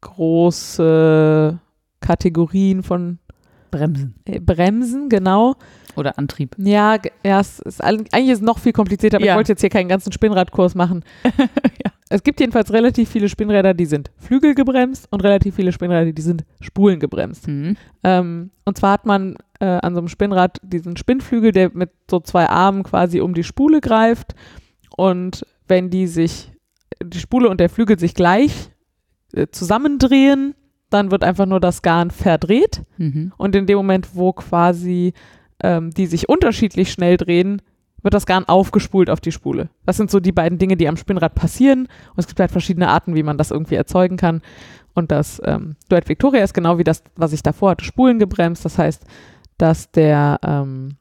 große 0.00 1.58
Kategorien 2.00 2.82
von 2.82 3.18
Bremsen. 3.70 4.14
äh, 4.24 4.40
Bremsen, 4.40 5.08
genau. 5.08 5.56
Oder 5.98 6.18
Antrieb. 6.18 6.54
Ja, 6.58 6.96
ja 7.24 7.40
es 7.40 7.58
ist, 7.60 7.82
eigentlich 7.82 8.28
ist 8.30 8.38
es 8.38 8.40
noch 8.40 8.58
viel 8.58 8.72
komplizierter, 8.72 9.16
aber 9.18 9.26
Ja. 9.26 9.32
ich 9.32 9.36
wollte 9.36 9.52
jetzt 9.52 9.60
hier 9.60 9.70
keinen 9.70 9.88
ganzen 9.88 10.12
Spinnradkurs 10.12 10.74
machen. 10.74 11.04
Es 12.10 12.22
gibt 12.22 12.40
jedenfalls 12.40 12.72
relativ 12.72 13.10
viele 13.10 13.28
Spinnräder, 13.28 13.74
die 13.74 13.84
sind 13.84 14.10
flügelgebremst 14.16 15.08
und 15.10 15.22
relativ 15.22 15.56
viele 15.56 15.72
Spinnräder, 15.72 16.10
die 16.12 16.22
sind 16.22 16.44
spulengebremst. 16.60 17.46
Mhm. 17.48 17.76
Ähm, 18.02 18.50
und 18.64 18.78
zwar 18.78 18.92
hat 18.92 19.04
man 19.04 19.36
äh, 19.60 19.66
an 19.66 19.92
so 19.94 19.98
einem 20.00 20.08
Spinnrad 20.08 20.58
diesen 20.62 20.96
Spinnflügel, 20.96 21.52
der 21.52 21.70
mit 21.74 21.90
so 22.10 22.20
zwei 22.20 22.48
Armen 22.48 22.82
quasi 22.82 23.20
um 23.20 23.34
die 23.34 23.44
Spule 23.44 23.82
greift. 23.82 24.34
Und 24.96 25.44
wenn 25.66 25.90
die 25.90 26.06
sich, 26.06 26.50
die 27.04 27.18
Spule 27.18 27.50
und 27.50 27.60
der 27.60 27.68
Flügel 27.68 27.98
sich 27.98 28.14
gleich 28.14 28.70
äh, 29.34 29.48
zusammendrehen, 29.52 30.54
dann 30.88 31.10
wird 31.10 31.22
einfach 31.24 31.44
nur 31.44 31.60
das 31.60 31.82
Garn 31.82 32.10
verdreht. 32.10 32.84
Mhm. 32.96 33.32
Und 33.36 33.54
in 33.54 33.66
dem 33.66 33.76
Moment, 33.76 34.08
wo 34.14 34.32
quasi 34.32 35.12
ähm, 35.62 35.90
die 35.90 36.06
sich 36.06 36.28
unterschiedlich 36.28 36.92
schnell 36.92 37.16
drehen, 37.16 37.62
wird 38.02 38.14
das 38.14 38.26
Garn 38.26 38.44
aufgespult 38.44 39.10
auf 39.10 39.20
die 39.20 39.32
Spule. 39.32 39.70
Das 39.84 39.96
sind 39.96 40.10
so 40.10 40.20
die 40.20 40.32
beiden 40.32 40.58
Dinge, 40.58 40.76
die 40.76 40.88
am 40.88 40.96
Spinnrad 40.96 41.34
passieren. 41.34 41.80
Und 41.80 42.18
es 42.18 42.26
gibt 42.26 42.38
halt 42.40 42.52
verschiedene 42.52 42.88
Arten, 42.88 43.14
wie 43.14 43.22
man 43.22 43.38
das 43.38 43.50
irgendwie 43.50 43.74
erzeugen 43.74 44.16
kann. 44.16 44.42
Und 44.94 45.10
das 45.10 45.40
ähm, 45.44 45.76
Duett 45.88 46.08
Victoria 46.08 46.44
ist 46.44 46.54
genau 46.54 46.78
wie 46.78 46.84
das, 46.84 47.02
was 47.16 47.32
ich 47.32 47.42
davor 47.42 47.70
hatte, 47.70 47.84
Spulen 47.84 48.18
gebremst. 48.18 48.64
Das 48.64 48.78
heißt, 48.78 49.04
dass 49.56 49.90
der, 49.90 50.38
ähm, 50.44 50.96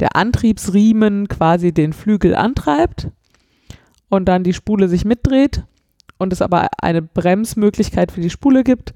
der 0.00 0.16
Antriebsriemen 0.16 1.28
quasi 1.28 1.72
den 1.72 1.92
Flügel 1.92 2.34
antreibt 2.34 3.08
und 4.08 4.26
dann 4.26 4.44
die 4.44 4.54
Spule 4.54 4.88
sich 4.88 5.04
mitdreht 5.04 5.64
und 6.18 6.32
es 6.32 6.42
aber 6.42 6.68
eine 6.80 7.02
Bremsmöglichkeit 7.02 8.12
für 8.12 8.20
die 8.20 8.30
Spule 8.30 8.64
gibt, 8.64 8.94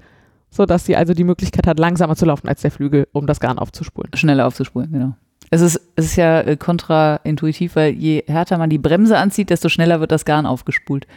sodass 0.57 0.85
sie 0.85 0.95
also 0.97 1.13
die 1.13 1.23
Möglichkeit 1.23 1.65
hat, 1.67 1.79
langsamer 1.79 2.15
zu 2.17 2.25
laufen 2.25 2.47
als 2.49 2.61
der 2.61 2.71
Flügel, 2.71 3.07
um 3.13 3.25
das 3.27 3.39
Garn 3.39 3.57
aufzuspulen. 3.59 4.11
Schneller 4.15 4.45
aufzuspulen, 4.47 4.91
genau. 4.91 5.13
Es 5.49 5.61
ist, 5.61 5.79
es 5.95 6.05
ist 6.07 6.15
ja 6.17 6.41
äh, 6.41 6.57
kontraintuitiv, 6.57 7.77
weil 7.77 7.93
je 7.93 8.21
härter 8.27 8.57
man 8.57 8.69
die 8.69 8.77
Bremse 8.77 9.17
anzieht, 9.17 9.49
desto 9.49 9.69
schneller 9.69 10.01
wird 10.01 10.11
das 10.11 10.25
Garn 10.25 10.45
aufgespult. 10.45 11.07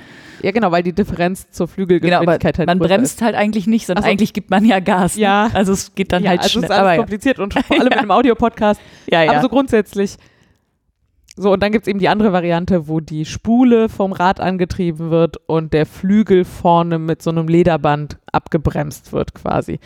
Ja, 0.43 0.53
genau, 0.53 0.71
weil 0.71 0.85
die 0.85 0.93
Differenz 0.93 1.51
zur 1.51 1.67
Genau, 1.67 1.75
Flügelgeschwindigkeit 1.75 2.59
halt 2.59 2.67
man 2.69 2.79
bremst 2.79 3.23
halt 3.23 3.35
eigentlich 3.35 3.67
nicht, 3.67 3.87
sondern 3.87 4.05
Ach 4.05 4.07
so. 4.07 4.13
eigentlich 4.13 4.33
gibt 4.33 4.51
man 4.51 4.65
ja 4.65 4.79
Gas. 4.79 5.17
ne? 5.17 5.23
Ja. 5.23 5.51
Also 5.53 5.73
es 5.73 5.95
geht 5.97 6.13
dann 6.13 6.23
ja, 6.23 6.31
halt 6.31 6.41
also 6.43 6.51
schnell. 6.51 6.65
es 6.65 6.71
ist 6.71 6.77
alles 6.77 6.81
Aber 6.81 6.93
ja. 6.93 6.99
kompliziert 6.99 7.39
und 7.41 7.55
vor 7.67 7.77
allem 7.81 7.89
Ja. 7.89 7.93
in 7.95 7.99
einem 7.99 8.11
Audiopodcast. 8.13 8.81
ja, 9.11 9.23
ja. 9.25 9.33
Aber 9.33 9.41
so 9.43 9.49
grundsätzlich. 9.49 10.17
So, 11.41 11.55
und 11.55 11.63
dann 11.63 11.73
gibt 11.73 11.87
es 11.87 11.89
eben 11.89 11.99
die 11.99 12.11
andere 12.11 12.35
Variante, 12.35 12.87
wo 12.87 13.01
die 13.01 13.25
Spule 13.25 13.89
vom 13.89 14.13
Rad 14.13 14.41
angetrieben 14.41 15.09
wird 15.09 15.39
und 15.47 15.73
der 15.73 15.87
Flügel 15.87 16.45
vorne 16.45 16.99
mit 16.99 17.23
so 17.23 17.31
einem 17.31 17.49
Lederband 17.49 18.19
abgebremst 18.31 19.15
wird 19.15 19.33
quasi. 19.35 19.81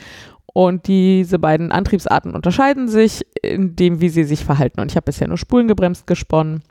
Und 0.53 0.89
diese 0.89 1.39
beiden 1.39 1.71
Antriebsarten 1.71 2.35
unterscheiden 2.35 2.89
sich 2.89 3.25
in 3.41 3.77
dem, 3.77 4.01
wie 4.01 4.09
sie 4.09 4.25
sich 4.25 4.45
verhalten. 4.45 4.81
Und 4.81 4.91
ich 4.91 4.97
habe 4.97 5.05
bisher 5.05 5.29
nur 5.29 5.39
spulengebremst 5.39 6.09
gesponnen. 6.09 6.65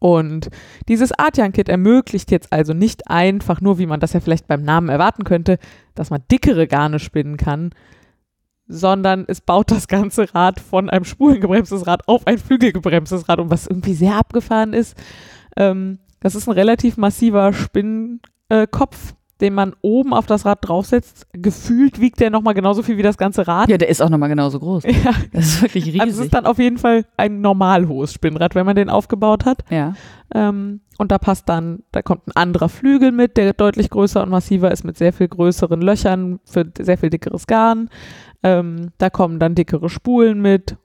Und 0.00 0.50
dieses 0.88 1.12
Artian-Kit 1.16 1.68
ermöglicht 1.68 2.32
jetzt 2.32 2.52
also 2.52 2.74
nicht 2.74 3.08
einfach 3.08 3.60
nur, 3.60 3.78
wie 3.78 3.86
man 3.86 4.00
das 4.00 4.12
ja 4.12 4.18
vielleicht 4.18 4.48
beim 4.48 4.64
Namen 4.64 4.88
erwarten 4.88 5.22
könnte, 5.22 5.60
dass 5.94 6.10
man 6.10 6.20
dickere 6.32 6.66
Garne 6.66 6.98
spinnen 6.98 7.36
kann, 7.36 7.70
sondern 8.66 9.24
es 9.28 9.40
baut 9.40 9.70
das 9.70 9.88
ganze 9.88 10.34
Rad 10.34 10.60
von 10.60 10.88
einem 10.90 11.04
spulengebremstes 11.04 11.86
Rad 11.86 12.08
auf 12.08 12.26
ein 12.26 12.38
flügelgebremstes 12.38 13.28
Rad 13.28 13.38
um, 13.38 13.50
was 13.50 13.66
irgendwie 13.66 13.94
sehr 13.94 14.16
abgefahren 14.16 14.72
ist. 14.72 14.96
Ähm, 15.56 15.98
das 16.20 16.34
ist 16.34 16.48
ein 16.48 16.54
relativ 16.54 16.96
massiver 16.96 17.52
Spinnkopf, 17.52 19.14
den 19.44 19.54
man 19.54 19.74
oben 19.82 20.12
auf 20.14 20.24
das 20.26 20.44
Rad 20.46 20.66
draufsetzt, 20.66 21.26
gefühlt 21.34 22.00
wiegt 22.00 22.18
der 22.18 22.30
nochmal 22.30 22.54
genauso 22.54 22.82
viel 22.82 22.96
wie 22.96 23.02
das 23.02 23.18
ganze 23.18 23.46
Rad. 23.46 23.68
Ja, 23.68 23.76
der 23.78 23.88
ist 23.90 24.00
auch 24.02 24.08
nochmal 24.08 24.30
genauso 24.30 24.58
groß. 24.58 24.84
Ja, 25.04 25.12
Das 25.32 25.44
ist 25.46 25.62
wirklich 25.62 25.84
riesig. 25.86 26.00
also 26.00 26.18
es 26.20 26.24
ist 26.26 26.34
dann 26.34 26.46
auf 26.46 26.58
jeden 26.58 26.78
Fall 26.78 27.04
ein 27.18 27.40
normal 27.42 27.86
hohes 27.86 28.12
Spinnrad, 28.14 28.54
wenn 28.54 28.64
man 28.66 28.74
den 28.74 28.88
aufgebaut 28.88 29.44
hat. 29.44 29.62
ja. 29.70 29.94
Ähm, 30.34 30.80
und 30.96 31.12
da 31.12 31.18
passt 31.18 31.48
dann, 31.48 31.82
da 31.92 32.02
kommt 32.02 32.26
ein 32.28 32.32
anderer 32.34 32.68
Flügel 32.68 33.12
mit, 33.12 33.36
der 33.36 33.52
deutlich 33.52 33.90
größer 33.90 34.22
und 34.22 34.30
massiver 34.30 34.70
ist, 34.72 34.84
mit 34.84 34.96
sehr 34.96 35.12
viel 35.12 35.28
größeren 35.28 35.80
Löchern 35.80 36.40
für 36.44 36.64
sehr 36.78 36.96
viel 36.98 37.10
dickeres 37.10 37.46
Garn. 37.46 37.90
Ähm, 38.42 38.90
da 38.98 39.10
kommen 39.10 39.38
dann 39.38 39.54
dickere 39.54 39.88
Spulen 39.90 40.40
mit, 40.40 40.76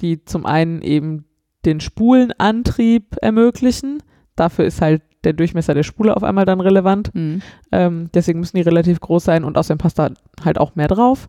die 0.00 0.24
zum 0.24 0.44
einen 0.44 0.82
eben 0.82 1.24
den 1.64 1.80
Spulenantrieb 1.80 3.16
ermöglichen. 3.20 4.02
Dafür 4.36 4.64
ist 4.64 4.80
halt 4.80 5.02
der 5.24 5.32
Durchmesser 5.32 5.74
der 5.74 5.82
Spule 5.82 6.16
auf 6.16 6.22
einmal 6.22 6.44
dann 6.44 6.60
relevant. 6.60 7.14
Mhm. 7.14 7.42
Ähm, 7.72 8.10
deswegen 8.14 8.40
müssen 8.40 8.56
die 8.56 8.62
relativ 8.62 9.00
groß 9.00 9.24
sein 9.24 9.44
und 9.44 9.56
außerdem 9.58 9.78
passt 9.78 9.98
da 9.98 10.10
halt 10.44 10.58
auch 10.58 10.74
mehr 10.74 10.88
drauf. 10.88 11.28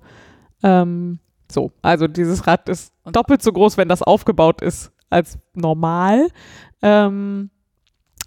Ähm, 0.63 1.19
so, 1.51 1.71
also 1.81 2.07
dieses 2.07 2.47
Rad 2.47 2.69
ist 2.69 2.91
Und- 3.03 3.15
doppelt 3.15 3.41
so 3.41 3.51
groß, 3.51 3.77
wenn 3.77 3.87
das 3.89 4.01
aufgebaut 4.01 4.61
ist, 4.61 4.91
als 5.09 5.37
normal. 5.53 6.27
Ähm, 6.81 7.49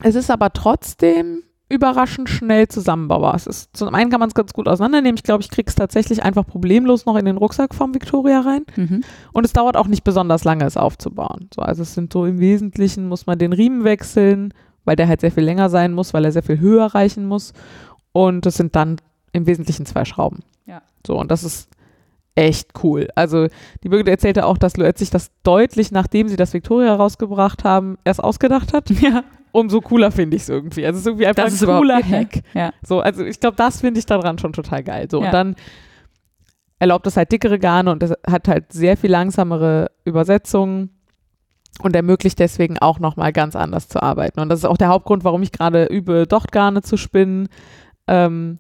es 0.03 0.15
ist 0.15 0.31
aber 0.31 0.53
trotzdem 0.53 1.43
überraschend 1.71 2.31
schnell 2.31 2.67
zusammenbaubar. 2.69 3.35
Es 3.35 3.47
ist, 3.47 3.77
zum 3.77 3.95
einen 3.95 4.11
kann 4.11 4.21
man 4.21 4.29
es 4.29 4.35
ganz 4.35 4.55
gut 4.55 4.69
auseinandernehmen. 4.69 5.17
Ich 5.17 5.23
glaube, 5.23 5.43
ich 5.43 5.51
kriege 5.51 5.69
es 5.69 5.75
tatsächlich 5.75 6.23
einfach 6.23 6.47
problemlos 6.47 7.05
noch 7.05 7.17
in 7.17 7.27
den 7.27 7.37
Rucksack 7.37 7.75
vom 7.75 7.93
Victoria 7.95 8.41
rein. 8.41 8.65
Mhm. 8.77 9.03
Und 9.33 9.45
es 9.45 9.53
dauert 9.53 9.77
auch 9.77 9.87
nicht 9.87 10.03
besonders 10.03 10.45
lange, 10.45 10.65
es 10.65 10.79
aufzubauen. 10.79 11.51
So, 11.55 11.61
also 11.61 11.83
es 11.83 11.93
sind 11.95 12.13
so 12.13 12.25
im 12.25 12.39
Wesentlichen, 12.41 13.09
muss 13.09 13.27
man 13.27 13.39
den 13.39 13.53
Riemen 13.53 13.85
wechseln, 13.85 14.55
weil 14.89 14.97
der 14.97 15.07
halt 15.07 15.21
sehr 15.21 15.31
viel 15.31 15.45
länger 15.45 15.69
sein 15.69 15.93
muss, 15.93 16.15
weil 16.15 16.25
er 16.25 16.33
sehr 16.33 16.43
viel 16.43 16.59
höher 16.59 16.87
reichen 16.87 17.27
muss. 17.27 17.53
Und 18.13 18.47
es 18.47 18.57
sind 18.57 18.75
dann 18.75 18.97
im 19.33 19.47
Wesentlichen 19.47 19.85
zwei 19.87 20.05
Schrauben. 20.07 20.41
Ja. 20.67 20.81
So, 21.07 21.19
und 21.19 21.31
das 21.31 21.45
ist 21.45 21.69
echt 22.35 22.71
cool. 22.83 23.09
Also 23.15 23.49
die 23.83 23.89
Birgit 23.91 24.09
erzählte 24.09 24.47
auch, 24.47 24.57
dass 24.59 24.77
Luet 24.79 24.97
sich 24.97 25.11
das 25.11 25.31
deutlich, 25.43 25.93
nachdem 25.93 26.29
sie 26.29 26.37
das 26.37 26.55
Victoria 26.55 26.95
rausgebracht 26.95 27.65
haben, 27.65 27.99
erst 28.05 28.25
ausgedacht 28.25 28.73
hat. 28.73 28.89
Ja. 28.91 29.25
Umso 29.53 29.81
cooler 29.81 30.11
finde 30.11 30.37
ich 30.37 30.43
es 30.43 30.49
irgendwie. 30.49 30.87
Also 30.87 30.97
es 30.97 31.01
ist 31.03 31.07
irgendwie 31.07 31.27
einfach 31.27 31.45
Das 31.45 31.63
ein 31.63 31.67
cooler? 31.79 32.03
Hack. 32.03 32.43
Ja. 32.55 32.71
So, 32.83 33.01
also 33.01 33.25
ich 33.25 33.41
glaube, 33.41 33.57
das 33.57 33.81
finde 33.81 33.99
ich 34.01 34.07
daran 34.07 34.39
schon 34.39 34.53
total 34.53 34.83
geil. 34.83 35.09
So, 35.11 35.21
Ja. 35.21 35.27
und 35.27 35.33
dann 35.35 35.57
erlaubt 36.79 37.07
es 37.07 37.17
halt 37.17 37.33
dickere 37.33 37.59
Garne 37.59 37.91
und 37.91 38.03
es 38.03 38.13
hat 38.27 38.47
halt 38.49 38.73
sehr 38.73 38.97
viel 38.97 39.11
langsamere 39.11 39.91
Übersetzungen 40.05 40.91
und 41.83 41.95
ermöglicht 41.95 42.39
deswegen 42.39 42.79
auch 42.79 42.99
nochmal 42.99 43.33
ganz 43.33 43.57
anders 43.57 43.89
zu 43.89 44.03
arbeiten. 44.03 44.41
Und 44.41 44.49
das 44.49 44.61
ist 44.61 44.65
auch 44.65 44.77
der 44.77 44.89
Hauptgrund, 44.89 45.25
warum 45.25 45.43
ich 45.43 45.53
gerade 45.53 45.85
übe, 45.87 46.27
Dochtgarne 46.27 46.83
zu 46.83 46.97
spinnen, 46.97 47.49
ähm, 48.07 48.59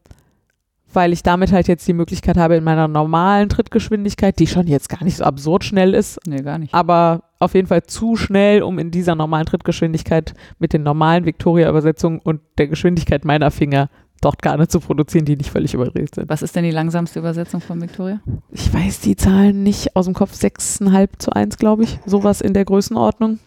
weil 0.92 1.12
ich 1.12 1.22
damit 1.22 1.52
halt 1.52 1.68
jetzt 1.68 1.86
die 1.86 1.92
Möglichkeit 1.92 2.38
habe, 2.38 2.56
in 2.56 2.64
meiner 2.64 2.88
normalen 2.88 3.48
Trittgeschwindigkeit, 3.48 4.38
die 4.38 4.46
schon 4.46 4.66
jetzt 4.66 4.88
gar 4.88 5.04
nicht 5.04 5.16
so 5.18 5.24
absurd 5.24 5.64
schnell 5.64 5.92
ist, 5.94 6.18
Nee, 6.26 6.42
gar 6.42 6.58
nicht. 6.58 6.72
aber 6.72 7.24
auf 7.40 7.54
jeden 7.54 7.68
Fall 7.68 7.82
zu 7.84 8.16
schnell, 8.16 8.62
um 8.62 8.78
in 8.78 8.90
dieser 8.90 9.14
normalen 9.14 9.46
Trittgeschwindigkeit 9.46 10.34
mit 10.58 10.72
den 10.72 10.82
normalen 10.82 11.26
Victoria-Übersetzungen 11.26 12.20
und 12.20 12.40
der 12.56 12.68
Geschwindigkeit 12.68 13.24
meiner 13.24 13.50
Finger 13.50 13.90
dort 14.20 14.42
Garne 14.42 14.68
zu 14.68 14.80
produzieren, 14.80 15.24
die 15.24 15.36
nicht 15.36 15.50
völlig 15.50 15.74
überredet 15.74 16.14
sind. 16.14 16.28
Was 16.28 16.42
ist 16.42 16.56
denn 16.56 16.64
die 16.64 16.70
langsamste 16.70 17.18
Übersetzung 17.18 17.60
von 17.60 17.80
Victoria? 17.80 18.20
Ich 18.50 18.72
weiß 18.72 19.00
die 19.00 19.16
Zahlen 19.16 19.62
nicht 19.62 19.96
aus 19.96 20.06
dem 20.06 20.14
Kopf, 20.14 20.32
6,5 20.32 21.08
zu 21.18 21.32
1, 21.32 21.58
glaube 21.58 21.84
ich. 21.84 21.98
Sowas 22.06 22.40
in 22.40 22.54
der 22.54 22.64
Größenordnung. 22.64 23.38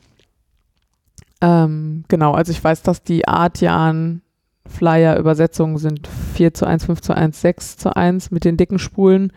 Ähm, 1.42 2.06
genau, 2.08 2.34
also 2.34 2.52
ich 2.52 2.64
weiß, 2.64 2.84
dass 2.84 3.04
die 3.04 3.28
Artian 3.28 4.22
Flyer-Übersetzungen 4.68 5.78
sind 5.78 6.08
4 6.34 6.54
zu 6.54 6.66
1, 6.66 6.86
5 6.86 7.02
zu 7.02 7.16
1, 7.16 7.42
6 7.42 7.78
zu 7.78 7.96
1 7.96 8.32
mit 8.32 8.46
den 8.46 8.58
dicken 8.58 8.80
Spulen. 8.80 9.34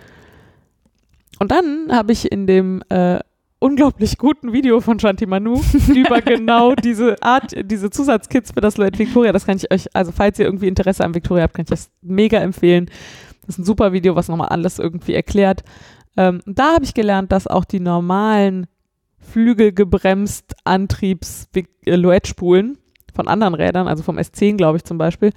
Und 1.39 1.51
dann 1.51 1.89
habe 1.91 2.13
ich 2.13 2.31
in 2.31 2.47
dem 2.47 2.83
äh, 2.91 3.19
unglaublich 3.59 4.19
guten 4.19 4.53
Video 4.53 4.81
von 4.81 4.99
Shanti 4.99 5.27
Manu 5.27 5.61
über 5.95 6.21
genau 6.21 6.75
diese 6.75 7.23
Art, 7.23 7.53
diese 7.65 7.91
Zusatzkits 7.91 8.53
für 8.53 8.61
das 8.61 8.77
Lloyd 8.77 8.99
Victoria, 8.99 9.33
das 9.33 9.47
kann 9.47 9.57
ich 9.57 9.71
euch, 9.73 9.87
also 9.95 10.13
falls 10.13 10.39
ihr 10.39 10.47
irgendwie 10.47 10.69
Interesse 10.69 11.05
am 11.05 11.15
Victoria 11.15 11.45
habt, 11.45 11.55
kann 11.55 11.65
ich 11.65 11.71
das 11.71 11.91
mega 12.03 12.39
empfehlen. 12.39 12.87
Das 13.47 13.57
ist 13.57 13.59
ein 13.59 13.65
super 13.65 13.93
Video, 13.93 14.17
was 14.17 14.29
nochmal 14.29 14.49
alles 14.49 14.79
irgendwie 14.79 15.15
erklärt. 15.15 15.65
Ähm, 16.17 16.41
da 16.47 16.75
habe 16.75 16.85
ich 16.85 16.95
gelernt, 16.95 17.33
dass 17.33 17.47
auch 17.47 17.65
die 17.65 17.81
normalen 17.81 18.67
flügelgebremst 19.19 20.55
Antriebs 20.65 21.49
Loet-Spulen 21.85 22.79
von 23.15 23.29
anderen 23.29 23.55
Rädern, 23.55 23.89
also 23.89 24.03
vom 24.03 24.19
S10 24.19 24.57
glaube 24.57 24.77
ich 24.77 24.85
zum 24.85 24.99
Beispiel, 24.99 25.33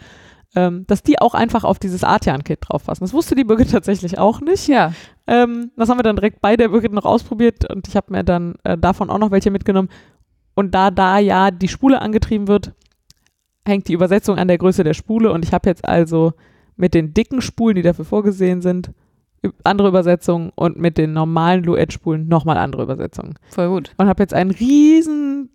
ähm, 0.56 0.86
dass 0.88 1.04
die 1.04 1.20
auch 1.20 1.34
einfach 1.34 1.64
auf 1.64 1.80
dieses 1.80 2.04
Artian-Kit 2.04 2.60
drauf 2.62 2.86
passen. 2.86 3.04
Das 3.04 3.14
wusste 3.14 3.36
die 3.36 3.44
Birgit 3.44 3.72
tatsächlich 3.72 4.18
auch 4.18 4.42
nicht. 4.42 4.68
Ja. 4.68 4.94
Ähm, 5.28 5.72
das 5.76 5.90
haben 5.90 6.00
wir 6.00 6.04
dann 6.04 6.16
direkt 6.16 6.42
bei 6.42 6.56
der 6.56 6.70
Birgit 6.70 6.94
noch 6.94 7.06
ausprobiert 7.06 7.70
und 7.70 7.88
ich 7.88 7.96
habe 7.96 8.12
mir 8.12 8.24
dann 8.24 8.56
äh, 8.64 8.78
davon 8.78 9.10
auch 9.10 9.20
noch 9.20 9.32
welche 9.32 9.52
mitgenommen. 9.52 9.90
Und 10.56 10.74
da 10.74 10.90
da 10.90 11.20
ja 11.20 11.52
die 11.52 11.68
Spule 11.68 12.02
angetrieben 12.02 12.48
wird, 12.48 12.74
hängt 13.66 13.88
die 13.88 13.94
Übersetzung 13.94 14.38
an 14.38 14.48
der 14.48 14.58
Größe 14.58 14.84
der 14.84 14.94
Spule 14.94 15.32
und 15.32 15.46
ich 15.46 15.54
habe 15.54 15.70
jetzt 15.70 15.88
also 15.88 16.34
mit 16.78 16.94
den 16.94 17.14
dicken 17.14 17.42
Spulen, 17.42 17.76
die 17.76 17.82
dafür 17.82 18.06
vorgesehen 18.06 18.62
sind, 18.62 18.92
andere 19.64 19.90
Übersetzungen 19.90 20.52
und 20.56 20.78
mit 20.78 20.98
den 20.98 21.14
normalen 21.14 21.64
Luet-Spulen 21.64 22.28
nochmal 22.28 22.58
andere 22.58 22.84
Übersetzungen. 22.84 23.36
Voll 23.50 23.70
gut. 23.70 23.94
Und 23.98 24.08
habe 24.08 24.24
jetzt 24.24 24.34
einen 24.34 24.52
riesen 24.52 25.50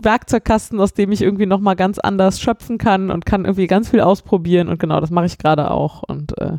Werkzeugkasten, 0.00 0.80
aus 0.80 0.94
dem 0.94 1.10
ich 1.10 1.22
irgendwie 1.22 1.46
nochmal 1.46 1.74
ganz 1.74 1.98
anders 1.98 2.40
schöpfen 2.40 2.78
kann 2.78 3.10
und 3.10 3.26
kann 3.26 3.44
irgendwie 3.44 3.66
ganz 3.66 3.90
viel 3.90 4.00
ausprobieren 4.00 4.68
und 4.68 4.78
genau 4.78 5.00
das 5.00 5.10
mache 5.10 5.26
ich 5.26 5.38
gerade 5.38 5.70
auch 5.70 6.04
und 6.04 6.38
äh, 6.38 6.58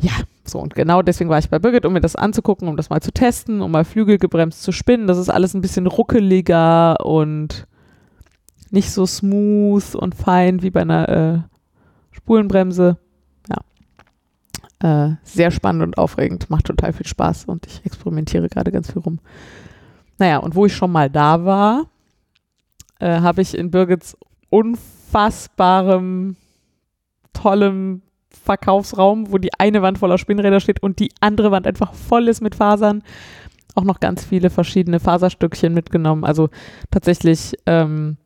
ja, 0.00 0.12
so 0.44 0.58
und 0.58 0.74
genau 0.74 1.02
deswegen 1.02 1.30
war 1.30 1.38
ich 1.38 1.48
bei 1.48 1.60
Birgit, 1.60 1.86
um 1.86 1.92
mir 1.92 2.00
das 2.00 2.16
anzugucken, 2.16 2.66
um 2.66 2.76
das 2.76 2.90
mal 2.90 3.00
zu 3.00 3.12
testen, 3.12 3.60
um 3.60 3.70
mal 3.70 3.84
Flügel 3.84 4.18
gebremst 4.18 4.62
zu 4.62 4.72
spinnen. 4.72 5.06
Das 5.06 5.16
ist 5.16 5.30
alles 5.30 5.54
ein 5.54 5.60
bisschen 5.60 5.86
ruckeliger 5.86 7.04
und 7.06 7.68
nicht 8.70 8.90
so 8.90 9.06
smooth 9.06 9.94
und 9.94 10.16
fein 10.16 10.62
wie 10.62 10.70
bei 10.70 10.80
einer 10.80 11.08
äh, 11.08 11.38
Spulenbremse. 12.10 12.96
Ja. 14.82 15.06
Äh, 15.12 15.16
sehr 15.22 15.52
spannend 15.52 15.84
und 15.84 15.98
aufregend, 15.98 16.50
macht 16.50 16.64
total 16.64 16.92
viel 16.92 17.06
Spaß 17.06 17.44
und 17.44 17.66
ich 17.66 17.86
experimentiere 17.86 18.48
gerade 18.48 18.72
ganz 18.72 18.90
viel 18.90 19.02
rum. 19.02 19.20
Naja, 20.22 20.36
und 20.36 20.54
wo 20.54 20.66
ich 20.66 20.72
schon 20.72 20.92
mal 20.92 21.10
da 21.10 21.44
war, 21.44 21.86
äh, 23.00 23.18
habe 23.22 23.42
ich 23.42 23.58
in 23.58 23.72
Birgits 23.72 24.16
unfassbarem, 24.50 26.36
tollem 27.32 28.02
Verkaufsraum, 28.30 29.32
wo 29.32 29.38
die 29.38 29.52
eine 29.58 29.82
Wand 29.82 29.98
voller 29.98 30.18
Spinnräder 30.18 30.60
steht 30.60 30.80
und 30.80 31.00
die 31.00 31.10
andere 31.20 31.50
Wand 31.50 31.66
einfach 31.66 31.92
voll 31.92 32.28
ist 32.28 32.40
mit 32.40 32.54
Fasern, 32.54 33.02
auch 33.74 33.82
noch 33.82 33.98
ganz 33.98 34.24
viele 34.24 34.48
verschiedene 34.48 35.00
Faserstückchen 35.00 35.74
mitgenommen. 35.74 36.22
Also 36.22 36.50
tatsächlich 36.92 37.56
ähm, 37.66 38.16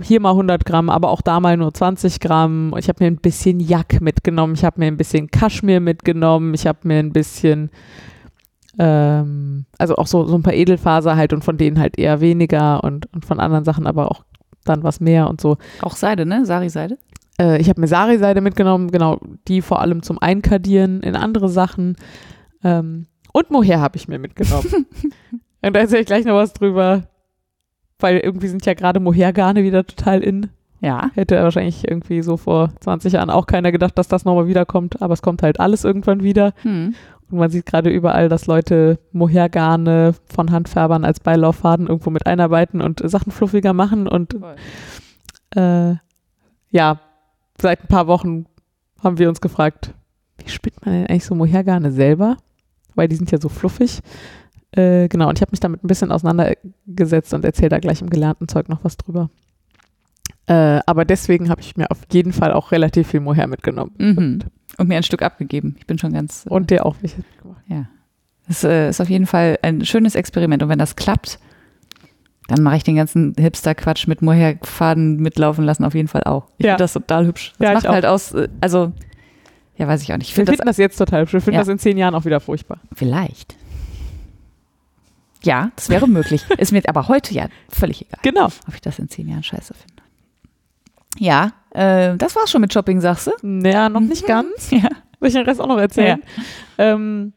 hier 0.00 0.20
mal 0.20 0.30
100 0.30 0.64
Gramm, 0.64 0.88
aber 0.88 1.10
auch 1.10 1.20
da 1.20 1.40
mal 1.40 1.58
nur 1.58 1.74
20 1.74 2.20
Gramm. 2.20 2.74
Ich 2.78 2.88
habe 2.88 3.04
mir 3.04 3.10
ein 3.10 3.18
bisschen 3.18 3.60
Jack 3.60 4.00
mitgenommen, 4.00 4.54
ich 4.54 4.64
habe 4.64 4.80
mir 4.80 4.86
ein 4.86 4.96
bisschen 4.96 5.30
Kaschmir 5.30 5.80
mitgenommen, 5.80 6.54
ich 6.54 6.66
habe 6.66 6.88
mir 6.88 7.00
ein 7.00 7.12
bisschen 7.12 7.70
ähm, 8.78 9.66
also 9.76 9.96
auch 9.96 10.06
so, 10.06 10.24
so 10.26 10.36
ein 10.36 10.42
paar 10.42 10.54
Edelfaser 10.54 11.16
halt 11.16 11.32
und 11.32 11.44
von 11.44 11.58
denen 11.58 11.78
halt 11.78 11.98
eher 11.98 12.20
weniger 12.20 12.82
und, 12.84 13.12
und 13.12 13.26
von 13.26 13.40
anderen 13.40 13.64
Sachen 13.64 13.86
aber 13.86 14.10
auch 14.10 14.24
dann 14.64 14.82
was 14.82 15.00
mehr 15.00 15.28
und 15.28 15.40
so. 15.40 15.56
Auch 15.82 15.96
Seide, 15.96 16.26
ne? 16.26 16.46
Sari-Seide? 16.46 16.98
Äh, 17.40 17.60
ich 17.60 17.68
habe 17.68 17.80
mir 17.80 17.88
Sari-Seide 17.88 18.40
mitgenommen, 18.40 18.90
genau, 18.90 19.18
die 19.48 19.62
vor 19.62 19.80
allem 19.80 20.02
zum 20.02 20.18
Einkadieren 20.20 21.00
in 21.00 21.16
andere 21.16 21.48
Sachen. 21.48 21.96
Ähm, 22.62 23.06
und 23.32 23.50
Mohair 23.50 23.80
habe 23.80 23.96
ich 23.96 24.08
mir 24.08 24.18
mitgenommen. 24.18 24.86
und 25.62 25.76
da 25.76 25.80
erzähle 25.80 26.00
ich 26.00 26.06
gleich 26.06 26.24
noch 26.24 26.34
was 26.34 26.52
drüber, 26.52 27.02
weil 27.98 28.18
irgendwie 28.18 28.48
sind 28.48 28.64
ja 28.66 28.74
gerade 28.74 29.00
Mohair-Garne 29.00 29.62
wieder 29.64 29.86
total 29.86 30.22
in. 30.22 30.50
Ja. 30.80 31.10
Hätte 31.14 31.42
wahrscheinlich 31.42 31.88
irgendwie 31.88 32.22
so 32.22 32.36
vor 32.36 32.70
20 32.80 33.14
Jahren 33.14 33.30
auch 33.30 33.46
keiner 33.46 33.72
gedacht, 33.72 33.98
dass 33.98 34.06
das 34.06 34.24
nochmal 34.24 34.46
wiederkommt, 34.46 35.02
aber 35.02 35.14
es 35.14 35.22
kommt 35.22 35.42
halt 35.42 35.58
alles 35.58 35.84
irgendwann 35.84 36.22
wieder. 36.22 36.52
Hm. 36.62 36.94
Und 37.30 37.38
man 37.38 37.50
sieht 37.50 37.66
gerade 37.66 37.90
überall, 37.90 38.28
dass 38.28 38.46
Leute 38.46 38.98
Mohairgarne 39.12 40.14
von 40.32 40.50
Handfärbern 40.50 41.04
als 41.04 41.20
Beilauffaden 41.20 41.86
irgendwo 41.86 42.10
mit 42.10 42.26
einarbeiten 42.26 42.80
und 42.80 43.02
Sachen 43.08 43.32
fluffiger 43.32 43.72
machen. 43.72 44.08
Und 44.08 44.36
äh, 45.54 45.94
ja, 46.70 47.00
seit 47.60 47.82
ein 47.82 47.88
paar 47.88 48.06
Wochen 48.06 48.46
haben 49.02 49.18
wir 49.18 49.28
uns 49.28 49.40
gefragt, 49.40 49.94
wie 50.38 50.48
spinnt 50.48 50.84
man 50.84 50.94
denn 50.94 51.06
eigentlich 51.06 51.24
so 51.24 51.34
Mohairgarne 51.34 51.92
selber? 51.92 52.36
Weil 52.94 53.08
die 53.08 53.16
sind 53.16 53.30
ja 53.30 53.40
so 53.40 53.48
fluffig. 53.48 54.00
Äh, 54.72 55.08
genau, 55.08 55.28
und 55.28 55.38
ich 55.38 55.42
habe 55.42 55.52
mich 55.52 55.60
damit 55.60 55.84
ein 55.84 55.88
bisschen 55.88 56.12
auseinandergesetzt 56.12 57.32
und 57.34 57.44
erzähle 57.44 57.70
da 57.70 57.78
gleich 57.78 58.00
im 58.00 58.10
gelernten 58.10 58.48
Zeug 58.48 58.68
noch 58.68 58.84
was 58.84 58.96
drüber. 58.96 59.30
Äh, 60.46 60.80
aber 60.86 61.04
deswegen 61.04 61.50
habe 61.50 61.60
ich 61.60 61.76
mir 61.76 61.90
auf 61.90 61.98
jeden 62.10 62.32
Fall 62.32 62.52
auch 62.52 62.72
relativ 62.72 63.08
viel 63.08 63.20
Mohair 63.20 63.46
mitgenommen. 63.46 63.92
Mhm. 63.98 64.38
Und 64.78 64.88
mir 64.88 64.96
ein 64.96 65.02
Stück 65.02 65.22
abgegeben. 65.22 65.76
Ich 65.78 65.86
bin 65.86 65.98
schon 65.98 66.12
ganz. 66.12 66.46
äh, 66.46 66.50
Und 66.50 66.70
dir 66.70 66.86
auch 66.86 66.96
welche 67.00 67.18
mitgemacht. 67.18 67.62
Das 68.46 68.64
äh, 68.64 68.88
ist 68.88 69.00
auf 69.00 69.10
jeden 69.10 69.26
Fall 69.26 69.58
ein 69.62 69.84
schönes 69.84 70.14
Experiment. 70.14 70.62
Und 70.62 70.68
wenn 70.70 70.78
das 70.78 70.96
klappt, 70.96 71.38
Dann 72.50 72.62
mache 72.62 72.76
ich 72.76 72.82
den 72.82 72.96
ganzen 72.96 73.34
Hipster-Quatsch 73.38 74.06
mit 74.06 74.22
Moherfaden 74.22 75.16
mitlaufen 75.16 75.64
lassen 75.66 75.84
auf 75.84 75.92
jeden 75.94 76.08
Fall 76.08 76.24
auch. 76.24 76.46
Ich 76.56 76.64
Ja. 76.64 76.72
finde 76.72 76.84
das 76.84 76.94
total 76.94 77.26
hübsch. 77.26 77.52
Das 77.58 77.64
Ja, 77.66 77.68
ich 77.76 77.84
macht 77.84 77.88
halt 77.92 78.06
aus, 78.06 78.32
äh, 78.32 78.48
also, 78.62 78.92
ja, 79.76 79.86
weiß 79.86 80.00
ich 80.02 80.10
auch 80.14 80.16
nicht. 80.16 80.28
Ich 80.30 80.32
Wir 80.34 80.46
finde 80.46 80.52
finden 80.52 80.66
das 80.66 80.78
jetzt 80.78 80.96
total 80.96 81.20
hübsch. 81.22 81.34
Wir 81.34 81.42
finden 81.42 81.56
Ja. 81.56 81.60
das 81.60 81.68
in 81.68 81.78
zehn 81.78 81.98
Jahren 81.98 82.14
auch 82.14 82.24
wieder 82.24 82.40
furchtbar. 82.40 82.78
das 82.88 82.98
vielleicht. 82.98 83.54
Ja, 85.44 85.70
das 85.76 85.90
wäre 85.90 86.08
möglich. 86.08 86.42
Ist 86.58 86.72
mir 86.72 86.82
aber 86.88 87.08
heute 87.08 87.34
ja 87.34 87.48
völlig 87.68 88.02
egal, 88.02 88.20
Genau. 88.22 88.46
ob 88.46 88.74
ich 88.74 88.80
das 88.80 88.98
in 88.98 89.08
zehn 89.10 89.28
Jahren 89.28 89.42
scheiße 89.42 89.74
finde. 89.74 89.97
Ja, 91.18 91.52
äh, 91.70 92.16
das 92.16 92.36
war's 92.36 92.50
schon 92.50 92.60
mit 92.60 92.72
Shopping, 92.72 93.00
sagst 93.00 93.26
du? 93.26 93.32
Naja, 93.42 93.88
noch 93.88 94.00
nicht 94.00 94.26
ganz. 94.26 94.70
Ja. 94.70 94.88
Soll 95.20 95.28
ich 95.28 95.34
den 95.34 95.46
Rest 95.46 95.60
auch 95.60 95.66
noch 95.66 95.78
erzählen? 95.78 96.22
Ja, 96.78 96.92
ähm, 96.92 97.32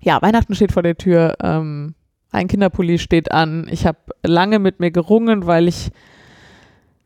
ja 0.00 0.22
Weihnachten 0.22 0.54
steht 0.54 0.70
vor 0.70 0.84
der 0.84 0.96
Tür. 0.96 1.34
Ähm, 1.42 1.96
ein 2.30 2.46
Kinderpulli 2.46 2.98
steht 2.98 3.32
an. 3.32 3.66
Ich 3.68 3.84
habe 3.84 3.98
lange 4.24 4.60
mit 4.60 4.78
mir 4.78 4.92
gerungen, 4.92 5.46
weil 5.46 5.66
ich 5.66 5.90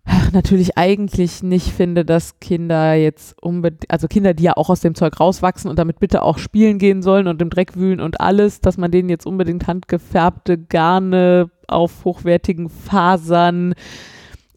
ach, 0.04 0.32
natürlich 0.32 0.76
eigentlich 0.76 1.42
nicht 1.42 1.68
finde, 1.68 2.04
dass 2.04 2.38
Kinder 2.40 2.94
jetzt 2.94 3.34
unbedingt, 3.42 3.90
also 3.90 4.08
Kinder, 4.08 4.34
die 4.34 4.44
ja 4.44 4.56
auch 4.56 4.68
aus 4.68 4.80
dem 4.80 4.94
Zeug 4.94 5.18
rauswachsen 5.18 5.70
und 5.70 5.78
damit 5.78 6.00
bitte 6.00 6.22
auch 6.22 6.38
spielen 6.38 6.78
gehen 6.78 7.02
sollen 7.02 7.26
und 7.26 7.40
im 7.40 7.50
Dreck 7.50 7.76
wühlen 7.76 8.00
und 8.00 8.20
alles, 8.20 8.60
dass 8.60 8.76
man 8.76 8.90
denen 8.90 9.08
jetzt 9.08 9.26
unbedingt 9.26 9.66
handgefärbte 9.66 10.58
Garne 10.58 11.50
auf 11.66 12.04
hochwertigen 12.04 12.68
Fasern 12.68 13.74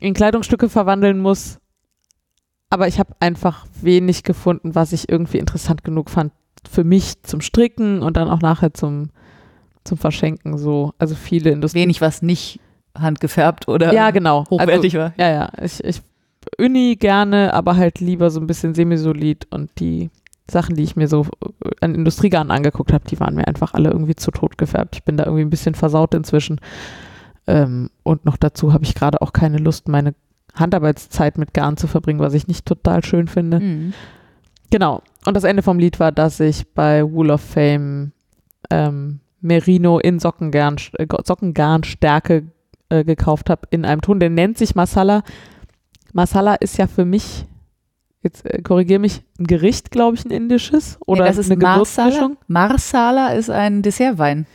in 0.02 0.14
Kleidungsstücke 0.14 0.68
verwandeln 0.68 1.20
muss. 1.20 1.60
Aber 2.70 2.88
ich 2.88 3.00
habe 3.00 3.16
einfach 3.20 3.66
wenig 3.82 4.24
gefunden, 4.24 4.76
was 4.76 4.92
ich 4.94 5.10
irgendwie 5.10 5.38
interessant 5.38 5.84
genug 5.84 6.10
fand 6.10 6.32
für 6.70 6.84
mich 6.84 7.22
zum 7.24 7.42
Stricken 7.42 8.02
und 8.02 8.18
dann 8.18 8.30
auch 8.30 8.42
nachher 8.42 8.74
zum, 8.74 9.10
zum 9.84 9.98
Verschenken. 9.98 10.58
So, 10.58 10.94
also 10.98 11.16
viele 11.16 11.52
Industrie. 11.52 11.82
Wenig, 11.82 12.02
was 12.02 12.22
nicht 12.22 12.60
handgefärbt 12.98 13.68
oder 13.68 13.94
Ja, 13.94 14.12
genau. 14.12 14.46
hochwertig 14.50 14.96
war. 14.96 15.14
Also, 15.18 15.22
ja, 15.22 15.30
ja. 15.30 15.50
Ich, 15.62 15.84
ich 15.84 16.02
Uni 16.58 16.96
gerne, 16.96 17.54
aber 17.54 17.78
halt 17.78 18.00
lieber 18.00 18.30
so 18.30 18.40
ein 18.40 18.48
bisschen 18.48 18.74
semisolid 18.74 19.48
und 19.52 19.70
die 19.80 20.10
Sachen, 20.50 20.76
die 20.76 20.84
ich 20.84 20.96
mir 20.96 21.08
so 21.08 21.26
an 21.80 21.96
Industriegarn 21.96 22.52
angeguckt 22.52 22.92
habe, 22.92 23.08
die 23.08 23.20
waren 23.20 23.36
mir 23.36 23.48
einfach 23.48 23.74
alle 23.74 23.90
irgendwie 23.90 24.16
zu 24.16 24.32
tot 24.32 24.58
gefärbt. 24.58 24.96
Ich 24.96 25.04
bin 25.04 25.18
da 25.18 25.26
irgendwie 25.26 25.44
ein 25.44 25.50
bisschen 25.50 25.76
versaut 25.76 26.14
inzwischen. 26.14 26.60
Ähm, 27.48 27.90
und 28.04 28.26
noch 28.26 28.38
dazu 28.38 28.74
habe 28.74 28.84
ich 28.84 28.96
gerade 28.96 29.22
auch 29.22 29.34
keine 29.34 29.58
Lust, 29.58 29.88
meine 29.88 30.14
Handarbeitszeit 30.54 31.38
mit 31.38 31.54
Garn 31.54 31.78
zu 31.78 31.88
verbringen, 31.88 32.20
was 32.20 32.34
ich 32.34 32.48
nicht 32.48 32.66
total 32.66 33.04
schön 33.04 33.28
finde. 33.28 33.60
Mhm. 33.60 33.94
Genau. 34.70 35.02
Und 35.26 35.36
das 35.36 35.44
Ende 35.44 35.64
vom 35.64 35.80
Lied 35.80 36.00
war, 36.00 36.12
dass 36.12 36.40
ich 36.40 36.68
bei 36.74 37.04
Wall 37.04 37.32
of 37.32 37.42
Fame 37.42 38.12
ähm, 38.70 39.20
Merino 39.42 40.00
in 40.00 40.20
Sockengarn, 40.20 40.78
äh, 40.98 41.08
Sockengarnstärke 41.24 42.48
äh, 42.90 43.04
gekauft 43.04 43.50
habe 43.50 43.68
in 43.72 43.86
einem 43.86 44.02
Ton, 44.02 44.20
der 44.20 44.30
nennt 44.30 44.58
sich 44.58 44.76
Masala. 44.76 45.24
Masala 46.14 46.56
ist 46.56 46.78
ja 46.78 46.88
für 46.88 47.06
mich, 47.06 47.46
jetzt 48.22 48.46
äh, 48.46 48.62
korrigiere 48.62 49.00
mich, 49.00 49.24
ein 49.40 49.48
Gericht, 49.48 49.92
glaube 49.92 50.16
ich, 50.16 50.26
ein 50.26 50.32
indisches 50.32 50.98
oder 51.06 51.24
nee, 51.24 51.30
das 51.30 51.38
ist 51.38 51.52
eine 51.52 51.62
Marsala. 51.62 52.10
Gewürzmischung. 52.10 52.38
Marsala 52.48 53.28
ist 53.34 53.50
ein 53.50 53.82
Dessertwein. 53.82 54.46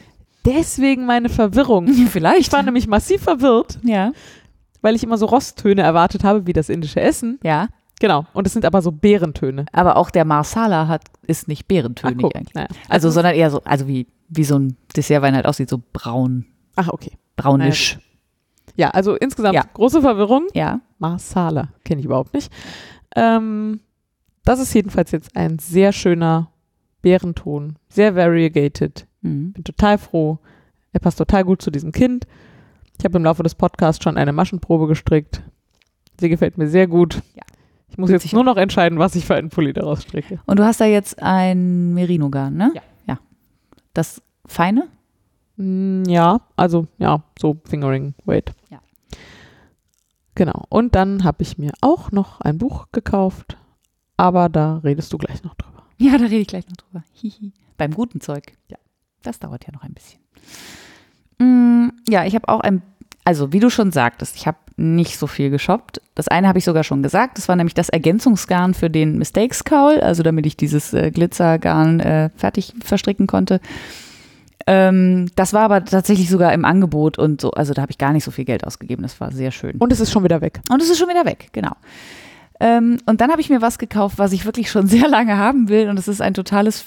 Deswegen 0.47 1.05
meine 1.05 1.29
Verwirrung. 1.29 1.89
Vielleicht. 2.11 2.41
Ich 2.41 2.53
war 2.53 2.63
nämlich 2.63 2.87
massiv 2.87 3.23
verwirrt, 3.23 3.79
ja. 3.83 4.13
weil 4.81 4.95
ich 4.95 5.03
immer 5.03 5.19
so 5.19 5.27
Rosttöne 5.27 5.83
erwartet 5.83 6.25
habe, 6.25 6.47
wie 6.47 6.53
das 6.53 6.69
indische 6.69 7.01
Essen. 7.01 7.39
Ja. 7.43 7.69
Genau. 7.99 8.27
Und 8.33 8.47
es 8.47 8.53
sind 8.53 8.65
aber 8.65 8.83
so 8.83 8.93
Beerentöne. 8.93 9.67
Aber 9.73 9.97
auch 9.97 10.11
der 10.11 10.25
Marsala 10.25 10.87
hat, 10.87 11.05
ist 11.27 11.49
nicht 11.49 11.63
Ach, 11.65 11.69
beerentönig 11.69 12.19
guck. 12.19 12.37
eigentlich. 12.37 12.55
Naja. 12.55 12.69
Also, 12.89 13.11
sondern 13.11 13.35
eher 13.35 13.51
so, 13.51 13.63
also 13.65 13.89
wie, 13.89 14.07
wie 14.29 14.45
so 14.45 14.59
ein 14.59 14.77
Dessertwein 14.95 15.35
halt 15.35 15.47
aussieht, 15.47 15.71
so 15.71 15.83
braun, 15.93 16.47
Ach, 16.77 16.89
okay. 16.89 17.13
braunisch. 17.37 17.99
Ja, 18.77 18.91
also 18.91 19.15
insgesamt 19.15 19.55
Ja. 19.55 19.65
große 19.73 20.03
Verwirrung. 20.03 20.47
Ja. 20.53 20.81
Marsala, 20.99 21.69
kenne 21.85 22.01
ich 22.01 22.05
überhaupt 22.07 22.35
nicht. 22.35 22.53
Ähm, 23.15 23.81
das 24.45 24.61
ist 24.61 24.75
jedenfalls 24.75 25.11
jetzt 25.11 25.35
ein 25.35 25.59
sehr 25.59 25.93
schöner 25.93 26.51
Bärenton, 27.01 27.77
sehr 27.89 28.15
variegated. 28.15 29.07
Mhm. 29.27 29.53
Bin 29.53 29.65
total 29.65 29.99
froh. 29.99 30.39
Er 30.93 31.01
passt 31.01 31.19
total 31.19 31.45
gut 31.45 31.61
zu 31.63 31.71
diesem 31.71 31.93
Kind. 31.93 32.27
Ich 32.99 33.05
habe 33.05 33.19
im 33.19 33.25
Laufe 33.25 33.43
des 33.43 33.55
Podcasts 33.55 34.03
schon 34.03 34.17
eine 34.17 34.33
Maschenprobe 34.33 34.87
gestrickt. 34.87 35.43
Sie 36.19 36.29
gefällt 36.31 36.57
mir 36.57 36.69
sehr 36.69 36.87
gut. 36.87 37.23
Ja. 37.35 37.43
Ich 37.89 37.99
muss 37.99 38.09
Bin 38.09 38.19
jetzt 38.19 38.33
nur 38.33 38.45
noch 38.45 38.57
entscheiden, 38.57 38.99
was 38.99 39.15
ich 39.15 39.27
für 39.27 39.35
einen 39.35 39.51
Pulli 39.51 39.73
daraus 39.73 40.03
stricke. 40.03 40.41
Und 40.47 40.59
du 40.59 40.65
hast 40.65 40.81
da 40.81 40.87
jetzt 40.87 41.23
ein 41.23 41.93
Merino-Garn, 41.95 42.55
ne? 42.57 42.73
Ja. 42.75 42.83
Ja. 43.07 43.19
Das 43.95 44.23
feine? 44.47 44.89
Mm, 45.57 46.05
Ja, 46.07 46.41
also 46.57 46.87
ja, 46.99 47.23
so 47.39 47.59
Fingering 47.65 48.15
Weight. 48.25 48.53
Ja. 48.71 48.81
Genau. 50.35 50.65
Und 50.69 50.95
dann 50.95 51.25
habe 51.25 51.43
ich 51.43 51.59
mir 51.59 51.73
auch 51.81 52.13
noch 52.13 52.41
ein 52.41 52.59
Buch 52.59 52.87
gekauft, 52.93 53.57
aber 54.17 54.49
da 54.49 54.79
redest 54.79 55.13
du 55.13 55.19
gleich 55.19 55.43
noch 55.45 55.55
drüber. 55.55 55.83
Ja, 55.99 56.13
da 56.19 56.25
rede 56.25 56.37
ich 56.37 56.49
gleich 56.49 56.69
noch 56.69 56.77
drüber. 56.77 57.05
Hihi. 57.13 57.53
Beim 57.79 57.93
guten 57.95 58.21
Zeug. 58.21 58.53
Ja. 58.69 58.77
Das 59.23 59.39
dauert 59.39 59.67
ja 59.67 59.73
noch 59.73 59.83
ein 59.83 59.95
bisschen. 59.95 60.21
Mm, 61.39 61.91
ja, 62.09 62.25
ich 62.25 62.35
habe 62.35 62.49
auch 62.49 62.61
ein, 62.61 62.83
also 63.25 63.53
wie 63.53 63.61
du 63.61 63.71
schon 63.71 63.93
sagtest, 63.93 64.37
ich 64.37 64.47
habe 64.47 64.59
nicht 64.77 65.19
so 65.19 65.27
viel 65.27 65.51
geshoppt. 65.51 66.01
Das 66.15 66.29
eine 66.29 66.49
habe 66.49 66.59
ich 66.59 66.65
sogar 66.65 66.85
schon 66.85 67.03
gesagt. 67.03 67.39
Das 67.39 67.49
war 67.49 67.57
nämlich 67.57 67.75
das 67.75 67.89
Ergänzungsgarn 67.89 68.75
für 68.75 68.91
den 68.91 69.19
Mistakes 69.19 69.65
Cowl, 69.65 70.01
also 70.01 70.23
damit 70.23 70.47
ich 70.47 70.57
dieses 70.57 70.93
äh, 70.93 71.11
Glitzergarn 71.11 72.01
äh, 72.01 72.31
fertig 72.37 72.75
verstricken 72.81 73.27
konnte. 73.27 73.61
Ähm, 74.67 75.31
das 75.37 75.53
war 75.53 75.63
aber 75.63 75.85
tatsächlich 75.85 76.29
sogar 76.29 76.53
im 76.53 76.65
Angebot 76.65 77.19
und 77.19 77.41
so, 77.41 77.53
also 77.53 77.73
da 77.73 77.83
habe 77.83 77.93
ich 77.93 77.99
gar 77.99 78.13
nicht 78.13 78.25
so 78.25 78.31
viel 78.31 78.45
Geld 78.45 78.67
ausgegeben. 78.67 79.03
Das 79.03 79.21
war 79.21 79.31
sehr 79.33 79.51
schön. 79.51 79.77
Und 79.79 79.93
es 79.93 80.01
ist 80.01 80.11
schon 80.11 80.25
wieder 80.25 80.41
weg. 80.41 80.61
Und 80.71 80.83
es 80.83 80.91
ist 80.91 80.99
schon 80.99 81.09
wieder 81.09 81.25
weg, 81.25 81.49
genau. 81.53 81.73
Ähm, 82.59 82.99
und 83.07 83.21
dann 83.21 83.31
habe 83.31 83.41
ich 83.41 83.51
mir 83.51 83.63
was 83.63 83.79
gekauft, 83.79 84.19
was 84.19 84.33
ich 84.33 84.45
wirklich 84.45 84.71
schon 84.71 84.87
sehr 84.89 85.09
lange 85.09 85.37
haben 85.39 85.69
will. 85.69 85.89
Und 85.89 85.99
es 85.99 86.09
ist 86.09 86.21
ein 86.21 86.35
totales 86.35 86.83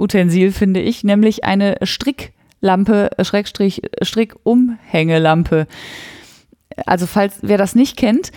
Freak-Utensil, 0.00 0.52
finde 0.52 0.80
ich, 0.80 1.04
nämlich 1.04 1.44
eine 1.44 1.76
Stricklampe, 1.82 3.10
äh, 3.16 3.24
Schrägstrich, 3.24 3.82
Strickumhängelampe. 4.02 5.66
Also, 6.86 7.06
falls 7.06 7.38
wer 7.42 7.58
das 7.58 7.74
nicht 7.74 7.96
kennt, 7.96 8.32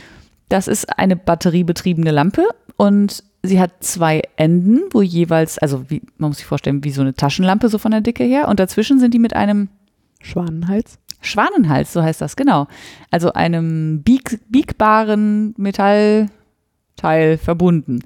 das 0.49 0.68
ist 0.68 0.98
eine 0.98 1.15
batteriebetriebene 1.15 2.11
Lampe 2.11 2.44
und 2.76 3.23
sie 3.44 3.60
hat 3.60 3.84
zwei 3.84 4.22
Enden, 4.35 4.81
wo 4.91 5.02
jeweils, 5.02 5.57
also 5.57 5.90
wie, 5.90 6.02
man 6.18 6.30
muss 6.30 6.38
sich 6.38 6.45
vorstellen, 6.45 6.84
wie 6.84 6.91
so 6.91 7.02
eine 7.02 7.14
Taschenlampe 7.14 7.69
so 7.69 7.77
von 7.77 7.91
der 7.91 8.02
Dicke 8.02 8.23
her. 8.23 8.48
Und 8.48 8.60
dazwischen 8.60 8.99
sind 8.99 9.14
die 9.14 9.19
mit 9.19 9.35
einem 9.35 9.69
Schwanenhals. 10.22 10.99
Schwanenhals, 11.22 11.94
so 11.94 12.03
heißt 12.03 12.22
das, 12.22 12.35
genau. 12.35 12.68
Also 13.10 13.31
einem 13.34 14.03
bieg, 14.03 14.40
biegbaren 14.49 15.53
Metallteil 15.57 16.27
verbunden. 17.38 17.99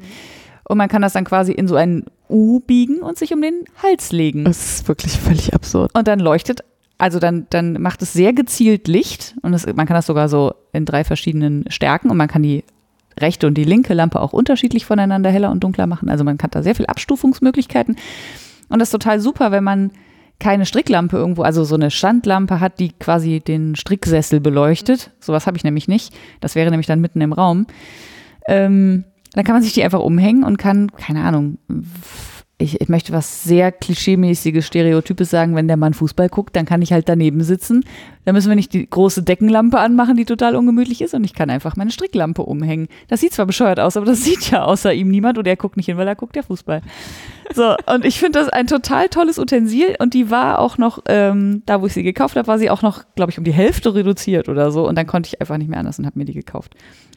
Und 0.63 0.77
man 0.77 0.89
kann 0.89 1.01
das 1.01 1.13
dann 1.13 1.25
quasi 1.25 1.51
in 1.51 1.67
so 1.67 1.75
ein 1.75 2.05
U 2.29 2.59
biegen 2.59 2.99
und 2.99 3.17
sich 3.17 3.33
um 3.33 3.41
den 3.41 3.65
Hals 3.81 4.11
legen. 4.11 4.45
Das 4.45 4.79
ist 4.79 4.87
wirklich 4.87 5.13
völlig 5.13 5.53
absurd. 5.53 5.91
Und 5.95 6.07
dann 6.07 6.19
leuchtet, 6.19 6.61
also 6.97 7.19
dann, 7.19 7.47
dann 7.49 7.81
macht 7.81 8.01
es 8.01 8.13
sehr 8.13 8.33
gezielt 8.33 8.87
Licht 8.87 9.35
und 9.41 9.51
das, 9.51 9.65
man 9.65 9.85
kann 9.85 9.95
das 9.95 10.07
sogar 10.07 10.29
so 10.29 10.53
in 10.73 10.85
drei 10.85 11.03
verschiedenen 11.03 11.65
Stärken 11.69 12.09
und 12.09 12.17
man 12.17 12.27
kann 12.27 12.43
die 12.43 12.63
rechte 13.19 13.47
und 13.47 13.55
die 13.55 13.63
linke 13.63 13.93
Lampe 13.93 14.19
auch 14.19 14.33
unterschiedlich 14.33 14.85
voneinander 14.85 15.29
heller 15.29 15.51
und 15.51 15.63
dunkler 15.63 15.87
machen. 15.87 16.09
Also 16.09 16.23
man 16.23 16.37
hat 16.41 16.55
da 16.55 16.63
sehr 16.63 16.75
viel 16.75 16.85
Abstufungsmöglichkeiten. 16.85 17.95
Und 18.69 18.79
das 18.79 18.87
ist 18.89 18.91
total 18.91 19.19
super, 19.19 19.51
wenn 19.51 19.63
man 19.63 19.91
keine 20.39 20.65
Stricklampe 20.65 21.17
irgendwo, 21.17 21.41
also 21.41 21.63
so 21.63 21.75
eine 21.75 21.89
Standlampe 21.89 22.59
hat, 22.59 22.79
die 22.79 22.91
quasi 22.91 23.39
den 23.39 23.75
Stricksessel 23.75 24.39
beleuchtet. 24.39 25.11
Sowas 25.19 25.47
habe 25.47 25.57
ich 25.57 25.63
nämlich 25.63 25.87
nicht. 25.87 26.13
Das 26.41 26.53
wäre 26.55 26.69
nämlich 26.69 26.85
dann 26.85 27.01
mitten 27.01 27.21
im 27.21 27.33
Raum. 27.33 27.65
Ähm, 28.47 29.03
dann 29.33 29.43
kann 29.43 29.55
man 29.55 29.63
sich 29.63 29.73
die 29.73 29.83
einfach 29.83 29.99
umhängen 29.99 30.43
und 30.43 30.57
kann, 30.57 30.91
keine 30.91 31.23
Ahnung, 31.23 31.57
ich, 32.59 32.81
ich 32.81 32.89
möchte 32.89 33.13
was 33.13 33.43
sehr 33.43 33.71
klischeemäßiges, 33.71 34.65
Stereotypes 34.65 35.29
sagen, 35.29 35.55
wenn 35.55 35.67
der 35.67 35.77
Mann 35.77 35.93
Fußball 35.93 36.27
guckt, 36.27 36.55
dann 36.55 36.65
kann 36.65 36.81
ich 36.81 36.91
halt 36.91 37.07
daneben 37.07 37.43
sitzen. 37.43 37.85
Da 38.25 38.33
müssen 38.33 38.49
wir 38.49 38.55
nicht 38.55 38.73
die 38.73 38.89
große 38.89 39.21
Deckenlampe 39.21 39.77
anmachen, 39.77 40.17
die 40.17 40.25
total 40.25 40.55
ungemütlich 40.55 41.01
ist 41.01 41.13
und 41.13 41.23
ich 41.23 41.35
kann 41.35 41.51
einfach 41.51 41.75
meine 41.75 41.91
Stricklampe 41.91 42.41
umhängen. 42.41 42.87
Das 43.09 43.21
sieht 43.21 43.33
zwar 43.33 43.45
bescheuert 43.45 43.79
aus, 43.79 43.95
aber 43.95 44.07
das 44.07 44.23
sieht 44.23 44.49
ja 44.49 44.63
außer 44.63 44.91
ihm 44.91 45.09
niemand 45.09 45.37
und 45.37 45.45
er 45.45 45.55
guckt 45.55 45.77
nicht 45.77 45.85
hin, 45.85 45.97
weil 45.97 46.07
er 46.07 46.15
guckt 46.15 46.35
ja 46.35 46.41
Fußball. 46.41 46.81
So, 47.53 47.75
und 47.93 48.03
ich 48.05 48.19
finde 48.19 48.39
das 48.39 48.49
ein 48.49 48.65
total 48.65 49.07
tolles 49.09 49.37
Utensil 49.37 49.95
und 49.99 50.15
die 50.15 50.31
war 50.31 50.57
auch 50.59 50.79
noch, 50.79 51.03
ähm, 51.07 51.61
da 51.67 51.81
wo 51.81 51.85
ich 51.85 51.93
sie 51.93 52.03
gekauft 52.03 52.35
habe, 52.35 52.47
war 52.47 52.57
sie 52.57 52.71
auch 52.71 52.81
noch, 52.81 53.03
glaube 53.15 53.31
ich, 53.31 53.37
um 53.37 53.43
die 53.43 53.53
Hälfte 53.53 53.93
reduziert 53.93 54.49
oder 54.49 54.71
so 54.71 54.87
und 54.87 54.95
dann 54.95 55.05
konnte 55.05 55.27
ich 55.27 55.39
einfach 55.39 55.57
nicht 55.57 55.69
mehr 55.69 55.79
anders 55.79 55.99
und 55.99 56.07
habe 56.07 56.17
mir 56.17 56.25
die 56.25 56.33
gekauft. 56.33 56.73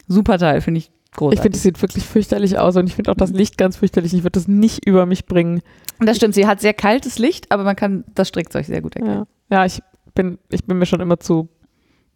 Super 0.06 0.38
Teil, 0.38 0.60
finde 0.60 0.78
ich 0.78 0.90
großartig. 1.16 1.38
Ich 1.38 1.42
finde, 1.42 1.56
es 1.56 1.62
sieht 1.62 1.82
wirklich 1.82 2.04
fürchterlich 2.04 2.58
aus 2.58 2.76
und 2.76 2.86
ich 2.86 2.94
finde 2.94 3.10
auch 3.10 3.16
das 3.16 3.30
Licht 3.30 3.58
ganz 3.58 3.76
fürchterlich. 3.76 4.14
Ich 4.14 4.22
würde 4.22 4.38
das 4.38 4.48
nicht 4.48 4.86
über 4.86 5.06
mich 5.06 5.26
bringen. 5.26 5.62
Das 5.98 6.16
stimmt, 6.16 6.34
sie 6.34 6.46
hat 6.46 6.60
sehr 6.60 6.74
kaltes 6.74 7.18
Licht, 7.18 7.50
aber 7.50 7.64
man 7.64 7.76
kann 7.76 8.04
das 8.14 8.28
Strickzeug 8.28 8.66
sehr 8.66 8.80
gut 8.80 8.96
erkennen. 8.96 9.26
Ja, 9.50 9.58
ja 9.58 9.66
ich, 9.66 9.80
bin, 10.14 10.38
ich 10.50 10.64
bin 10.64 10.78
mir 10.78 10.86
schon 10.86 11.00
immer 11.00 11.20
zu, 11.20 11.48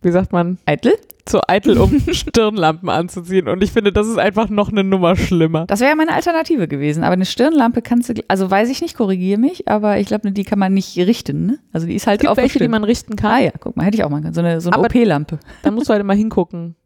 wie 0.02 0.10
sagt 0.10 0.32
man, 0.32 0.58
Eitel? 0.66 0.94
zu 1.24 1.40
eitel, 1.48 1.78
um 1.78 2.00
Stirnlampen 2.12 2.88
anzuziehen. 2.88 3.48
Und 3.48 3.62
ich 3.62 3.72
finde, 3.72 3.92
das 3.92 4.06
ist 4.06 4.18
einfach 4.18 4.48
noch 4.48 4.70
eine 4.70 4.84
Nummer 4.84 5.16
schlimmer. 5.16 5.66
Das 5.66 5.80
wäre 5.80 5.90
ja 5.90 5.96
meine 5.96 6.12
Alternative 6.12 6.68
gewesen. 6.68 7.02
Aber 7.02 7.14
eine 7.14 7.24
Stirnlampe 7.24 7.82
kannst 7.82 8.08
du, 8.08 8.14
also 8.28 8.50
weiß 8.50 8.68
ich 8.70 8.82
nicht, 8.82 8.96
korrigiere 8.96 9.38
mich, 9.38 9.68
aber 9.68 9.98
ich 9.98 10.06
glaube, 10.06 10.30
die 10.32 10.44
kann 10.44 10.58
man 10.58 10.74
nicht 10.74 10.96
richten. 10.98 11.46
Ne? 11.46 11.58
Also 11.72 11.86
die 11.86 11.94
ist 11.94 12.06
halt 12.06 12.20
Es 12.20 12.20
gibt 12.22 12.30
auf 12.30 12.36
welche, 12.36 12.58
die 12.58 12.68
man 12.68 12.84
richten 12.84 13.16
kann. 13.16 13.30
Ah 13.30 13.38
ja, 13.40 13.52
guck 13.58 13.76
mal, 13.76 13.84
hätte 13.84 13.96
ich 13.96 14.04
auch 14.04 14.10
mal 14.10 14.20
können. 14.20 14.34
So 14.34 14.40
eine, 14.40 14.60
so 14.60 14.70
eine 14.70 14.82
OP-Lampe. 14.82 15.38
Dann 15.62 15.74
musst 15.74 15.88
du 15.88 15.94
halt 15.94 16.04
mal 16.04 16.16
hingucken. 16.16 16.76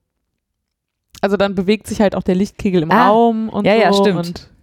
Also 1.20 1.36
dann 1.36 1.54
bewegt 1.54 1.86
sich 1.86 2.00
halt 2.00 2.14
auch 2.14 2.22
der 2.22 2.34
Lichtkegel 2.34 2.82
im 2.82 2.90
Ah, 2.90 3.08
Raum 3.08 3.48
und 3.48 3.66
ja, 3.66 3.74
so. 3.74 3.80
ja, 3.80 3.92
stimmt. 3.92 4.16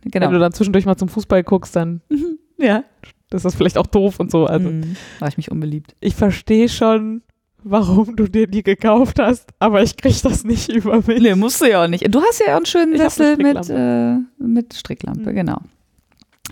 Und 0.06 0.11
Genau. 0.11 0.27
wenn 0.27 0.34
du 0.34 0.40
dann 0.40 0.53
zwischendurch 0.53 0.86
mal 0.86 0.95
zum 0.98 1.10
Fußball 1.10 1.44
guckst, 1.44 1.76
dann 1.76 2.02
ja. 2.57 2.84
ist 3.32 3.44
das 3.45 3.56
vielleicht 3.56 3.77
auch 3.77 3.88
doof 3.88 4.19
und 4.19 4.32
so. 4.32 4.45
Also 4.45 4.69
Mhm. 4.69 4.95
War 5.19 5.27
ich 5.27 5.38
mich 5.38 5.52
unbeliebt. 5.52 5.95
ich 5.99 6.15
verstehe 6.15 6.69
schon, 6.69 7.22
warum 7.64 8.15
du 8.15 8.27
dir 8.27 8.45
die 8.48 8.61
gekauft 8.64 9.18
hast, 9.19 9.49
aber 9.60 9.82
ich 9.82 9.98
krieg 9.98 10.22
das 10.22 10.44
nicht 10.44 10.69
über 10.73 10.98
mich. 11.06 11.22
Nee, 11.22 11.34
musst 11.36 11.60
du 11.61 11.65
ja 11.69 11.84
auch 11.84 11.88
nicht. 11.88 12.14
Du 12.14 12.22
hast 12.22 12.40
ja 12.40 12.53
auch 12.53 12.57
einen 12.57 12.65
schönen 12.68 12.94
Ich 12.94 13.02
Sessel 13.02 13.36
mit, 13.38 13.69
äh, 13.69 14.18
mit 14.38 14.73
Stricklampe, 14.76 15.32
Mhm. 15.32 15.36
genau. 15.36 15.57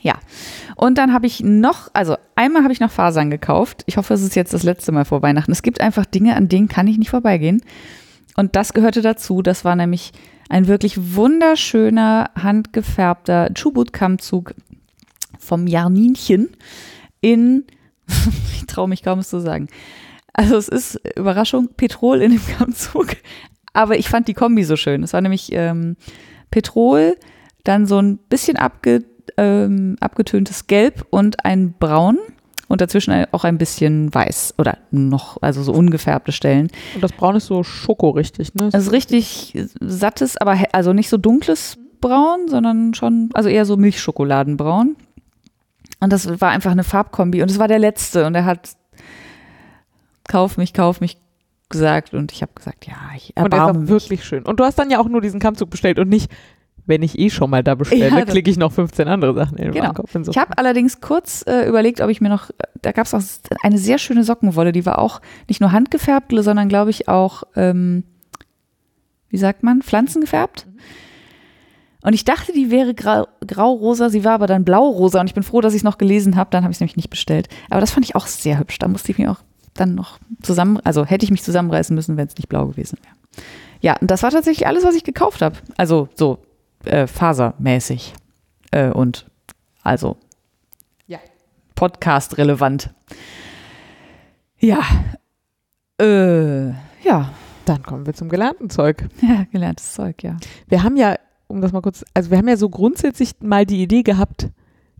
Ja. 0.02 0.16
Und 0.76 0.98
dann 0.98 1.14
habe 1.14 1.28
ich 1.28 1.40
noch, 1.42 1.90
also 1.94 2.18
einmal 2.36 2.64
habe 2.64 2.74
ich 2.74 2.80
noch 2.80 2.92
Fasern 2.92 3.30
gekauft. 3.30 3.84
Ich 3.86 3.96
hoffe, 3.98 4.16
es 4.16 4.22
ist 4.24 4.36
jetzt 4.36 4.54
das 4.54 4.64
letzte 4.64 4.92
Mal 4.92 5.06
vor 5.06 5.22
Weihnachten. 5.22 5.52
Es 5.52 5.62
gibt 5.62 5.80
einfach 5.80 6.06
Dinge, 6.06 6.36
an 6.36 6.50
denen 6.50 6.68
kann 6.68 6.88
ich 6.88 6.98
nicht 6.98 7.12
vorbeigehen. 7.12 7.62
Und 8.36 8.56
das 8.56 8.74
gehörte 8.74 9.02
dazu. 9.02 9.42
Das 9.42 9.64
war 9.66 9.76
nämlich 9.76 10.12
ein 10.50 10.68
wirklich 10.68 11.16
wunderschöner, 11.16 12.32
handgefärbter 12.36 13.54
Chubut-Kammzug 13.54 14.54
vom 15.40 15.68
Jarninchen 15.68 16.50
in, 17.22 17.66
ich 18.08 18.66
traue 18.68 18.88
mich 18.88 19.04
kaum 19.04 19.20
es 19.20 19.30
zu 19.30 19.40
sagen. 19.40 19.68
Also 20.34 20.58
es 20.58 20.68
ist, 20.68 21.00
Überraschung, 21.16 21.70
Petrol 21.78 22.22
in 22.22 22.32
dem 22.32 22.46
Kammzug. 22.58 23.16
Aber 23.74 23.98
ich 23.98 24.10
fand 24.10 24.28
die 24.28 24.34
Kombi 24.34 24.64
so 24.64 24.76
schön. 24.76 25.04
Es 25.04 25.14
war 25.14 25.22
nämlich 25.22 25.52
ähm, 25.52 25.96
Petrol, 26.52 27.18
dann 27.64 27.86
so 27.86 28.00
ein 28.00 28.18
bisschen 28.18 28.58
abge, 28.58 29.04
ähm, 29.38 29.96
abgetöntes 30.00 30.68
Gelb 30.68 31.06
und 31.10 31.46
ein 31.46 31.74
Braun 31.74 32.20
und 32.74 32.82
dazwischen 32.82 33.26
auch 33.32 33.44
ein 33.44 33.60
bisschen 33.60 34.12
weiß 34.12 34.56
oder 34.58 34.80
noch, 34.90 35.38
also 35.42 35.62
so 35.62 35.72
ungefärbte 35.74 36.32
Stellen. 36.32 36.72
Und 36.96 37.04
das 37.04 37.12
Braun 37.12 37.36
ist 37.36 37.46
so 37.46 37.64
Schoko 37.64 38.10
richtig, 38.10 38.56
ne? 38.56 38.72
Also 38.74 38.90
richtig 38.90 39.56
sattes, 39.80 40.38
aber 40.38 40.58
also 40.72 40.92
nicht 40.92 41.08
so 41.08 41.18
dunkles 41.18 41.78
Braun, 42.02 42.48
sondern 42.48 42.96
schon, 42.96 43.30
also 43.36 43.48
eher 43.48 43.66
so 43.66 43.78
Milchschokoladenbraun. 43.78 44.96
Und 46.00 46.12
das 46.12 46.42
war 46.42 46.50
einfach 46.50 46.72
eine 46.72 46.84
Farbkombi 46.84 47.44
und 47.44 47.52
es 47.52 47.60
war 47.60 47.68
der 47.68 47.78
letzte 47.78 48.26
und 48.26 48.34
er 48.34 48.46
hat 48.46 48.72
kauf 50.28 50.58
mich, 50.58 50.74
kauf 50.74 51.00
mich 51.00 51.18
gesagt 51.70 52.16
und 52.16 52.32
ich 52.32 52.42
habe 52.42 52.54
gesagt, 52.56 52.88
ja, 52.88 52.96
ich 53.16 53.34
und 53.38 53.54
erbarme 53.54 53.72
ist 53.72 53.78
mich. 53.78 53.86
auch 53.86 53.90
wirklich 53.92 54.26
schön. 54.26 54.44
Und 54.46 54.60
du 54.60 54.64
hast 54.64 54.80
dann 54.80 54.90
ja 54.90 55.00
auch 55.00 55.08
nur 55.08 55.22
diesen 55.22 55.40
Kammzug 55.40 55.70
bestellt 55.70 56.00
und 56.00 56.10
nicht, 56.10 56.32
wenn 56.86 57.02
ich 57.02 57.18
eh 57.18 57.30
schon 57.30 57.50
mal 57.50 57.64
da 57.64 57.76
bestelle, 57.76 58.10
Ja, 58.10 58.26
klicke 58.26 58.50
ich 58.52 58.58
noch 58.58 58.72
15 58.74 59.08
andere 59.08 59.34
Sachen 59.34 59.58
in 59.58 59.66
den 59.66 59.72
Genau. 59.74 59.86
Warenkorb. 59.96 60.26
So. 60.26 60.32
Ich 60.32 60.38
habe 60.38 60.58
allerdings 60.58 61.00
kurz 61.02 61.44
äh, 61.48 61.68
überlegt, 61.68 62.02
ob 62.02 62.10
ich 62.10 62.20
mir 62.22 62.30
noch, 62.30 62.50
da 62.82 62.92
gab 62.92 63.06
es 63.06 63.14
auch 63.14 63.22
eine 63.64 63.78
sehr 63.78 63.98
schöne 63.98 64.24
Sockenwolle, 64.24 64.72
die 64.74 64.86
war 64.86 65.00
auch 65.00 65.22
nicht 65.48 65.62
nur 65.62 65.72
handgefärbt, 65.72 66.34
sondern 66.36 66.68
glaube 66.70 66.90
ich 66.92 67.08
auch, 67.08 67.44
ähm, 67.56 68.04
wie 69.30 69.38
sagt 69.38 69.64
man, 69.64 69.82
pflanzengefärbt. 69.82 70.68
Und 72.02 72.14
ich 72.14 72.26
dachte, 72.26 72.52
die 72.52 72.70
wäre 72.70 72.94
grau- 72.94 73.28
grau-rosa, 73.48 74.10
sie 74.10 74.26
war 74.26 74.34
aber 74.34 74.48
dann 74.48 74.66
blau-rosa 74.66 75.22
und 75.22 75.28
ich 75.28 75.34
bin 75.34 75.44
froh, 75.44 75.62
dass 75.62 75.74
ich 75.74 75.80
es 75.80 75.84
noch 75.86 75.98
gelesen 75.98 76.36
habe, 76.36 76.50
dann 76.52 76.64
habe 76.64 76.72
ich 76.72 76.76
es 76.78 76.82
nämlich 76.82 76.98
nicht 76.98 77.10
bestellt. 77.10 77.48
Aber 77.70 77.80
das 77.80 77.92
fand 77.92 78.06
ich 78.06 78.16
auch 78.16 78.28
sehr 78.28 78.60
hübsch. 78.60 78.78
Da 78.80 78.90
musste 78.90 79.12
ich 79.14 79.18
mir 79.18 79.32
auch 79.32 79.40
dann 79.74 79.96
noch 79.96 80.20
zusammen, 80.42 80.80
also 80.84 81.06
hätte 81.06 81.24
ich 81.24 81.32
mich 81.32 81.44
zusammenreißen 81.44 81.96
müssen, 81.96 82.18
wenn 82.18 82.28
es 82.28 82.36
nicht 82.36 82.50
blau 82.50 82.68
gewesen 82.68 82.98
wäre. 83.02 83.16
Ja, 83.80 83.96
und 84.02 84.12
das 84.12 84.22
war 84.22 84.32
tatsächlich 84.32 84.68
alles, 84.68 84.84
was 84.84 84.96
ich 84.96 85.04
gekauft 85.06 85.42
habe. 85.42 85.56
Also 85.78 86.10
so 86.16 86.40
äh, 86.86 87.08
fasermäßig. 87.08 88.14
Äh, 88.72 88.90
und 88.90 89.26
also 89.84 90.18
Ja. 91.08 91.20
Podcast 91.76 92.38
relevant. 92.38 92.94
Ja. 94.60 94.82
Äh, 96.00 96.70
ja. 97.04 97.34
Dann 97.66 97.84
kommen 97.84 98.06
wir 98.06 98.14
zum 98.14 98.30
gelernten 98.30 98.70
Zeug. 98.70 99.08
Ja, 99.22 99.46
gelerntes 99.52 99.94
Zeug, 99.94 100.24
ja. 100.24 100.38
Wir 100.68 100.84
haben 100.84 100.98
ja, 100.98 101.16
um 101.48 101.62
das 101.62 101.72
mal 101.72 101.82
kurz, 101.82 102.04
also 102.14 102.30
wir 102.30 102.38
haben 102.38 102.48
ja 102.48 102.58
so 102.58 102.70
grundsätzlich 102.70 103.36
mal 103.42 103.66
die 103.66 103.82
Idee 103.82 104.04
gehabt, 104.04 104.50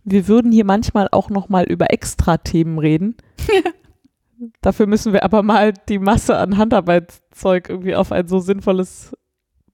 wir 0.04 0.28
würden 0.28 0.52
hier 0.52 0.64
manchmal 0.64 1.08
auch 1.12 1.30
noch 1.30 1.48
mal 1.48 1.64
über 1.64 1.90
Extra-Themen 1.90 2.78
reden. 2.78 3.16
Dafür 4.60 4.86
müssen 4.86 5.12
wir 5.12 5.24
aber 5.24 5.42
mal 5.42 5.72
die 5.88 5.98
Masse 5.98 6.36
an 6.36 6.58
Handarbeitszeug 6.58 7.68
irgendwie 7.70 7.94
auf 7.94 8.12
ein 8.12 8.28
so 8.28 8.38
sinnvolles 8.38 9.16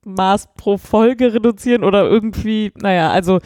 Maß 0.04 0.48
pro 0.56 0.78
Folge 0.78 1.34
reduzieren 1.34 1.84
oder 1.84 2.04
irgendwie, 2.08 2.72
naja, 2.80 3.10
also 3.10 3.38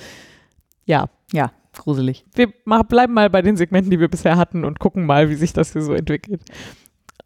ja, 0.86 1.06
Ja, 1.32 1.50
gruselig. 1.76 2.24
wir 2.34 2.52
mach, 2.64 2.84
bleiben 2.84 3.12
mal 3.14 3.28
bei 3.30 3.42
den 3.42 3.56
Segmenten, 3.56 3.90
die 3.90 3.98
wir 4.00 4.08
bisher 4.08 4.36
hatten 4.36 4.64
und 4.64 4.78
gucken 4.78 5.06
mal, 5.06 5.30
wie 5.30 5.34
sich 5.34 5.52
das 5.52 5.72
hier 5.72 5.82
so 5.82 5.94
entwickelt. 5.94 6.42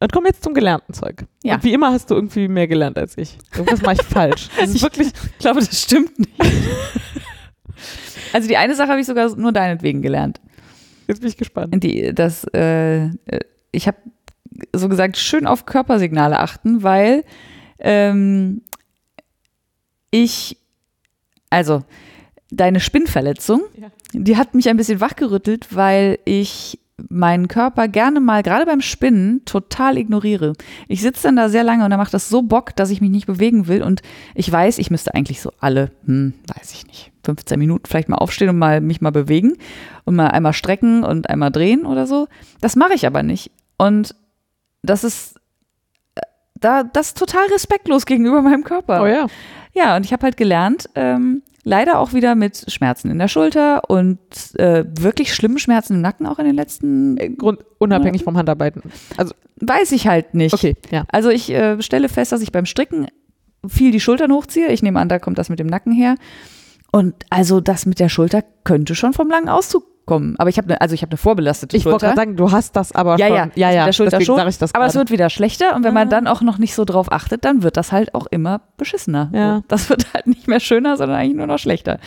Und 0.01 0.13
kommen 0.13 0.27
jetzt 0.27 0.45
zum 0.45 0.55
gelernten 0.55 0.95
Zeug. 0.95 1.25
Ja. 1.43 1.57
Und 1.57 1.65
wie 1.65 1.73
immer 1.73 1.91
hast 1.93 2.11
du 2.11 2.15
irgendwie 2.15 2.47
mehr 2.47 2.69
gelernt 2.69 2.97
als 2.99 3.19
ich. 3.19 3.37
Irgendwas 3.55 3.83
mache 3.83 3.95
ich 3.95 4.03
falsch. 4.07 4.49
Das 4.57 4.69
ist 4.71 4.77
Ich- 4.77 4.83
wirklich, 4.83 5.09
Ich 5.09 5.39
glaube, 5.39 5.59
das 5.61 5.83
stimmt 5.83 6.17
nicht. 6.19 6.31
also 8.33 8.49
die 8.49 8.57
eine 8.57 8.75
Sache 8.75 8.89
habe 8.91 9.01
ich 9.01 9.07
sogar 9.07 9.35
nur 9.37 9.53
deinetwegen 9.53 10.03
gelernt. 10.03 10.41
jetzt 11.07 11.21
bin 11.21 11.29
ich 11.29 11.37
gespannt. 11.37 11.83
Die, 11.83 12.15
das, 12.15 12.45
äh, 12.55 13.07
äh, 13.07 13.11
ich 13.73 13.87
habe 13.89 13.97
so 14.75 14.89
gesagt, 14.89 15.17
schön 15.17 15.47
auf 15.47 15.67
Körpersignale 15.67 16.39
achten, 16.39 16.83
weil 16.83 17.25
ähm, 17.81 18.63
ich, 20.11 20.57
also 21.51 21.85
deine 22.51 22.81
Spinnverletzung, 22.81 23.63
Ja. 23.77 23.89
die 24.13 24.37
hat 24.37 24.55
mich 24.55 24.69
ein 24.69 24.77
bisschen 24.77 25.01
wachgerüttelt, 25.01 25.75
weil 25.75 26.19
ich 26.25 26.79
meinen 27.09 27.47
Körper 27.47 27.87
gerne 27.87 28.19
mal, 28.19 28.43
gerade 28.43 28.67
beim 28.67 28.81
Spinnen, 28.81 29.45
total 29.45 29.97
ignoriere. 29.99 30.55
Ich 30.89 31.01
sitze 31.01 31.25
dann 31.25 31.37
da 31.37 31.49
sehr 31.49 31.63
lange 31.63 31.85
und 31.85 31.91
da 31.91 31.97
macht 31.97 32.13
das 32.13 32.29
so 32.29 32.43
Bock, 32.43 32.75
dass 32.75 32.91
ich 32.91 33.01
mich 33.01 33.11
nicht 33.11 33.27
bewegen 33.27 33.69
will 33.69 33.85
und 33.85 34.03
ich 34.35 34.51
weiß, 34.51 34.79
ich 34.79 34.91
müsste 34.91 35.15
eigentlich 35.15 35.41
so 35.41 35.53
alle, 35.61 35.93
hm, 36.07 36.35
weiß 36.57 36.73
ich 36.73 36.87
nicht, 36.89 37.13
15 37.25 37.57
Minuten 37.59 37.87
vielleicht 37.87 38.09
mal 38.09 38.17
aufstehen 38.17 38.49
und 38.49 38.59
mal 38.59 38.81
mich 38.81 39.01
mal 39.01 39.13
bewegen 39.13 39.57
und 40.07 40.17
mal 40.17 40.29
einmal 40.29 40.55
strecken 40.55 41.05
und 41.05 41.31
einmal 41.31 41.53
drehen 41.53 41.87
oder 41.87 42.07
so. 42.07 42.27
Das 42.61 42.75
mache 42.75 42.95
ich 42.95 43.07
aber 43.07 43.23
nicht. 43.23 43.53
Und 43.77 44.17
das 44.83 45.05
ist 45.05 45.37
äh, 46.17 46.21
da 46.57 46.83
das 46.83 47.09
ist 47.09 47.19
total 47.19 47.47
respektlos 47.53 48.07
gegenüber 48.07 48.43
meinem 48.43 48.65
Körper. 48.65 49.03
Oh 49.03 49.07
ja. 49.07 49.27
Ja, 49.79 49.97
und 49.97 50.05
ich 50.05 50.13
habe 50.13 50.25
halt 50.25 50.37
gelernt, 50.37 50.91
ähm, 50.97 51.43
leider 51.63 52.01
auch 52.01 52.13
wieder 52.13 52.35
mit 52.35 52.65
Schmerzen 52.69 53.11
in 53.11 53.19
der 53.19 53.29
Schulter 53.29 53.89
und 53.89 54.19
äh, 54.55 54.85
wirklich 54.99 55.33
schlimmen 55.33 55.59
Schmerzen 55.59 55.95
im 55.95 56.01
Nacken 56.01 56.27
auch 56.27 56.41
in 56.41 56.47
den 56.47 56.57
letzten, 56.57 57.37
Grund, 57.37 57.61
unabhängig 57.79 58.25
vom 58.25 58.37
Handarbeiten. 58.37 58.83
Also, 59.17 59.35
weiß 59.61 59.93
ich 59.93 60.09
halt 60.09 60.35
nicht. 60.35 60.55
okay, 60.55 60.77
ja. 60.91 61.05
Also 61.09 61.29
ich 61.31 61.51
äh, 61.51 61.81
stelle 61.81 62.09
fest, 62.09 62.33
dass 62.33 62.43
ich 62.43 62.51
beim 62.51 62.67
Stricken 62.67 63.07
viel 63.67 63.93
die 63.93 64.01
Schultern 64.01 64.33
hochziehe. 64.33 64.69
Ich 64.69 64.83
nehme 64.83 64.99
an, 64.99 65.09
da 65.09 65.21
kommt 65.21 65.39
das 65.39 65.49
mit 65.49 65.61
dem 65.61 65.69
Nacken 65.69 65.93
her. 65.93 66.17
Und 66.91 67.15
also 67.31 67.61
das 67.61 67.87
mit 67.87 68.01
der 68.01 68.09
Schulter 68.09 68.43
könnte 68.65 68.97
schon 68.97 69.13
vom 69.13 69.29
langen 69.29 69.49
Auszug 69.49 69.85
kommen. 70.09 70.35
Aber 70.39 70.51
ich 70.51 70.59
habe 70.59 70.67
ne, 70.69 70.81
also 70.81 70.95
ich 70.95 71.03
habe 71.03 71.11
eine 71.13 71.19
vorbelastete 71.19 71.77
Ich 71.77 71.85
wollte 71.85 72.01
Schulter. 72.07 72.07
gerade 72.09 72.17
sagen, 72.17 72.37
du 72.37 72.51
hast 72.51 72.75
das 72.75 72.91
aber 72.93 73.17
Ja, 73.19 73.29
schon. 73.29 73.37
ja, 73.37 73.49
ja, 73.55 73.71
ja. 73.71 73.85
der 73.85 73.93
Schulter 73.93 74.21
schon. 74.21 74.49
ich 74.49 74.59
das 74.59 74.75
Aber 74.75 74.87
es 74.87 74.97
wird 74.97 75.11
wieder 75.13 75.31
schlechter 75.31 75.77
und 75.77 75.85
wenn 75.85 75.95
man 75.95 76.09
dann 76.11 76.27
auch 76.27 76.41
noch 76.41 76.59
nicht 76.59 76.75
so 76.75 76.85
drauf 76.85 77.13
achtet, 77.13 77.45
dann 77.45 77.63
wird 77.63 77.77
das 77.77 77.93
halt 77.93 78.15
auch 78.15 78.27
immer 78.27 78.63
beschissener. 78.77 79.31
Ja. 79.33 79.57
So, 79.59 79.65
Das 79.69 79.89
wird 79.91 80.13
halt 80.15 80.27
nicht 80.27 80.49
mehr 80.49 80.59
schöner, 80.61 80.97
sondern 80.97 81.19
eigentlich 81.19 81.37
nur 81.37 81.47
noch 81.47 81.59
schlechter. 81.59 81.99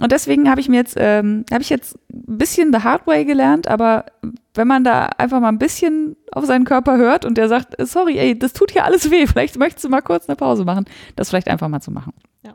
Und 0.00 0.12
deswegen 0.12 0.48
habe 0.50 0.60
ich 0.62 0.68
mir 0.68 0.76
jetzt, 0.78 0.96
ähm, 0.98 1.44
habe 1.52 1.62
ich 1.62 1.68
jetzt 1.68 1.94
ein 2.10 2.38
bisschen 2.38 2.72
the 2.72 2.80
hard 2.82 3.06
way 3.06 3.24
gelernt, 3.26 3.68
aber 3.68 4.06
wenn 4.54 4.66
man 4.66 4.82
da 4.82 5.10
einfach 5.18 5.40
mal 5.40 5.48
ein 5.48 5.58
bisschen 5.58 6.16
auf 6.32 6.46
seinen 6.46 6.64
Körper 6.64 6.96
hört 6.96 7.24
und 7.26 7.36
der 7.36 7.48
sagt, 7.48 7.74
sorry, 7.86 8.18
ey, 8.18 8.38
das 8.38 8.54
tut 8.54 8.70
hier 8.70 8.84
alles 8.84 9.10
weh, 9.10 9.26
vielleicht 9.28 9.58
möchtest 9.58 9.84
du 9.84 9.88
mal 9.90 10.00
kurz 10.00 10.26
eine 10.28 10.36
Pause 10.36 10.64
machen, 10.64 10.86
das 11.16 11.28
vielleicht 11.28 11.48
einfach 11.48 11.68
mal 11.68 11.80
zu 11.80 11.90
machen. 11.90 12.14
Ja. 12.42 12.52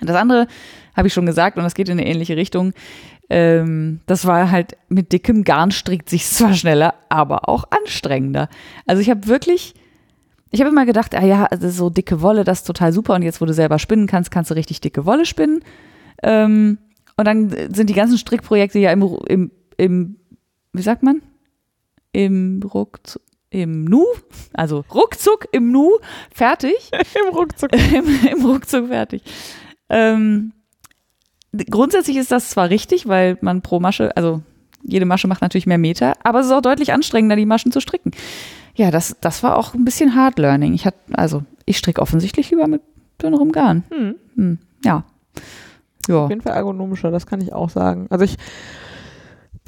Und 0.00 0.08
das 0.08 0.16
andere 0.16 0.48
habe 0.96 1.06
ich 1.06 1.14
schon 1.14 1.24
gesagt 1.26 1.56
und 1.56 1.62
das 1.62 1.74
geht 1.74 1.88
in 1.88 2.00
eine 2.00 2.06
ähnliche 2.08 2.36
Richtung. 2.36 2.72
Ähm, 3.30 4.00
das 4.06 4.26
war 4.26 4.50
halt 4.50 4.76
mit 4.88 5.12
dickem 5.12 5.44
Garn 5.44 5.70
strickt 5.70 6.08
sich 6.08 6.26
zwar 6.26 6.54
schneller, 6.54 6.94
aber 7.08 7.48
auch 7.48 7.64
anstrengender. 7.70 8.48
Also 8.86 9.02
ich 9.02 9.10
habe 9.10 9.26
wirklich, 9.26 9.74
ich 10.50 10.60
habe 10.60 10.70
immer 10.70 10.86
gedacht, 10.86 11.14
ah 11.14 11.24
ja, 11.24 11.44
also 11.44 11.68
so 11.68 11.90
dicke 11.90 12.22
Wolle, 12.22 12.44
das 12.44 12.60
ist 12.60 12.66
total 12.66 12.92
super 12.92 13.14
und 13.14 13.22
jetzt, 13.22 13.40
wo 13.40 13.44
du 13.44 13.52
selber 13.52 13.78
spinnen 13.78 14.06
kannst, 14.06 14.30
kannst 14.30 14.50
du 14.50 14.54
richtig 14.54 14.80
dicke 14.80 15.04
Wolle 15.04 15.26
spinnen. 15.26 15.60
Ähm, 16.22 16.78
und 17.16 17.24
dann 17.26 17.50
sind 17.74 17.90
die 17.90 17.94
ganzen 17.94 18.16
Strickprojekte 18.16 18.78
ja 18.78 18.92
im, 18.92 19.02
im, 19.28 19.50
im 19.76 20.16
wie 20.72 20.82
sagt 20.82 21.02
man? 21.02 21.20
Im 22.12 22.62
Ruckzuck, 22.62 23.22
im 23.50 23.84
Nu, 23.84 24.04
also 24.54 24.84
ruckzuck 24.94 25.48
im 25.52 25.70
Nu 25.70 25.98
fertig. 26.32 26.90
Im 26.92 27.34
Ruckzuck. 27.34 27.72
Im, 27.94 28.06
im 28.30 28.46
Ruckzuck 28.46 28.88
fertig. 28.88 29.22
Ähm, 29.88 30.52
grundsätzlich 31.52 32.16
ist 32.16 32.32
das 32.32 32.50
zwar 32.50 32.70
richtig, 32.70 33.08
weil 33.08 33.38
man 33.40 33.62
pro 33.62 33.80
Masche, 33.80 34.16
also 34.16 34.42
jede 34.82 35.06
Masche 35.06 35.28
macht 35.28 35.42
natürlich 35.42 35.66
mehr 35.66 35.78
Meter, 35.78 36.14
aber 36.22 36.40
es 36.40 36.46
ist 36.46 36.52
auch 36.52 36.62
deutlich 36.62 36.92
anstrengender, 36.92 37.36
die 37.36 37.46
Maschen 37.46 37.72
zu 37.72 37.80
stricken. 37.80 38.12
Ja, 38.74 38.90
das, 38.90 39.16
das 39.20 39.42
war 39.42 39.56
auch 39.56 39.74
ein 39.74 39.84
bisschen 39.84 40.14
Hard 40.14 40.38
Learning. 40.38 40.72
Ich 40.72 40.86
hatte, 40.86 40.98
also 41.12 41.42
ich 41.64 41.78
stricke 41.78 42.00
offensichtlich 42.00 42.50
lieber 42.50 42.68
mit 42.68 42.82
dünnerem 43.20 43.50
Garn. 43.52 43.84
Hm. 43.90 44.14
Hm, 44.36 44.58
ja. 44.84 45.04
Ja. 46.06 46.24
Auf 46.24 46.30
jeden 46.30 46.42
Fall 46.42 46.54
ergonomischer, 46.54 47.10
das 47.10 47.26
kann 47.26 47.40
ich 47.40 47.52
auch 47.52 47.68
sagen. 47.68 48.06
Also 48.08 48.24
ich 48.24 48.36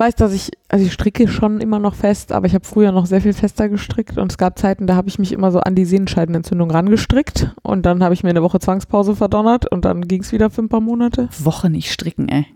weiß, 0.00 0.14
dass 0.16 0.32
ich, 0.32 0.50
also 0.68 0.84
ich 0.84 0.92
stricke 0.92 1.28
schon 1.28 1.60
immer 1.60 1.78
noch 1.78 1.94
fest, 1.94 2.32
aber 2.32 2.46
ich 2.46 2.54
habe 2.54 2.64
früher 2.64 2.90
noch 2.90 3.04
sehr 3.04 3.20
viel 3.20 3.34
fester 3.34 3.68
gestrickt 3.68 4.16
und 4.16 4.32
es 4.32 4.38
gab 4.38 4.58
Zeiten, 4.58 4.86
da 4.86 4.96
habe 4.96 5.08
ich 5.08 5.18
mich 5.18 5.30
immer 5.32 5.52
so 5.52 5.60
an 5.60 5.74
die 5.74 5.84
Sehnenscheidenentzündung 5.84 6.70
rangestrickt 6.70 7.54
und 7.62 7.84
dann 7.84 8.02
habe 8.02 8.14
ich 8.14 8.22
mir 8.22 8.30
eine 8.30 8.42
Woche 8.42 8.58
Zwangspause 8.58 9.14
verdonnert 9.14 9.70
und 9.70 9.84
dann 9.84 10.08
ging 10.08 10.22
es 10.22 10.32
wieder 10.32 10.48
für 10.48 10.62
ein 10.62 10.70
paar 10.70 10.80
Monate. 10.80 11.28
Woche 11.38 11.68
nicht 11.68 11.92
stricken, 11.92 12.28
ey. 12.28 12.46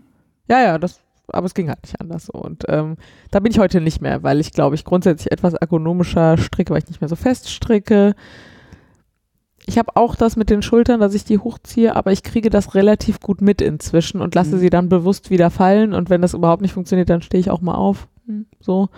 Ja, 0.48 0.62
ja, 0.62 0.78
das, 0.78 1.00
aber 1.28 1.46
es 1.46 1.54
ging 1.54 1.68
halt 1.68 1.82
nicht 1.82 2.00
anders. 2.00 2.26
so. 2.26 2.32
Und 2.32 2.64
ähm, 2.68 2.96
da 3.30 3.40
bin 3.40 3.52
ich 3.52 3.58
heute 3.58 3.80
nicht 3.80 4.00
mehr, 4.00 4.22
weil 4.22 4.40
ich 4.40 4.52
glaube, 4.52 4.74
ich 4.74 4.84
grundsätzlich 4.84 5.30
etwas 5.30 5.54
ergonomischer 5.54 6.38
stricke, 6.38 6.72
weil 6.72 6.82
ich 6.82 6.88
nicht 6.88 7.00
mehr 7.00 7.08
so 7.08 7.16
fest 7.16 7.50
stricke. 7.50 8.14
Ich 9.66 9.78
habe 9.78 9.96
auch 9.96 10.14
das 10.14 10.36
mit 10.36 10.50
den 10.50 10.60
Schultern, 10.62 11.00
dass 11.00 11.14
ich 11.14 11.24
die 11.24 11.38
hochziehe, 11.38 11.96
aber 11.96 12.12
ich 12.12 12.22
kriege 12.22 12.50
das 12.50 12.74
relativ 12.74 13.20
gut 13.20 13.40
mit 13.40 13.62
inzwischen 13.62 14.20
und 14.20 14.34
lasse 14.34 14.56
Mhm. 14.56 14.60
sie 14.60 14.70
dann 14.70 14.88
bewusst 14.90 15.30
wieder 15.30 15.50
fallen. 15.50 15.94
Und 15.94 16.10
wenn 16.10 16.20
das 16.20 16.34
überhaupt 16.34 16.60
nicht 16.62 16.74
funktioniert, 16.74 17.08
dann 17.08 17.22
stehe 17.22 17.40
ich 17.40 17.50
auch 17.50 17.60
mal 17.62 17.74
auf. 17.74 18.08
Hm, 18.26 18.46
So. 18.60 18.88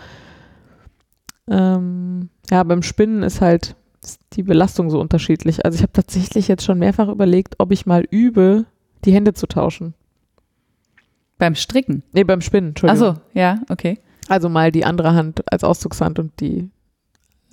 Ähm, 1.48 2.28
ja, 2.50 2.62
beim 2.64 2.82
Spinnen 2.82 3.22
ist 3.22 3.40
halt 3.40 3.76
die 4.32 4.42
Belastung 4.42 4.90
so 4.90 5.00
unterschiedlich. 5.00 5.64
Also 5.64 5.76
ich 5.76 5.82
habe 5.82 5.92
tatsächlich 5.92 6.48
jetzt 6.48 6.64
schon 6.64 6.78
mehrfach 6.78 7.08
überlegt, 7.08 7.54
ob 7.58 7.72
ich 7.72 7.86
mal 7.86 8.04
übe, 8.10 8.64
die 9.04 9.12
Hände 9.12 9.34
zu 9.34 9.46
tauschen. 9.46 9.94
Beim 11.38 11.54
Stricken. 11.54 12.02
Nee, 12.12 12.24
beim 12.24 12.40
Spinnen, 12.40 12.70
Entschuldigung. 12.70 13.08
Achso, 13.08 13.20
ja, 13.34 13.60
okay. 13.68 13.98
Also 14.28 14.48
mal 14.48 14.72
die 14.72 14.84
andere 14.84 15.14
Hand 15.14 15.42
als 15.52 15.62
Auszugshand 15.64 16.18
und 16.18 16.40
die 16.40 16.70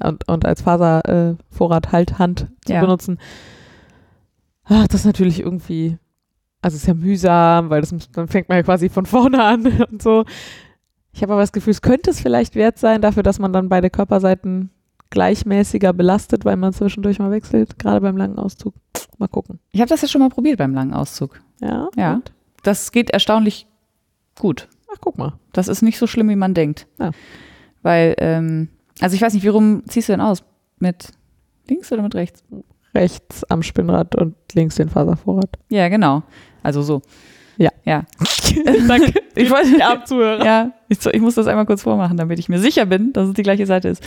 und, 0.01 0.27
und 0.27 0.45
als 0.45 0.61
Faservorrat 0.61 1.85
äh, 1.87 1.89
halt 1.89 2.19
Hand 2.19 2.47
zu 2.65 2.73
Ja. 2.73 2.81
benutzen. 2.81 3.19
Ach, 4.65 4.87
das 4.87 5.01
ist 5.01 5.05
natürlich 5.05 5.39
irgendwie, 5.41 5.97
also 6.61 6.75
es 6.75 6.83
ist 6.83 6.87
ja 6.87 6.93
mühsam, 6.93 7.69
weil 7.69 7.81
das 7.81 7.93
dann 8.13 8.27
fängt 8.27 8.49
man 8.49 8.57
ja 8.57 8.63
quasi 8.63 8.89
von 8.89 9.05
vorne 9.05 9.43
an 9.43 9.65
und 9.91 10.01
so. 10.01 10.25
Ich 11.11 11.21
habe 11.21 11.33
aber 11.33 11.41
das 11.41 11.51
Gefühl, 11.51 11.71
es 11.71 11.81
könnte 11.81 12.09
es 12.09 12.19
vielleicht 12.21 12.55
wert 12.55 12.79
sein, 12.79 13.01
dafür, 13.01 13.23
dass 13.23 13.37
man 13.39 13.53
dann 13.53 13.69
beide 13.69 13.89
Körperseiten 13.89 14.71
gleichmäßiger 15.11 15.93
belastet, 15.93 16.43
weil 16.43 16.57
man 16.57 16.73
zwischendurch 16.73 17.19
mal 17.19 17.29
wechselt, 17.29 17.77
gerade 17.77 18.01
beim 18.01 18.17
langen 18.17 18.39
Auszug. 18.39 18.73
Mal 19.19 19.27
gucken. 19.27 19.59
Ich 19.71 19.79
habe 19.79 19.89
das 19.89 20.01
ja 20.01 20.07
schon 20.07 20.21
mal 20.21 20.29
probiert 20.29 20.57
beim 20.57 20.73
langen 20.73 20.93
Auszug. 20.93 21.39
Ja. 21.61 21.89
Ja. 21.95 22.15
und? 22.15 22.33
Das 22.63 22.91
geht 22.91 23.11
erstaunlich 23.11 23.67
gut. 24.39 24.67
Ach, 24.91 24.97
guck 25.01 25.17
mal. 25.19 25.33
Das 25.51 25.67
ist 25.67 25.83
nicht 25.83 25.99
so 25.99 26.07
schlimm, 26.07 26.29
wie 26.29 26.35
man 26.35 26.55
denkt. 26.55 26.87
Ja. 26.97 27.11
Weil, 27.83 28.15
ähm, 28.17 28.69
also 29.03 29.15
ich 29.17 29.21
weiß 29.21 29.34
nicht, 29.34 29.43
wie 29.43 29.49
rum 29.49 29.84
ziehst 29.85 30.07
du 30.07 30.13
denn 30.13 30.21
aus? 30.21 30.45
Mit 30.80 31.09
links 31.67 31.91
oder 31.91 32.01
mit 32.01 32.15
rechts? 32.15 32.41
Rechts 32.95 33.43
am 33.49 33.61
Spinnrad 33.61 34.15
und 34.15 34.35
links 34.53 34.75
den 34.75 34.88
Faservorrat. 34.88 35.49
Ja, 35.67 35.89
genau. 35.89 36.23
Also 36.63 36.81
so. 36.84 37.01
Ja. 37.57 37.69
Ja. 37.84 38.05
Danke. 38.88 39.19
Ich 39.35 39.51
wollte 39.51 39.73
Die 39.75 39.84
Abzuhörer. 39.84 40.45
Ja, 40.45 40.71
ich, 40.88 41.05
ich 41.05 41.19
muss 41.21 41.35
das 41.35 41.47
einmal 41.47 41.65
kurz 41.65 41.81
vormachen, 41.81 42.15
damit 42.15 42.39
ich 42.39 42.47
mir 42.47 42.59
sicher 42.59 42.85
bin, 42.85 43.11
dass 43.11 43.27
es 43.27 43.34
die 43.34 43.43
gleiche 43.43 43.65
Seite 43.65 43.89
ist. 43.89 44.01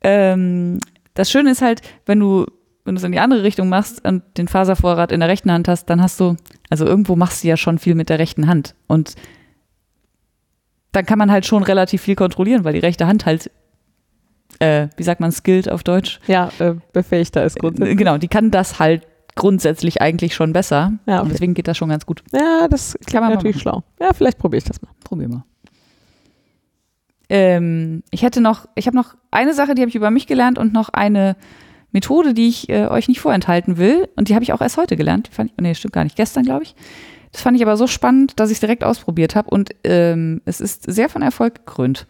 Ähm, 0.00 0.78
das 1.14 1.28
Schöne 1.28 1.50
ist 1.50 1.60
halt, 1.60 1.82
wenn 2.06 2.20
du, 2.20 2.46
wenn 2.84 2.94
du 2.94 3.00
es 3.00 3.04
in 3.04 3.10
die 3.10 3.18
andere 3.18 3.42
Richtung 3.42 3.68
machst 3.68 4.06
und 4.06 4.22
den 4.38 4.46
Faservorrat 4.46 5.10
in 5.10 5.18
der 5.18 5.28
rechten 5.28 5.50
Hand 5.50 5.66
hast, 5.66 5.86
dann 5.86 6.00
hast 6.00 6.20
du, 6.20 6.36
also 6.70 6.86
irgendwo 6.86 7.16
machst 7.16 7.42
du 7.42 7.48
ja 7.48 7.56
schon 7.56 7.80
viel 7.80 7.96
mit 7.96 8.10
der 8.10 8.20
rechten 8.20 8.46
Hand. 8.46 8.76
Und 8.86 9.16
dann 10.92 11.04
kann 11.04 11.18
man 11.18 11.32
halt 11.32 11.46
schon 11.46 11.64
relativ 11.64 12.02
viel 12.02 12.14
kontrollieren, 12.14 12.62
weil 12.62 12.74
die 12.74 12.78
rechte 12.78 13.08
Hand 13.08 13.26
halt, 13.26 13.50
äh, 14.58 14.88
wie 14.96 15.02
sagt 15.02 15.20
man, 15.20 15.32
skilled 15.32 15.70
auf 15.70 15.82
Deutsch? 15.82 16.20
Ja, 16.26 16.50
äh, 16.58 16.74
befähigter 16.92 17.44
ist 17.44 17.58
grundsätzlich. 17.58 17.96
Genau, 17.96 18.18
die 18.18 18.28
kann 18.28 18.50
das 18.50 18.78
halt 18.78 19.06
grundsätzlich 19.34 20.02
eigentlich 20.02 20.34
schon 20.34 20.52
besser. 20.52 20.92
Ja, 21.06 21.16
Und 21.16 21.26
okay. 21.26 21.30
deswegen 21.32 21.54
geht 21.54 21.68
das 21.68 21.76
schon 21.76 21.88
ganz 21.88 22.06
gut. 22.06 22.22
Ja, 22.32 22.66
das 22.68 22.98
Kann 23.10 23.22
man 23.22 23.32
natürlich 23.32 23.60
schlau. 23.60 23.84
Ja, 24.00 24.12
vielleicht 24.12 24.38
probiere 24.38 24.58
ich 24.58 24.64
das 24.64 24.82
mal. 24.82 24.90
Probier 25.04 25.28
mal. 25.28 25.44
Ähm, 27.28 28.02
ich 28.10 28.22
hätte 28.22 28.40
noch, 28.40 28.66
ich 28.74 28.86
habe 28.86 28.96
noch 28.96 29.14
eine 29.30 29.54
Sache, 29.54 29.74
die 29.74 29.82
habe 29.82 29.90
ich 29.90 29.94
über 29.94 30.10
mich 30.10 30.26
gelernt 30.26 30.58
und 30.58 30.72
noch 30.72 30.88
eine 30.88 31.36
Methode, 31.92 32.34
die 32.34 32.48
ich 32.48 32.68
äh, 32.68 32.86
euch 32.86 33.06
nicht 33.06 33.20
vorenthalten 33.20 33.76
will. 33.76 34.08
Und 34.16 34.28
die 34.28 34.34
habe 34.34 34.42
ich 34.42 34.52
auch 34.52 34.60
erst 34.60 34.76
heute 34.76 34.96
gelernt. 34.96 35.28
Die 35.28 35.32
fand 35.32 35.50
ich, 35.50 35.56
nee, 35.60 35.74
stimmt 35.74 35.94
gar 35.94 36.04
nicht, 36.04 36.16
gestern, 36.16 36.42
glaube 36.44 36.64
ich. 36.64 36.74
Das 37.32 37.42
fand 37.42 37.56
ich 37.56 37.62
aber 37.62 37.76
so 37.76 37.86
spannend, 37.86 38.40
dass 38.40 38.50
ich 38.50 38.56
es 38.56 38.60
direkt 38.60 38.84
ausprobiert 38.84 39.34
habe 39.34 39.50
und 39.50 39.70
ähm, 39.84 40.40
es 40.44 40.60
ist 40.60 40.90
sehr 40.90 41.08
von 41.08 41.22
Erfolg 41.22 41.66
gekrönt. 41.66 42.06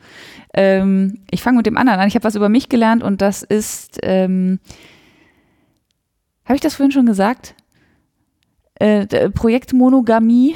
Ähm, 0.54 1.20
ich 1.30 1.42
fange 1.42 1.58
mit 1.58 1.66
dem 1.66 1.76
anderen 1.76 2.00
an. 2.00 2.08
Ich 2.08 2.14
habe 2.14 2.24
was 2.24 2.36
über 2.36 2.48
mich 2.48 2.68
gelernt 2.68 3.02
und 3.02 3.20
das 3.20 3.42
ist, 3.42 3.98
ähm, 4.02 4.60
habe 6.44 6.54
ich 6.54 6.60
das 6.60 6.76
vorhin 6.76 6.92
schon 6.92 7.06
gesagt? 7.06 7.54
Äh, 8.76 9.30
Projekt 9.30 9.72
Monogamie. 9.72 10.54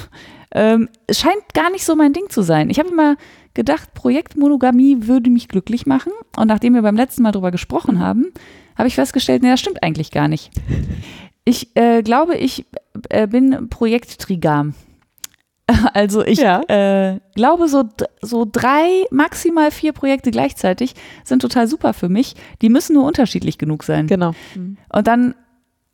ähm, 0.52 0.88
scheint 1.10 1.52
gar 1.52 1.70
nicht 1.70 1.84
so 1.84 1.96
mein 1.96 2.12
Ding 2.12 2.30
zu 2.30 2.42
sein. 2.42 2.70
Ich 2.70 2.78
habe 2.78 2.90
immer 2.90 3.16
gedacht, 3.54 3.94
Projekt 3.94 4.36
Monogamie 4.36 5.06
würde 5.06 5.30
mich 5.30 5.48
glücklich 5.48 5.86
machen. 5.86 6.12
Und 6.36 6.48
nachdem 6.48 6.74
wir 6.74 6.82
beim 6.82 6.96
letzten 6.96 7.22
Mal 7.22 7.32
drüber 7.32 7.50
gesprochen 7.50 7.98
haben, 7.98 8.32
habe 8.76 8.88
ich 8.88 8.94
festgestellt, 8.94 9.42
nee, 9.42 9.50
das 9.50 9.60
stimmt 9.60 9.82
eigentlich 9.82 10.10
gar 10.10 10.28
nicht. 10.28 10.50
Ich 11.44 11.76
äh, 11.76 12.02
glaube, 12.02 12.36
ich 12.36 12.64
äh, 13.10 13.26
bin 13.26 13.68
Projekttrigam. 13.68 14.74
Also 15.94 16.22
ich 16.24 16.40
Ja. 16.40 16.60
äh, 16.68 17.20
glaube, 17.34 17.68
so, 17.68 17.84
so 18.20 18.46
drei, 18.50 19.06
maximal 19.10 19.70
vier 19.70 19.92
Projekte 19.94 20.30
gleichzeitig 20.30 20.94
sind 21.24 21.40
total 21.40 21.68
super 21.68 21.94
für 21.94 22.10
mich. 22.10 22.34
Die 22.60 22.68
müssen 22.68 22.92
nur 22.94 23.04
unterschiedlich 23.06 23.56
genug 23.56 23.82
sein. 23.82 24.06
Genau. 24.06 24.32
Und 24.92 25.06
dann, 25.06 25.34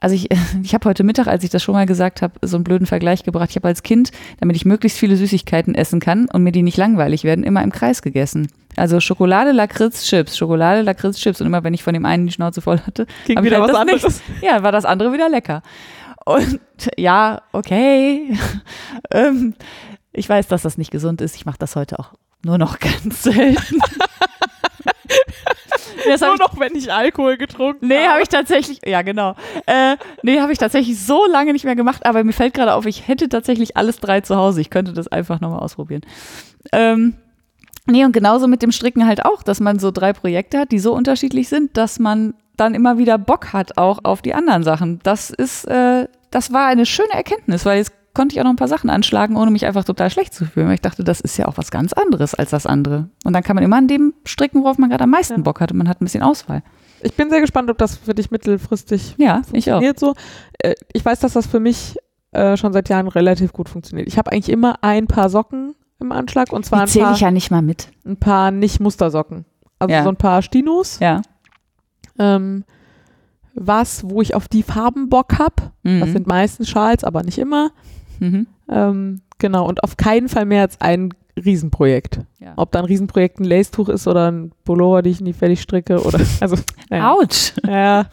also 0.00 0.14
ich, 0.14 0.28
ich 0.62 0.74
habe 0.74 0.88
heute 0.88 1.04
Mittag, 1.04 1.26
als 1.26 1.44
ich 1.44 1.50
das 1.50 1.62
schon 1.62 1.74
mal 1.74 1.86
gesagt 1.86 2.22
habe, 2.22 2.34
so 2.42 2.56
einen 2.56 2.64
blöden 2.64 2.86
Vergleich 2.86 3.22
gebracht. 3.22 3.50
Ich 3.50 3.56
habe 3.56 3.68
als 3.68 3.82
Kind, 3.82 4.10
damit 4.40 4.56
ich 4.56 4.64
möglichst 4.64 4.98
viele 4.98 5.16
Süßigkeiten 5.16 5.74
essen 5.74 6.00
kann 6.00 6.26
und 6.32 6.42
mir 6.42 6.52
die 6.52 6.62
nicht 6.62 6.76
langweilig 6.76 7.24
werden, 7.24 7.44
immer 7.44 7.62
im 7.62 7.70
Kreis 7.72 8.02
gegessen. 8.02 8.48
Also 8.76 9.00
Schokolade, 9.00 9.52
Lakritz, 9.52 10.04
Chips, 10.04 10.36
Schokolade, 10.38 10.82
Lakritz, 10.82 11.18
Chips. 11.18 11.40
Und 11.40 11.46
immer, 11.46 11.64
wenn 11.64 11.74
ich 11.74 11.82
von 11.82 11.92
dem 11.94 12.04
einen 12.06 12.26
die 12.26 12.32
Schnauze 12.32 12.60
voll 12.60 12.78
hatte, 12.80 13.06
Ging 13.26 13.42
wieder 13.42 13.60
halt 13.60 13.70
was 13.72 13.76
anderes. 13.80 14.02
nächste- 14.02 14.46
ja, 14.46 14.62
war 14.62 14.72
das 14.72 14.84
andere 14.84 15.12
wieder 15.12 15.28
lecker. 15.28 15.62
Und 16.24 16.60
ja, 16.96 17.42
okay. 17.52 18.36
ähm, 19.12 19.54
ich 20.12 20.28
weiß, 20.28 20.48
dass 20.48 20.62
das 20.62 20.78
nicht 20.78 20.90
gesund 20.90 21.20
ist. 21.20 21.36
Ich 21.36 21.46
mache 21.46 21.58
das 21.58 21.76
heute 21.76 21.98
auch 21.98 22.12
nur 22.44 22.56
noch 22.58 22.78
ganz 22.78 23.22
selten. 23.24 23.78
Das 26.06 26.20
Nur 26.20 26.36
noch, 26.36 26.58
wenn 26.58 26.74
ich 26.74 26.92
Alkohol 26.92 27.36
getrunken 27.36 27.88
Nee, 27.88 28.06
habe 28.06 28.22
ich 28.22 28.28
tatsächlich, 28.28 28.80
ja 28.86 29.02
genau. 29.02 29.34
Äh, 29.66 29.96
nee, 30.22 30.40
habe 30.40 30.52
ich 30.52 30.58
tatsächlich 30.58 31.00
so 31.00 31.26
lange 31.26 31.52
nicht 31.52 31.64
mehr 31.64 31.76
gemacht, 31.76 32.06
aber 32.06 32.24
mir 32.24 32.32
fällt 32.32 32.54
gerade 32.54 32.74
auf, 32.74 32.86
ich 32.86 33.08
hätte 33.08 33.28
tatsächlich 33.28 33.76
alles 33.76 33.98
drei 33.98 34.20
zu 34.20 34.36
Hause. 34.36 34.60
Ich 34.60 34.70
könnte 34.70 34.92
das 34.92 35.08
einfach 35.08 35.40
nochmal 35.40 35.60
ausprobieren. 35.60 36.02
Ähm, 36.72 37.14
nee, 37.86 38.04
und 38.04 38.12
genauso 38.12 38.46
mit 38.46 38.62
dem 38.62 38.72
Stricken 38.72 39.06
halt 39.06 39.24
auch, 39.24 39.42
dass 39.42 39.60
man 39.60 39.78
so 39.78 39.90
drei 39.90 40.12
Projekte 40.12 40.58
hat, 40.58 40.72
die 40.72 40.78
so 40.78 40.94
unterschiedlich 40.94 41.48
sind, 41.48 41.76
dass 41.76 41.98
man 41.98 42.34
dann 42.56 42.74
immer 42.74 42.98
wieder 42.98 43.16
Bock 43.18 43.52
hat 43.52 43.78
auch 43.78 44.00
auf 44.04 44.22
die 44.22 44.34
anderen 44.34 44.62
Sachen. 44.62 45.00
Das 45.02 45.30
ist, 45.30 45.64
äh, 45.66 46.06
das 46.30 46.52
war 46.52 46.66
eine 46.66 46.86
schöne 46.86 47.12
Erkenntnis, 47.12 47.64
weil 47.64 47.78
jetzt 47.78 47.92
konnte 48.20 48.34
ich 48.34 48.40
auch 48.40 48.44
noch 48.44 48.50
ein 48.52 48.56
paar 48.56 48.68
Sachen 48.68 48.90
anschlagen, 48.90 49.36
ohne 49.38 49.50
mich 49.50 49.64
einfach 49.64 49.82
total 49.84 50.10
schlecht 50.10 50.34
zu 50.34 50.44
fühlen. 50.44 50.66
Weil 50.66 50.74
ich 50.74 50.82
dachte, 50.82 51.04
das 51.04 51.20
ist 51.22 51.38
ja 51.38 51.46
auch 51.46 51.56
was 51.56 51.70
ganz 51.70 51.94
anderes 51.94 52.34
als 52.34 52.50
das 52.50 52.66
andere. 52.66 53.08
Und 53.24 53.32
dann 53.32 53.42
kann 53.42 53.54
man 53.56 53.64
immer 53.64 53.76
an 53.78 53.88
dem 53.88 54.12
stricken, 54.26 54.62
worauf 54.62 54.76
man 54.76 54.90
gerade 54.90 55.04
am 55.04 55.10
meisten 55.10 55.36
Ja. 55.36 55.40
Bock 55.42 55.60
hat 55.62 55.72
und 55.72 55.78
man 55.78 55.88
hat 55.88 56.00
ein 56.02 56.04
bisschen 56.04 56.22
Auswahl. 56.22 56.62
Ich 57.02 57.14
bin 57.14 57.30
sehr 57.30 57.40
gespannt, 57.40 57.70
ob 57.70 57.78
das 57.78 57.96
für 57.96 58.14
dich 58.14 58.30
mittelfristig 58.30 59.14
Ja, 59.16 59.40
ich 59.52 59.70
auch. 59.72 59.80
funktioniert 59.80 59.98
so. 59.98 60.14
Äh, 60.58 60.74
Ich 60.92 61.02
weiß, 61.02 61.20
dass 61.20 61.32
das 61.32 61.46
für 61.46 61.60
mich 61.60 61.96
äh, 62.32 62.56
schon 62.58 62.72
seit 62.74 62.90
Jahren 62.90 63.08
relativ 63.08 63.52
gut 63.54 63.68
funktioniert. 63.70 64.06
Ich 64.06 64.18
habe 64.18 64.30
eigentlich 64.32 64.50
immer 64.50 64.76
ein 64.82 65.06
paar 65.06 65.30
Socken 65.30 65.74
im 65.98 66.12
Anschlag 66.12 66.52
und 66.52 66.64
zwar 66.66 66.84
Die 66.84 66.92
zähle 66.92 67.06
paar, 67.06 67.14
ich 67.14 67.20
ja 67.20 67.30
nicht 67.30 67.50
mal 67.50 67.62
mit. 67.62 67.88
ein 68.06 68.18
paar 68.18 68.50
nicht 68.50 68.80
Mustersocken. 68.80 69.46
Also 69.78 69.94
Ja. 69.94 70.02
so 70.04 70.10
ein 70.10 70.16
paar 70.16 70.42
Stinos. 70.42 70.98
Ja. 71.00 71.22
Ähm, 72.18 72.64
was, 73.54 74.08
wo 74.08 74.22
ich 74.22 74.34
auf 74.34 74.46
die 74.48 74.62
Farben 74.62 75.08
Bock 75.08 75.38
habe. 75.38 75.72
Mhm. 75.82 76.00
Das 76.00 76.10
sind 76.12 76.26
meistens 76.26 76.68
Schals, 76.68 77.02
aber 77.04 77.22
nicht 77.22 77.38
immer. 77.38 77.70
Mhm. 78.20 78.46
Ähm, 78.68 79.20
genau, 79.38 79.66
und 79.66 79.82
auf 79.82 79.96
keinen 79.96 80.28
Fall 80.28 80.44
mehr 80.44 80.62
als 80.62 80.80
ein 80.80 81.12
Riesenprojekt. 81.44 82.20
ja. 82.38 82.52
Ob 82.56 82.70
da 82.72 82.78
ein 82.80 82.84
Riesenprojekt 82.84 83.40
ein 83.40 83.44
Lacetuch 83.44 83.88
ist 83.88 84.06
oder 84.06 84.30
ein 84.30 84.52
Pullover, 84.64 85.02
die 85.02 85.10
ich 85.10 85.20
nie 85.20 85.32
fertig 85.32 85.60
stricke 85.60 86.00
oder 86.02 86.20
also 86.40 86.56
naja. 86.88 87.12
Autsch. 87.12 87.52
Ja, 87.66 88.06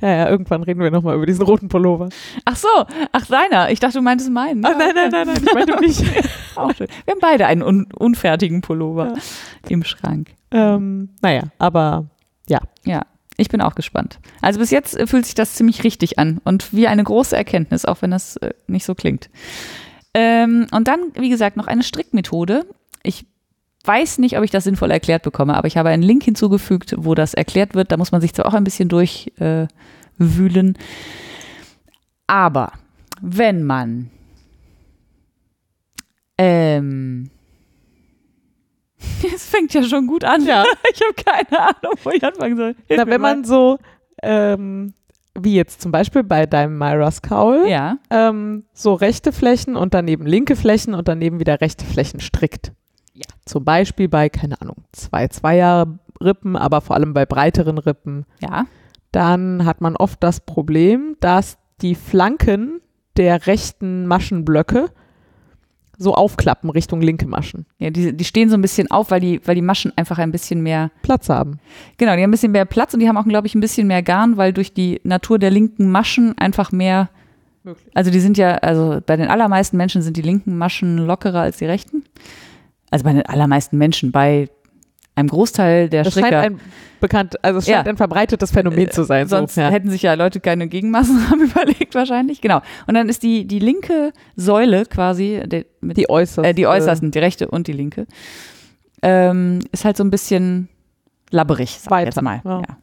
ja, 0.00 0.08
ja, 0.08 0.28
irgendwann 0.28 0.62
reden 0.62 0.80
wir 0.80 0.90
nochmal 0.90 1.16
über 1.16 1.26
diesen 1.26 1.44
roten 1.44 1.68
Pullover. 1.68 2.08
Ach 2.44 2.56
so, 2.56 2.68
ach 3.12 3.26
deiner. 3.26 3.70
Ich 3.70 3.80
dachte, 3.80 3.98
du 3.98 4.02
meintest 4.02 4.30
meinen. 4.30 4.64
Ah, 4.64 4.74
nein, 4.78 4.92
nein, 4.94 5.10
nein, 5.10 5.26
nein, 5.26 5.42
ich 5.44 5.54
meine 5.54 5.80
nicht. 5.80 6.04
Auch 6.56 6.72
schön. 6.74 6.86
Wir 7.04 7.12
haben 7.12 7.20
beide 7.20 7.46
einen 7.46 7.62
un 7.62 7.86
unfertigen 7.96 8.60
Pullover 8.60 9.14
im 9.68 9.84
Schrank. 9.84 10.30
ähm, 10.52 11.10
naja, 11.20 11.42
aber 11.58 12.06
Ja, 12.84 13.02
ich 13.38 13.48
bin 13.48 13.62
auch 13.62 13.74
gespannt. 13.76 14.18
Also 14.42 14.58
bis 14.58 14.70
jetzt 14.70 14.96
äh, 14.96 15.06
fühlt 15.06 15.24
sich 15.24 15.34
das 15.34 15.54
ziemlich 15.54 15.84
richtig 15.84 16.18
an 16.18 16.40
und 16.44 16.74
wie 16.74 16.88
eine 16.88 17.04
große 17.04 17.36
Erkenntnis, 17.36 17.86
auch 17.86 18.02
wenn 18.02 18.10
das 18.10 18.36
äh, 18.36 18.52
nicht 18.66 18.84
so 18.84 18.94
klingt. 18.94 19.30
Ähm, 20.12 20.66
und 20.72 20.88
dann, 20.88 21.00
wie 21.14 21.30
gesagt, 21.30 21.56
noch 21.56 21.68
eine 21.68 21.84
Strickmethode. 21.84 22.66
Ich 23.02 23.24
weiß 23.84 24.18
nicht, 24.18 24.36
ob 24.36 24.44
ich 24.44 24.50
das 24.50 24.64
sinnvoll 24.64 24.90
erklärt 24.90 25.22
bekomme, 25.22 25.56
aber 25.56 25.68
ich 25.68 25.76
habe 25.76 25.88
einen 25.88 26.02
Link 26.02 26.24
hinzugefügt, 26.24 26.94
wo 26.98 27.14
das 27.14 27.32
erklärt 27.32 27.74
wird. 27.74 27.92
Da 27.92 27.96
muss 27.96 28.12
man 28.12 28.20
sich 28.20 28.34
zwar 28.34 28.46
auch 28.46 28.54
ein 28.54 28.64
bisschen 28.64 28.88
durchwühlen. 28.88 30.74
Äh, 30.74 30.78
aber 32.26 32.72
wenn 33.22 33.64
man 33.64 34.10
ähm, 36.36 37.30
es 39.34 39.46
fängt 39.46 39.74
ja 39.74 39.82
schon 39.82 40.06
gut 40.06 40.24
an. 40.24 40.44
Ja. 40.44 40.64
Ich 40.92 41.00
habe 41.00 41.14
keine 41.14 41.60
Ahnung, 41.60 41.94
wo 42.02 42.10
ich 42.10 42.24
anfangen 42.24 42.56
soll. 42.56 42.74
Hilf 42.86 43.00
Na, 43.00 43.06
wenn 43.06 43.20
mal. 43.20 43.34
man 43.34 43.44
so, 43.44 43.78
ähm, 44.22 44.94
wie 45.38 45.54
jetzt 45.54 45.80
zum 45.80 45.92
Beispiel 45.92 46.24
bei 46.24 46.46
deinem 46.46 46.76
Myras 46.78 47.22
Cowl, 47.22 47.66
ja, 47.68 47.98
ähm, 48.10 48.64
so 48.72 48.94
rechte 48.94 49.32
Flächen 49.32 49.76
und 49.76 49.94
daneben 49.94 50.26
linke 50.26 50.56
Flächen 50.56 50.94
und 50.94 51.06
daneben 51.08 51.38
wieder 51.40 51.60
rechte 51.60 51.84
Flächen 51.84 52.20
strickt. 52.20 52.72
Ja. 53.14 53.26
Zum 53.44 53.64
Beispiel 53.64 54.08
bei, 54.08 54.28
keine 54.28 54.60
Ahnung, 54.60 54.84
zwei 54.92 55.28
Zweier-Rippen, 55.28 56.56
aber 56.56 56.80
vor 56.80 56.96
allem 56.96 57.14
bei 57.14 57.26
breiteren 57.26 57.78
Rippen. 57.78 58.26
ja, 58.40 58.66
Dann 59.12 59.64
hat 59.64 59.80
man 59.80 59.96
oft 59.96 60.22
das 60.22 60.40
Problem, 60.40 61.16
dass 61.20 61.58
die 61.80 61.94
Flanken 61.94 62.80
der 63.16 63.46
rechten 63.46 64.06
Maschenblöcke 64.06 64.90
so 65.98 66.14
aufklappen 66.14 66.70
Richtung 66.70 67.00
linke 67.00 67.26
Maschen. 67.26 67.66
ja 67.78 67.90
die, 67.90 68.16
die 68.16 68.24
stehen 68.24 68.48
so 68.48 68.54
ein 68.54 68.62
bisschen 68.62 68.90
auf, 68.90 69.10
weil 69.10 69.20
die, 69.20 69.40
weil 69.44 69.56
die 69.56 69.62
Maschen 69.62 69.92
einfach 69.96 70.18
ein 70.18 70.30
bisschen 70.30 70.62
mehr, 70.62 70.90
Platz 71.02 71.28
haben. 71.28 71.58
genau, 71.96 72.14
die 72.14 72.22
haben 72.22 72.28
ein 72.28 72.32
bisschen 72.32 72.52
mehr 72.52 72.64
Platz 72.64 72.94
und 72.94 73.00
die 73.00 73.08
haben 73.08 73.16
auch, 73.16 73.24
glaube 73.24 73.48
ich, 73.48 73.54
ein 73.54 73.60
bisschen 73.60 73.88
mehr 73.88 74.02
Garn, 74.02 74.36
weil 74.36 74.52
durch 74.52 74.72
die 74.72 75.00
Natur 75.02 75.38
der 75.38 75.50
linken 75.50 75.90
Maschen 75.90 76.38
einfach 76.38 76.70
mehr, 76.70 77.10
Möglich. 77.64 77.90
also 77.94 78.10
die 78.10 78.20
sind 78.20 78.38
ja, 78.38 78.54
also 78.58 79.00
bei 79.04 79.16
den 79.16 79.28
allermeisten 79.28 79.76
Menschen 79.76 80.00
sind 80.02 80.16
die 80.16 80.22
linken 80.22 80.56
Maschen 80.56 80.98
lockerer 80.98 81.40
als 81.40 81.58
die 81.58 81.66
rechten. 81.66 82.04
Also 82.90 83.04
bei 83.04 83.12
den 83.12 83.26
allermeisten 83.26 83.76
Menschen, 83.76 84.12
bei 84.12 84.48
einem 85.18 85.28
Großteil 85.28 85.88
der 85.88 86.04
Das 86.04 86.14
scheint 86.14 86.26
Stricker. 86.26 86.40
ein 86.42 86.60
bekannt, 87.00 87.44
also 87.44 87.58
es 87.58 87.66
Ja. 87.66 87.76
scheint 87.76 87.88
ein 87.88 87.96
verbreitetes 87.96 88.50
Phänomen 88.50 88.90
zu 88.90 89.04
sein. 89.04 89.28
Sonst 89.28 89.54
so, 89.54 89.60
ja. 89.60 89.68
hätten 89.70 89.90
sich 89.90 90.02
ja 90.02 90.14
Leute 90.14 90.40
keine 90.40 90.66
Gegenmaßnahmen 90.68 91.40
überlegt 91.50 91.94
wahrscheinlich. 91.94 92.40
Genau. 92.40 92.60
Und 92.86 92.94
dann 92.94 93.08
ist 93.08 93.22
die, 93.22 93.46
die 93.46 93.58
linke 93.60 94.12
Säule 94.36 94.84
quasi, 94.86 95.42
der, 95.46 95.64
mit, 95.80 95.96
die 95.96 96.08
äußersten. 96.10 96.44
äh, 96.44 96.54
die 96.54 96.66
äußersten, 96.66 97.10
die 97.10 97.18
rechte 97.18 97.48
und 97.48 97.66
die 97.68 97.72
linke, 97.72 98.06
ähm, 99.02 99.60
ist 99.72 99.84
halt 99.84 99.96
so 99.96 100.02
ein 100.04 100.10
bisschen 100.10 100.68
labberig, 101.30 101.78
sag 101.80 101.90
Weiter, 101.90 102.06
jetzt 102.06 102.22
mal. 102.22 102.40
ja. 102.44 102.62
Ja. 102.68 102.76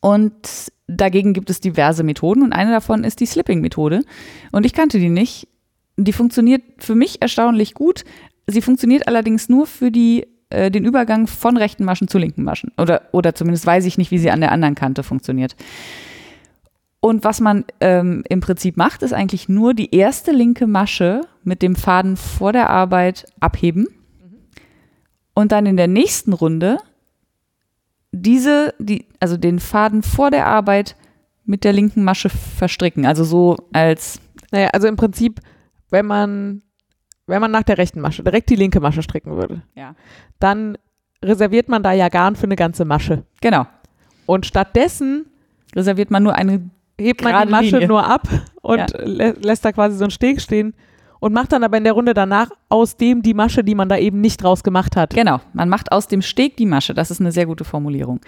Und 0.00 0.72
dagegen 0.88 1.32
gibt 1.32 1.48
es 1.50 1.60
diverse 1.60 2.02
Methoden 2.02 2.42
und 2.42 2.52
eine 2.52 2.70
davon 2.72 3.04
ist 3.04 3.20
die 3.20 3.26
Slipping-Methode. 3.26 4.02
Und 4.50 4.66
ich 4.66 4.72
kannte 4.72 4.98
die 4.98 5.08
nicht. 5.08 5.48
Die 5.96 6.12
funktioniert 6.12 6.62
für 6.78 6.94
mich 6.94 7.22
erstaunlich 7.22 7.74
gut. 7.74 8.04
Sie 8.46 8.62
funktioniert 8.62 9.06
allerdings 9.06 9.48
nur 9.48 9.66
für 9.66 9.90
die, 9.90 10.26
äh, 10.52 10.70
den 10.70 10.84
Übergang 10.84 11.26
von 11.26 11.56
rechten 11.56 11.84
Maschen 11.84 12.08
zu 12.08 12.18
linken 12.18 12.44
Maschen. 12.44 12.72
Oder, 12.78 13.02
oder 13.12 13.34
zumindest 13.34 13.66
weiß 13.66 13.84
ich 13.86 13.98
nicht, 13.98 14.10
wie 14.10 14.18
sie 14.18 14.30
an 14.30 14.40
der 14.40 14.52
anderen 14.52 14.74
Kante 14.74 15.02
funktioniert. 15.02 15.56
Und 17.00 17.24
was 17.24 17.40
man 17.40 17.64
ähm, 17.80 18.22
im 18.28 18.40
Prinzip 18.40 18.76
macht, 18.76 19.02
ist 19.02 19.12
eigentlich 19.12 19.48
nur 19.48 19.74
die 19.74 19.94
erste 19.94 20.30
linke 20.30 20.66
Masche 20.68 21.22
mit 21.42 21.60
dem 21.62 21.74
Faden 21.74 22.16
vor 22.16 22.52
der 22.52 22.70
Arbeit 22.70 23.26
abheben 23.40 23.88
und 25.34 25.50
dann 25.50 25.66
in 25.66 25.76
der 25.76 25.88
nächsten 25.88 26.32
Runde 26.32 26.78
diese, 28.12 28.74
die, 28.78 29.06
also 29.18 29.36
den 29.36 29.58
Faden 29.58 30.02
vor 30.02 30.30
der 30.30 30.46
Arbeit 30.46 30.94
mit 31.44 31.64
der 31.64 31.72
linken 31.72 32.04
Masche 32.04 32.28
verstricken. 32.28 33.06
Also 33.06 33.24
so 33.24 33.56
als, 33.72 34.20
Naja, 34.52 34.68
also 34.72 34.86
im 34.86 34.96
Prinzip, 34.96 35.40
wenn 35.90 36.06
man, 36.06 36.62
wenn 37.26 37.40
man 37.40 37.50
nach 37.50 37.62
der 37.62 37.78
rechten 37.78 38.00
Masche 38.00 38.22
direkt 38.22 38.50
die 38.50 38.56
linke 38.56 38.80
Masche 38.80 39.02
stricken 39.02 39.36
würde, 39.36 39.62
ja, 39.74 39.94
dann 40.38 40.76
reserviert 41.24 41.68
man 41.68 41.82
da 41.82 41.92
ja 41.92 42.08
Garn 42.08 42.36
für 42.36 42.44
eine 42.44 42.56
ganze 42.56 42.84
Masche. 42.84 43.24
genau. 43.40 43.66
Und 44.26 44.46
stattdessen 44.46 45.26
Reserviert 45.74 46.10
man 46.10 46.22
nur 46.22 46.34
eine, 46.34 46.70
hebt 47.00 47.22
man 47.24 47.46
die 47.46 47.50
Masche 47.50 47.70
Linie. 47.72 47.88
nur 47.88 48.04
ab 48.06 48.28
und 48.60 48.78
Ja. 48.78 48.86
lä 49.04 49.32
lässt 49.42 49.64
da 49.64 49.72
quasi 49.72 49.96
so 49.96 50.04
einen 50.04 50.10
Steg 50.10 50.40
stehen 50.40 50.74
und 51.18 51.32
macht 51.32 51.52
dann 51.52 51.64
aber 51.64 51.78
in 51.78 51.84
der 51.84 51.94
Runde 51.94 52.14
danach 52.14 52.50
aus 52.68 52.96
dem 52.96 53.22
die 53.22 53.32
Masche, 53.34 53.64
die 53.64 53.74
man 53.74 53.88
da 53.88 53.96
eben 53.96 54.20
nicht 54.20 54.42
draus 54.42 54.62
gemacht 54.62 54.96
hat. 54.96 55.14
genau, 55.14 55.40
man 55.54 55.68
macht 55.68 55.90
aus 55.92 56.08
dem 56.08 56.20
Steg 56.22 56.56
die 56.56 56.66
Masche. 56.66 56.94
Das 56.94 57.10
ist 57.10 57.20
eine 57.20 57.32
sehr 57.32 57.46
gute 57.46 57.64
Formulierung. 57.64 58.20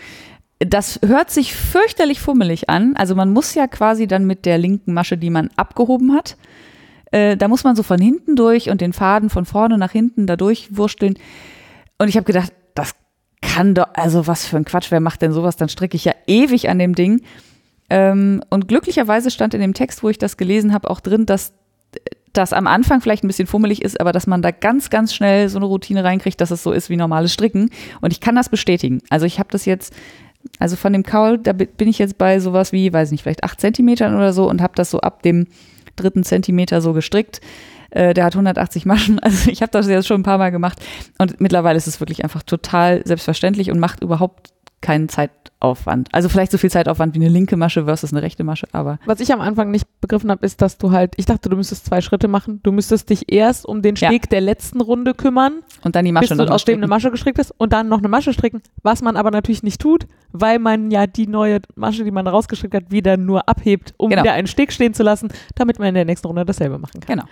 Das 0.60 1.00
hört 1.04 1.30
sich 1.30 1.54
fürchterlich 1.54 2.20
fummelig 2.20 2.70
an. 2.70 2.96
Also 2.96 3.14
man 3.14 3.30
muss 3.32 3.54
ja 3.54 3.66
quasi 3.66 4.06
dann 4.06 4.24
mit 4.24 4.46
der 4.46 4.56
linken 4.56 4.94
Masche, 4.94 5.18
die 5.18 5.28
man 5.30 5.50
abgehoben 5.56 6.14
hat, 6.14 6.36
äh, 7.14 7.36
da 7.36 7.46
muss 7.46 7.62
man 7.62 7.76
so 7.76 7.82
von 7.82 8.00
hinten 8.00 8.34
durch 8.34 8.70
und 8.70 8.80
den 8.80 8.92
Faden 8.92 9.30
von 9.30 9.44
vorne 9.44 9.78
nach 9.78 9.92
hinten 9.92 10.26
da 10.26 10.36
durchwursteln. 10.36 11.14
Und 11.98 12.08
ich 12.08 12.16
habe 12.16 12.24
gedacht, 12.24 12.52
das 12.74 12.94
kann 13.40 13.74
doch, 13.74 13.86
also 13.94 14.26
was 14.26 14.46
für 14.46 14.56
ein 14.56 14.64
Quatsch, 14.64 14.90
wer 14.90 15.00
macht 15.00 15.22
denn 15.22 15.32
sowas? 15.32 15.56
Dann 15.56 15.68
stricke 15.68 15.96
ich 15.96 16.04
ja 16.04 16.14
ewig 16.26 16.68
an 16.68 16.78
dem 16.78 16.94
Ding. 16.94 17.22
Ähm, 17.88 18.42
und 18.50 18.66
glücklicherweise 18.66 19.30
stand 19.30 19.54
in 19.54 19.60
dem 19.60 19.74
Text, 19.74 20.02
wo 20.02 20.08
ich 20.08 20.18
das 20.18 20.36
gelesen 20.36 20.72
habe, 20.72 20.90
auch 20.90 21.00
drin, 21.00 21.24
dass 21.24 21.52
das 22.32 22.52
am 22.52 22.66
Anfang 22.66 23.00
vielleicht 23.00 23.22
ein 23.22 23.28
bisschen 23.28 23.46
fummelig 23.46 23.82
ist, 23.82 24.00
aber 24.00 24.10
dass 24.10 24.26
man 24.26 24.42
da 24.42 24.50
ganz, 24.50 24.90
ganz 24.90 25.14
schnell 25.14 25.48
so 25.48 25.58
eine 25.58 25.66
Routine 25.66 26.02
reinkriegt, 26.02 26.40
dass 26.40 26.50
es 26.50 26.64
so 26.64 26.72
ist 26.72 26.90
wie 26.90 26.96
normales 26.96 27.32
Stricken. 27.32 27.70
Und 28.00 28.12
ich 28.12 28.20
kann 28.20 28.34
das 28.34 28.48
bestätigen. 28.48 29.02
Also 29.08 29.24
ich 29.24 29.38
habe 29.38 29.50
das 29.52 29.66
jetzt, 29.66 29.94
also 30.58 30.74
von 30.74 30.92
dem 30.92 31.04
Kaul, 31.04 31.38
da 31.38 31.52
bi- 31.52 31.66
bin 31.66 31.86
ich 31.86 32.00
jetzt 32.00 32.18
bei 32.18 32.40
sowas 32.40 32.72
wie, 32.72 32.92
weiß 32.92 33.12
nicht, 33.12 33.22
vielleicht 33.22 33.44
acht 33.44 33.60
Zentimetern 33.60 34.16
oder 34.16 34.32
so 34.32 34.50
und 34.50 34.60
habe 34.60 34.72
das 34.74 34.90
so 34.90 34.98
ab 35.00 35.22
dem 35.22 35.46
dritten 35.96 36.24
Zentimeter 36.24 36.80
so 36.80 36.92
gestrickt. 36.92 37.40
Äh, 37.90 38.14
der 38.14 38.24
hat 38.24 38.34
180 38.34 38.86
Maschen, 38.86 39.18
also 39.20 39.50
ich 39.50 39.62
habe 39.62 39.70
das 39.70 39.86
jetzt 39.86 40.06
schon 40.06 40.20
ein 40.20 40.24
paar 40.24 40.38
Mal 40.38 40.50
gemacht 40.50 40.78
und 41.18 41.40
mittlerweile 41.40 41.76
ist 41.76 41.86
es 41.86 42.00
wirklich 42.00 42.24
einfach 42.24 42.42
total 42.42 43.02
selbstverständlich 43.06 43.70
und 43.70 43.78
macht 43.78 44.02
überhaupt 44.02 44.50
keinen 44.80 45.08
Zeitaufwand. 45.08 46.08
Also 46.12 46.28
vielleicht 46.28 46.52
so 46.52 46.58
viel 46.58 46.70
Zeitaufwand 46.70 47.14
wie 47.14 47.18
eine 47.18 47.28
linke 47.30 47.56
Masche 47.56 47.84
versus 47.86 48.12
eine 48.12 48.20
rechte 48.20 48.44
Masche, 48.44 48.66
aber 48.72 48.98
Was 49.06 49.20
ich 49.20 49.32
am 49.32 49.40
Anfang 49.40 49.70
nicht 49.70 49.86
begriffen 50.00 50.30
habe, 50.30 50.44
ist, 50.44 50.60
dass 50.60 50.76
du 50.76 50.90
halt, 50.90 51.14
ich 51.16 51.24
dachte, 51.24 51.48
du 51.48 51.56
müsstest 51.56 51.86
zwei 51.86 52.02
Schritte 52.02 52.28
machen. 52.28 52.60
Du 52.64 52.70
müsstest 52.70 53.08
dich 53.08 53.32
erst 53.32 53.64
um 53.64 53.80
den 53.80 53.94
Ja. 53.94 54.08
Steg 54.08 54.28
der 54.28 54.42
letzten 54.42 54.82
Runde 54.82 55.14
kümmern, 55.14 55.62
und 55.84 55.94
dann 55.94 56.04
die 56.04 56.12
bis 56.12 56.20
Masche 56.22 56.34
du 56.34 56.36
noch 56.36 56.48
mal 56.48 56.54
aus 56.54 56.64
dem 56.64 56.78
eine. 56.78 56.86
Masche 56.88 57.10
gestrickt 57.10 57.38
hast 57.38 57.52
und 57.58 57.72
dann 57.72 57.88
noch 57.88 57.98
eine 57.98 58.08
Masche 58.08 58.32
stricken, 58.32 58.62
was 58.82 59.02
man 59.02 59.16
aber 59.16 59.30
natürlich 59.30 59.62
nicht 59.62 59.80
tut, 59.80 60.06
weil 60.32 60.58
man 60.58 60.90
ja 60.90 61.06
die 61.06 61.26
neue 61.26 61.60
Masche, 61.76 62.04
die 62.04 62.10
man 62.10 62.26
rausgestrickt 62.26 62.74
hat, 62.74 62.90
wieder 62.90 63.16
nur 63.16 63.48
abhebt, 63.48 63.94
um 63.96 64.10
Genau. 64.10 64.22
wieder 64.22 64.32
einen 64.32 64.46
Steg 64.46 64.72
stehen 64.72 64.94
zu 64.94 65.02
lassen, 65.02 65.28
damit 65.54 65.78
man 65.78 65.88
in 65.88 65.94
der 65.94 66.04
nächsten 66.04 66.26
Runde 66.26 66.44
dasselbe 66.44 66.78
machen 66.78 67.00
kann. 67.00 67.18
Genau. 67.18 67.28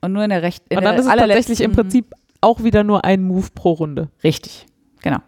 Und 0.00 0.12
nur 0.12 0.22
in 0.24 0.30
der 0.30 0.42
rechten. 0.42 0.76
und 0.76 0.84
dann 0.84 0.96
ist 0.96 1.06
es 1.06 1.12
tatsächlich 1.14 1.60
im 1.60 1.72
Prinzip 1.72 2.14
auch 2.40 2.62
wieder 2.62 2.84
nur 2.84 3.04
ein 3.04 3.22
Move 3.22 3.48
pro 3.54 3.72
Runde. 3.72 4.08
Richtig, 4.22 4.66
genau. 5.02 5.18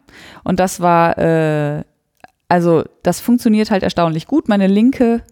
Und 0.44 0.60
das 0.60 0.80
war, 0.80 1.18
äh, 1.18 1.82
also 2.48 2.84
das 3.02 3.20
funktioniert 3.20 3.70
halt 3.70 3.82
erstaunlich 3.82 4.26
gut. 4.26 4.48
Meine 4.48 4.66
linke, 4.66 5.22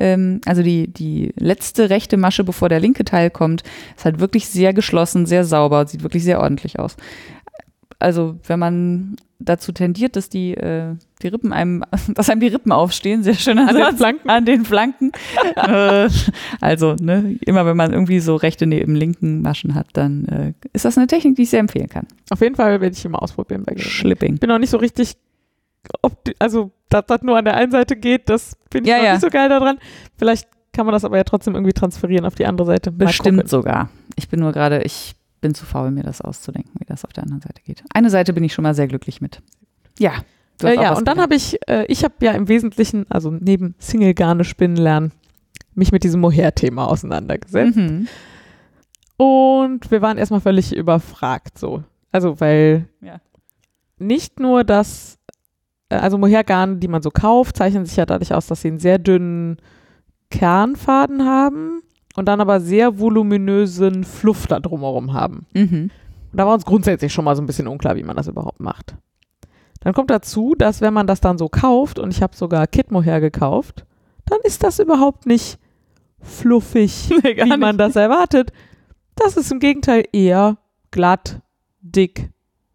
ähm, 0.00 0.40
also 0.46 0.62
die, 0.62 0.88
die 0.88 1.32
letzte 1.36 1.90
rechte 1.90 2.16
Masche, 2.16 2.42
bevor 2.42 2.68
der 2.68 2.80
linke 2.80 3.04
Teil 3.04 3.30
kommt, 3.30 3.62
ist 3.96 4.04
halt 4.04 4.18
wirklich 4.18 4.48
sehr 4.48 4.72
geschlossen, 4.72 5.26
sehr 5.26 5.44
sauber, 5.44 5.86
sieht 5.86 6.02
wirklich 6.02 6.24
sehr 6.24 6.40
ordentlich 6.40 6.78
aus. 6.78 6.96
Also 7.98 8.38
wenn 8.46 8.58
man 8.58 9.16
dazu 9.38 9.72
tendiert, 9.72 10.16
dass 10.16 10.28
die, 10.28 10.54
äh, 10.54 10.94
die 11.22 11.28
Rippen 11.28 11.52
einem, 11.52 11.84
dass 12.14 12.30
einem 12.30 12.40
die 12.40 12.48
Rippen 12.48 12.72
aufstehen, 12.72 13.22
sehr 13.22 13.34
schön 13.34 13.58
An 13.58 13.74
den 13.74 13.96
Flanken. 13.96 14.30
An 14.30 14.44
den 14.44 14.64
Flanken. 14.64 15.12
äh, 15.56 16.08
also, 16.60 16.94
ne, 17.00 17.36
immer 17.44 17.66
wenn 17.66 17.76
man 17.76 17.92
irgendwie 17.92 18.20
so 18.20 18.36
rechte 18.36 18.66
neben 18.66 18.94
linken 18.94 19.42
Maschen 19.42 19.74
hat, 19.74 19.88
dann 19.92 20.24
äh, 20.26 20.52
ist 20.72 20.86
das 20.86 20.96
eine 20.96 21.06
Technik, 21.06 21.36
die 21.36 21.42
ich 21.42 21.50
sehr 21.50 21.60
empfehlen 21.60 21.88
kann. 21.88 22.06
Auf 22.30 22.40
jeden 22.40 22.54
Fall 22.54 22.80
werde 22.80 22.94
ich 22.96 23.04
immer 23.04 23.22
ausprobieren 23.22 23.64
bei 23.64 23.72
Gelegenheit. 23.74 23.92
Schlipping. 23.92 24.34
Ich 24.34 24.40
bin 24.40 24.48
noch 24.48 24.58
nicht 24.58 24.70
so 24.70 24.78
richtig, 24.78 25.16
ob 26.02 26.24
die, 26.24 26.34
also 26.38 26.70
dass 26.88 27.06
das 27.06 27.22
nur 27.22 27.36
an 27.38 27.44
der 27.44 27.54
einen 27.56 27.70
Seite 27.70 27.96
geht, 27.96 28.28
das 28.28 28.56
bin 28.70 28.84
ich 28.84 28.90
Ja, 28.90 28.96
noch 28.98 29.04
ja. 29.04 29.12
nicht 29.12 29.20
so 29.22 29.30
geil 29.30 29.48
daran. 29.48 29.78
Vielleicht 30.16 30.48
kann 30.72 30.86
man 30.86 30.92
das 30.92 31.04
aber 31.04 31.16
ja 31.16 31.24
trotzdem 31.24 31.54
irgendwie 31.54 31.72
transferieren 31.72 32.24
auf 32.26 32.34
die 32.34 32.46
andere 32.46 32.66
Seite. 32.66 32.90
Mal 32.90 33.06
Bestimmt 33.06 33.38
gucken. 33.38 33.48
sogar. 33.48 33.90
Ich 34.16 34.28
bin 34.28 34.40
nur 34.40 34.52
gerade, 34.52 34.82
ich 34.82 35.14
bin 35.40 35.54
zu 35.54 35.64
faul, 35.66 35.90
mir 35.90 36.02
das 36.02 36.20
auszudenken, 36.20 36.72
wie 36.78 36.84
das 36.84 37.04
auf 37.04 37.12
der 37.12 37.24
anderen 37.24 37.40
Seite 37.42 37.62
geht. 37.62 37.82
Eine 37.94 38.10
Seite 38.10 38.32
bin 38.32 38.44
ich 38.44 38.52
schon 38.52 38.62
mal 38.64 38.74
sehr 38.74 38.88
glücklich 38.88 39.20
mit. 39.20 39.40
Ja. 39.98 40.12
Äh, 40.62 40.74
ja, 40.74 40.94
und 40.94 41.08
dann 41.08 41.18
habe 41.20 41.34
ich, 41.34 41.58
äh, 41.68 41.86
ich 41.88 42.04
habe 42.04 42.14
ja 42.20 42.32
im 42.32 42.46
Wesentlichen, 42.48 43.06
also 43.08 43.30
neben 43.30 43.74
Single-Garne 43.78 44.44
spinnen 44.44 44.76
lernen, 44.76 45.12
mich 45.74 45.90
mit 45.92 46.04
diesem 46.04 46.20
Mohair-Thema 46.20 46.86
auseinandergesetzt. 46.88 47.76
Mhm. 47.76 48.08
Und 49.16 49.90
wir 49.90 50.02
waren 50.02 50.18
erstmal 50.18 50.40
völlig 50.40 50.74
überfragt 50.74 51.58
so. 51.58 51.82
Also, 52.12 52.40
weil 52.40 52.86
Ja. 53.00 53.20
nicht 53.98 54.40
nur 54.40 54.64
das, 54.64 55.14
äh, 55.14 55.19
also 55.96 56.18
Mohair-Garne, 56.18 56.76
die 56.76 56.88
man 56.88 57.02
so 57.02 57.10
kauft, 57.10 57.56
zeichnen 57.56 57.84
sich 57.86 57.96
ja 57.96 58.06
dadurch 58.06 58.32
aus, 58.32 58.46
dass 58.46 58.62
sie 58.62 58.68
einen 58.68 58.78
sehr 58.78 58.98
dünnen 58.98 59.58
Kernfaden 60.30 61.24
haben 61.24 61.82
und 62.16 62.26
dann 62.26 62.40
aber 62.40 62.60
sehr 62.60 62.98
voluminösen 62.98 64.04
Fluff 64.04 64.46
da 64.46 64.60
drumherum 64.60 65.12
haben. 65.12 65.46
Mhm. 65.54 65.90
Und 66.32 66.36
da 66.38 66.46
war 66.46 66.54
uns 66.54 66.64
grundsätzlich 66.64 67.12
schon 67.12 67.24
mal 67.24 67.34
so 67.34 67.42
ein 67.42 67.46
bisschen 67.46 67.66
unklar, 67.66 67.96
wie 67.96 68.04
man 68.04 68.16
das 68.16 68.28
überhaupt 68.28 68.60
macht. 68.60 68.94
Dann 69.80 69.94
kommt 69.94 70.10
dazu, 70.10 70.54
dass 70.56 70.80
wenn 70.80 70.94
man 70.94 71.06
das 71.06 71.20
dann 71.20 71.38
so 71.38 71.48
kauft, 71.48 71.98
und 71.98 72.12
ich 72.12 72.22
habe 72.22 72.36
sogar 72.36 72.66
Kit 72.66 72.90
Mohair 72.92 73.20
gekauft, 73.20 73.86
dann 74.26 74.38
ist 74.44 74.62
das 74.62 74.78
überhaupt 74.78 75.26
nicht 75.26 75.58
fluffig, 76.20 77.08
Nee, 77.24 77.36
wie 77.36 77.56
man 77.56 77.76
nicht. 77.76 77.80
das 77.80 77.96
erwartet. 77.96 78.52
Das 79.16 79.36
ist 79.36 79.50
im 79.50 79.58
Gegenteil 79.58 80.04
eher 80.12 80.58
glatt, 80.90 81.40
dick, 81.80 82.30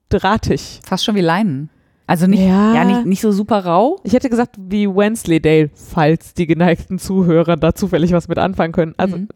drahtig. 0.09 0.81
Fast 0.83 1.05
schon 1.05 1.15
wie 1.15 1.21
Leinen. 1.21 1.69
Also 2.07 2.27
nicht, 2.27 2.41
Ja. 2.41 2.73
ja, 2.75 2.85
nicht, 2.85 3.05
nicht 3.05 3.21
so 3.21 3.31
super 3.31 3.65
rau. 3.65 3.99
Ich 4.03 4.13
hätte 4.13 4.29
gesagt, 4.29 4.55
wie 4.59 4.87
Wensleydale, 4.87 5.69
falls 5.73 6.33
die 6.35 6.45
geneigten 6.45 6.99
Zuhörer 6.99 7.55
da 7.57 7.73
zufällig 7.73 8.11
was 8.11 8.27
mit 8.27 8.37
anfangen 8.37 8.73
können. 8.73 8.93
Also 8.97 9.17
Mhm. 9.17 9.27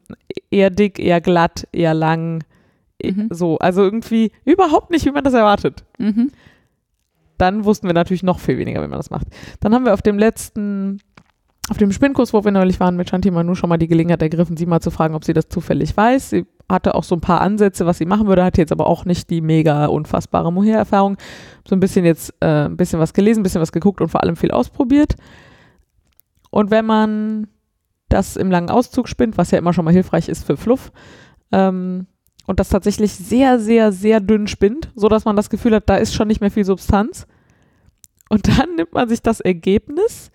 eher 0.52 0.70
dick, 0.70 1.00
eher 1.00 1.20
glatt, 1.22 1.68
eher 1.72 1.94
lang. 1.96 2.44
eh- 3.02 3.12
Mhm. 3.14 3.28
So, 3.32 3.58
also 3.60 3.82
irgendwie 3.82 4.32
überhaupt 4.46 4.92
nicht, 4.92 5.06
wie 5.06 5.12
man 5.12 5.24
das 5.24 5.34
erwartet. 5.34 5.84
Mhm. 5.98 6.32
Dann 7.38 7.64
wussten 7.64 7.88
wir 7.88 7.94
natürlich 7.94 8.24
noch 8.24 8.40
viel 8.40 8.58
weniger, 8.58 8.84
wie 8.84 8.88
man 8.88 9.00
das 9.00 9.10
macht. 9.10 9.28
Dann 9.62 9.74
haben 9.74 9.86
wir 9.86 9.94
auf 9.94 10.02
dem 10.02 10.20
letzten, 10.20 11.00
auf 11.70 11.78
dem 11.78 11.92
Spinnkurs, 11.94 12.34
wo 12.34 12.44
wir 12.44 12.52
neulich 12.52 12.80
waren, 12.82 12.98
mit 12.98 13.10
Shanti 13.10 13.32
Manu 13.32 13.56
schon 13.56 13.70
mal 13.70 13.78
die 13.78 13.88
Gelegenheit 13.88 14.22
ergriffen, 14.22 14.58
sie 14.58 14.66
mal 14.66 14.82
zu 14.82 14.92
fragen, 14.92 15.16
ob 15.16 15.24
sie 15.24 15.34
das 15.34 15.48
zufällig 15.48 15.96
weiß. 15.96 16.32
Sie 16.32 16.46
hatte 16.70 16.96
auch 16.96 17.04
so 17.04 17.16
ein 17.16 17.22
paar 17.22 17.42
Ansätze, 17.42 17.86
was 17.86 17.98
sie 17.98 18.06
machen 18.06 18.28
würde, 18.28 18.44
hatte 18.44 18.62
jetzt 18.62 18.72
aber 18.72 18.88
auch 18.88 19.04
nicht 19.04 19.30
die 19.30 19.42
mega 19.42 19.88
unfassbare 19.88 20.54
Mohair-Erfahrung. 20.54 21.18
So 21.68 21.76
ein 21.76 21.80
bisschen 21.80 22.06
jetzt, 22.06 22.34
äh, 22.40 22.66
ein 22.66 22.78
bisschen 22.78 23.00
was 23.00 23.14
gelesen, 23.14 23.42
ein 23.42 23.44
bisschen 23.44 23.62
was 23.62 23.72
geguckt 23.72 24.02
und 24.02 24.10
vor 24.10 24.22
allem 24.24 24.36
viel 24.36 24.52
ausprobiert. 24.52 25.16
Und 26.52 26.72
wenn 26.72 26.86
man 26.86 27.48
das 28.08 28.36
im 28.36 28.52
langen 28.52 28.70
Auszug 28.70 29.08
spinnt, 29.08 29.38
was 29.38 29.52
ja 29.52 29.58
immer 29.58 29.74
schon 29.74 29.86
mal 29.86 29.94
hilfreich 29.94 30.30
ist 30.30 30.46
für 30.46 30.58
Fluff, 30.58 30.92
ähm, 31.52 32.08
und 32.46 32.60
das 32.60 32.70
tatsächlich 32.70 33.14
sehr, 33.14 33.60
sehr, 33.60 33.92
sehr 33.92 34.20
dünn 34.20 34.48
spinnt, 34.48 34.92
so 34.96 35.08
dass 35.08 35.24
man 35.24 35.36
das 35.36 35.52
Gefühl 35.52 35.76
hat, 35.76 35.88
da 35.88 35.98
ist 35.98 36.16
schon 36.16 36.28
nicht 36.28 36.42
mehr 36.42 36.50
viel 36.50 36.66
Substanz. 36.66 37.28
Und 38.28 38.48
dann 38.48 38.76
nimmt 38.76 38.94
man 38.94 39.08
sich 39.08 39.22
das 39.22 39.40
Ergebnis 39.40 40.32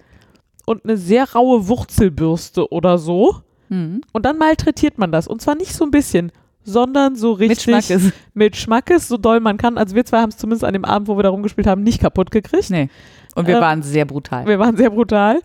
und 0.64 0.84
eine 0.84 0.96
sehr 0.96 1.32
raue 1.32 1.66
Wurzelbürste 1.66 2.70
oder 2.70 2.98
so 2.98 3.42
Mhm. 3.68 4.02
und 4.12 4.24
dann 4.24 4.38
malträtiert 4.38 4.98
man 4.98 5.12
das. 5.12 5.26
Und 5.28 5.40
zwar 5.42 5.54
nicht 5.56 5.74
so 5.74 5.84
ein 5.84 5.90
bisschen, 5.90 6.32
sondern 6.64 7.14
so 7.16 7.36
Mit 7.36 7.50
richtig 7.50 7.64
Schmackes. 7.64 8.12
mit 8.34 8.56
Schmackes, 8.56 9.08
so 9.08 9.16
doll 9.16 9.40
man 9.40 9.56
kann. 9.56 9.76
Also 9.78 9.94
wir 9.94 10.04
zwei 10.04 10.18
haben 10.20 10.30
es 10.30 10.36
zumindest 10.38 10.64
an 10.64 10.72
dem 10.72 10.84
Abend, 10.84 11.08
wo 11.08 11.16
wir 11.16 11.22
da 11.22 11.28
rumgespielt 11.30 11.66
haben, 11.66 11.82
nicht 11.82 12.00
kaputt 12.00 12.30
gekriegt. 12.30 12.70
Nee. 12.70 12.88
Und 13.34 13.46
wir 13.46 13.56
Ähm, 13.56 13.60
waren 13.60 13.82
sehr 13.82 14.04
brutal. 14.04 14.46
Wir 14.46 14.58
waren 14.58 14.76
sehr 14.76 14.90
brutal. 14.90 15.40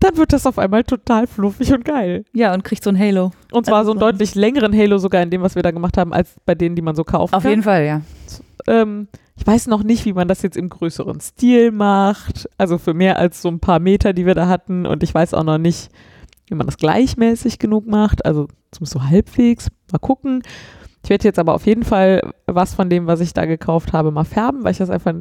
Dann 0.00 0.16
wird 0.18 0.34
das 0.34 0.44
auf 0.46 0.58
einmal 0.58 0.84
total 0.84 1.26
fluffig 1.26 1.72
und 1.72 1.84
geil. 1.84 2.24
Ja, 2.34 2.52
und 2.52 2.62
kriegt 2.62 2.84
so 2.84 2.90
ein 2.90 2.98
Halo. 2.98 3.30
Und 3.52 3.64
zwar 3.64 3.78
Also 3.78 3.86
so 3.86 3.92
einen 3.92 4.00
deutlich 4.00 4.34
längeren 4.34 4.76
Halo 4.76 4.98
sogar 4.98 5.22
in 5.22 5.30
dem, 5.30 5.40
was 5.40 5.54
wir 5.54 5.62
da 5.62 5.70
gemacht 5.70 5.96
haben, 5.96 6.12
als 6.12 6.34
bei 6.44 6.54
denen, 6.54 6.76
die 6.76 6.82
man 6.82 6.94
so 6.94 7.04
kauft. 7.04 7.32
Auf 7.32 7.44
jeden 7.44 7.62
Fall, 7.62 7.86
ja. 7.86 8.00
Ähm, 8.66 9.08
ich 9.36 9.46
weiß 9.46 9.66
noch 9.68 9.82
nicht, 9.82 10.04
wie 10.04 10.12
man 10.12 10.28
das 10.28 10.42
jetzt 10.42 10.56
im 10.58 10.68
größeren 10.68 11.20
Stil 11.20 11.70
macht. 11.70 12.48
Also 12.58 12.76
für 12.76 12.92
mehr 12.92 13.18
als 13.18 13.40
so 13.40 13.48
ein 13.48 13.60
paar 13.60 13.78
Meter, 13.78 14.12
die 14.12 14.26
wir 14.26 14.34
da 14.34 14.46
hatten. 14.46 14.84
Und 14.84 15.02
ich 15.02 15.14
weiß 15.14 15.32
auch 15.32 15.44
noch 15.44 15.58
nicht, 15.58 15.88
wie 16.48 16.54
man 16.54 16.66
das 16.66 16.76
gleichmäßig 16.76 17.58
genug 17.58 17.86
macht. 17.86 18.24
Also 18.24 18.48
zumindest 18.70 18.92
so 18.92 19.04
halbwegs. 19.04 19.70
Mal 19.92 19.98
gucken. 19.98 20.42
Ich 21.02 21.10
werde 21.10 21.24
jetzt 21.24 21.38
aber 21.38 21.54
auf 21.54 21.66
jeden 21.66 21.84
Fall 21.84 22.32
was 22.46 22.74
von 22.74 22.88
dem, 22.88 23.06
was 23.06 23.20
ich 23.20 23.34
da 23.34 23.44
gekauft 23.44 23.92
habe, 23.92 24.10
mal 24.10 24.24
färben, 24.24 24.64
weil 24.64 24.72
ich 24.72 24.78
das 24.78 24.90
einfach. 24.90 25.14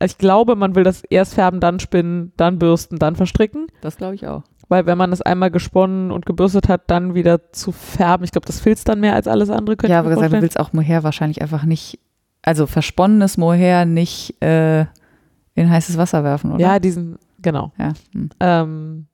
Ich 0.00 0.16
glaube, 0.16 0.54
man 0.54 0.76
will 0.76 0.84
das 0.84 1.02
erst 1.02 1.34
färben, 1.34 1.58
dann 1.58 1.80
spinnen, 1.80 2.32
dann 2.36 2.60
bürsten, 2.60 3.00
dann 3.00 3.16
verstricken. 3.16 3.66
Das 3.80 3.96
glaube 3.96 4.14
ich 4.14 4.28
auch. 4.28 4.44
Weil 4.68 4.86
wenn 4.86 4.96
man 4.96 5.12
es 5.12 5.22
einmal 5.22 5.50
gesponnen 5.50 6.12
und 6.12 6.24
gebürstet 6.24 6.68
hat, 6.68 6.82
dann 6.88 7.14
wieder 7.14 7.52
zu 7.52 7.72
färben, 7.72 8.22
ich 8.22 8.30
glaube, 8.30 8.46
das 8.46 8.60
filzt 8.60 8.88
dann 8.88 9.00
mehr 9.00 9.14
als 9.14 9.26
alles 9.26 9.50
andere. 9.50 9.76
könnte 9.76 9.94
Ja, 9.94 10.00
aber 10.00 10.10
gesagt, 10.10 10.32
du 10.32 10.40
willst 10.42 10.60
auch 10.60 10.72
Mohair 10.72 11.02
wahrscheinlich 11.02 11.42
einfach 11.42 11.64
nicht, 11.64 11.98
also 12.42 12.66
versponnenes 12.66 13.38
Mohair 13.38 13.86
nicht 13.86 14.40
äh, 14.40 14.82
in 15.54 15.68
heißes 15.68 15.96
Wasser 15.96 16.22
werfen, 16.22 16.52
oder? 16.52 16.60
Ja, 16.60 16.78
diesen, 16.78 17.18
genau. 17.40 17.72
Ja, 17.76 17.92
hm. 18.12 18.28
Ähm. 18.38 19.06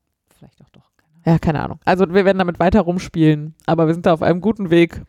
Ja, 1.24 1.38
keine 1.38 1.62
Ahnung. 1.62 1.80
Also 1.84 2.06
wir 2.08 2.24
werden 2.24 2.38
damit 2.38 2.58
weiter 2.60 2.82
rumspielen, 2.82 3.54
aber 3.66 3.86
wir 3.86 3.94
sind 3.94 4.06
da 4.06 4.12
auf 4.12 4.22
einem 4.22 4.40
guten 4.40 4.70
Weg 4.70 5.02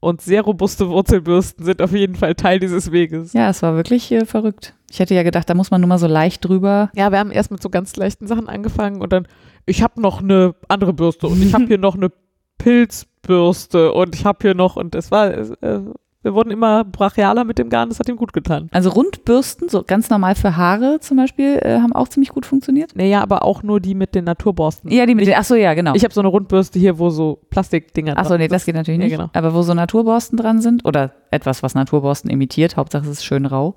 und 0.00 0.22
sehr 0.22 0.42
robuste 0.42 0.88
Wurzelbürsten 0.88 1.64
sind 1.64 1.82
auf 1.82 1.92
jeden 1.92 2.16
Fall 2.16 2.34
Teil 2.34 2.58
dieses 2.58 2.90
Weges. 2.90 3.34
Ja, 3.34 3.50
es 3.50 3.62
war 3.62 3.76
wirklich 3.76 4.10
äh, 4.10 4.24
verrückt. 4.24 4.74
Ich 4.90 4.98
hätte 4.98 5.14
ja 5.14 5.22
gedacht, 5.22 5.48
da 5.48 5.54
muss 5.54 5.70
man 5.70 5.80
nur 5.80 5.88
mal 5.88 5.98
so 5.98 6.06
leicht 6.06 6.44
drüber. 6.44 6.90
Ja, 6.94 7.12
wir 7.12 7.18
haben 7.18 7.30
erst 7.30 7.50
mit 7.50 7.62
so 7.62 7.68
ganz 7.68 7.94
leichten 7.96 8.26
Sachen 8.26 8.48
angefangen 8.48 9.00
und 9.00 9.12
dann, 9.12 9.28
ich 9.66 9.82
habe 9.82 10.00
noch 10.00 10.22
eine 10.22 10.54
andere 10.68 10.92
Bürste 10.92 11.28
und 11.28 11.42
ich 11.42 11.54
habe 11.54 11.64
hier 11.68 11.78
noch 11.78 11.94
eine 11.94 12.10
Pilzbürste 12.58 13.92
und 13.92 14.14
ich 14.14 14.24
habe 14.24 14.38
hier 14.40 14.54
noch, 14.54 14.76
und 14.76 14.94
es 14.94 15.10
war, 15.10 15.32
es, 15.32 15.50
äh, 15.60 15.80
wir 16.22 16.34
wurden 16.34 16.50
immer 16.50 16.84
brachialer 16.84 17.44
mit 17.44 17.58
dem 17.58 17.70
Garn, 17.70 17.88
das 17.88 17.98
hat 17.98 18.08
ihm 18.08 18.16
gut 18.16 18.32
getan. 18.34 18.68
Also 18.72 18.90
Rundbürsten, 18.90 19.68
so 19.70 19.82
ganz 19.82 20.10
normal 20.10 20.34
für 20.34 20.56
Haare 20.56 20.98
zum 21.00 21.16
Beispiel, 21.16 21.58
äh, 21.62 21.78
haben 21.80 21.94
auch 21.94 22.08
ziemlich 22.08 22.28
gut 22.30 22.44
funktioniert. 22.44 22.94
Naja, 22.94 23.22
aber 23.22 23.42
auch 23.44 23.62
nur 23.62 23.80
die 23.80 23.94
mit 23.94 24.14
den 24.14 24.24
Naturborsten. 24.24 24.90
Ja, 24.90 25.06
die 25.06 25.14
mit 25.14 25.26
den, 25.26 25.34
ach 25.36 25.44
so, 25.44 25.54
ja, 25.54 25.72
genau. 25.74 25.94
Ich 25.94 26.04
habe 26.04 26.12
so 26.12 26.20
eine 26.20 26.28
Rundbürste 26.28 26.78
hier, 26.78 26.98
wo 26.98 27.08
so 27.10 27.38
Plastikdinger 27.48 28.14
Ach 28.16 28.26
so, 28.26 28.36
nee, 28.36 28.48
das 28.48 28.66
geht 28.66 28.74
natürlich 28.74 29.00
Ja, 29.00 29.06
nicht. 29.06 29.16
genau. 29.16 29.30
Aber 29.32 29.54
wo 29.54 29.62
so 29.62 29.72
Naturborsten 29.72 30.36
dran 30.36 30.60
sind 30.60 30.84
oder 30.84 31.12
etwas, 31.30 31.62
was 31.62 31.74
Naturborsten 31.74 32.30
imitiert, 32.30 32.76
Hauptsache 32.76 33.04
es 33.04 33.10
ist 33.10 33.24
schön 33.24 33.46
rau. 33.46 33.76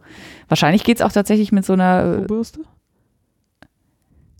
Wahrscheinlich 0.49 0.83
geht 0.83 0.97
es 0.97 1.01
auch 1.01 1.11
tatsächlich 1.11 1.51
mit 1.53 1.63
so 1.65 1.73
einer, 1.73 2.19
äh, 2.23 2.25
Bürste. 2.25 2.59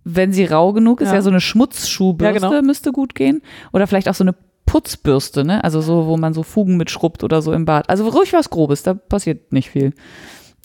wenn 0.06 0.34
sie 0.34 0.44
rau 0.44 0.74
genug 0.74 1.00
ist, 1.00 1.10
Ja. 1.10 1.16
ja, 1.16 1.22
so 1.22 1.30
eine 1.30 1.40
Schmutzschuhbürste 1.40 2.42
Ja, 2.44 2.50
genau. 2.50 2.62
müsste 2.68 2.92
gut 2.92 3.16
gehen. 3.16 3.42
Oder 3.72 3.88
vielleicht 3.88 4.10
auch 4.10 4.14
so 4.14 4.26
eine 4.26 4.36
Putzbürste, 4.66 5.44
ne? 5.44 5.64
Also 5.64 5.82
so, 5.82 6.08
wo 6.08 6.18
man 6.18 6.34
so 6.34 6.44
Fugen 6.44 6.78
mitschrubbt 6.78 7.24
oder 7.24 7.42
so 7.42 7.52
im 7.54 7.66
Bad. 7.66 7.90
Also 7.90 8.08
ruhig 8.08 8.34
was 8.34 8.50
Grobes, 8.50 8.84
da 8.84 8.94
passiert 8.94 9.52
nicht 9.52 9.70
viel. 9.70 9.94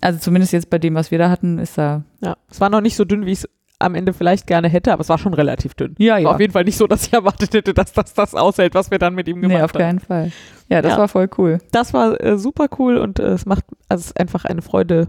Also 0.01 0.19
zumindest 0.21 0.53
jetzt 0.53 0.71
bei 0.71 0.79
dem, 0.79 0.95
was 0.95 1.11
wir 1.11 1.19
da 1.19 1.29
hatten, 1.31 1.59
ist 1.59 1.77
da. 1.77 2.05
Ja, 2.21 2.37
es 2.51 2.61
war 2.61 2.71
noch 2.71 2.81
nicht 2.81 2.97
so 2.97 3.05
dünn, 3.05 3.27
wie 3.27 3.33
ich 3.33 3.39
es 3.41 3.49
am 3.81 3.95
Ende 3.95 4.13
vielleicht 4.13 4.47
gerne 4.49 4.69
hätte, 4.69 4.93
aber 4.93 5.03
es 5.03 5.09
war 5.09 5.19
schon 5.19 5.35
relativ 5.35 5.75
dünn. 5.75 5.95
Ja, 5.99 6.23
War 6.25 6.35
auf 6.35 6.41
jeden 6.41 6.53
Fall 6.53 6.65
nicht 6.65 6.77
so, 6.77 6.87
dass 6.89 7.07
ich 7.07 7.13
erwartet 7.13 7.55
hätte, 7.55 7.75
dass 7.75 7.93
das 7.93 8.13
das 8.13 8.35
aushält, 8.35 8.75
was 8.75 8.91
wir 8.91 8.99
dann 8.99 9.15
mit 9.15 9.29
ihm 9.29 9.41
gemacht 9.41 9.57
Nee, 9.57 9.63
auf 9.63 9.73
haben. 9.73 9.79
keinen 9.79 10.01
Fall. 10.01 10.33
Ja, 10.69 10.83
das 10.83 10.93
Ja. 10.93 10.99
war 10.99 11.09
voll 11.09 11.29
cool. 11.39 11.59
Das 11.71 11.95
war 11.95 12.21
äh, 12.21 12.39
super 12.39 12.67
cool 12.79 12.97
und 12.99 13.21
äh, 13.21 13.29
es 13.29 13.47
macht, 13.47 13.65
also 13.89 14.01
es 14.01 14.07
ist 14.09 14.19
einfach 14.21 14.45
eine 14.45 14.63
Freude, 14.63 15.09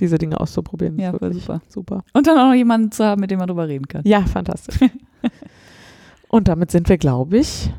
diese 0.00 0.16
Dinge 0.16 0.40
auszuprobieren. 0.40 0.98
Ja, 0.98 1.12
wirklich 1.12 1.42
super. 1.44 1.60
super. 1.68 2.04
Und 2.14 2.26
dann 2.26 2.38
auch 2.38 2.46
noch 2.48 2.54
jemanden 2.54 2.90
zu 2.90 3.04
haben, 3.04 3.20
mit 3.20 3.30
dem 3.30 3.38
man 3.38 3.48
drüber 3.48 3.68
reden 3.68 3.86
kann. 3.86 4.02
Ja, 4.06 4.22
fantastisch. 4.22 4.78
und 6.28 6.48
damit 6.48 6.70
sind 6.70 6.88
wir, 6.88 6.98
glaube 6.98 7.36
ich, 7.38 7.70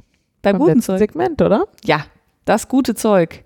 Beim 0.45 0.57
beim 0.57 0.67
guten 0.67 0.81
Zeug. 0.81 0.99
Segment, 0.99 1.41
oder? 1.41 1.65
Ja, 1.83 2.05
das 2.45 2.67
gute 2.67 2.95
Zeug. 2.95 3.43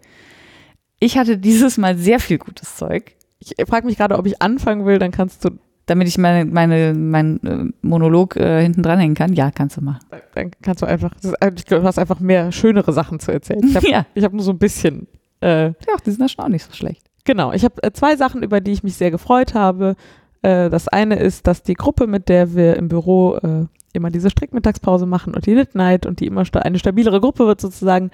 Ich 1.00 1.18
hatte 1.18 1.38
dieses 1.38 1.78
Mal 1.78 1.98
sehr 1.98 2.20
viel 2.20 2.38
gutes 2.38 2.76
Zeug, 2.76 3.16
Ich 3.40 3.54
frage 3.68 3.86
mich 3.86 3.98
gerade, 3.98 4.18
ob 4.18 4.26
ich 4.26 4.42
anfangen 4.42 4.86
will, 4.86 5.00
dann 5.00 5.12
kannst 5.12 5.46
du, 5.46 5.52
damit 5.86 6.08
ich 6.10 6.18
meine, 6.18 6.44
meine, 6.46 6.94
meinen 6.94 7.40
äh, 7.48 7.74
Monolog 7.88 8.36
äh, 8.36 8.62
hinten 8.62 8.84
dranhängen 8.84 9.16
kann. 9.16 9.32
Ja, 9.34 9.50
kannst 9.50 9.78
du 9.78 9.82
machen. 9.82 10.00
dann 10.36 10.52
kannst 10.62 10.82
du 10.82 10.86
einfach, 10.86 11.14
das 11.16 11.32
ist, 11.32 11.38
ich 11.58 11.66
glaube, 11.66 11.82
du 11.84 11.88
hast 11.88 11.98
einfach 12.00 12.20
mehr 12.20 12.52
schönere 12.52 12.92
Sachen 12.92 13.20
zu 13.22 13.32
erzählen. 13.32 13.62
Ich 13.66 13.76
habe 13.76 13.88
Ja. 13.90 14.06
ich 14.14 14.24
hab 14.26 14.34
nur 14.34 14.44
so 14.44 14.52
ein 14.52 14.60
bisschen 14.60 15.08
äh, 15.42 15.68
Ja, 15.68 15.74
die 16.06 16.12
sind 16.12 16.22
ja 16.22 16.28
schon 16.28 16.44
auch 16.44 16.50
nicht 16.50 16.66
so 16.66 16.74
schlecht. 16.74 17.06
Genau, 17.24 17.54
ich 17.54 17.64
habe 17.64 17.82
äh, 17.82 17.92
zwei 17.94 18.18
Sachen, 18.18 18.44
über 18.44 18.60
die 18.60 18.72
ich 18.72 18.84
mich 18.84 18.96
sehr 18.96 19.10
gefreut 19.12 19.54
habe. 19.54 19.96
Äh, 20.42 20.70
das 20.70 20.90
eine 20.90 21.18
ist, 21.18 21.48
dass 21.48 21.64
die 21.64 21.76
Gruppe, 21.76 22.08
mit 22.08 22.28
der 22.28 22.54
wir 22.56 22.76
im 22.76 22.90
Büro 22.90 23.36
äh, 23.38 23.66
immer 23.94 24.10
diese 24.12 24.30
Strickmittagspause 24.30 25.06
machen 25.06 25.34
und 25.34 25.46
die 25.46 25.54
Knit 25.54 25.76
Night 25.76 26.06
und 26.06 26.20
die 26.20 26.28
immer 26.28 26.46
sta 26.46 26.60
eine 26.60 26.80
stabilere 26.80 27.20
Gruppe 27.22 27.46
wird 27.48 27.60
sozusagen, 27.62 28.12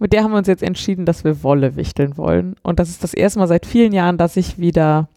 mit 0.00 0.12
der 0.12 0.24
haben 0.24 0.32
wir 0.32 0.38
uns 0.38 0.48
jetzt 0.48 0.62
entschieden, 0.62 1.06
dass 1.06 1.24
wir 1.24 1.42
Wolle 1.42 1.76
wichteln 1.76 2.16
wollen. 2.16 2.56
Und 2.62 2.78
das 2.78 2.88
ist 2.88 3.04
das 3.04 3.14
erste 3.14 3.38
Mal 3.38 3.48
seit 3.48 3.66
vielen 3.66 3.92
Jahren, 3.92 4.18
dass 4.18 4.36
ich 4.36 4.58
wieder 4.58 5.08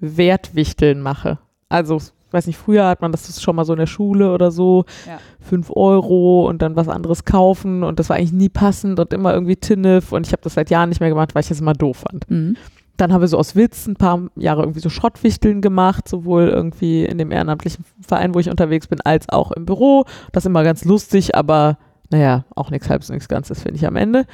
Wertwichteln 0.00 1.00
mache. 1.00 1.38
Also, 1.68 1.96
ich 1.96 2.32
weiß 2.32 2.46
nicht, 2.46 2.56
früher 2.58 2.86
hat 2.86 3.00
man 3.00 3.12
das 3.12 3.40
schon 3.40 3.56
mal 3.56 3.64
so 3.64 3.72
in 3.72 3.78
der 3.78 3.86
Schule 3.86 4.32
oder 4.32 4.50
so, 4.50 4.84
Ja. 5.06 5.18
fünf 5.40 5.70
Euro 5.70 6.48
und 6.48 6.62
dann 6.62 6.76
was 6.76 6.88
anderes 6.88 7.24
kaufen 7.24 7.82
und 7.82 7.98
das 7.98 8.08
war 8.08 8.16
eigentlich 8.16 8.32
nie 8.32 8.48
passend 8.48 8.98
und 8.98 9.12
immer 9.12 9.32
irgendwie 9.32 9.56
Tinnef 9.56 10.12
und 10.12 10.26
ich 10.26 10.32
habe 10.32 10.42
das 10.42 10.54
seit 10.54 10.70
Jahren 10.70 10.88
nicht 10.88 11.00
mehr 11.00 11.08
gemacht, 11.10 11.34
weil 11.34 11.42
ich 11.42 11.48
das 11.48 11.60
immer 11.60 11.74
doof 11.74 12.04
fand. 12.08 12.28
Mhm. 12.30 12.56
Dann 12.96 13.12
haben 13.12 13.20
wir 13.20 13.28
so 13.28 13.38
aus 13.38 13.56
Witz 13.56 13.86
ein 13.86 13.96
paar 13.96 14.28
Jahre 14.36 14.62
irgendwie 14.62 14.80
so 14.80 14.88
Schrottwichteln 14.88 15.60
gemacht, 15.60 16.08
sowohl 16.08 16.48
irgendwie 16.48 17.04
in 17.04 17.18
dem 17.18 17.32
ehrenamtlichen 17.32 17.84
Verein, 18.00 18.34
wo 18.34 18.38
ich 18.38 18.50
unterwegs 18.50 18.86
bin, 18.86 19.00
als 19.00 19.28
auch 19.28 19.50
im 19.50 19.66
Büro. 19.66 20.04
Das 20.32 20.44
ist 20.44 20.48
immer 20.48 20.62
ganz 20.62 20.84
lustig, 20.84 21.34
aber 21.34 21.78
naja, 22.10 22.44
auch 22.54 22.70
nichts 22.70 22.88
halbes, 22.88 23.08
nichts 23.08 23.28
Ganzes, 23.28 23.62
finde 23.62 23.76
ich 23.76 23.86
am 23.86 23.96
Ende. 23.96 24.26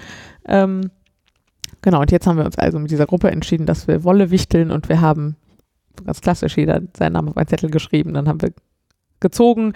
Ähm, 0.46 0.90
genau, 1.80 2.00
und 2.00 2.10
jetzt 2.10 2.26
haben 2.26 2.36
wir 2.36 2.44
uns 2.44 2.58
also 2.58 2.78
mit 2.78 2.90
dieser 2.90 3.06
Gruppe 3.06 3.30
entschieden, 3.30 3.64
dass 3.64 3.88
wir 3.88 4.04
Wolle 4.04 4.30
wichteln 4.30 4.70
und 4.70 4.88
wir 4.88 5.00
haben 5.00 5.36
ganz 6.04 6.20
klassisch 6.20 6.56
jeder 6.56 6.82
seinen 6.96 7.14
Namen 7.14 7.28
auf 7.28 7.36
einen 7.36 7.48
Zettel 7.48 7.70
geschrieben. 7.70 8.14
Dann 8.14 8.28
haben 8.28 8.42
wir 8.42 8.52
gezogen. 9.20 9.72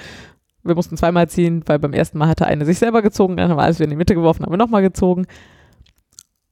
Wir 0.62 0.74
mussten 0.74 0.96
zweimal 0.96 1.28
ziehen, 1.28 1.62
weil 1.66 1.78
beim 1.78 1.92
ersten 1.92 2.18
Mal 2.18 2.28
hatte 2.28 2.46
eine 2.46 2.64
sich 2.64 2.78
selber 2.78 3.02
gezogen, 3.02 3.36
dann 3.36 3.50
haben 3.50 3.58
wir 3.58 3.62
alles 3.62 3.78
wieder 3.78 3.84
in 3.84 3.90
die 3.90 3.96
Mitte 3.96 4.14
geworfen, 4.14 4.44
haben 4.44 4.52
wir 4.52 4.56
nochmal 4.56 4.82
gezogen. 4.82 5.26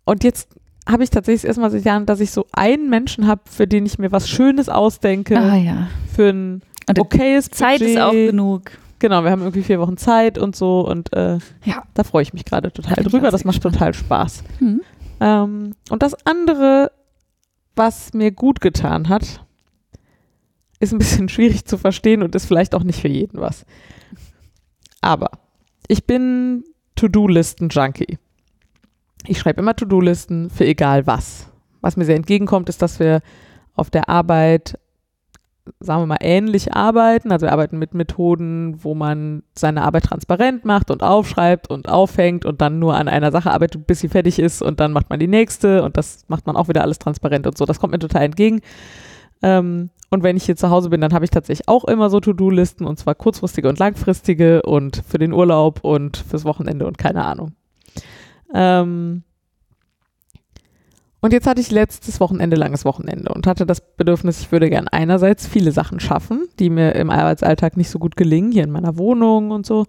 Und 0.05 0.25
jetzt 0.25 0.49
habe 0.89 1.05
ich 1.05 1.11
tatsächlich 1.11 1.45
erstmal 1.47 1.71
seit 1.71 1.85
Jahren, 1.85 2.07
dass 2.07 2.21
ich 2.21 2.31
so 2.31 2.47
einen 2.53 2.91
Menschen 2.91 3.27
habe, 3.27 3.43
für 3.51 3.67
den 3.67 3.87
ich 3.87 3.99
mir 3.99 4.11
was 4.13 4.29
Schönes 4.29 4.69
ausdenke, 4.69 5.39
Ah 5.39 5.57
ja. 5.57 5.89
für 6.15 6.31
ein 6.31 6.63
Und 6.89 6.99
okayes 6.99 7.51
Zeit 7.51 7.79
Budget. 7.79 7.95
ist 7.97 8.01
auch 8.01 8.13
genug. 8.13 8.73
Genau, 8.99 9.25
wir 9.25 9.31
haben 9.31 9.43
irgendwie 9.43 9.63
vier 9.63 9.81
Wochen 9.81 9.97
Zeit 9.97 10.39
und 10.39 10.55
so 10.57 10.87
und 10.87 11.13
äh, 11.13 11.39
Ja. 11.65 11.83
da 11.95 12.05
freue 12.05 12.23
ich 12.23 12.33
mich 12.33 12.45
gerade 12.45 12.73
total 12.73 12.99
ich 13.01 13.07
drüber. 13.09 13.31
Das 13.31 13.45
macht 13.45 13.63
total 13.63 13.95
Spaß. 13.95 14.45
Mhm. 14.61 14.81
Ähm, 15.21 15.75
und 15.91 16.03
das 16.03 16.15
andere, 16.27 16.91
was 17.77 18.13
mir 18.13 18.31
gut 18.33 18.61
getan 18.61 19.09
hat, 19.09 19.45
ist 20.81 20.93
ein 20.93 20.99
bisschen 20.99 21.29
schwierig 21.29 21.65
zu 21.65 21.79
verstehen 21.79 22.23
und 22.23 22.35
ist 22.35 22.47
vielleicht 22.47 22.75
auch 22.75 22.83
nicht 22.85 23.01
für 23.01 23.09
jeden 23.09 23.41
was. 23.41 23.65
Aber 25.01 25.31
ich 25.89 26.07
bin 26.07 26.65
To-Do-Listen-Junkie. 26.97 28.19
Ich 29.27 29.39
schreibe 29.39 29.61
immer 29.61 29.77
To-Do-Listen 29.77 30.51
für 30.51 30.67
egal 30.67 31.07
was. 31.07 31.49
was 31.81 31.97
mir 31.97 32.05
sehr 32.05 32.17
entgegenkommt, 32.17 32.69
ist, 32.69 32.81
dass 32.81 33.01
wir 33.01 33.21
auf 33.75 33.91
der 33.91 34.09
Arbeit, 34.09 34.79
sagen 35.81 36.03
wir 36.03 36.07
mal, 36.07 36.19
ähnlich 36.21 36.75
arbeiten. 36.75 37.33
Also 37.33 37.47
wir 37.47 37.53
arbeiten 37.53 37.79
mit 37.79 37.95
Methoden, 37.95 38.85
wo 38.85 38.95
man 38.95 39.43
seine 39.57 39.83
Arbeit 39.83 40.05
transparent 40.05 40.65
macht 40.65 40.91
und 40.91 41.03
aufschreibt 41.03 41.69
und 41.69 41.89
aufhängt 41.89 42.45
und 42.45 42.61
dann 42.61 42.79
nur 42.79 42.95
an 42.95 43.09
einer 43.09 43.33
Sache 43.33 43.51
arbeitet, 43.51 43.87
bis 43.87 44.01
sie 44.01 44.09
fertig 44.09 44.39
ist 44.39 44.63
und 44.63 44.79
dann 44.81 44.93
macht 44.93 45.11
man 45.11 45.19
die 45.19 45.29
nächste 45.29 45.83
und 45.83 45.97
das 45.97 46.25
macht 46.29 46.47
man 46.47 46.57
auch 46.57 46.69
wieder 46.69 46.83
alles 46.83 46.99
transparent 46.99 47.47
und 47.47 47.59
so. 47.59 47.65
Das 47.65 47.81
kommt 47.81 47.93
mir 47.93 47.99
total 47.99 48.23
entgegen. 48.23 48.61
Ähm, 49.43 49.91
und 50.11 50.23
wenn 50.23 50.37
ich 50.37 50.45
hier 50.45 50.57
zu 50.57 50.71
Hause 50.71 50.91
bin, 50.91 51.01
dann 51.01 51.15
habe 51.15 51.25
ich 51.25 51.31
tatsächlich 51.31 51.69
auch 51.69 51.85
immer 51.85 52.11
so 52.11 52.21
To-Do-Listen 52.21 52.87
und 52.87 52.99
zwar 52.99 53.15
kurzfristige 53.15 53.69
und 53.69 53.79
langfristige 53.79 54.63
und 54.63 55.03
für 55.09 55.19
den 55.19 55.33
Urlaub 55.33 55.81
und 55.83 56.17
fürs 56.17 56.45
Wochenende 56.45 56.87
und 56.87 56.99
keine 56.99 57.25
Ahnung. 57.25 57.55
Ähm 58.55 59.23
und 61.21 61.33
jetzt 61.33 61.47
hatte 61.47 61.61
ich 61.61 61.71
letztes 61.71 62.19
Wochenende 62.19 62.57
langes 62.57 62.85
Wochenende 62.85 63.33
und 63.33 63.47
hatte 63.47 63.65
das 63.65 63.81
Bedürfnis, 63.81 64.41
ich 64.41 64.51
würde 64.51 64.69
gern 64.69 64.89
einerseits 64.89 65.47
viele 65.47 65.71
Sachen 65.71 66.01
schaffen, 66.01 66.49
die 66.59 66.69
mir 66.69 66.97
im 66.97 67.11
Arbeitsalltag 67.11 67.77
nicht 67.77 67.91
so 67.91 68.01
gut 68.01 68.17
gelingen, 68.17 68.51
hier 68.51 68.65
in 68.65 68.73
meiner 68.73 68.99
Wohnung 68.99 69.53
und 69.53 69.65
so. 69.65 69.87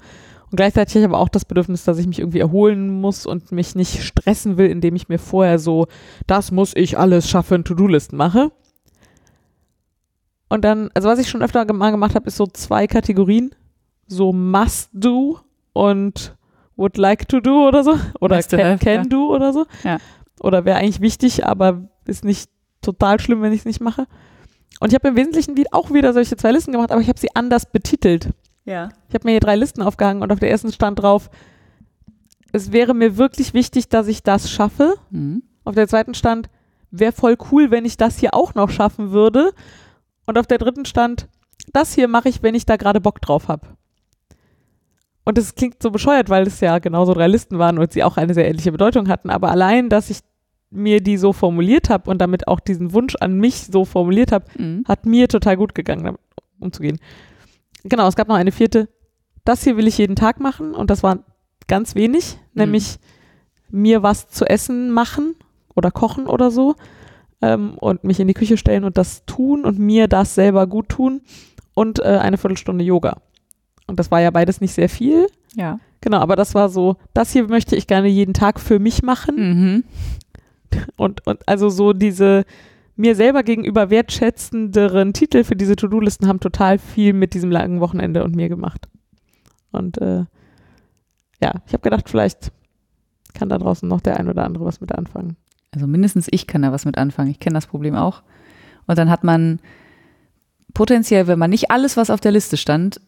Und 0.54 0.58
gleichzeitig 0.58 0.94
habe 0.94 1.00
ich 1.00 1.10
aber 1.10 1.18
auch 1.18 1.30
das 1.30 1.46
Bedürfnis, 1.46 1.84
dass 1.86 1.98
ich 1.98 2.06
mich 2.06 2.20
irgendwie 2.20 2.40
erholen 2.40 3.02
muss 3.02 3.26
und 3.26 3.52
mich 3.52 3.74
nicht 3.74 4.04
stressen 4.04 4.58
will, 4.58 4.70
indem 4.70 4.96
ich 4.96 5.10
mir 5.10 5.18
vorher 5.18 5.58
so, 5.58 5.88
das 6.28 6.52
muss 6.52 6.76
ich 6.76 7.00
alles 7.00 7.28
schaffen, 7.28 7.64
To-Do-Listen 7.64 8.16
mache. 8.16 8.52
Und 10.50 10.64
dann, 10.64 10.92
also 10.94 11.10
was 11.10 11.18
ich 11.18 11.28
schon 11.28 11.42
öfter 11.42 11.66
mal 11.74 11.90
gemacht 11.90 12.14
habe, 12.14 12.28
ist 12.28 12.38
so 12.38 12.46
zwei 12.46 12.86
Kategorien. 12.86 13.56
So 14.06 14.32
must 14.32 14.92
do 14.94 15.40
und 15.74 16.36
would 16.84 16.98
like 16.98 17.28
to 17.30 17.40
do 17.40 17.68
oder 17.68 17.84
so. 17.84 17.98
Oder 18.20 18.36
Nice 18.36 18.50
can, 18.50 18.60
have, 18.60 18.84
can 18.84 19.04
ja. 19.04 19.10
do 19.10 19.34
oder 19.34 19.54
so. 19.54 19.66
Ja. 19.84 19.98
Oder 20.40 20.66
wäre 20.66 20.78
eigentlich 20.78 21.00
wichtig, 21.00 21.46
aber 21.46 21.88
ist 22.06 22.26
nicht 22.26 22.50
total 22.82 23.20
schlimm, 23.20 23.42
wenn 23.42 23.54
ich 23.54 23.62
es 23.62 23.66
nicht 23.66 23.82
mache. 23.82 24.06
Und 24.80 24.92
ich 24.92 24.96
habe 24.96 25.08
im 25.08 25.16
Wesentlichen 25.16 25.56
auch 25.72 25.92
wieder 25.92 26.12
solche 26.12 26.36
zwei 26.36 26.52
Listen 26.52 26.74
gemacht, 26.74 26.92
aber 26.92 27.02
ich 27.02 27.08
habe 27.08 27.20
sie 27.20 27.34
anders 27.34 27.66
betitelt. 27.66 28.30
Ja. 28.66 28.90
Ich 29.08 29.16
habe 29.16 29.26
mir 29.26 29.32
hier 29.32 29.40
drei 29.40 29.56
Listen 29.56 29.82
aufgehangen 29.82 30.22
und 30.22 30.32
auf 30.32 30.40
der 30.40 30.52
ersten 30.52 30.72
stand 30.72 31.02
drauf, 31.02 31.30
es 32.52 32.72
wäre 32.72 32.94
mir 32.94 33.18
wirklich 33.18 33.54
wichtig, 33.54 33.90
dass 33.90 34.08
ich 34.08 34.22
das 34.22 34.50
schaffe. 34.50 34.96
Mhm. 35.10 35.44
Auf 35.64 35.76
der 35.76 35.88
zweiten 35.88 36.14
stand, 36.14 36.50
wäre 36.92 37.14
voll 37.14 37.38
cool, 37.52 37.72
wenn 37.72 37.86
ich 37.86 37.98
das 37.98 38.18
hier 38.18 38.34
auch 38.34 38.54
noch 38.54 38.70
schaffen 38.70 39.12
würde. 39.12 39.54
Und 40.26 40.38
auf 40.38 40.48
der 40.48 40.58
dritten 40.58 40.86
stand, 40.86 41.28
das 41.72 41.94
hier 41.94 42.08
mache 42.08 42.30
ich, 42.30 42.44
wenn 42.44 42.56
ich 42.56 42.66
da 42.66 42.76
gerade 42.76 43.02
Bock 43.02 43.22
drauf 43.22 43.48
habe. 43.48 43.68
Und 45.26 45.38
das 45.38 45.56
klingt 45.56 45.82
so 45.82 45.90
bescheuert, 45.92 46.30
weil 46.30 46.46
es 46.48 46.60
ja 46.60 46.80
genauso 46.80 47.14
drei 47.14 47.28
Listen 47.28 47.58
waren 47.58 47.80
und 47.80 47.94
sie 47.94 48.04
auch 48.04 48.18
eine 48.18 48.34
sehr 48.34 48.48
ähnliche 48.48 48.72
Bedeutung 48.72 49.08
hatten. 49.08 49.30
Aber 49.30 49.52
allein, 49.52 49.90
dass 49.90 50.10
ich 50.10 50.20
mir 50.70 51.02
die 51.02 51.18
so 51.18 51.34
formuliert 51.34 51.90
habe 51.90 52.10
und 52.10 52.20
damit 52.20 52.48
auch 52.48 52.60
diesen 52.60 52.94
Wunsch 52.94 53.16
an 53.20 53.36
mich 53.38 53.68
so 53.68 53.86
formuliert 53.86 54.32
habe, 54.32 54.46
Mhm. 54.58 54.84
hat 54.88 55.06
mir 55.06 55.28
total 55.28 55.56
gut 55.56 55.76
gegangen, 55.76 56.04
damit 56.04 56.22
umzugehen. 56.60 57.00
Genau, 57.84 58.08
es 58.08 58.16
gab 58.16 58.28
noch 58.28 58.36
eine 58.36 58.52
vierte. 58.52 58.90
Das 59.46 59.64
hier 59.64 59.78
will 59.78 59.88
ich 59.88 59.98
jeden 59.98 60.16
Tag 60.16 60.40
machen 60.40 60.74
und 60.74 60.90
das 60.90 61.04
war 61.04 61.20
ganz 61.68 61.96
wenig, 61.96 62.38
nämlich 62.54 62.98
mir 63.70 64.04
was 64.04 64.30
zu 64.30 64.46
essen 64.46 64.90
machen 64.92 65.36
oder 65.76 65.92
kochen 65.92 66.28
oder 66.28 66.50
so 66.52 66.76
ähm, 67.42 67.78
und 67.78 68.04
mich 68.04 68.20
in 68.20 68.28
die 68.28 68.34
Küche 68.34 68.58
stellen 68.58 68.84
und 68.84 68.98
das 68.98 69.26
tun 69.26 69.66
und 69.66 69.80
mir 69.80 70.08
das 70.08 70.36
selber 70.36 70.66
gut 70.68 70.90
tun 70.90 71.22
und 71.74 72.00
äh, 72.00 72.04
eine 72.04 72.38
Viertelstunde 72.38 72.84
Yoga. 72.84 73.18
Und 73.88 74.00
das 74.00 74.12
war 74.12 74.22
ja 74.22 74.32
beides 74.32 74.62
nicht 74.62 74.74
sehr 74.74 74.90
viel. 74.90 75.28
Ja. 75.56 75.80
Genau, 76.02 76.18
aber 76.18 76.36
das 76.36 76.56
war 76.56 76.70
so, 76.70 76.98
das 77.14 77.32
hier 77.32 77.48
möchte 77.48 77.76
ich 77.76 77.88
gerne 77.88 78.08
jeden 78.08 78.34
Tag 78.34 78.60
für 78.60 78.80
mich 78.80 79.04
machen. 79.04 79.36
Mhm. 79.36 79.84
Und, 80.96 81.26
und 81.28 81.48
also 81.48 81.70
so 81.70 81.94
diese 81.94 82.46
mir 82.96 83.16
selber 83.16 83.44
gegenüber 83.44 83.90
wertschätzenderen 83.90 85.14
Titel 85.14 85.44
für 85.44 85.56
diese 85.56 85.76
To-Do-Listen 85.76 86.28
haben 86.28 86.40
total 86.40 86.78
viel 86.78 87.14
mit 87.14 87.34
diesem 87.34 87.52
langen 87.52 87.80
Wochenende 87.80 88.24
und 88.24 88.36
mir 88.36 88.50
gemacht. 88.50 88.88
Und 89.72 89.98
äh, 90.00 90.26
ja, 91.42 91.54
ich 91.66 91.74
habe 91.74 91.82
gedacht, 91.82 92.10
vielleicht 92.10 92.52
kann 93.34 93.50
da 93.50 93.58
draußen 93.58 93.90
noch 93.90 94.02
der 94.02 94.18
ein 94.18 94.30
oder 94.30 94.46
andere 94.46 94.66
was 94.66 94.80
mit 94.80 94.92
anfangen. 94.92 95.38
Also 95.72 95.88
mindestens 95.88 96.28
ich 96.30 96.46
kann 96.46 96.62
da 96.62 96.72
was 96.72 96.86
mit 96.86 96.98
anfangen. 96.98 97.32
Ich 97.32 97.40
kenne 97.40 97.56
das 97.56 97.66
Problem 97.66 97.96
auch. 97.96 98.22
Und 98.86 98.98
dann 98.98 99.10
hat 99.10 99.24
man 99.24 99.60
potenziell, 100.74 101.28
wenn 101.28 101.40
man 101.40 101.50
nicht 101.50 101.72
alles, 101.72 101.98
was 101.98 102.12
auf 102.12 102.20
der 102.20 102.32
Liste 102.32 102.58
stand, 102.58 103.02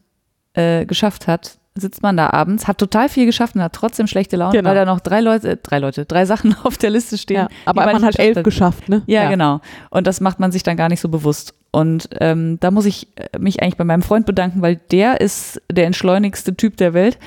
äh, 0.56 0.86
geschafft 0.86 1.28
hat, 1.28 1.58
sitzt 1.78 2.02
man 2.02 2.16
da 2.16 2.30
abends, 2.30 2.68
hat 2.68 2.78
total 2.78 3.10
viel 3.10 3.26
geschafft 3.26 3.56
und 3.56 3.62
hat 3.62 3.74
trotzdem 3.74 4.08
schlechte 4.08 4.38
Laune, 4.38 4.54
Genau. 4.58 4.70
weil 4.70 4.76
da 4.76 4.86
noch 4.86 5.02
drei 5.02 5.20
Leute, 5.20 5.52
äh, 5.52 5.58
drei 5.62 5.80
Leute, 5.80 6.06
drei 6.06 6.26
Sachen 6.26 6.56
auf 6.64 6.78
der 6.78 6.90
Liste 6.90 7.18
stehen. 7.18 7.36
Ja, 7.38 7.48
aber 7.66 7.86
man, 7.86 7.96
nicht 7.96 8.06
hat 8.06 8.20
elf 8.20 8.38
hat. 8.38 8.44
geschafft, 8.46 8.88
ne? 8.90 9.04
Ja, 9.08 9.30
genau. 9.30 9.60
Und 9.90 10.08
das 10.08 10.22
macht 10.22 10.40
man 10.40 10.52
sich 10.52 10.64
dann 10.64 10.78
gar 10.78 10.88
nicht 10.90 11.02
so 11.02 11.10
bewusst. 11.10 11.54
Und 11.72 12.08
ähm, 12.22 12.58
da 12.62 12.72
muss 12.72 12.86
ich 12.86 13.08
äh, 13.18 13.38
mich 13.38 13.62
eigentlich 13.62 13.76
bei 13.76 13.84
meinem 13.84 14.04
Freund 14.04 14.26
bedanken, 14.26 14.62
weil 14.62 14.78
der 14.92 15.20
ist 15.20 15.62
der 15.70 15.86
entschleunigste 15.86 16.56
Typ 16.56 16.78
der 16.78 16.94
Welt. 16.94 17.18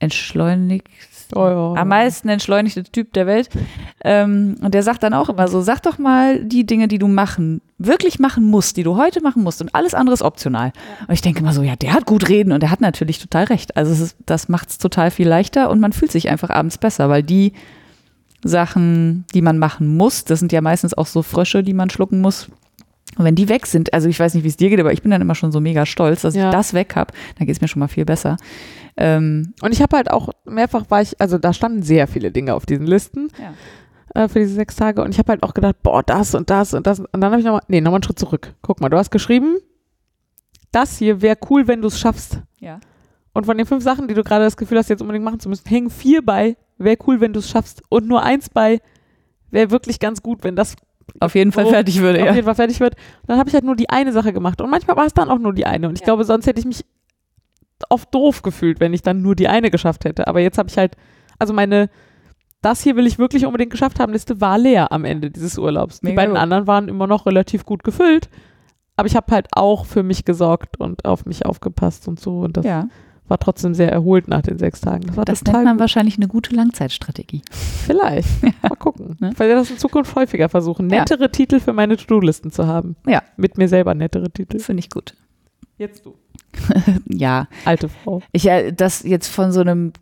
Entschleunigt. 0.00 0.88
Oh, 1.34 1.40
ja. 1.46 1.74
Am 1.80 1.88
meisten 1.88 2.28
entschleunigte 2.28 2.84
Typ 2.84 3.12
der 3.12 3.26
Welt. 3.26 3.50
Ähm, 4.02 4.56
und 4.62 4.72
der 4.74 4.82
sagt 4.82 5.02
dann 5.02 5.12
auch 5.14 5.28
immer 5.28 5.46
so, 5.48 5.60
sag 5.60 5.80
doch 5.82 5.98
mal 5.98 6.42
die 6.42 6.64
Dinge, 6.64 6.88
die 6.88 6.98
du 6.98 7.06
machen, 7.08 7.60
wirklich 7.78 8.18
machen 8.18 8.44
musst, 8.44 8.76
die 8.76 8.82
du 8.82 8.96
heute 8.96 9.22
machen 9.22 9.42
musst 9.44 9.60
und 9.62 9.74
alles 9.74 9.94
andere 9.94 10.14
ist 10.14 10.22
optional. 10.22 10.72
Und 11.06 11.14
ich 11.14 11.20
denke 11.22 11.40
immer 11.40 11.52
so, 11.52 11.62
ja, 11.62 11.76
der 11.76 11.92
hat 11.92 12.06
gut 12.06 12.28
reden 12.28 12.50
und 12.52 12.60
der 12.62 12.70
hat 12.72 12.80
natürlich 12.80 13.18
total 13.20 13.44
recht. 13.44 13.76
Also 13.76 13.92
ist, 13.92 14.16
das 14.26 14.48
macht 14.48 14.70
es 14.70 14.78
total 14.78 15.10
viel 15.12 15.28
leichter 15.28 15.70
und 15.70 15.78
man 15.80 15.92
fühlt 15.92 16.10
sich 16.12 16.28
einfach 16.28 16.50
abends 16.50 16.76
besser, 16.78 17.08
weil 17.08 17.22
die 17.22 17.52
Sachen, 18.44 19.24
die 19.34 19.42
man 19.42 19.58
machen 19.58 19.96
muss, 19.96 20.24
das 20.24 20.38
sind 20.38 20.52
ja 20.52 20.60
meistens 20.60 20.94
auch 20.94 21.06
so 21.06 21.22
Frösche, 21.22 21.62
die 21.62 21.74
man 21.74 21.90
schlucken 21.90 22.20
muss. 22.20 22.48
Und 23.16 23.24
wenn 23.24 23.34
die 23.34 23.48
weg 23.48 23.66
sind, 23.66 23.92
also 23.94 24.08
ich 24.08 24.20
weiß 24.20 24.34
nicht, 24.34 24.44
wie 24.44 24.48
es 24.48 24.56
dir 24.56 24.68
geht, 24.70 24.78
aber 24.78 24.92
ich 24.92 25.02
bin 25.02 25.10
dann 25.10 25.20
immer 25.22 25.34
schon 25.34 25.50
so 25.50 25.60
mega 25.60 25.86
stolz, 25.86 26.22
dass 26.22 26.34
Ja. 26.36 26.48
ich 26.50 26.52
das 26.54 26.72
weg 26.72 26.94
habe. 26.94 27.12
Dann 27.36 27.46
geht 27.46 27.56
es 27.56 27.60
mir 27.60 27.66
schon 27.66 27.80
mal 27.80 27.88
viel 27.88 28.04
besser. 28.04 28.36
Ähm, 28.96 29.54
Und 29.60 29.72
ich 29.72 29.82
habe 29.82 29.96
halt 29.96 30.10
auch 30.10 30.28
mehrfach 30.44 30.84
war 30.88 31.02
ich, 31.02 31.20
also 31.20 31.38
da 31.38 31.52
standen 31.52 31.82
sehr 31.82 32.06
viele 32.06 32.30
Dinge 32.30 32.54
auf 32.54 32.66
diesen 32.66 32.86
Listen 32.86 33.28
Ja. 33.40 33.54
Äh, 34.14 34.28
für 34.28 34.38
diese 34.40 34.54
sechs 34.54 34.76
Tage 34.76 35.02
und 35.02 35.10
ich 35.10 35.18
habe 35.18 35.32
halt 35.32 35.42
auch 35.42 35.54
gedacht, 35.54 35.76
boah, 35.82 36.02
das 36.02 36.34
und 36.34 36.50
das 36.50 36.74
und 36.74 36.86
das 36.86 37.00
und 37.00 37.08
dann 37.12 37.24
habe 37.30 37.38
ich 37.38 37.44
nochmal, 37.44 37.62
nee, 37.68 37.80
nochmal 37.80 37.96
einen 37.98 38.04
Schritt 38.04 38.18
zurück. 38.18 38.54
Guck 38.62 38.80
mal, 38.80 38.88
du 38.88 38.96
hast 38.96 39.10
geschrieben, 39.10 39.56
das 40.72 40.98
hier 40.98 41.22
wäre 41.22 41.36
cool, 41.50 41.66
wenn 41.66 41.80
du 41.82 41.88
es 41.88 41.98
schaffst. 41.98 42.40
ja. 42.60 42.80
Und 43.34 43.44
von 43.44 43.56
den 43.56 43.66
fünf 43.66 43.84
Sachen, 43.84 44.08
die 44.08 44.14
du 44.14 44.24
gerade 44.24 44.44
das 44.44 44.56
Gefühl 44.56 44.78
hast, 44.78 44.88
jetzt 44.88 45.00
unbedingt 45.00 45.24
machen 45.24 45.38
zu 45.38 45.48
müssen, 45.48 45.68
hängen 45.68 45.90
vier 45.90 46.24
bei, 46.24 46.56
wäre 46.76 46.96
cool, 47.06 47.20
wenn 47.20 47.32
du 47.32 47.38
es 47.38 47.48
schaffst. 47.48 47.82
Und 47.88 48.08
nur 48.08 48.24
eins 48.24 48.48
bei, 48.50 48.80
wäre 49.52 49.70
wirklich 49.70 50.00
ganz 50.00 50.22
gut, 50.22 50.42
wenn 50.42 50.56
das 50.56 50.74
Auf 51.20 51.36
jeden 51.36 51.52
Fall 51.52 51.64
So, 51.66 51.70
fertig 51.70 52.00
würde, 52.00 52.18
auf 52.20 52.26
ja. 52.26 52.32
jeden 52.34 52.46
Fall 52.46 52.56
fertig 52.56 52.80
wird. 52.80 52.94
Und 52.96 53.28
dann 53.28 53.38
habe 53.38 53.48
ich 53.48 53.54
halt 53.54 53.62
nur 53.64 53.76
die 53.76 53.90
eine 53.90 54.12
Sache 54.12 54.32
gemacht. 54.32 54.60
Und 54.60 54.70
manchmal 54.70 54.96
war 54.96 55.06
es 55.06 55.14
dann 55.14 55.28
auch 55.30 55.38
nur 55.38 55.52
die 55.52 55.66
eine. 55.66 55.88
Und 55.88 55.94
ich 55.94 56.00
Ja. 56.00 56.06
glaube, 56.06 56.24
sonst 56.24 56.46
hätte 56.48 56.58
ich 56.58 56.66
mich 56.66 56.84
oft 57.90 58.12
doof 58.12 58.42
gefühlt, 58.42 58.80
wenn 58.80 58.92
ich 58.92 59.02
dann 59.02 59.22
nur 59.22 59.36
die 59.36 59.46
eine 59.46 59.70
geschafft 59.70 60.04
hätte. 60.04 60.26
Aber 60.26 60.40
jetzt 60.40 60.58
habe 60.58 60.68
ich 60.68 60.76
halt, 60.76 60.96
also 61.38 61.52
meine, 61.52 61.90
das 62.62 62.82
hier 62.82 62.96
will 62.96 63.06
ich 63.06 63.18
wirklich 63.18 63.46
unbedingt 63.46 63.70
geschafft 63.70 64.00
haben, 64.00 64.12
Liste 64.12 64.40
war 64.40 64.58
leer 64.58 64.90
am 64.92 65.04
Ende 65.04 65.30
dieses 65.30 65.58
Urlaubs. 65.58 66.00
Die 66.00 66.06
Mega 66.06 66.16
beiden 66.22 66.34
gut. 66.34 66.42
anderen 66.42 66.66
waren 66.66 66.88
immer 66.88 67.06
noch 67.06 67.26
relativ 67.26 67.64
gut 67.64 67.84
gefüllt. 67.84 68.28
Aber 68.96 69.06
ich 69.06 69.14
habe 69.14 69.30
halt 69.32 69.46
auch 69.52 69.86
für 69.86 70.02
mich 70.02 70.24
gesorgt 70.24 70.80
und 70.80 71.04
auf 71.04 71.24
mich 71.24 71.46
aufgepasst 71.46 72.08
und 72.08 72.18
so. 72.18 72.40
Und 72.40 72.56
das 72.56 72.64
Ja, 72.64 72.88
war 73.28 73.38
trotzdem 73.38 73.72
sehr 73.74 73.92
erholt 73.92 74.26
nach 74.26 74.42
den 74.42 74.58
sechs 74.58 74.80
Tagen. 74.80 75.06
Das 75.06 75.16
war 75.16 75.24
das 75.24 75.38
total 75.40 75.52
nennt 75.54 75.64
man 75.66 75.74
gut. 75.76 75.80
wahrscheinlich 75.82 76.16
eine 76.16 76.26
gute 76.26 76.52
Langzeitstrategie. 76.56 77.42
Vielleicht. 77.52 78.28
Mal 78.62 78.74
gucken. 78.76 79.16
Ne? 79.20 79.30
Ich 79.32 79.38
werde 79.38 79.54
das 79.54 79.70
in 79.70 79.78
Zukunft 79.78 80.16
häufiger 80.16 80.48
versuchen, 80.48 80.90
Ja. 80.90 80.98
nettere 81.00 81.30
Titel 81.30 81.60
für 81.60 81.72
meine 81.72 81.96
To-Do-Listen 81.96 82.50
zu 82.50 82.66
haben. 82.66 82.96
Ja. 83.06 83.22
Mit 83.36 83.56
mir 83.56 83.68
selber 83.68 83.94
nettere 83.94 84.30
Titel. 84.32 84.58
Finde 84.58 84.80
ich 84.80 84.90
gut. 84.90 85.14
Jetzt 85.76 86.04
du. 86.04 86.16
Ja, 87.08 87.46
Alte 87.64 87.88
Frau. 87.88 88.20
ich 88.32 88.48
äh, 88.48 88.72
das 88.72 89.04
jetzt 89.04 89.28
von 89.28 89.52
so 89.52 89.60
einem 89.60 89.92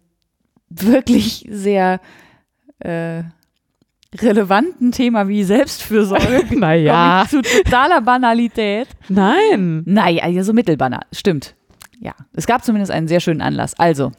wirklich 0.70 1.46
sehr 1.50 2.00
äh, 2.80 3.22
relevanten 4.20 4.92
Thema 4.92 5.28
wie 5.28 5.44
Selbstfürsorge 5.44 6.44
Naja. 6.56 7.26
zu 7.28 7.42
totaler 7.42 8.00
Banalität. 8.00 8.88
Nein. 9.08 9.82
Naja, 9.84 10.24
also 10.24 10.42
so 10.42 10.52
mittelbanal, 10.52 11.02
stimmt. 11.12 11.54
Ja, 11.98 12.12
es 12.34 12.46
gab 12.46 12.64
zumindest 12.64 12.92
einen 12.92 13.08
sehr 13.08 13.20
schönen 13.20 13.40
Anlass. 13.40 13.78
Also, 13.78 14.12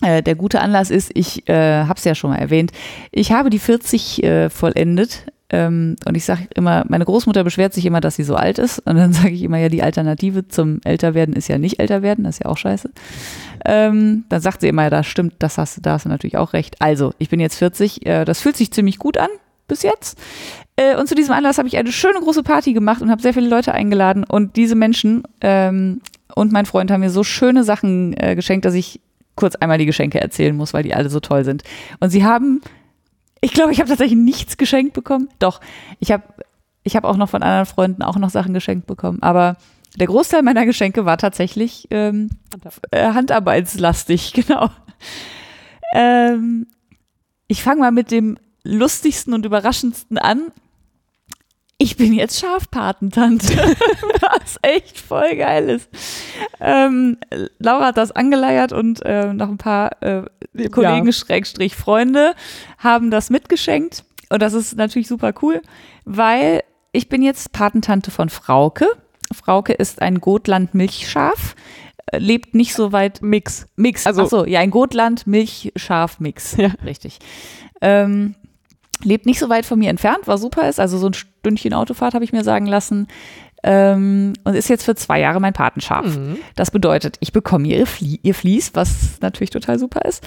äh, 0.00 0.22
der 0.22 0.34
gute 0.34 0.60
Anlass 0.60 0.90
ist, 0.90 1.10
ich 1.14 1.48
äh, 1.48 1.84
habe 1.84 1.94
es 1.98 2.04
ja 2.04 2.14
schon 2.14 2.30
mal 2.30 2.38
erwähnt, 2.38 2.72
ich 3.10 3.32
habe 3.32 3.50
die 3.50 3.58
40 3.58 4.22
äh, 4.22 4.50
vollendet 4.50 5.26
ähm, 5.54 5.94
und 6.04 6.16
ich 6.16 6.24
sage 6.24 6.48
immer, 6.56 6.84
meine 6.88 7.04
Großmutter 7.04 7.44
beschwert 7.44 7.72
sich 7.74 7.86
immer, 7.86 8.00
dass 8.00 8.16
sie 8.16 8.24
so 8.24 8.34
alt 8.34 8.58
ist 8.58 8.80
und 8.80 8.96
dann 8.96 9.12
sage 9.20 9.30
ich 9.30 9.42
immer, 9.42 9.58
ja, 9.58 9.68
die 9.68 9.82
Alternative 9.82 10.48
zum 10.48 10.80
Älterwerden 10.84 11.34
ist 11.36 11.46
ja 11.48 11.58
nicht 11.58 11.78
älter 11.78 12.02
werden, 12.02 12.24
das 12.24 12.36
ist 12.36 12.44
ja 12.44 12.50
auch 12.50 12.58
scheiße. 12.58 12.90
Ähm, 13.64 14.24
dann 14.28 14.40
sagt 14.40 14.60
sie 14.60 14.68
immer, 14.68 14.82
ja, 14.82 14.90
das 14.90 15.06
stimmt, 15.06 15.34
das 15.38 15.58
hast, 15.58 15.76
du- 15.76 15.80
da 15.80 15.92
hast 15.92 16.04
du 16.06 16.08
natürlich 16.08 16.36
auch 16.36 16.52
recht. 16.52 16.76
Also, 16.80 17.12
ich 17.18 17.28
bin 17.28 17.38
jetzt 17.40 17.56
40, 17.58 18.04
äh, 18.06 18.24
das 18.24 18.40
fühlt 18.40 18.56
sich 18.56 18.72
ziemlich 18.72 18.98
gut 18.98 19.16
an 19.16 19.28
bis 19.68 19.82
jetzt. 19.82 20.18
Äh, 20.76 20.96
und 20.96 21.08
zu 21.08 21.14
diesem 21.14 21.32
Anlass 21.34 21.58
habe 21.58 21.68
ich 21.68 21.76
eine 21.76 21.92
schöne 21.92 22.20
große 22.20 22.42
Party 22.42 22.72
gemacht 22.72 23.00
und 23.00 23.10
habe 23.10 23.22
sehr 23.22 23.32
viele 23.32 23.48
Leute 23.48 23.72
eingeladen. 23.72 24.24
Und 24.24 24.56
diese 24.56 24.74
Menschen 24.74 25.22
ähm, 25.40 26.00
und 26.34 26.52
mein 26.52 26.66
Freund 26.66 26.90
haben 26.90 27.00
mir 27.00 27.10
so 27.10 27.22
schöne 27.24 27.64
Sachen 27.64 28.14
äh, 28.18 28.34
geschenkt, 28.34 28.64
dass 28.64 28.74
ich 28.74 29.00
kurz 29.36 29.54
einmal 29.56 29.78
die 29.78 29.86
Geschenke 29.86 30.20
erzählen 30.20 30.54
muss, 30.56 30.74
weil 30.74 30.82
die 30.82 30.94
alle 30.94 31.08
so 31.08 31.20
toll 31.20 31.44
sind. 31.44 31.62
Und 32.00 32.10
sie 32.10 32.24
haben 32.24 32.60
Ich 33.44 33.52
glaube, 33.52 33.72
ich 33.72 33.78
habe 33.78 33.90
tatsächlich 33.90 34.18
nichts 34.18 34.56
geschenkt 34.56 34.94
bekommen. 34.94 35.28
Doch, 35.38 35.60
ich 36.00 36.10
habe 36.12 36.22
ich 36.82 36.96
hab 36.96 37.04
auch 37.04 37.18
noch 37.18 37.28
von 37.28 37.42
anderen 37.42 37.66
Freunden 37.66 38.02
auch 38.02 38.16
noch 38.16 38.30
Sachen 38.30 38.54
geschenkt 38.54 38.86
bekommen. 38.86 39.22
Aber 39.22 39.58
der 39.96 40.06
Großteil 40.06 40.40
meiner 40.40 40.64
Geschenke 40.64 41.04
war 41.04 41.18
tatsächlich 41.18 41.86
ähm, 41.90 42.30
äh, 42.90 43.12
handarbeitslastig, 43.12 44.32
genau. 44.34 44.70
Ähm, 45.94 46.68
ich 47.46 47.62
fange 47.62 47.80
mal 47.80 47.92
mit 47.92 48.10
dem 48.10 48.38
lustigsten 48.62 49.34
und 49.34 49.44
überraschendsten 49.44 50.16
an. 50.16 50.50
Ich 51.76 51.96
bin 51.96 52.12
jetzt 52.12 52.38
Schafpatentante, 52.38 53.48
was 54.20 54.58
echt 54.62 54.98
voll 54.98 55.34
geil 55.36 55.68
ist. 55.70 55.88
Ähm, 56.60 57.18
Laura 57.58 57.86
hat 57.86 57.96
das 57.96 58.12
angeleiert 58.12 58.72
und 58.72 59.04
äh, 59.04 59.32
noch 59.34 59.48
ein 59.48 59.58
paar 59.58 60.00
äh, 60.02 60.22
Kollegen, 60.70 61.06
Ja. 61.06 61.12
Schrägstrich 61.12 61.74
Freunde, 61.74 62.34
haben 62.78 63.10
das 63.10 63.28
mitgeschenkt. 63.28 64.04
Und 64.30 64.40
das 64.40 64.52
ist 64.54 64.76
natürlich 64.76 65.08
super 65.08 65.32
cool, 65.42 65.62
weil 66.04 66.62
ich 66.92 67.08
bin 67.08 67.22
jetzt 67.22 67.52
Patentante 67.52 68.10
von 68.12 68.28
Frauke. 68.28 68.86
Frauke 69.34 69.72
ist 69.72 70.00
ein 70.00 70.20
Gotland-Milchschaf, 70.20 71.56
äh, 72.06 72.18
lebt 72.18 72.54
nicht 72.54 72.74
so 72.74 72.92
weit 72.92 73.20
Mix. 73.20 73.66
Mix. 73.74 74.06
Also- 74.06 74.22
Achso, 74.22 74.44
ja, 74.44 74.60
ein 74.60 74.70
Gotland 74.70 75.26
Milch-Schaf-Mix. 75.26 76.56
Ja. 76.56 76.68
Richtig. 76.84 77.18
Ähm, 77.80 78.36
lebt 79.02 79.26
nicht 79.26 79.38
so 79.38 79.48
weit 79.48 79.66
von 79.66 79.78
mir 79.78 79.90
entfernt, 79.90 80.26
was 80.26 80.40
super 80.40 80.68
ist. 80.68 80.80
Also 80.80 80.98
so 80.98 81.08
ein 81.08 81.14
Stündchen 81.14 81.74
Autofahrt 81.74 82.14
habe 82.14 82.24
ich 82.24 82.32
mir 82.32 82.44
sagen 82.44 82.66
lassen. 82.66 83.08
Ähm, 83.66 84.34
und 84.44 84.54
ist 84.54 84.68
jetzt 84.68 84.84
für 84.84 84.94
zwei 84.94 85.20
Jahre 85.20 85.40
mein 85.40 85.54
Patenschaf. 85.54 86.04
Mhm. 86.04 86.36
Das 86.54 86.70
bedeutet, 86.70 87.16
ich 87.20 87.32
bekomme 87.32 87.66
ihr, 87.66 87.86
Flie 87.86 88.18
ihr 88.22 88.34
Vlies, 88.34 88.72
was 88.74 89.18
natürlich 89.22 89.48
total 89.48 89.78
super 89.78 90.02
ist. 90.06 90.22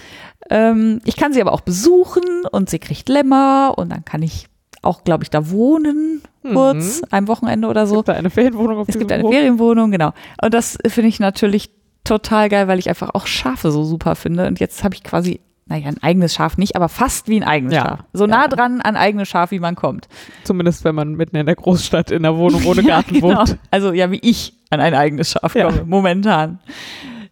Ähm, 0.49 1.01
ich 1.05 1.15
kann 1.17 1.33
sie 1.33 1.41
aber 1.41 1.53
auch 1.53 1.61
besuchen 1.61 2.23
und 2.51 2.69
sie 2.69 2.79
kriegt 2.79 3.09
Lämmer 3.09 3.75
und 3.77 3.89
dann 3.91 4.03
kann 4.05 4.23
ich 4.23 4.47
auch, 4.81 5.03
glaube 5.03 5.23
ich, 5.23 5.29
da 5.29 5.51
wohnen, 5.51 6.21
kurz, 6.41 7.01
ein 7.11 7.27
Wochenende 7.27 7.67
oder 7.67 7.85
so. 7.85 7.97
Gibt 7.97 8.09
da 8.09 8.13
eine 8.13 8.29
Ferienwohnung 8.29 8.79
auf 8.79 8.89
Es 8.89 8.97
gibt 8.97 9.11
eine 9.11 9.23
Hof? 9.23 9.31
Ferienwohnung, 9.31 9.91
genau. 9.91 10.13
Und 10.41 10.53
das 10.53 10.77
finde 10.87 11.09
ich 11.09 11.19
natürlich 11.19 11.69
total 12.03 12.49
geil, 12.49 12.67
weil 12.67 12.79
ich 12.79 12.89
einfach 12.89 13.09
auch 13.13 13.27
Schafe 13.27 13.71
so 13.71 13.83
super 13.83 14.15
finde. 14.15 14.47
Und 14.47 14.59
jetzt 14.59 14.83
habe 14.83 14.95
ich 14.95 15.03
quasi, 15.03 15.41
naja, 15.69 15.87
ein 15.87 16.01
eigenes 16.01 16.33
Schaf 16.33 16.57
nicht, 16.57 16.75
aber 16.75 16.87
fast 16.89 17.27
wie 17.27 17.37
ein 17.39 17.43
eigenes 17.43 17.73
Ja. 17.75 17.81
Schaf. 17.83 17.99
So 18.13 18.25
nah 18.25 18.43
Ja. 18.43 18.47
dran 18.47 18.81
an 18.81 18.95
eigenes 18.95 19.27
Schaf, 19.27 19.51
wie 19.51 19.59
man 19.59 19.75
kommt. 19.75 20.07
Zumindest 20.43 20.83
wenn 20.83 20.95
man 20.95 21.13
mitten 21.15 21.35
in 21.35 21.45
der 21.45 21.55
Großstadt 21.55 22.11
in 22.11 22.25
einer 22.25 22.37
Wohnung 22.37 22.65
ohne 22.65 22.81
Ja, 22.81 22.87
Garten 22.87 23.15
genau. 23.15 23.39
wohnt. 23.39 23.57
Also 23.71 23.91
ja, 23.93 24.09
wie 24.11 24.19
ich 24.23 24.53
an 24.69 24.79
ein 24.79 24.93
eigenes 24.93 25.31
Schaf 25.31 25.55
Ja. 25.55 25.69
komme, 25.69 25.83
momentan. 25.85 26.59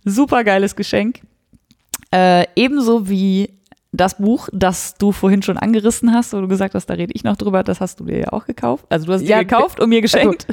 Super 0.03 0.43
geiles 0.43 0.75
Geschenk. 0.75 1.21
Äh, 2.11 2.45
ebenso 2.55 3.09
wie 3.09 3.49
das 3.91 4.17
Buch, 4.17 4.49
das 4.51 4.95
du 4.95 5.11
vorhin 5.11 5.41
schon 5.41 5.57
angerissen 5.57 6.13
hast, 6.13 6.33
wo 6.33 6.41
du 6.41 6.47
gesagt 6.47 6.75
hast, 6.75 6.87
da 6.87 6.93
rede 6.95 7.13
ich 7.15 7.23
noch 7.23 7.37
drüber, 7.37 7.63
das 7.63 7.79
hast 7.81 7.99
du 7.99 8.05
dir 8.05 8.19
ja 8.19 8.33
auch 8.33 8.45
gekauft. 8.45 8.85
Also 8.89 9.05
du 9.05 9.13
hast 9.13 9.21
Ja, 9.21 9.39
dir 9.39 9.45
gekauft 9.45 9.79
und 9.79 9.89
mir 9.89 10.01
geschenkt. 10.01 10.47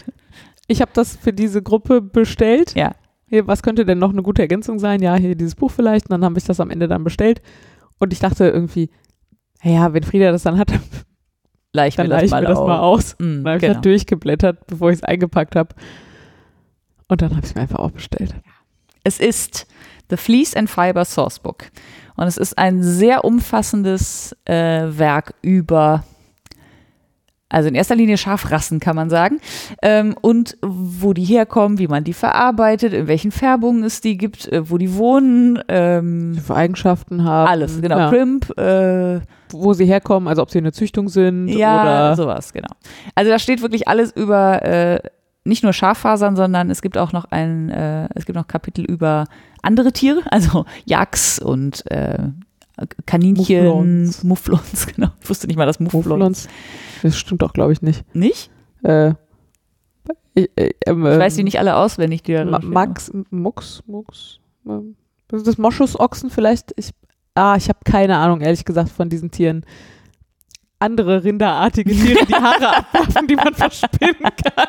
Ich 0.68 0.80
habe 0.80 0.92
das 0.94 1.16
für 1.16 1.32
diese 1.32 1.60
Gruppe 1.62 2.00
bestellt. 2.00 2.74
ja. 2.74 2.92
Hier, 3.28 3.46
was 3.46 3.62
könnte 3.62 3.86
denn 3.86 3.98
noch 3.98 4.10
eine 4.12 4.22
gute 4.22 4.42
Ergänzung 4.42 4.78
sein? 4.78 5.00
Ja, 5.00 5.14
hier 5.16 5.34
dieses 5.34 5.54
Buch 5.54 5.70
vielleicht. 5.70 6.04
Und 6.04 6.10
dann 6.10 6.22
habe 6.24 6.36
ich 6.38 6.44
das 6.44 6.60
am 6.60 6.68
Ende 6.68 6.86
dann 6.86 7.02
bestellt. 7.02 7.40
Und 8.02 8.12
ich 8.12 8.18
dachte 8.18 8.48
irgendwie, 8.48 8.90
ja, 9.62 9.94
wenn 9.94 10.02
Frieda 10.02 10.32
das 10.32 10.42
dann 10.42 10.58
hat, 10.58 10.70
dann 10.72 10.80
Leih 11.72 11.86
ich 11.86 11.96
mir 11.96 12.04
leih 12.04 12.16
das 12.16 12.24
ich 12.24 12.30
mal 12.32 12.42
mir 12.42 12.48
das 12.48 12.58
mal 12.58 12.80
aus. 12.80 13.14
Mm, 13.18 13.44
Dann 13.44 13.46
habe 13.46 13.56
ich 13.56 13.60
genau. 13.62 13.74
da 13.74 13.80
durchgeblättert, 13.80 14.66
bevor 14.66 14.90
ich 14.90 14.96
es 14.96 15.04
eingepackt 15.04 15.54
habe. 15.54 15.74
Und 17.06 17.22
dann 17.22 17.30
habe 17.30 17.40
ich 17.40 17.50
es 17.50 17.54
mir 17.54 17.62
einfach 17.62 17.78
auch 17.78 17.92
bestellt. 17.92 18.34
Es 19.04 19.20
ist 19.20 19.68
The 20.10 20.16
Fleece 20.16 20.56
and 20.56 20.68
Fiber 20.68 21.04
Sourcebook. 21.04 21.66
Und 22.16 22.26
es 22.26 22.38
ist 22.38 22.58
ein 22.58 22.82
sehr 22.82 23.24
umfassendes 23.24 24.36
äh, 24.46 24.54
Werk 24.54 25.34
über, 25.42 26.02
also 27.52 27.68
in 27.68 27.74
erster 27.74 27.94
Linie 27.94 28.16
Schafrassen, 28.16 28.80
kann 28.80 28.96
man 28.96 29.10
sagen. 29.10 29.38
Ähm, 29.82 30.14
und 30.20 30.56
wo 30.62 31.12
die 31.12 31.24
herkommen, 31.24 31.78
wie 31.78 31.86
man 31.86 32.02
die 32.02 32.14
verarbeitet, 32.14 32.94
in 32.94 33.06
welchen 33.06 33.30
Färbungen 33.30 33.84
es 33.84 34.00
die 34.00 34.16
gibt, 34.16 34.48
äh, 34.48 34.68
wo 34.70 34.78
die 34.78 34.94
wohnen, 34.96 35.62
ähm, 35.68 36.38
Für 36.44 36.56
Eigenschaften 36.56 37.24
haben. 37.24 37.48
alles, 37.48 37.80
genau. 37.80 37.98
Ja. 37.98 38.08
Primp, 38.08 38.58
äh, 38.58 39.20
Wo 39.50 39.74
sie 39.74 39.84
herkommen, 39.84 40.28
also 40.28 40.40
ob 40.40 40.50
sie 40.50 40.58
eine 40.58 40.72
Züchtung 40.72 41.10
sind 41.10 41.48
ja, 41.48 41.82
oder 41.82 42.16
sowas, 42.16 42.54
genau. 42.54 42.70
Also 43.14 43.30
da 43.30 43.38
steht 43.38 43.60
wirklich 43.60 43.86
alles 43.86 44.10
über 44.12 44.62
äh, 44.62 45.00
nicht 45.44 45.62
nur 45.62 45.74
Schaffasern, 45.74 46.36
sondern 46.36 46.70
es 46.70 46.80
gibt 46.80 46.96
auch 46.96 47.12
noch 47.12 47.26
ein, 47.30 47.68
äh, 47.68 48.08
es 48.14 48.24
gibt 48.24 48.36
noch 48.36 48.46
Kapitel 48.46 48.84
über 48.84 49.26
andere 49.60 49.92
Tiere, 49.92 50.22
also 50.30 50.64
Yaks 50.86 51.38
und 51.38 51.84
äh, 51.90 52.18
Kaninchen, 53.06 53.64
Mufflons. 53.66 54.24
Mufflons. 54.24 54.86
genau. 54.94 55.08
Ich 55.22 55.28
wusste 55.28 55.46
nicht 55.46 55.56
mal, 55.56 55.66
dass 55.66 55.80
Mufflons. 55.80 56.06
Mufflons. 56.06 56.48
Das 57.02 57.16
stimmt 57.18 57.42
doch, 57.42 57.52
glaube 57.52 57.72
ich, 57.72 57.82
nicht. 57.82 58.04
Nicht? 58.14 58.50
Äh, 58.82 59.14
ich, 60.34 60.50
äh, 60.56 60.70
ähm, 60.86 61.06
Ich 61.06 61.18
weiß 61.18 61.36
die 61.36 61.44
nicht 61.44 61.58
alle 61.58 61.76
auswendig, 61.76 62.22
die 62.22 62.32
da 62.34 62.44
Ma. 62.44 62.58
Max, 62.62 63.10
Mux, 63.30 63.82
Mux. 63.86 64.38
ähm, 64.66 64.96
Das 65.28 65.38
ist 65.40 65.46
das 65.46 65.58
Moschusochsen 65.58 66.30
vielleicht? 66.30 66.72
Ich, 66.76 66.90
ah, 67.34 67.54
ich 67.56 67.68
habe 67.68 67.78
keine 67.84 68.16
Ahnung, 68.16 68.40
ehrlich 68.40 68.64
gesagt, 68.64 68.88
von 68.90 69.08
diesen 69.08 69.30
Tieren. 69.30 69.64
Andere 70.78 71.22
rinderartige 71.22 71.92
Tiere, 71.92 72.26
die 72.26 72.34
Haare 72.34 72.76
abwerfen, 72.78 73.28
die 73.28 73.36
man 73.36 73.54
verspinnen 73.54 74.16
kann. 74.20 74.66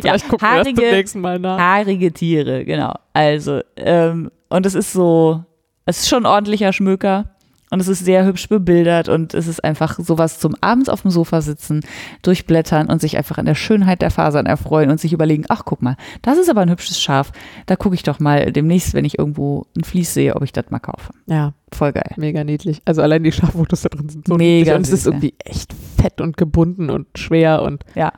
Vielleicht 0.00 0.28
gucken 0.28 0.46
wir 0.48 0.58
das 0.58 0.66
haarige- 0.68 0.90
nächsten 0.92 1.20
Mal 1.20 1.38
nach. 1.40 1.58
Haarige 1.58 2.12
Tiere, 2.12 2.64
genau. 2.64 2.94
Also, 3.12 3.60
ähm, 3.76 4.30
und 4.48 4.64
es 4.66 4.76
ist 4.76 4.92
so, 4.92 5.44
es 5.86 5.98
ist 6.00 6.08
schon 6.08 6.24
ein 6.24 6.32
ordentlicher 6.32 6.72
Schmöker 6.72 7.30
und 7.70 7.80
es 7.80 7.88
ist 7.88 8.04
sehr 8.04 8.24
hübsch 8.24 8.48
bebildert 8.48 9.08
und 9.08 9.34
es 9.34 9.48
ist 9.48 9.64
einfach 9.64 9.98
sowas 9.98 10.38
zum 10.38 10.54
abends 10.60 10.88
auf 10.88 11.02
dem 11.02 11.10
Sofa 11.10 11.40
sitzen, 11.40 11.80
durchblättern 12.22 12.88
und 12.88 13.00
sich 13.00 13.16
einfach 13.16 13.36
an 13.38 13.46
der 13.46 13.56
Schönheit 13.56 14.00
der 14.00 14.12
Fasern 14.12 14.46
erfreuen 14.46 14.90
und 14.90 15.00
sich 15.00 15.12
überlegen, 15.12 15.44
ach 15.48 15.62
guck 15.64 15.82
mal, 15.82 15.96
das 16.22 16.38
ist 16.38 16.48
aber 16.48 16.60
ein 16.60 16.70
hübsches 16.70 17.00
Schaf, 17.00 17.32
da 17.66 17.74
gucke 17.74 17.96
ich 17.96 18.02
doch 18.04 18.20
mal 18.20 18.52
demnächst, 18.52 18.94
wenn 18.94 19.04
ich 19.04 19.18
irgendwo 19.18 19.66
ein 19.76 19.82
Vlies 19.82 20.14
sehe, 20.14 20.36
ob 20.36 20.44
ich 20.44 20.52
das 20.52 20.70
mal 20.70 20.78
kaufe. 20.78 21.12
Ja, 21.26 21.52
Voll 21.72 21.92
geil. 21.92 22.12
mega 22.16 22.44
niedlich. 22.44 22.80
Also 22.84 23.02
allein 23.02 23.24
die 23.24 23.32
Schaffotos 23.32 23.82
da 23.82 23.88
drin 23.88 24.08
sind 24.08 24.28
so 24.28 24.36
Mega 24.36 24.58
niedlich. 24.58 24.74
Und 24.76 24.82
es 24.82 24.92
ist 24.92 25.06
irgendwie 25.06 25.34
echt 25.44 25.74
fett 26.00 26.20
und 26.20 26.36
gebunden 26.36 26.90
und 26.90 27.08
schwer 27.18 27.62
und 27.62 27.84
Ja, 27.96 28.12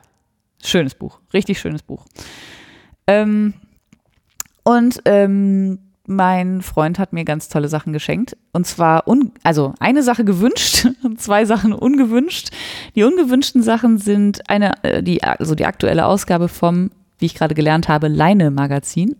schönes 0.63 0.93
Buch, 0.93 1.19
richtig 1.33 1.59
schönes 1.59 1.81
Buch. 1.81 2.05
Ähm, 3.07 3.53
und 4.63 5.01
ähm, 5.05 5.79
mein 6.07 6.61
Freund 6.61 6.99
hat 6.99 7.13
mir 7.13 7.25
ganz 7.25 7.49
tolle 7.49 7.67
Sachen 7.67 7.93
geschenkt. 7.93 8.37
Und 8.53 8.65
zwar, 8.65 9.07
un 9.07 9.33
also 9.43 9.73
eine 9.79 10.03
Sache 10.03 10.23
gewünscht 10.23 10.87
und 11.03 11.21
zwei 11.21 11.45
Sachen 11.45 11.73
ungewünscht. 11.73 12.49
Die 12.95 13.03
ungewünschten 13.03 13.61
Sachen 13.61 13.97
sind 13.97 14.49
eine, 14.49 14.83
äh, 14.83 15.03
die, 15.03 15.21
also 15.21 15.53
die 15.53 15.65
aktuelle 15.65 16.05
Ausgabe 16.05 16.47
vom, 16.47 16.91
wie 17.19 17.25
ich 17.25 17.35
gerade 17.35 17.55
gelernt 17.55 17.87
habe, 17.89 18.07
Leine-Magazin. 18.07 19.17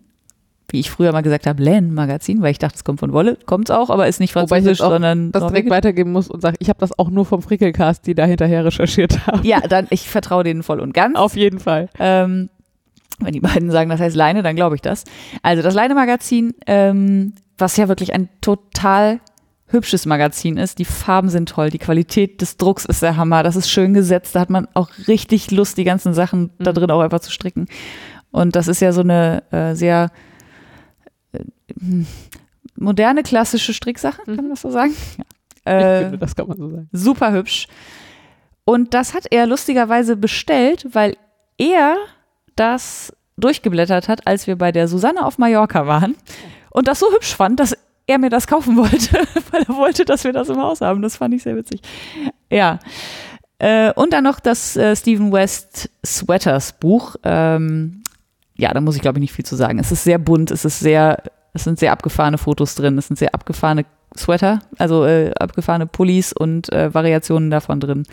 Wie 0.70 0.82
ich 0.82 0.92
früher 0.92 1.14
mal 1.14 1.22
gesagt 1.22 1.48
habe, 1.48 1.64
Len-Magazin, 1.64 2.42
weil 2.42 2.52
ich 2.52 2.60
dachte, 2.60 2.76
es 2.76 2.84
kommt 2.84 3.00
von 3.00 3.14
Wolle. 3.14 3.38
Kommt 3.46 3.70
es 3.70 3.76
auch, 3.76 3.90
aber 3.90 4.08
ist 4.08 4.20
nicht 4.20 4.36
Wobei 4.36 4.42
ich 4.42 4.48
französisch, 4.50 4.80
jetzt 4.80 4.82
auch 4.82 4.90
sondern 4.92 5.32
das 5.32 5.48
direkt 5.48 5.70
weitergeben 5.70 6.12
muss 6.12 6.30
und 6.30 6.42
sage, 6.42 6.58
ich 6.60 6.68
habe 6.68 6.80
das 6.80 6.98
auch 7.00 7.10
nur 7.10 7.26
vom 7.26 7.42
Frickelcast, 7.42 8.06
die 8.06 8.16
da 8.16 8.26
hinterher 8.26 8.66
recherchiert 8.66 9.26
haben. 9.28 9.46
Ja, 9.48 9.62
dann, 9.62 9.88
ich 9.92 10.10
vertraue 10.10 10.44
denen 10.44 10.64
voll 10.64 10.82
und 10.82 10.94
ganz. 10.94 11.16
Auf 11.16 11.38
jeden 11.38 11.60
Fall. 11.60 11.88
Ähm, 12.00 12.50
wenn 13.20 13.34
die 13.34 13.40
beiden 13.40 13.72
sagen, 13.72 13.90
das 13.90 14.00
heißt 14.00 14.16
Leine, 14.16 14.44
dann 14.44 14.56
glaube 14.56 14.76
ich 14.76 14.82
das. 14.82 15.04
Also 15.42 15.64
das 15.64 15.74
Leine-Magazin, 15.74 16.54
ähm, 16.68 17.34
was 17.58 17.78
ja 17.78 17.88
wirklich 17.88 18.14
ein 18.14 18.30
total 18.42 19.20
hübsches 19.70 20.06
Magazin 20.06 20.56
ist. 20.58 20.80
Die 20.80 20.86
Farben 20.86 21.28
sind 21.30 21.50
toll, 21.50 21.70
die 21.70 21.80
Qualität 21.80 22.40
des 22.42 22.56
Drucks 22.58 22.86
ist 22.86 23.02
der 23.02 23.18
Hammer, 23.18 23.44
das 23.44 23.56
ist 23.58 23.70
schön 23.70 23.94
gesetzt, 23.94 24.34
da 24.36 24.40
hat 24.42 24.50
man 24.50 24.68
auch 24.76 24.90
richtig 25.08 25.52
Lust, 25.52 25.78
die 25.78 25.84
ganzen 25.84 26.14
Sachen 26.14 26.52
da 26.60 26.72
Mhm. 26.72 26.76
drin 26.76 26.92
auch 26.92 27.02
einfach 27.02 27.20
zu 27.20 27.32
stricken. 27.32 27.68
Und 28.32 28.56
das 28.56 28.68
ist 28.70 28.80
ja 28.82 28.92
so 28.94 29.02
eine 29.02 29.44
äh, 29.52 29.74
sehr 29.74 30.12
äh, 31.34 31.40
moderne, 32.76 33.24
klassische 33.24 33.74
Stricksache, 33.74 34.22
kann 34.24 34.36
man 34.36 34.50
das 34.52 34.62
so 34.62 34.70
sagen? 34.72 34.94
Ja. 35.18 35.24
Ich 35.66 35.74
Äh, 35.74 36.00
finde, 36.04 36.18
das 36.20 36.36
kann 36.36 36.48
man 36.48 36.58
so 36.58 36.70
sagen. 36.70 36.90
super 36.94 37.34
hübsch. 37.34 37.68
Und 38.64 38.94
das 38.94 39.14
hat 39.14 39.26
er 39.32 39.48
lustigerweise 39.48 40.16
bestellt, 40.16 40.88
weil 40.94 41.18
er 41.58 41.96
das 42.60 43.14
durchgeblättert 43.38 44.08
hat, 44.08 44.28
als 44.28 44.48
wir 44.48 44.56
bei 44.56 44.72
der 44.72 44.88
Susanne 44.88 45.26
auf 45.26 45.38
Mallorca 45.38 45.88
waren 45.88 46.16
und 46.72 46.88
das 46.88 47.00
so 47.00 47.12
hübsch 47.12 47.36
fand, 47.36 47.60
dass 47.60 47.76
er 48.08 48.18
mir 48.18 48.30
das 48.30 48.48
kaufen 48.48 48.78
wollte, 48.78 49.20
weil 49.52 49.64
er 49.64 49.76
wollte, 49.76 50.06
dass 50.06 50.24
wir 50.24 50.34
das 50.34 50.50
im 50.50 50.58
Haus 50.58 50.82
haben. 50.82 51.02
Das 51.02 51.18
fand 51.18 51.34
ich 51.34 51.44
sehr 51.44 51.56
witzig. 51.56 51.82
Ja. 52.50 52.80
Äh, 53.60 53.92
und 53.94 54.14
dann 54.14 54.24
noch 54.24 54.40
das 54.40 54.76
äh, 54.78 54.96
Stephen 54.96 55.32
West 55.32 55.90
Sweaters 56.06 56.74
Buch. 56.74 57.16
Ähm, 57.24 58.04
ja, 58.56 58.74
da 58.74 58.82
muss 58.82 58.96
ich 58.96 59.02
glaube 59.02 59.20
ich 59.20 59.22
nicht 59.22 59.34
viel 59.34 59.46
zu 59.46 59.56
sagen. 59.56 59.80
Es 59.80 59.92
ist 59.92 60.04
sehr 60.04 60.18
bunt, 60.18 60.52
es 60.52 60.66
ist 60.66 60.80
sehr, 60.80 61.22
es 61.54 61.64
sind 61.64 61.80
sehr 61.80 61.92
abgefahrene 61.92 62.38
Fotos 62.38 62.76
drin, 62.76 62.98
es 62.98 63.08
sind 63.08 63.18
sehr 63.18 63.34
abgefahrene 63.34 63.86
Sweater, 64.18 64.60
also 64.78 65.06
äh, 65.06 65.32
abgefahrene 65.40 65.88
Pullis 65.88 66.34
und 66.34 66.72
äh, 66.72 66.94
Variationen 66.94 67.50
davon 67.50 67.80
drin. 67.80 68.04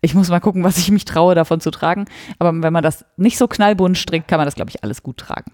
Ich 0.00 0.14
muss 0.14 0.28
mal 0.28 0.40
gucken, 0.40 0.64
was 0.64 0.78
ich 0.78 0.90
mich 0.90 1.04
traue, 1.04 1.34
davon 1.34 1.60
zu 1.60 1.70
tragen. 1.70 2.06
Aber 2.38 2.52
wenn 2.62 2.72
man 2.72 2.82
das 2.82 3.04
nicht 3.16 3.38
so 3.38 3.48
knallbunt 3.48 3.98
strickt, 3.98 4.28
kann 4.28 4.38
man 4.38 4.46
das, 4.46 4.54
glaube 4.54 4.70
ich, 4.70 4.82
alles 4.84 5.02
gut 5.02 5.18
tragen. 5.18 5.52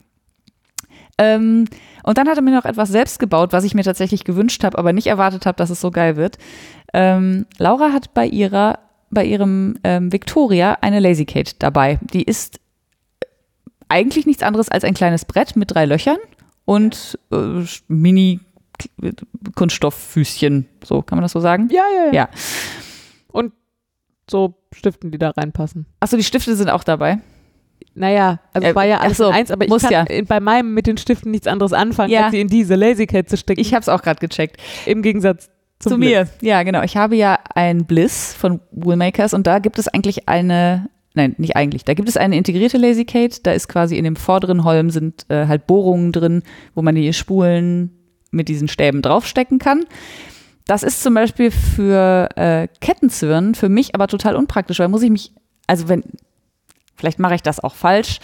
Ähm, 1.19 1.67
und 2.03 2.19
dann 2.19 2.29
hat 2.29 2.37
er 2.37 2.43
mir 2.43 2.55
noch 2.55 2.65
etwas 2.65 2.89
selbst 2.89 3.19
gebaut, 3.19 3.53
was 3.53 3.65
ich 3.65 3.75
mir 3.75 3.85
tatsächlich 3.85 4.25
gewünscht 4.25 4.65
habe, 4.65 4.79
aber 4.79 4.93
nicht 4.93 5.07
erwartet 5.07 5.47
habe, 5.47 5.57
dass 5.57 5.71
es 5.71 5.81
so 5.81 5.91
geil 5.91 6.17
wird. 6.17 6.39
Ähm, 6.93 7.47
Laura 7.59 7.93
hat 7.93 8.15
bei 8.15 8.27
ihrer, 8.27 8.79
bei 9.11 9.25
ihrem 9.25 9.79
ähm, 9.85 10.13
Victoria 10.13 10.79
eine 10.81 11.01
Lazy 11.01 11.25
Kate 11.25 11.53
dabei. 11.59 11.99
Die 12.03 12.23
ist 12.23 12.61
eigentlich 13.89 14.27
nichts 14.27 14.43
anderes 14.43 14.71
als 14.71 14.85
ein 14.85 14.95
kleines 14.95 15.27
Brett 15.27 15.55
mit 15.55 15.71
drei 15.71 15.85
Löchern 15.85 16.19
und 16.65 17.19
äh, 17.31 17.65
Mini 17.89 18.41
Kunststofffüßchen, 19.55 20.69
so 20.85 21.03
kann 21.03 21.17
man 21.19 21.23
das 21.23 21.33
so 21.33 21.41
sagen? 21.41 21.69
Ja, 21.71 21.83
ja, 21.97 22.07
ja. 22.07 22.13
Ja. 22.13 22.29
Und 23.33 23.53
so 24.31 24.55
Stiften, 24.73 25.11
die 25.11 25.19
da 25.19 25.31
reinpassen. 25.31 25.87
Achso, 26.01 26.17
die 26.17 26.25
Stifte 26.25 26.57
sind 26.57 26.71
auch 26.71 26.85
dabei. 26.85 27.19
Naja, 27.95 28.41
also 28.55 28.69
Äh, 28.69 28.75
war 28.75 28.85
ja 28.87 29.01
alles 29.01 29.19
so, 29.19 29.27
in 29.29 29.35
eins, 29.35 29.51
aber 29.51 29.65
ich 29.65 29.71
muss 29.71 29.83
kann 29.83 30.07
ja. 30.09 30.23
bei 30.27 30.41
meinem 30.41 30.73
mit 30.73 30.87
den 30.87 30.97
Stiften 30.97 31.31
nichts 31.31 31.47
anderes 31.47 31.73
anfangen, 31.73 32.11
Ja. 32.11 32.23
als 32.25 32.31
sie 32.33 32.41
in 32.41 32.49
diese 32.49 32.75
Lazycat 32.75 33.29
zu 33.29 33.37
stecken. 33.37 33.61
Ich 33.61 33.75
habe 33.75 33.83
es 33.83 33.89
auch 33.89 34.03
gerade 34.03 34.27
gecheckt. 34.27 34.57
Im 34.87 35.03
Gegensatz 35.03 35.51
Zu 35.79 35.99
mir. 35.99 36.29
Ja, 36.41 36.63
genau. 36.63 36.83
Ich 36.83 36.97
habe 36.97 37.17
ja 37.17 37.39
ein 37.55 37.85
Bliss 37.85 38.33
von 38.35 38.61
Woolmakers 38.71 39.35
und 39.35 39.47
da 39.47 39.59
gibt 39.59 39.79
es 39.79 39.89
eigentlich 39.89 40.29
eine, 40.29 40.89
nein, 41.15 41.35
nicht 41.39 41.57
eigentlich, 41.57 41.85
da 41.85 41.93
gibt 41.95 42.09
es 42.09 42.17
eine 42.17 42.37
integrierte 42.37 42.79
Lazy 42.79 43.05
Kate. 43.05 43.41
Da 43.43 43.53
ist 43.53 43.69
quasi 43.69 43.99
in 43.99 44.05
dem 44.05 44.17
vorderen 44.17 44.65
Holm 44.65 44.89
sind 44.91 45.27
äh, 45.29 45.47
halt 45.47 45.67
Bohrungen 45.67 46.13
drin, 46.13 46.43
wo 46.75 46.83
man 46.83 46.95
die 46.95 47.13
Spulen 47.13 47.91
mit 48.33 48.49
diesen 48.49 48.67
Stäben 48.69 49.01
draufstecken 49.03 49.59
kann. 49.61 49.85
Das 50.67 50.83
ist 50.83 51.03
zum 51.03 51.15
Beispiel 51.15 51.51
für 51.51 52.29
äh, 52.37 52.69
Kettenzwirnen 52.81 53.55
für 53.55 53.69
mich 53.69 53.95
aber 53.95 54.09
total 54.09 54.35
unpraktisch, 54.37 54.79
weil 54.81 54.89
muss 54.89 55.03
ich 55.03 55.11
mich, 55.11 55.33
also 55.67 55.89
wenn, 55.89 56.03
vielleicht 56.97 57.19
mache 57.19 57.35
ich 57.37 57.43
das 57.43 57.61
auch 57.61 57.75
falsch. 57.75 58.19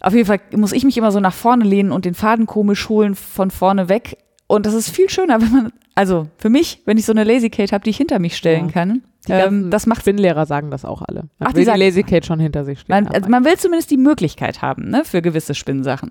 Auf 0.00 0.14
jeden 0.14 0.26
Fall 0.26 0.40
muss 0.56 0.72
ich 0.72 0.84
mich 0.84 0.96
immer 0.98 1.12
so 1.12 1.20
nach 1.20 1.32
vorne 1.34 1.64
lehnen 1.64 1.92
und 1.92 2.04
den 2.04 2.14
Faden 2.14 2.46
komisch 2.46 2.88
holen 2.88 3.14
von 3.14 3.50
vorne 3.50 3.88
weg. 3.88 4.18
Und 4.46 4.66
das 4.66 4.74
ist 4.74 4.90
viel 4.90 5.08
schöner, 5.08 5.40
wenn 5.40 5.52
man, 5.52 5.72
also 5.94 6.28
für 6.38 6.50
mich, 6.50 6.82
wenn 6.86 6.98
ich 6.98 7.06
so 7.06 7.12
eine 7.12 7.24
Lazy 7.24 7.50
Kate 7.50 7.72
habe, 7.72 7.84
die 7.84 7.90
ich 7.90 7.96
hinter 7.96 8.18
mich 8.18 8.36
stellen 8.36 8.66
Ja. 8.66 8.72
kann. 8.72 9.02
Die 9.28 9.32
Ähm, 9.32 9.70
das 9.70 9.86
macht 9.86 10.00
Spinnlehrer 10.00 10.46
sagen 10.46 10.72
das 10.72 10.84
auch 10.84 11.00
alle. 11.02 11.20
Man 11.38 11.48
Ach, 11.48 11.48
die 11.50 11.54
will 11.58 11.60
die 11.62 11.66
sagen- 11.66 11.80
Lazycat 11.80 12.26
schon 12.26 12.40
hinter 12.40 12.64
sich 12.64 12.80
stehen. 12.80 12.92
Man, 12.92 13.06
also 13.06 13.28
man 13.30 13.44
will 13.44 13.56
zumindest 13.56 13.92
die 13.92 13.96
Möglichkeit 13.96 14.62
haben, 14.62 14.90
ne, 14.90 15.04
für 15.04 15.22
gewisse 15.22 15.54
Spinnsachen. 15.54 16.10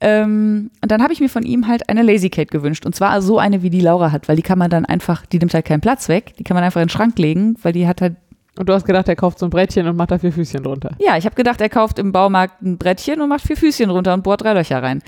Ähm, 0.00 0.70
und 0.82 0.90
dann 0.90 1.02
habe 1.02 1.12
ich 1.12 1.20
mir 1.20 1.28
von 1.28 1.42
ihm 1.42 1.66
halt 1.66 1.88
eine 1.88 2.02
Lazy 2.02 2.28
Kate 2.28 2.48
gewünscht. 2.50 2.84
Und 2.84 2.94
zwar 2.94 3.22
so 3.22 3.38
eine, 3.38 3.62
wie 3.62 3.70
die 3.70 3.80
Laura 3.80 4.12
hat, 4.12 4.28
weil 4.28 4.36
die 4.36 4.42
kann 4.42 4.58
man 4.58 4.70
dann 4.70 4.84
einfach, 4.84 5.24
die 5.26 5.38
nimmt 5.38 5.54
halt 5.54 5.64
keinen 5.64 5.80
Platz 5.80 6.08
weg, 6.08 6.34
die 6.38 6.44
kann 6.44 6.54
man 6.54 6.64
einfach 6.64 6.80
in 6.80 6.86
den 6.86 6.92
Schrank 6.92 7.18
legen, 7.18 7.56
weil 7.62 7.72
die 7.72 7.86
hat 7.86 8.02
halt, 8.02 8.16
Und 8.58 8.68
du 8.68 8.74
hast 8.74 8.84
gedacht, 8.84 9.08
er 9.08 9.16
kauft 9.16 9.38
so 9.38 9.46
ein 9.46 9.50
Brettchen 9.50 9.86
und 9.88 9.96
macht 9.96 10.10
da 10.10 10.18
vier 10.18 10.32
Füßchen 10.32 10.62
drunter. 10.62 10.96
ja, 10.98 11.16
ich 11.16 11.24
habe 11.24 11.34
gedacht, 11.34 11.60
er 11.60 11.68
kauft 11.68 11.98
im 11.98 12.12
Baumarkt 12.12 12.62
ein 12.62 12.76
Brettchen 12.78 13.20
und 13.20 13.28
macht 13.28 13.46
vier 13.46 13.56
Füßchen 13.56 13.90
runter 13.90 14.12
und 14.14 14.22
bohrt 14.22 14.42
drei 14.42 14.52
Löcher 14.52 14.82
rein. 14.82 15.02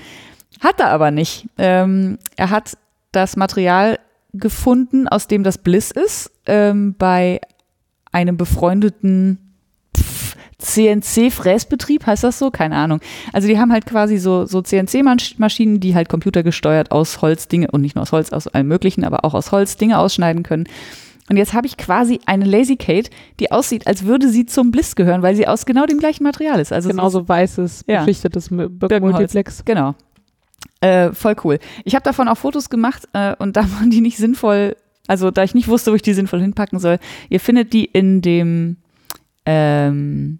Hat 0.59 0.79
er 0.79 0.89
aber 0.89 1.11
nicht. 1.11 1.47
Ähm, 1.57 2.17
er 2.35 2.49
hat 2.49 2.77
das 3.11 3.35
Material 3.35 3.99
gefunden, 4.33 5.07
aus 5.07 5.27
dem 5.27 5.43
das 5.43 5.57
Bliss 5.57 5.91
ist, 5.91 6.31
ähm, 6.45 6.95
bei 6.97 7.41
einem 8.11 8.37
befreundeten 8.37 9.48
CNC-Fräsbetrieb, 10.59 12.05
heißt 12.05 12.23
das 12.23 12.37
so? 12.39 12.51
Keine 12.51 12.75
Ahnung. 12.75 12.99
Also 13.33 13.47
die 13.47 13.57
haben 13.59 13.71
halt 13.71 13.85
quasi 13.85 14.17
so, 14.17 14.45
so 14.45 14.61
CNC-Maschinen, 14.61 15.79
die 15.79 15.95
halt 15.95 16.09
computergesteuert 16.09 16.91
aus 16.91 17.21
Holz 17.21 17.47
Dinge, 17.47 17.69
und 17.71 17.81
nicht 17.81 17.95
nur 17.95 18.01
aus 18.03 18.11
Holz, 18.11 18.31
aus 18.31 18.47
allem 18.47 18.67
möglichen, 18.67 19.03
aber 19.03 19.25
auch 19.25 19.33
aus 19.33 19.51
Holz 19.51 19.77
Dinge 19.77 19.97
ausschneiden 19.97 20.43
können. 20.43 20.65
Und 21.29 21.37
jetzt 21.37 21.53
habe 21.53 21.67
ich 21.67 21.77
quasi 21.77 22.19
eine 22.25 22.45
Lazy 22.45 22.75
Kate, 22.75 23.09
die 23.39 23.51
aussieht, 23.51 23.85
als 23.87 24.03
würde 24.05 24.29
sie 24.29 24.45
zum 24.47 24.71
Bliss 24.71 24.95
gehören, 24.95 25.21
weil 25.21 25.35
sie 25.35 25.47
aus 25.47 25.65
genau 25.65 25.85
dem 25.85 25.99
gleichen 25.99 26.23
Material 26.23 26.59
ist. 26.59 26.73
Also 26.73 26.89
Genauso 26.89 27.27
weißes, 27.27 27.85
Ja. 27.87 28.03
beschichtetes 28.03 28.49
M- 28.49 28.77
Birkenholz. 28.79 29.13
Multiplex. 29.13 29.63
Genau. 29.63 29.93
Äh, 30.81 31.11
voll 31.13 31.35
cool. 31.43 31.59
Ich 31.85 31.93
habe 31.93 32.03
davon 32.03 32.27
auch 32.27 32.37
Fotos 32.37 32.69
gemacht 32.69 33.07
äh, 33.13 33.35
und 33.37 33.57
da 33.57 33.61
waren 33.73 33.91
die 33.91 34.01
nicht 34.01 34.17
sinnvoll, 34.17 34.75
also 35.07 35.29
da 35.29 35.43
ich 35.43 35.53
nicht 35.53 35.67
wusste, 35.67 35.91
wo 35.91 35.95
ich 35.95 36.01
die 36.01 36.13
sinnvoll 36.13 36.41
hinpacken 36.41 36.79
soll. 36.79 36.97
Ihr 37.29 37.39
findet 37.39 37.73
die 37.73 37.85
in 37.85 38.21
dem 38.21 38.77
ähm, 39.45 40.39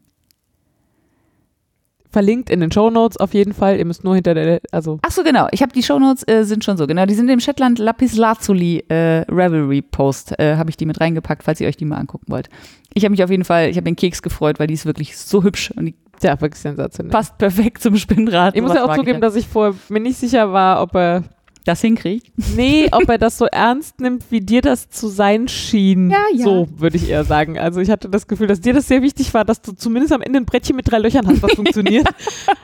Verlinkt 2.11 2.49
in 2.49 2.60
den 2.60 2.72
Shownotes 2.72 3.18
auf 3.18 3.34
jeden 3.34 3.53
Fall. 3.53 3.77
Ihr 3.77 3.86
müsst 3.86 4.03
nur 4.03 4.15
hinter 4.15 4.34
der, 4.34 4.61
also 4.72 4.99
Ach 5.03 5.11
so, 5.11 5.23
genau. 5.23 5.48
Ich 5.52 5.61
habe 5.61 5.72
die 5.72 5.84
Shownotes 5.84 6.27
äh, 6.27 6.44
sind 6.44 6.64
schon 6.64 6.76
so. 6.76 6.88
Genau, 6.88 7.06
die 7.06 7.14
sind 7.14 7.30
im 7.30 7.40
Shetland 7.40 7.77
Lapis 7.77 8.18
Lazuli 8.18 8.84
äh, 8.90 9.26
Revelry 9.30 9.81
Post. 9.81 10.40
Äh, 10.40 10.56
habe 10.56 10.69
ich 10.69 10.77
die 10.77 10.86
mit 10.86 10.99
reingepackt, 10.99 11.44
falls 11.44 11.61
ihr 11.61 11.68
euch 11.68 11.77
die 11.77 11.86
mal 11.86 11.98
angucken 11.98 12.26
wollt. 12.27 12.49
Ich 12.94 13.03
habe 13.03 13.11
mich 13.11 13.23
auf 13.23 13.30
jeden 13.30 13.44
Fall, 13.44 13.69
ich 13.69 13.77
habe 13.77 13.86
den 13.86 13.95
Keks 13.95 14.22
gefreut, 14.23 14.60
weil 14.60 14.68
die 14.68 14.73
ist 14.73 14.86
wirklich 14.86 15.18
so 15.18 15.44
hübsch 15.44 15.72
und 15.76 15.86
die 15.86 15.95
ja, 16.22 16.40
wirklich 16.41 16.60
sensationell. 16.60 17.11
passt 17.11 17.38
perfekt 17.38 17.81
zum 17.81 17.95
Spinnrad. 17.95 18.56
Ich 18.56 18.61
muss 18.61 18.73
ja 18.73 18.84
auch 18.84 18.95
zugeben, 18.95 19.22
dass 19.22 19.36
ich 19.36 19.48
vorher 19.48 19.76
mir 19.90 20.02
nicht 20.02 20.18
sicher 20.18 20.52
war, 20.52 20.81
ob 20.81 20.95
er 20.95 21.23
das 21.69 21.81
hinkriegt. 21.81 22.31
Nee, 22.55 22.89
ob 22.91 23.07
er 23.09 23.17
das 23.17 23.37
so 23.37 23.45
ernst 23.45 23.99
nimmt, 24.01 24.25
wie 24.31 24.41
dir 24.41 24.61
das 24.61 24.89
zu 24.89 25.07
sein 25.07 25.47
schien. 25.47 26.09
Ja, 26.09 26.25
ja. 26.33 26.43
So 26.43 26.67
würde 26.77 26.97
ich 26.97 27.09
eher 27.09 27.23
sagen. 27.23 27.59
Also 27.59 27.79
ich 27.79 27.89
hatte 27.89 28.09
das 28.09 28.27
Gefühl, 28.27 28.47
dass 28.47 28.59
dir 28.59 28.73
das 28.73 28.87
sehr 28.87 29.01
wichtig 29.01 29.33
war, 29.33 29.45
dass 29.45 29.61
du 29.61 29.73
zumindest 29.73 30.13
am 30.13 30.21
Ende 30.21 30.39
ein 30.39 30.45
Brettchen 30.45 30.75
mit 30.75 30.89
drei 30.89 30.97
Löchern 30.97 31.27
hast, 31.27 31.41
was 31.41 31.53
funktioniert. 31.53 32.07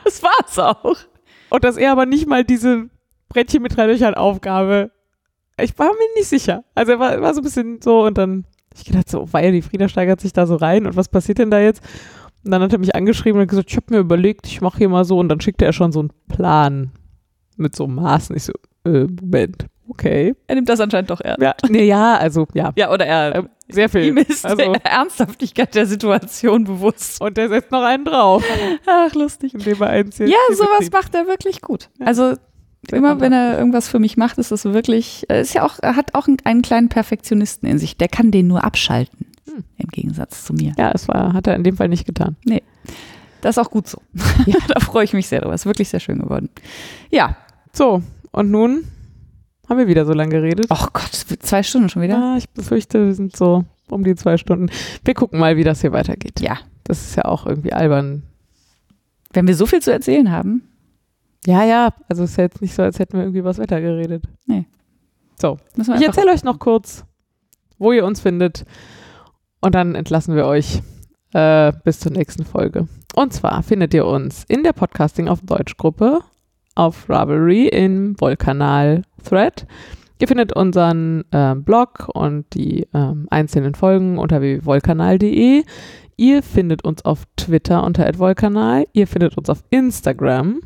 Das 0.04 0.22
war's 0.22 0.58
auch. 0.58 0.96
Und 1.50 1.64
dass 1.64 1.76
er 1.76 1.92
aber 1.92 2.06
nicht 2.06 2.26
mal 2.26 2.44
diese 2.44 2.88
Brettchen 3.28 3.62
mit 3.62 3.76
drei 3.76 3.86
Löchern 3.86 4.14
Aufgabe. 4.14 4.90
Ich 5.60 5.78
war 5.78 5.88
mir 5.88 6.14
nicht 6.16 6.28
sicher. 6.28 6.64
Also 6.74 6.92
er 6.92 6.98
war, 6.98 7.20
war 7.20 7.34
so 7.34 7.40
ein 7.40 7.44
bisschen 7.44 7.80
so 7.82 8.04
und 8.04 8.16
dann 8.18 8.44
ich 8.74 8.84
gedacht 8.84 9.08
so, 9.08 9.32
weil 9.32 9.52
die 9.52 9.62
Frieda 9.62 9.88
steigert 9.88 10.20
sich 10.20 10.32
da 10.32 10.46
so 10.46 10.56
rein 10.56 10.86
und 10.86 10.96
was 10.96 11.08
passiert 11.08 11.38
denn 11.38 11.50
da 11.50 11.60
jetzt? 11.60 11.82
Und 12.44 12.50
dann 12.50 12.62
hat 12.62 12.72
er 12.72 12.78
mich 12.78 12.94
angeschrieben 12.94 13.40
und 13.40 13.48
gesagt, 13.48 13.70
ich 13.70 13.76
habe 13.76 13.94
mir 13.94 14.00
überlegt, 14.00 14.46
ich 14.46 14.60
mache 14.60 14.78
hier 14.78 14.88
mal 14.88 15.04
so 15.04 15.18
und 15.18 15.28
dann 15.28 15.40
schickte 15.40 15.64
er 15.64 15.72
schon 15.72 15.92
so 15.92 16.00
einen 16.00 16.12
Plan 16.28 16.92
mit 17.56 17.74
so 17.74 17.86
Maßen. 17.86 18.36
Ich 18.36 18.44
so, 18.44 18.52
äh, 18.86 19.06
Moment, 19.20 19.66
okay. 19.88 20.34
Er 20.46 20.54
nimmt 20.54 20.68
das 20.68 20.80
anscheinend 20.80 21.10
doch 21.10 21.20
ernst. 21.20 21.42
Ja, 21.42 21.54
nee, 21.68 21.84
ja, 21.84 22.16
also 22.16 22.46
ja, 22.54 22.72
Ja, 22.76 22.90
oder 22.92 23.06
er 23.06 23.34
äh, 23.36 23.42
sehr 23.68 23.88
viel. 23.88 24.04
ihm 24.04 24.16
ist 24.18 24.44
Also- 24.44 24.56
der 24.56 24.84
Ernsthaftigkeit 24.86 25.74
der 25.74 25.86
Situation 25.86 26.64
bewusst. 26.64 27.20
Und 27.20 27.36
der 27.36 27.48
setzt 27.48 27.70
noch 27.72 27.82
einen 27.82 28.04
drauf, 28.04 28.44
Ach, 28.86 29.14
lustig. 29.14 29.54
indem 29.54 29.80
er 29.82 29.88
einen 29.90 30.10
Ja, 30.18 30.36
sowas 30.54 30.90
macht 30.92 31.14
er 31.14 31.26
wirklich 31.26 31.60
gut. 31.60 31.88
Ja. 31.98 32.06
Also 32.06 32.34
Sehr 32.88 32.98
immer 32.98 33.20
wenn 33.20 33.32
er 33.32 33.58
irgendwas 33.58 33.88
für 33.88 33.98
mich 33.98 34.16
macht, 34.16 34.38
ist 34.38 34.52
es 34.52 34.64
wirklich, 34.64 35.24
er 35.28 35.40
ist 35.40 35.54
ja 35.54 35.64
auch, 35.64 35.78
er 35.82 35.96
hat 35.96 36.14
auch 36.14 36.28
einen, 36.28 36.36
einen 36.44 36.62
kleinen 36.62 36.88
Perfektionisten 36.88 37.68
in 37.68 37.78
sich. 37.78 37.96
Der 37.96 38.08
kann 38.08 38.30
den 38.30 38.46
nur 38.46 38.62
abschalten. 38.64 39.26
Hm. 39.46 39.64
Im 39.78 39.88
Gegensatz 39.88 40.44
zu 40.44 40.52
mir. 40.52 40.72
Ja, 40.78 40.92
es 40.94 41.08
war, 41.08 41.32
hat 41.32 41.46
er 41.46 41.56
in 41.56 41.64
dem 41.64 41.76
Fall 41.76 41.88
nicht 41.88 42.06
getan. 42.06 42.36
Das 43.40 43.56
ist 43.56 43.58
auch 43.64 43.70
gut 43.70 43.86
so. 43.88 43.98
Ja, 44.46 44.56
da 44.68 44.80
freue 44.80 45.04
ich 45.04 45.12
mich 45.12 45.26
sehr 45.28 45.40
drüber. 45.40 45.54
Ist 45.54 45.66
wirklich 45.66 45.88
sehr 45.88 46.00
schön 46.00 46.18
geworden. 46.20 46.48
Ja. 47.10 47.36
So, 47.72 48.02
und 48.36 48.50
nun 48.50 48.84
haben 49.68 49.78
wir 49.78 49.88
wieder 49.88 50.04
so 50.04 50.12
lange 50.12 50.30
geredet. 50.30 50.66
Oh 50.68 50.86
Gott, 50.92 51.10
zwei 51.40 51.62
Stunden 51.62 51.88
schon 51.88 52.02
wieder. 52.02 52.18
Ja, 52.18 52.36
ich 52.36 52.48
befürchte, 52.50 53.06
wir 53.06 53.14
sind 53.14 53.34
so 53.34 53.64
um 53.88 54.04
die 54.04 54.14
zwei 54.14 54.36
Stunden. 54.36 54.70
Wir 55.04 55.14
gucken 55.14 55.40
mal, 55.40 55.56
wie 55.56 55.64
das 55.64 55.80
hier 55.80 55.92
weitergeht. 55.92 56.40
Ja. 56.40 56.58
Das 56.84 57.00
ist 57.00 57.16
ja 57.16 57.24
auch 57.24 57.46
irgendwie 57.46 57.72
albern. 57.72 58.24
Wenn 59.32 59.46
wir 59.48 59.56
so 59.56 59.64
viel 59.66 59.80
zu 59.80 59.90
erzählen 59.90 60.30
haben, 60.30 60.68
Ja, 61.46 61.64
ja, 61.64 61.94
also 62.08 62.24
es 62.24 62.32
ist 62.32 62.36
ja 62.36 62.44
jetzt 62.44 62.60
nicht 62.60 62.74
so, 62.74 62.82
als 62.82 62.98
hätten 62.98 63.14
wir 63.14 63.22
irgendwie 63.22 63.42
was 63.44 63.58
Wetter 63.58 63.80
geredet. 63.80 64.24
müssen 65.76 65.94
wir 65.94 66.00
Ich 66.00 66.06
erzähle 66.06 66.32
euch 66.32 66.44
noch 66.44 66.58
kurz, 66.58 67.04
wo 67.78 67.92
ihr 67.92 68.04
uns 68.04 68.20
findet. 68.20 68.64
Und 69.60 69.74
dann 69.74 69.94
entlassen 69.94 70.36
wir 70.36 70.44
euch 70.44 70.82
äh, 71.32 71.72
bis 71.84 72.00
zur 72.00 72.12
nächsten 72.12 72.44
Folge. 72.44 72.86
Und 73.14 73.32
zwar 73.32 73.62
findet 73.62 73.94
ihr 73.94 74.04
uns 74.04 74.44
in 74.46 74.62
der 74.62 74.74
Podcasting 74.74 75.28
auf 75.28 75.40
Deutsch 75.40 75.76
Gruppe 75.78 76.20
auf 76.76 77.08
Ravelry 77.10 77.66
im 77.68 78.18
Wollkanal 78.20 79.02
Thread. 79.24 79.66
Ihr 80.20 80.28
findet 80.28 80.54
unseren 80.54 81.24
ähm, 81.32 81.64
Blog 81.64 82.08
und 82.14 82.46
die 82.54 82.86
ähm, 82.94 83.26
einzelnen 83.30 83.74
Folgen 83.74 84.18
unter 84.18 84.40
www.wollkanal.de. 84.40 85.64
Ihr 86.16 86.42
findet 86.42 86.84
uns 86.84 87.04
auf 87.04 87.24
Twitter 87.36 87.84
unter 87.84 88.06
@wollkanal. 88.18 88.86
Ihr 88.92 89.06
findet 89.06 89.36
uns 89.36 89.50
auf 89.50 89.62
Instagram. 89.68 90.60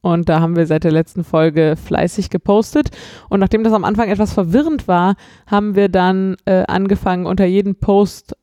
Und 0.00 0.28
da 0.28 0.40
haben 0.40 0.56
wir 0.56 0.66
seit 0.66 0.82
der 0.82 0.90
letzten 0.90 1.22
Folge 1.22 1.76
fleißig 1.76 2.28
gepostet. 2.28 2.90
Und 3.28 3.38
nachdem 3.38 3.62
das 3.62 3.72
am 3.72 3.84
Anfang 3.84 4.08
etwas 4.08 4.32
verwirrend 4.32 4.88
war, 4.88 5.14
haben 5.46 5.76
wir 5.76 5.88
dann 5.88 6.36
äh, 6.44 6.64
angefangen, 6.66 7.26
unter 7.26 7.44
jeden 7.44 7.76
Post 7.76 8.34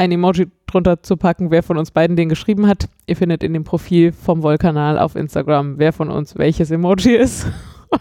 ein 0.00 0.12
Emoji 0.12 0.46
drunter 0.66 1.02
zu 1.02 1.18
packen, 1.18 1.50
wer 1.50 1.62
von 1.62 1.76
uns 1.76 1.90
beiden 1.90 2.16
den 2.16 2.30
geschrieben 2.30 2.66
hat. 2.66 2.88
Ihr 3.06 3.16
findet 3.16 3.42
in 3.42 3.52
dem 3.52 3.64
Profil 3.64 4.12
vom 4.12 4.42
Wollkanal 4.42 4.98
auf 4.98 5.14
Instagram, 5.14 5.78
wer 5.78 5.92
von 5.92 6.08
uns 6.08 6.38
welches 6.38 6.70
Emoji 6.70 7.16
ist. 7.16 7.46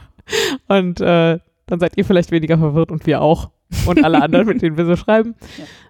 und 0.69 1.01
äh, 1.01 1.39
dann 1.65 1.79
seid 1.81 1.97
ihr 1.97 2.05
vielleicht 2.05 2.31
weniger 2.31 2.57
verwirrt 2.57 2.89
und 2.91 3.05
wir 3.05 3.21
auch. 3.21 3.49
Und 3.85 4.01
alle 4.01 4.21
anderen, 4.23 4.47
mit 4.47 4.61
denen 4.61 4.77
wir 4.77 4.85
so 4.85 4.95
schreiben. 4.95 5.35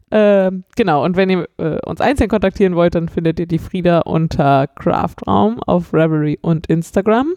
Ähm, 0.09 0.63
genau, 0.75 1.05
und 1.05 1.15
wenn 1.15 1.29
ihr 1.29 1.47
äh, 1.57 1.77
uns 1.85 2.01
einzeln 2.01 2.27
kontaktieren 2.27 2.75
wollt, 2.75 2.95
dann 2.95 3.07
findet 3.07 3.39
ihr 3.39 3.45
die 3.45 3.59
Frieda 3.59 3.99
unter 3.99 4.65
Craftraum 4.65 5.61
auf 5.61 5.93
Reverie 5.93 6.39
und 6.41 6.65
Instagram. 6.65 7.35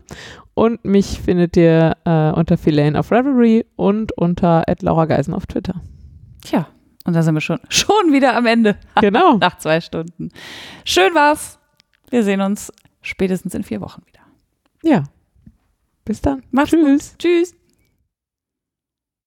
Und 0.55 0.83
mich 0.83 1.21
findet 1.21 1.59
ihr 1.59 1.95
äh, 2.07 2.31
unter 2.31 2.57
Philane 2.57 2.99
auf 2.99 3.13
Reverie 3.13 3.67
und 3.77 4.13
unter 4.17 4.65
Laura 4.81 5.05
Geisen 5.05 5.35
auf 5.35 5.45
Twitter. 5.45 5.75
Tja, 6.41 6.67
und 7.05 7.15
da 7.15 7.23
sind 7.23 7.35
wir 7.35 7.41
schon, 7.41 7.61
schon 7.69 8.13
wieder 8.13 8.37
am 8.37 8.47
Ende. 8.47 8.77
Genau. 9.01 9.37
Nach 9.39 9.59
zwei 9.59 9.81
Stunden. 9.81 10.31
Schön 10.85 11.15
war's. 11.15 11.59
Wir 12.11 12.23
sehen 12.23 12.41
uns 12.41 12.73
spätestens 13.01 13.55
in 13.55 13.65
vier 13.65 13.81
Wochen 13.81 14.03
wieder. 14.07 14.21
Ja, 14.83 15.05
Bis 16.05 16.21
dann. 16.21 16.43
Mach's 16.51 16.71
Tschüss. 16.71 17.11
gut. 17.11 17.19
Tschüss. 17.19 17.55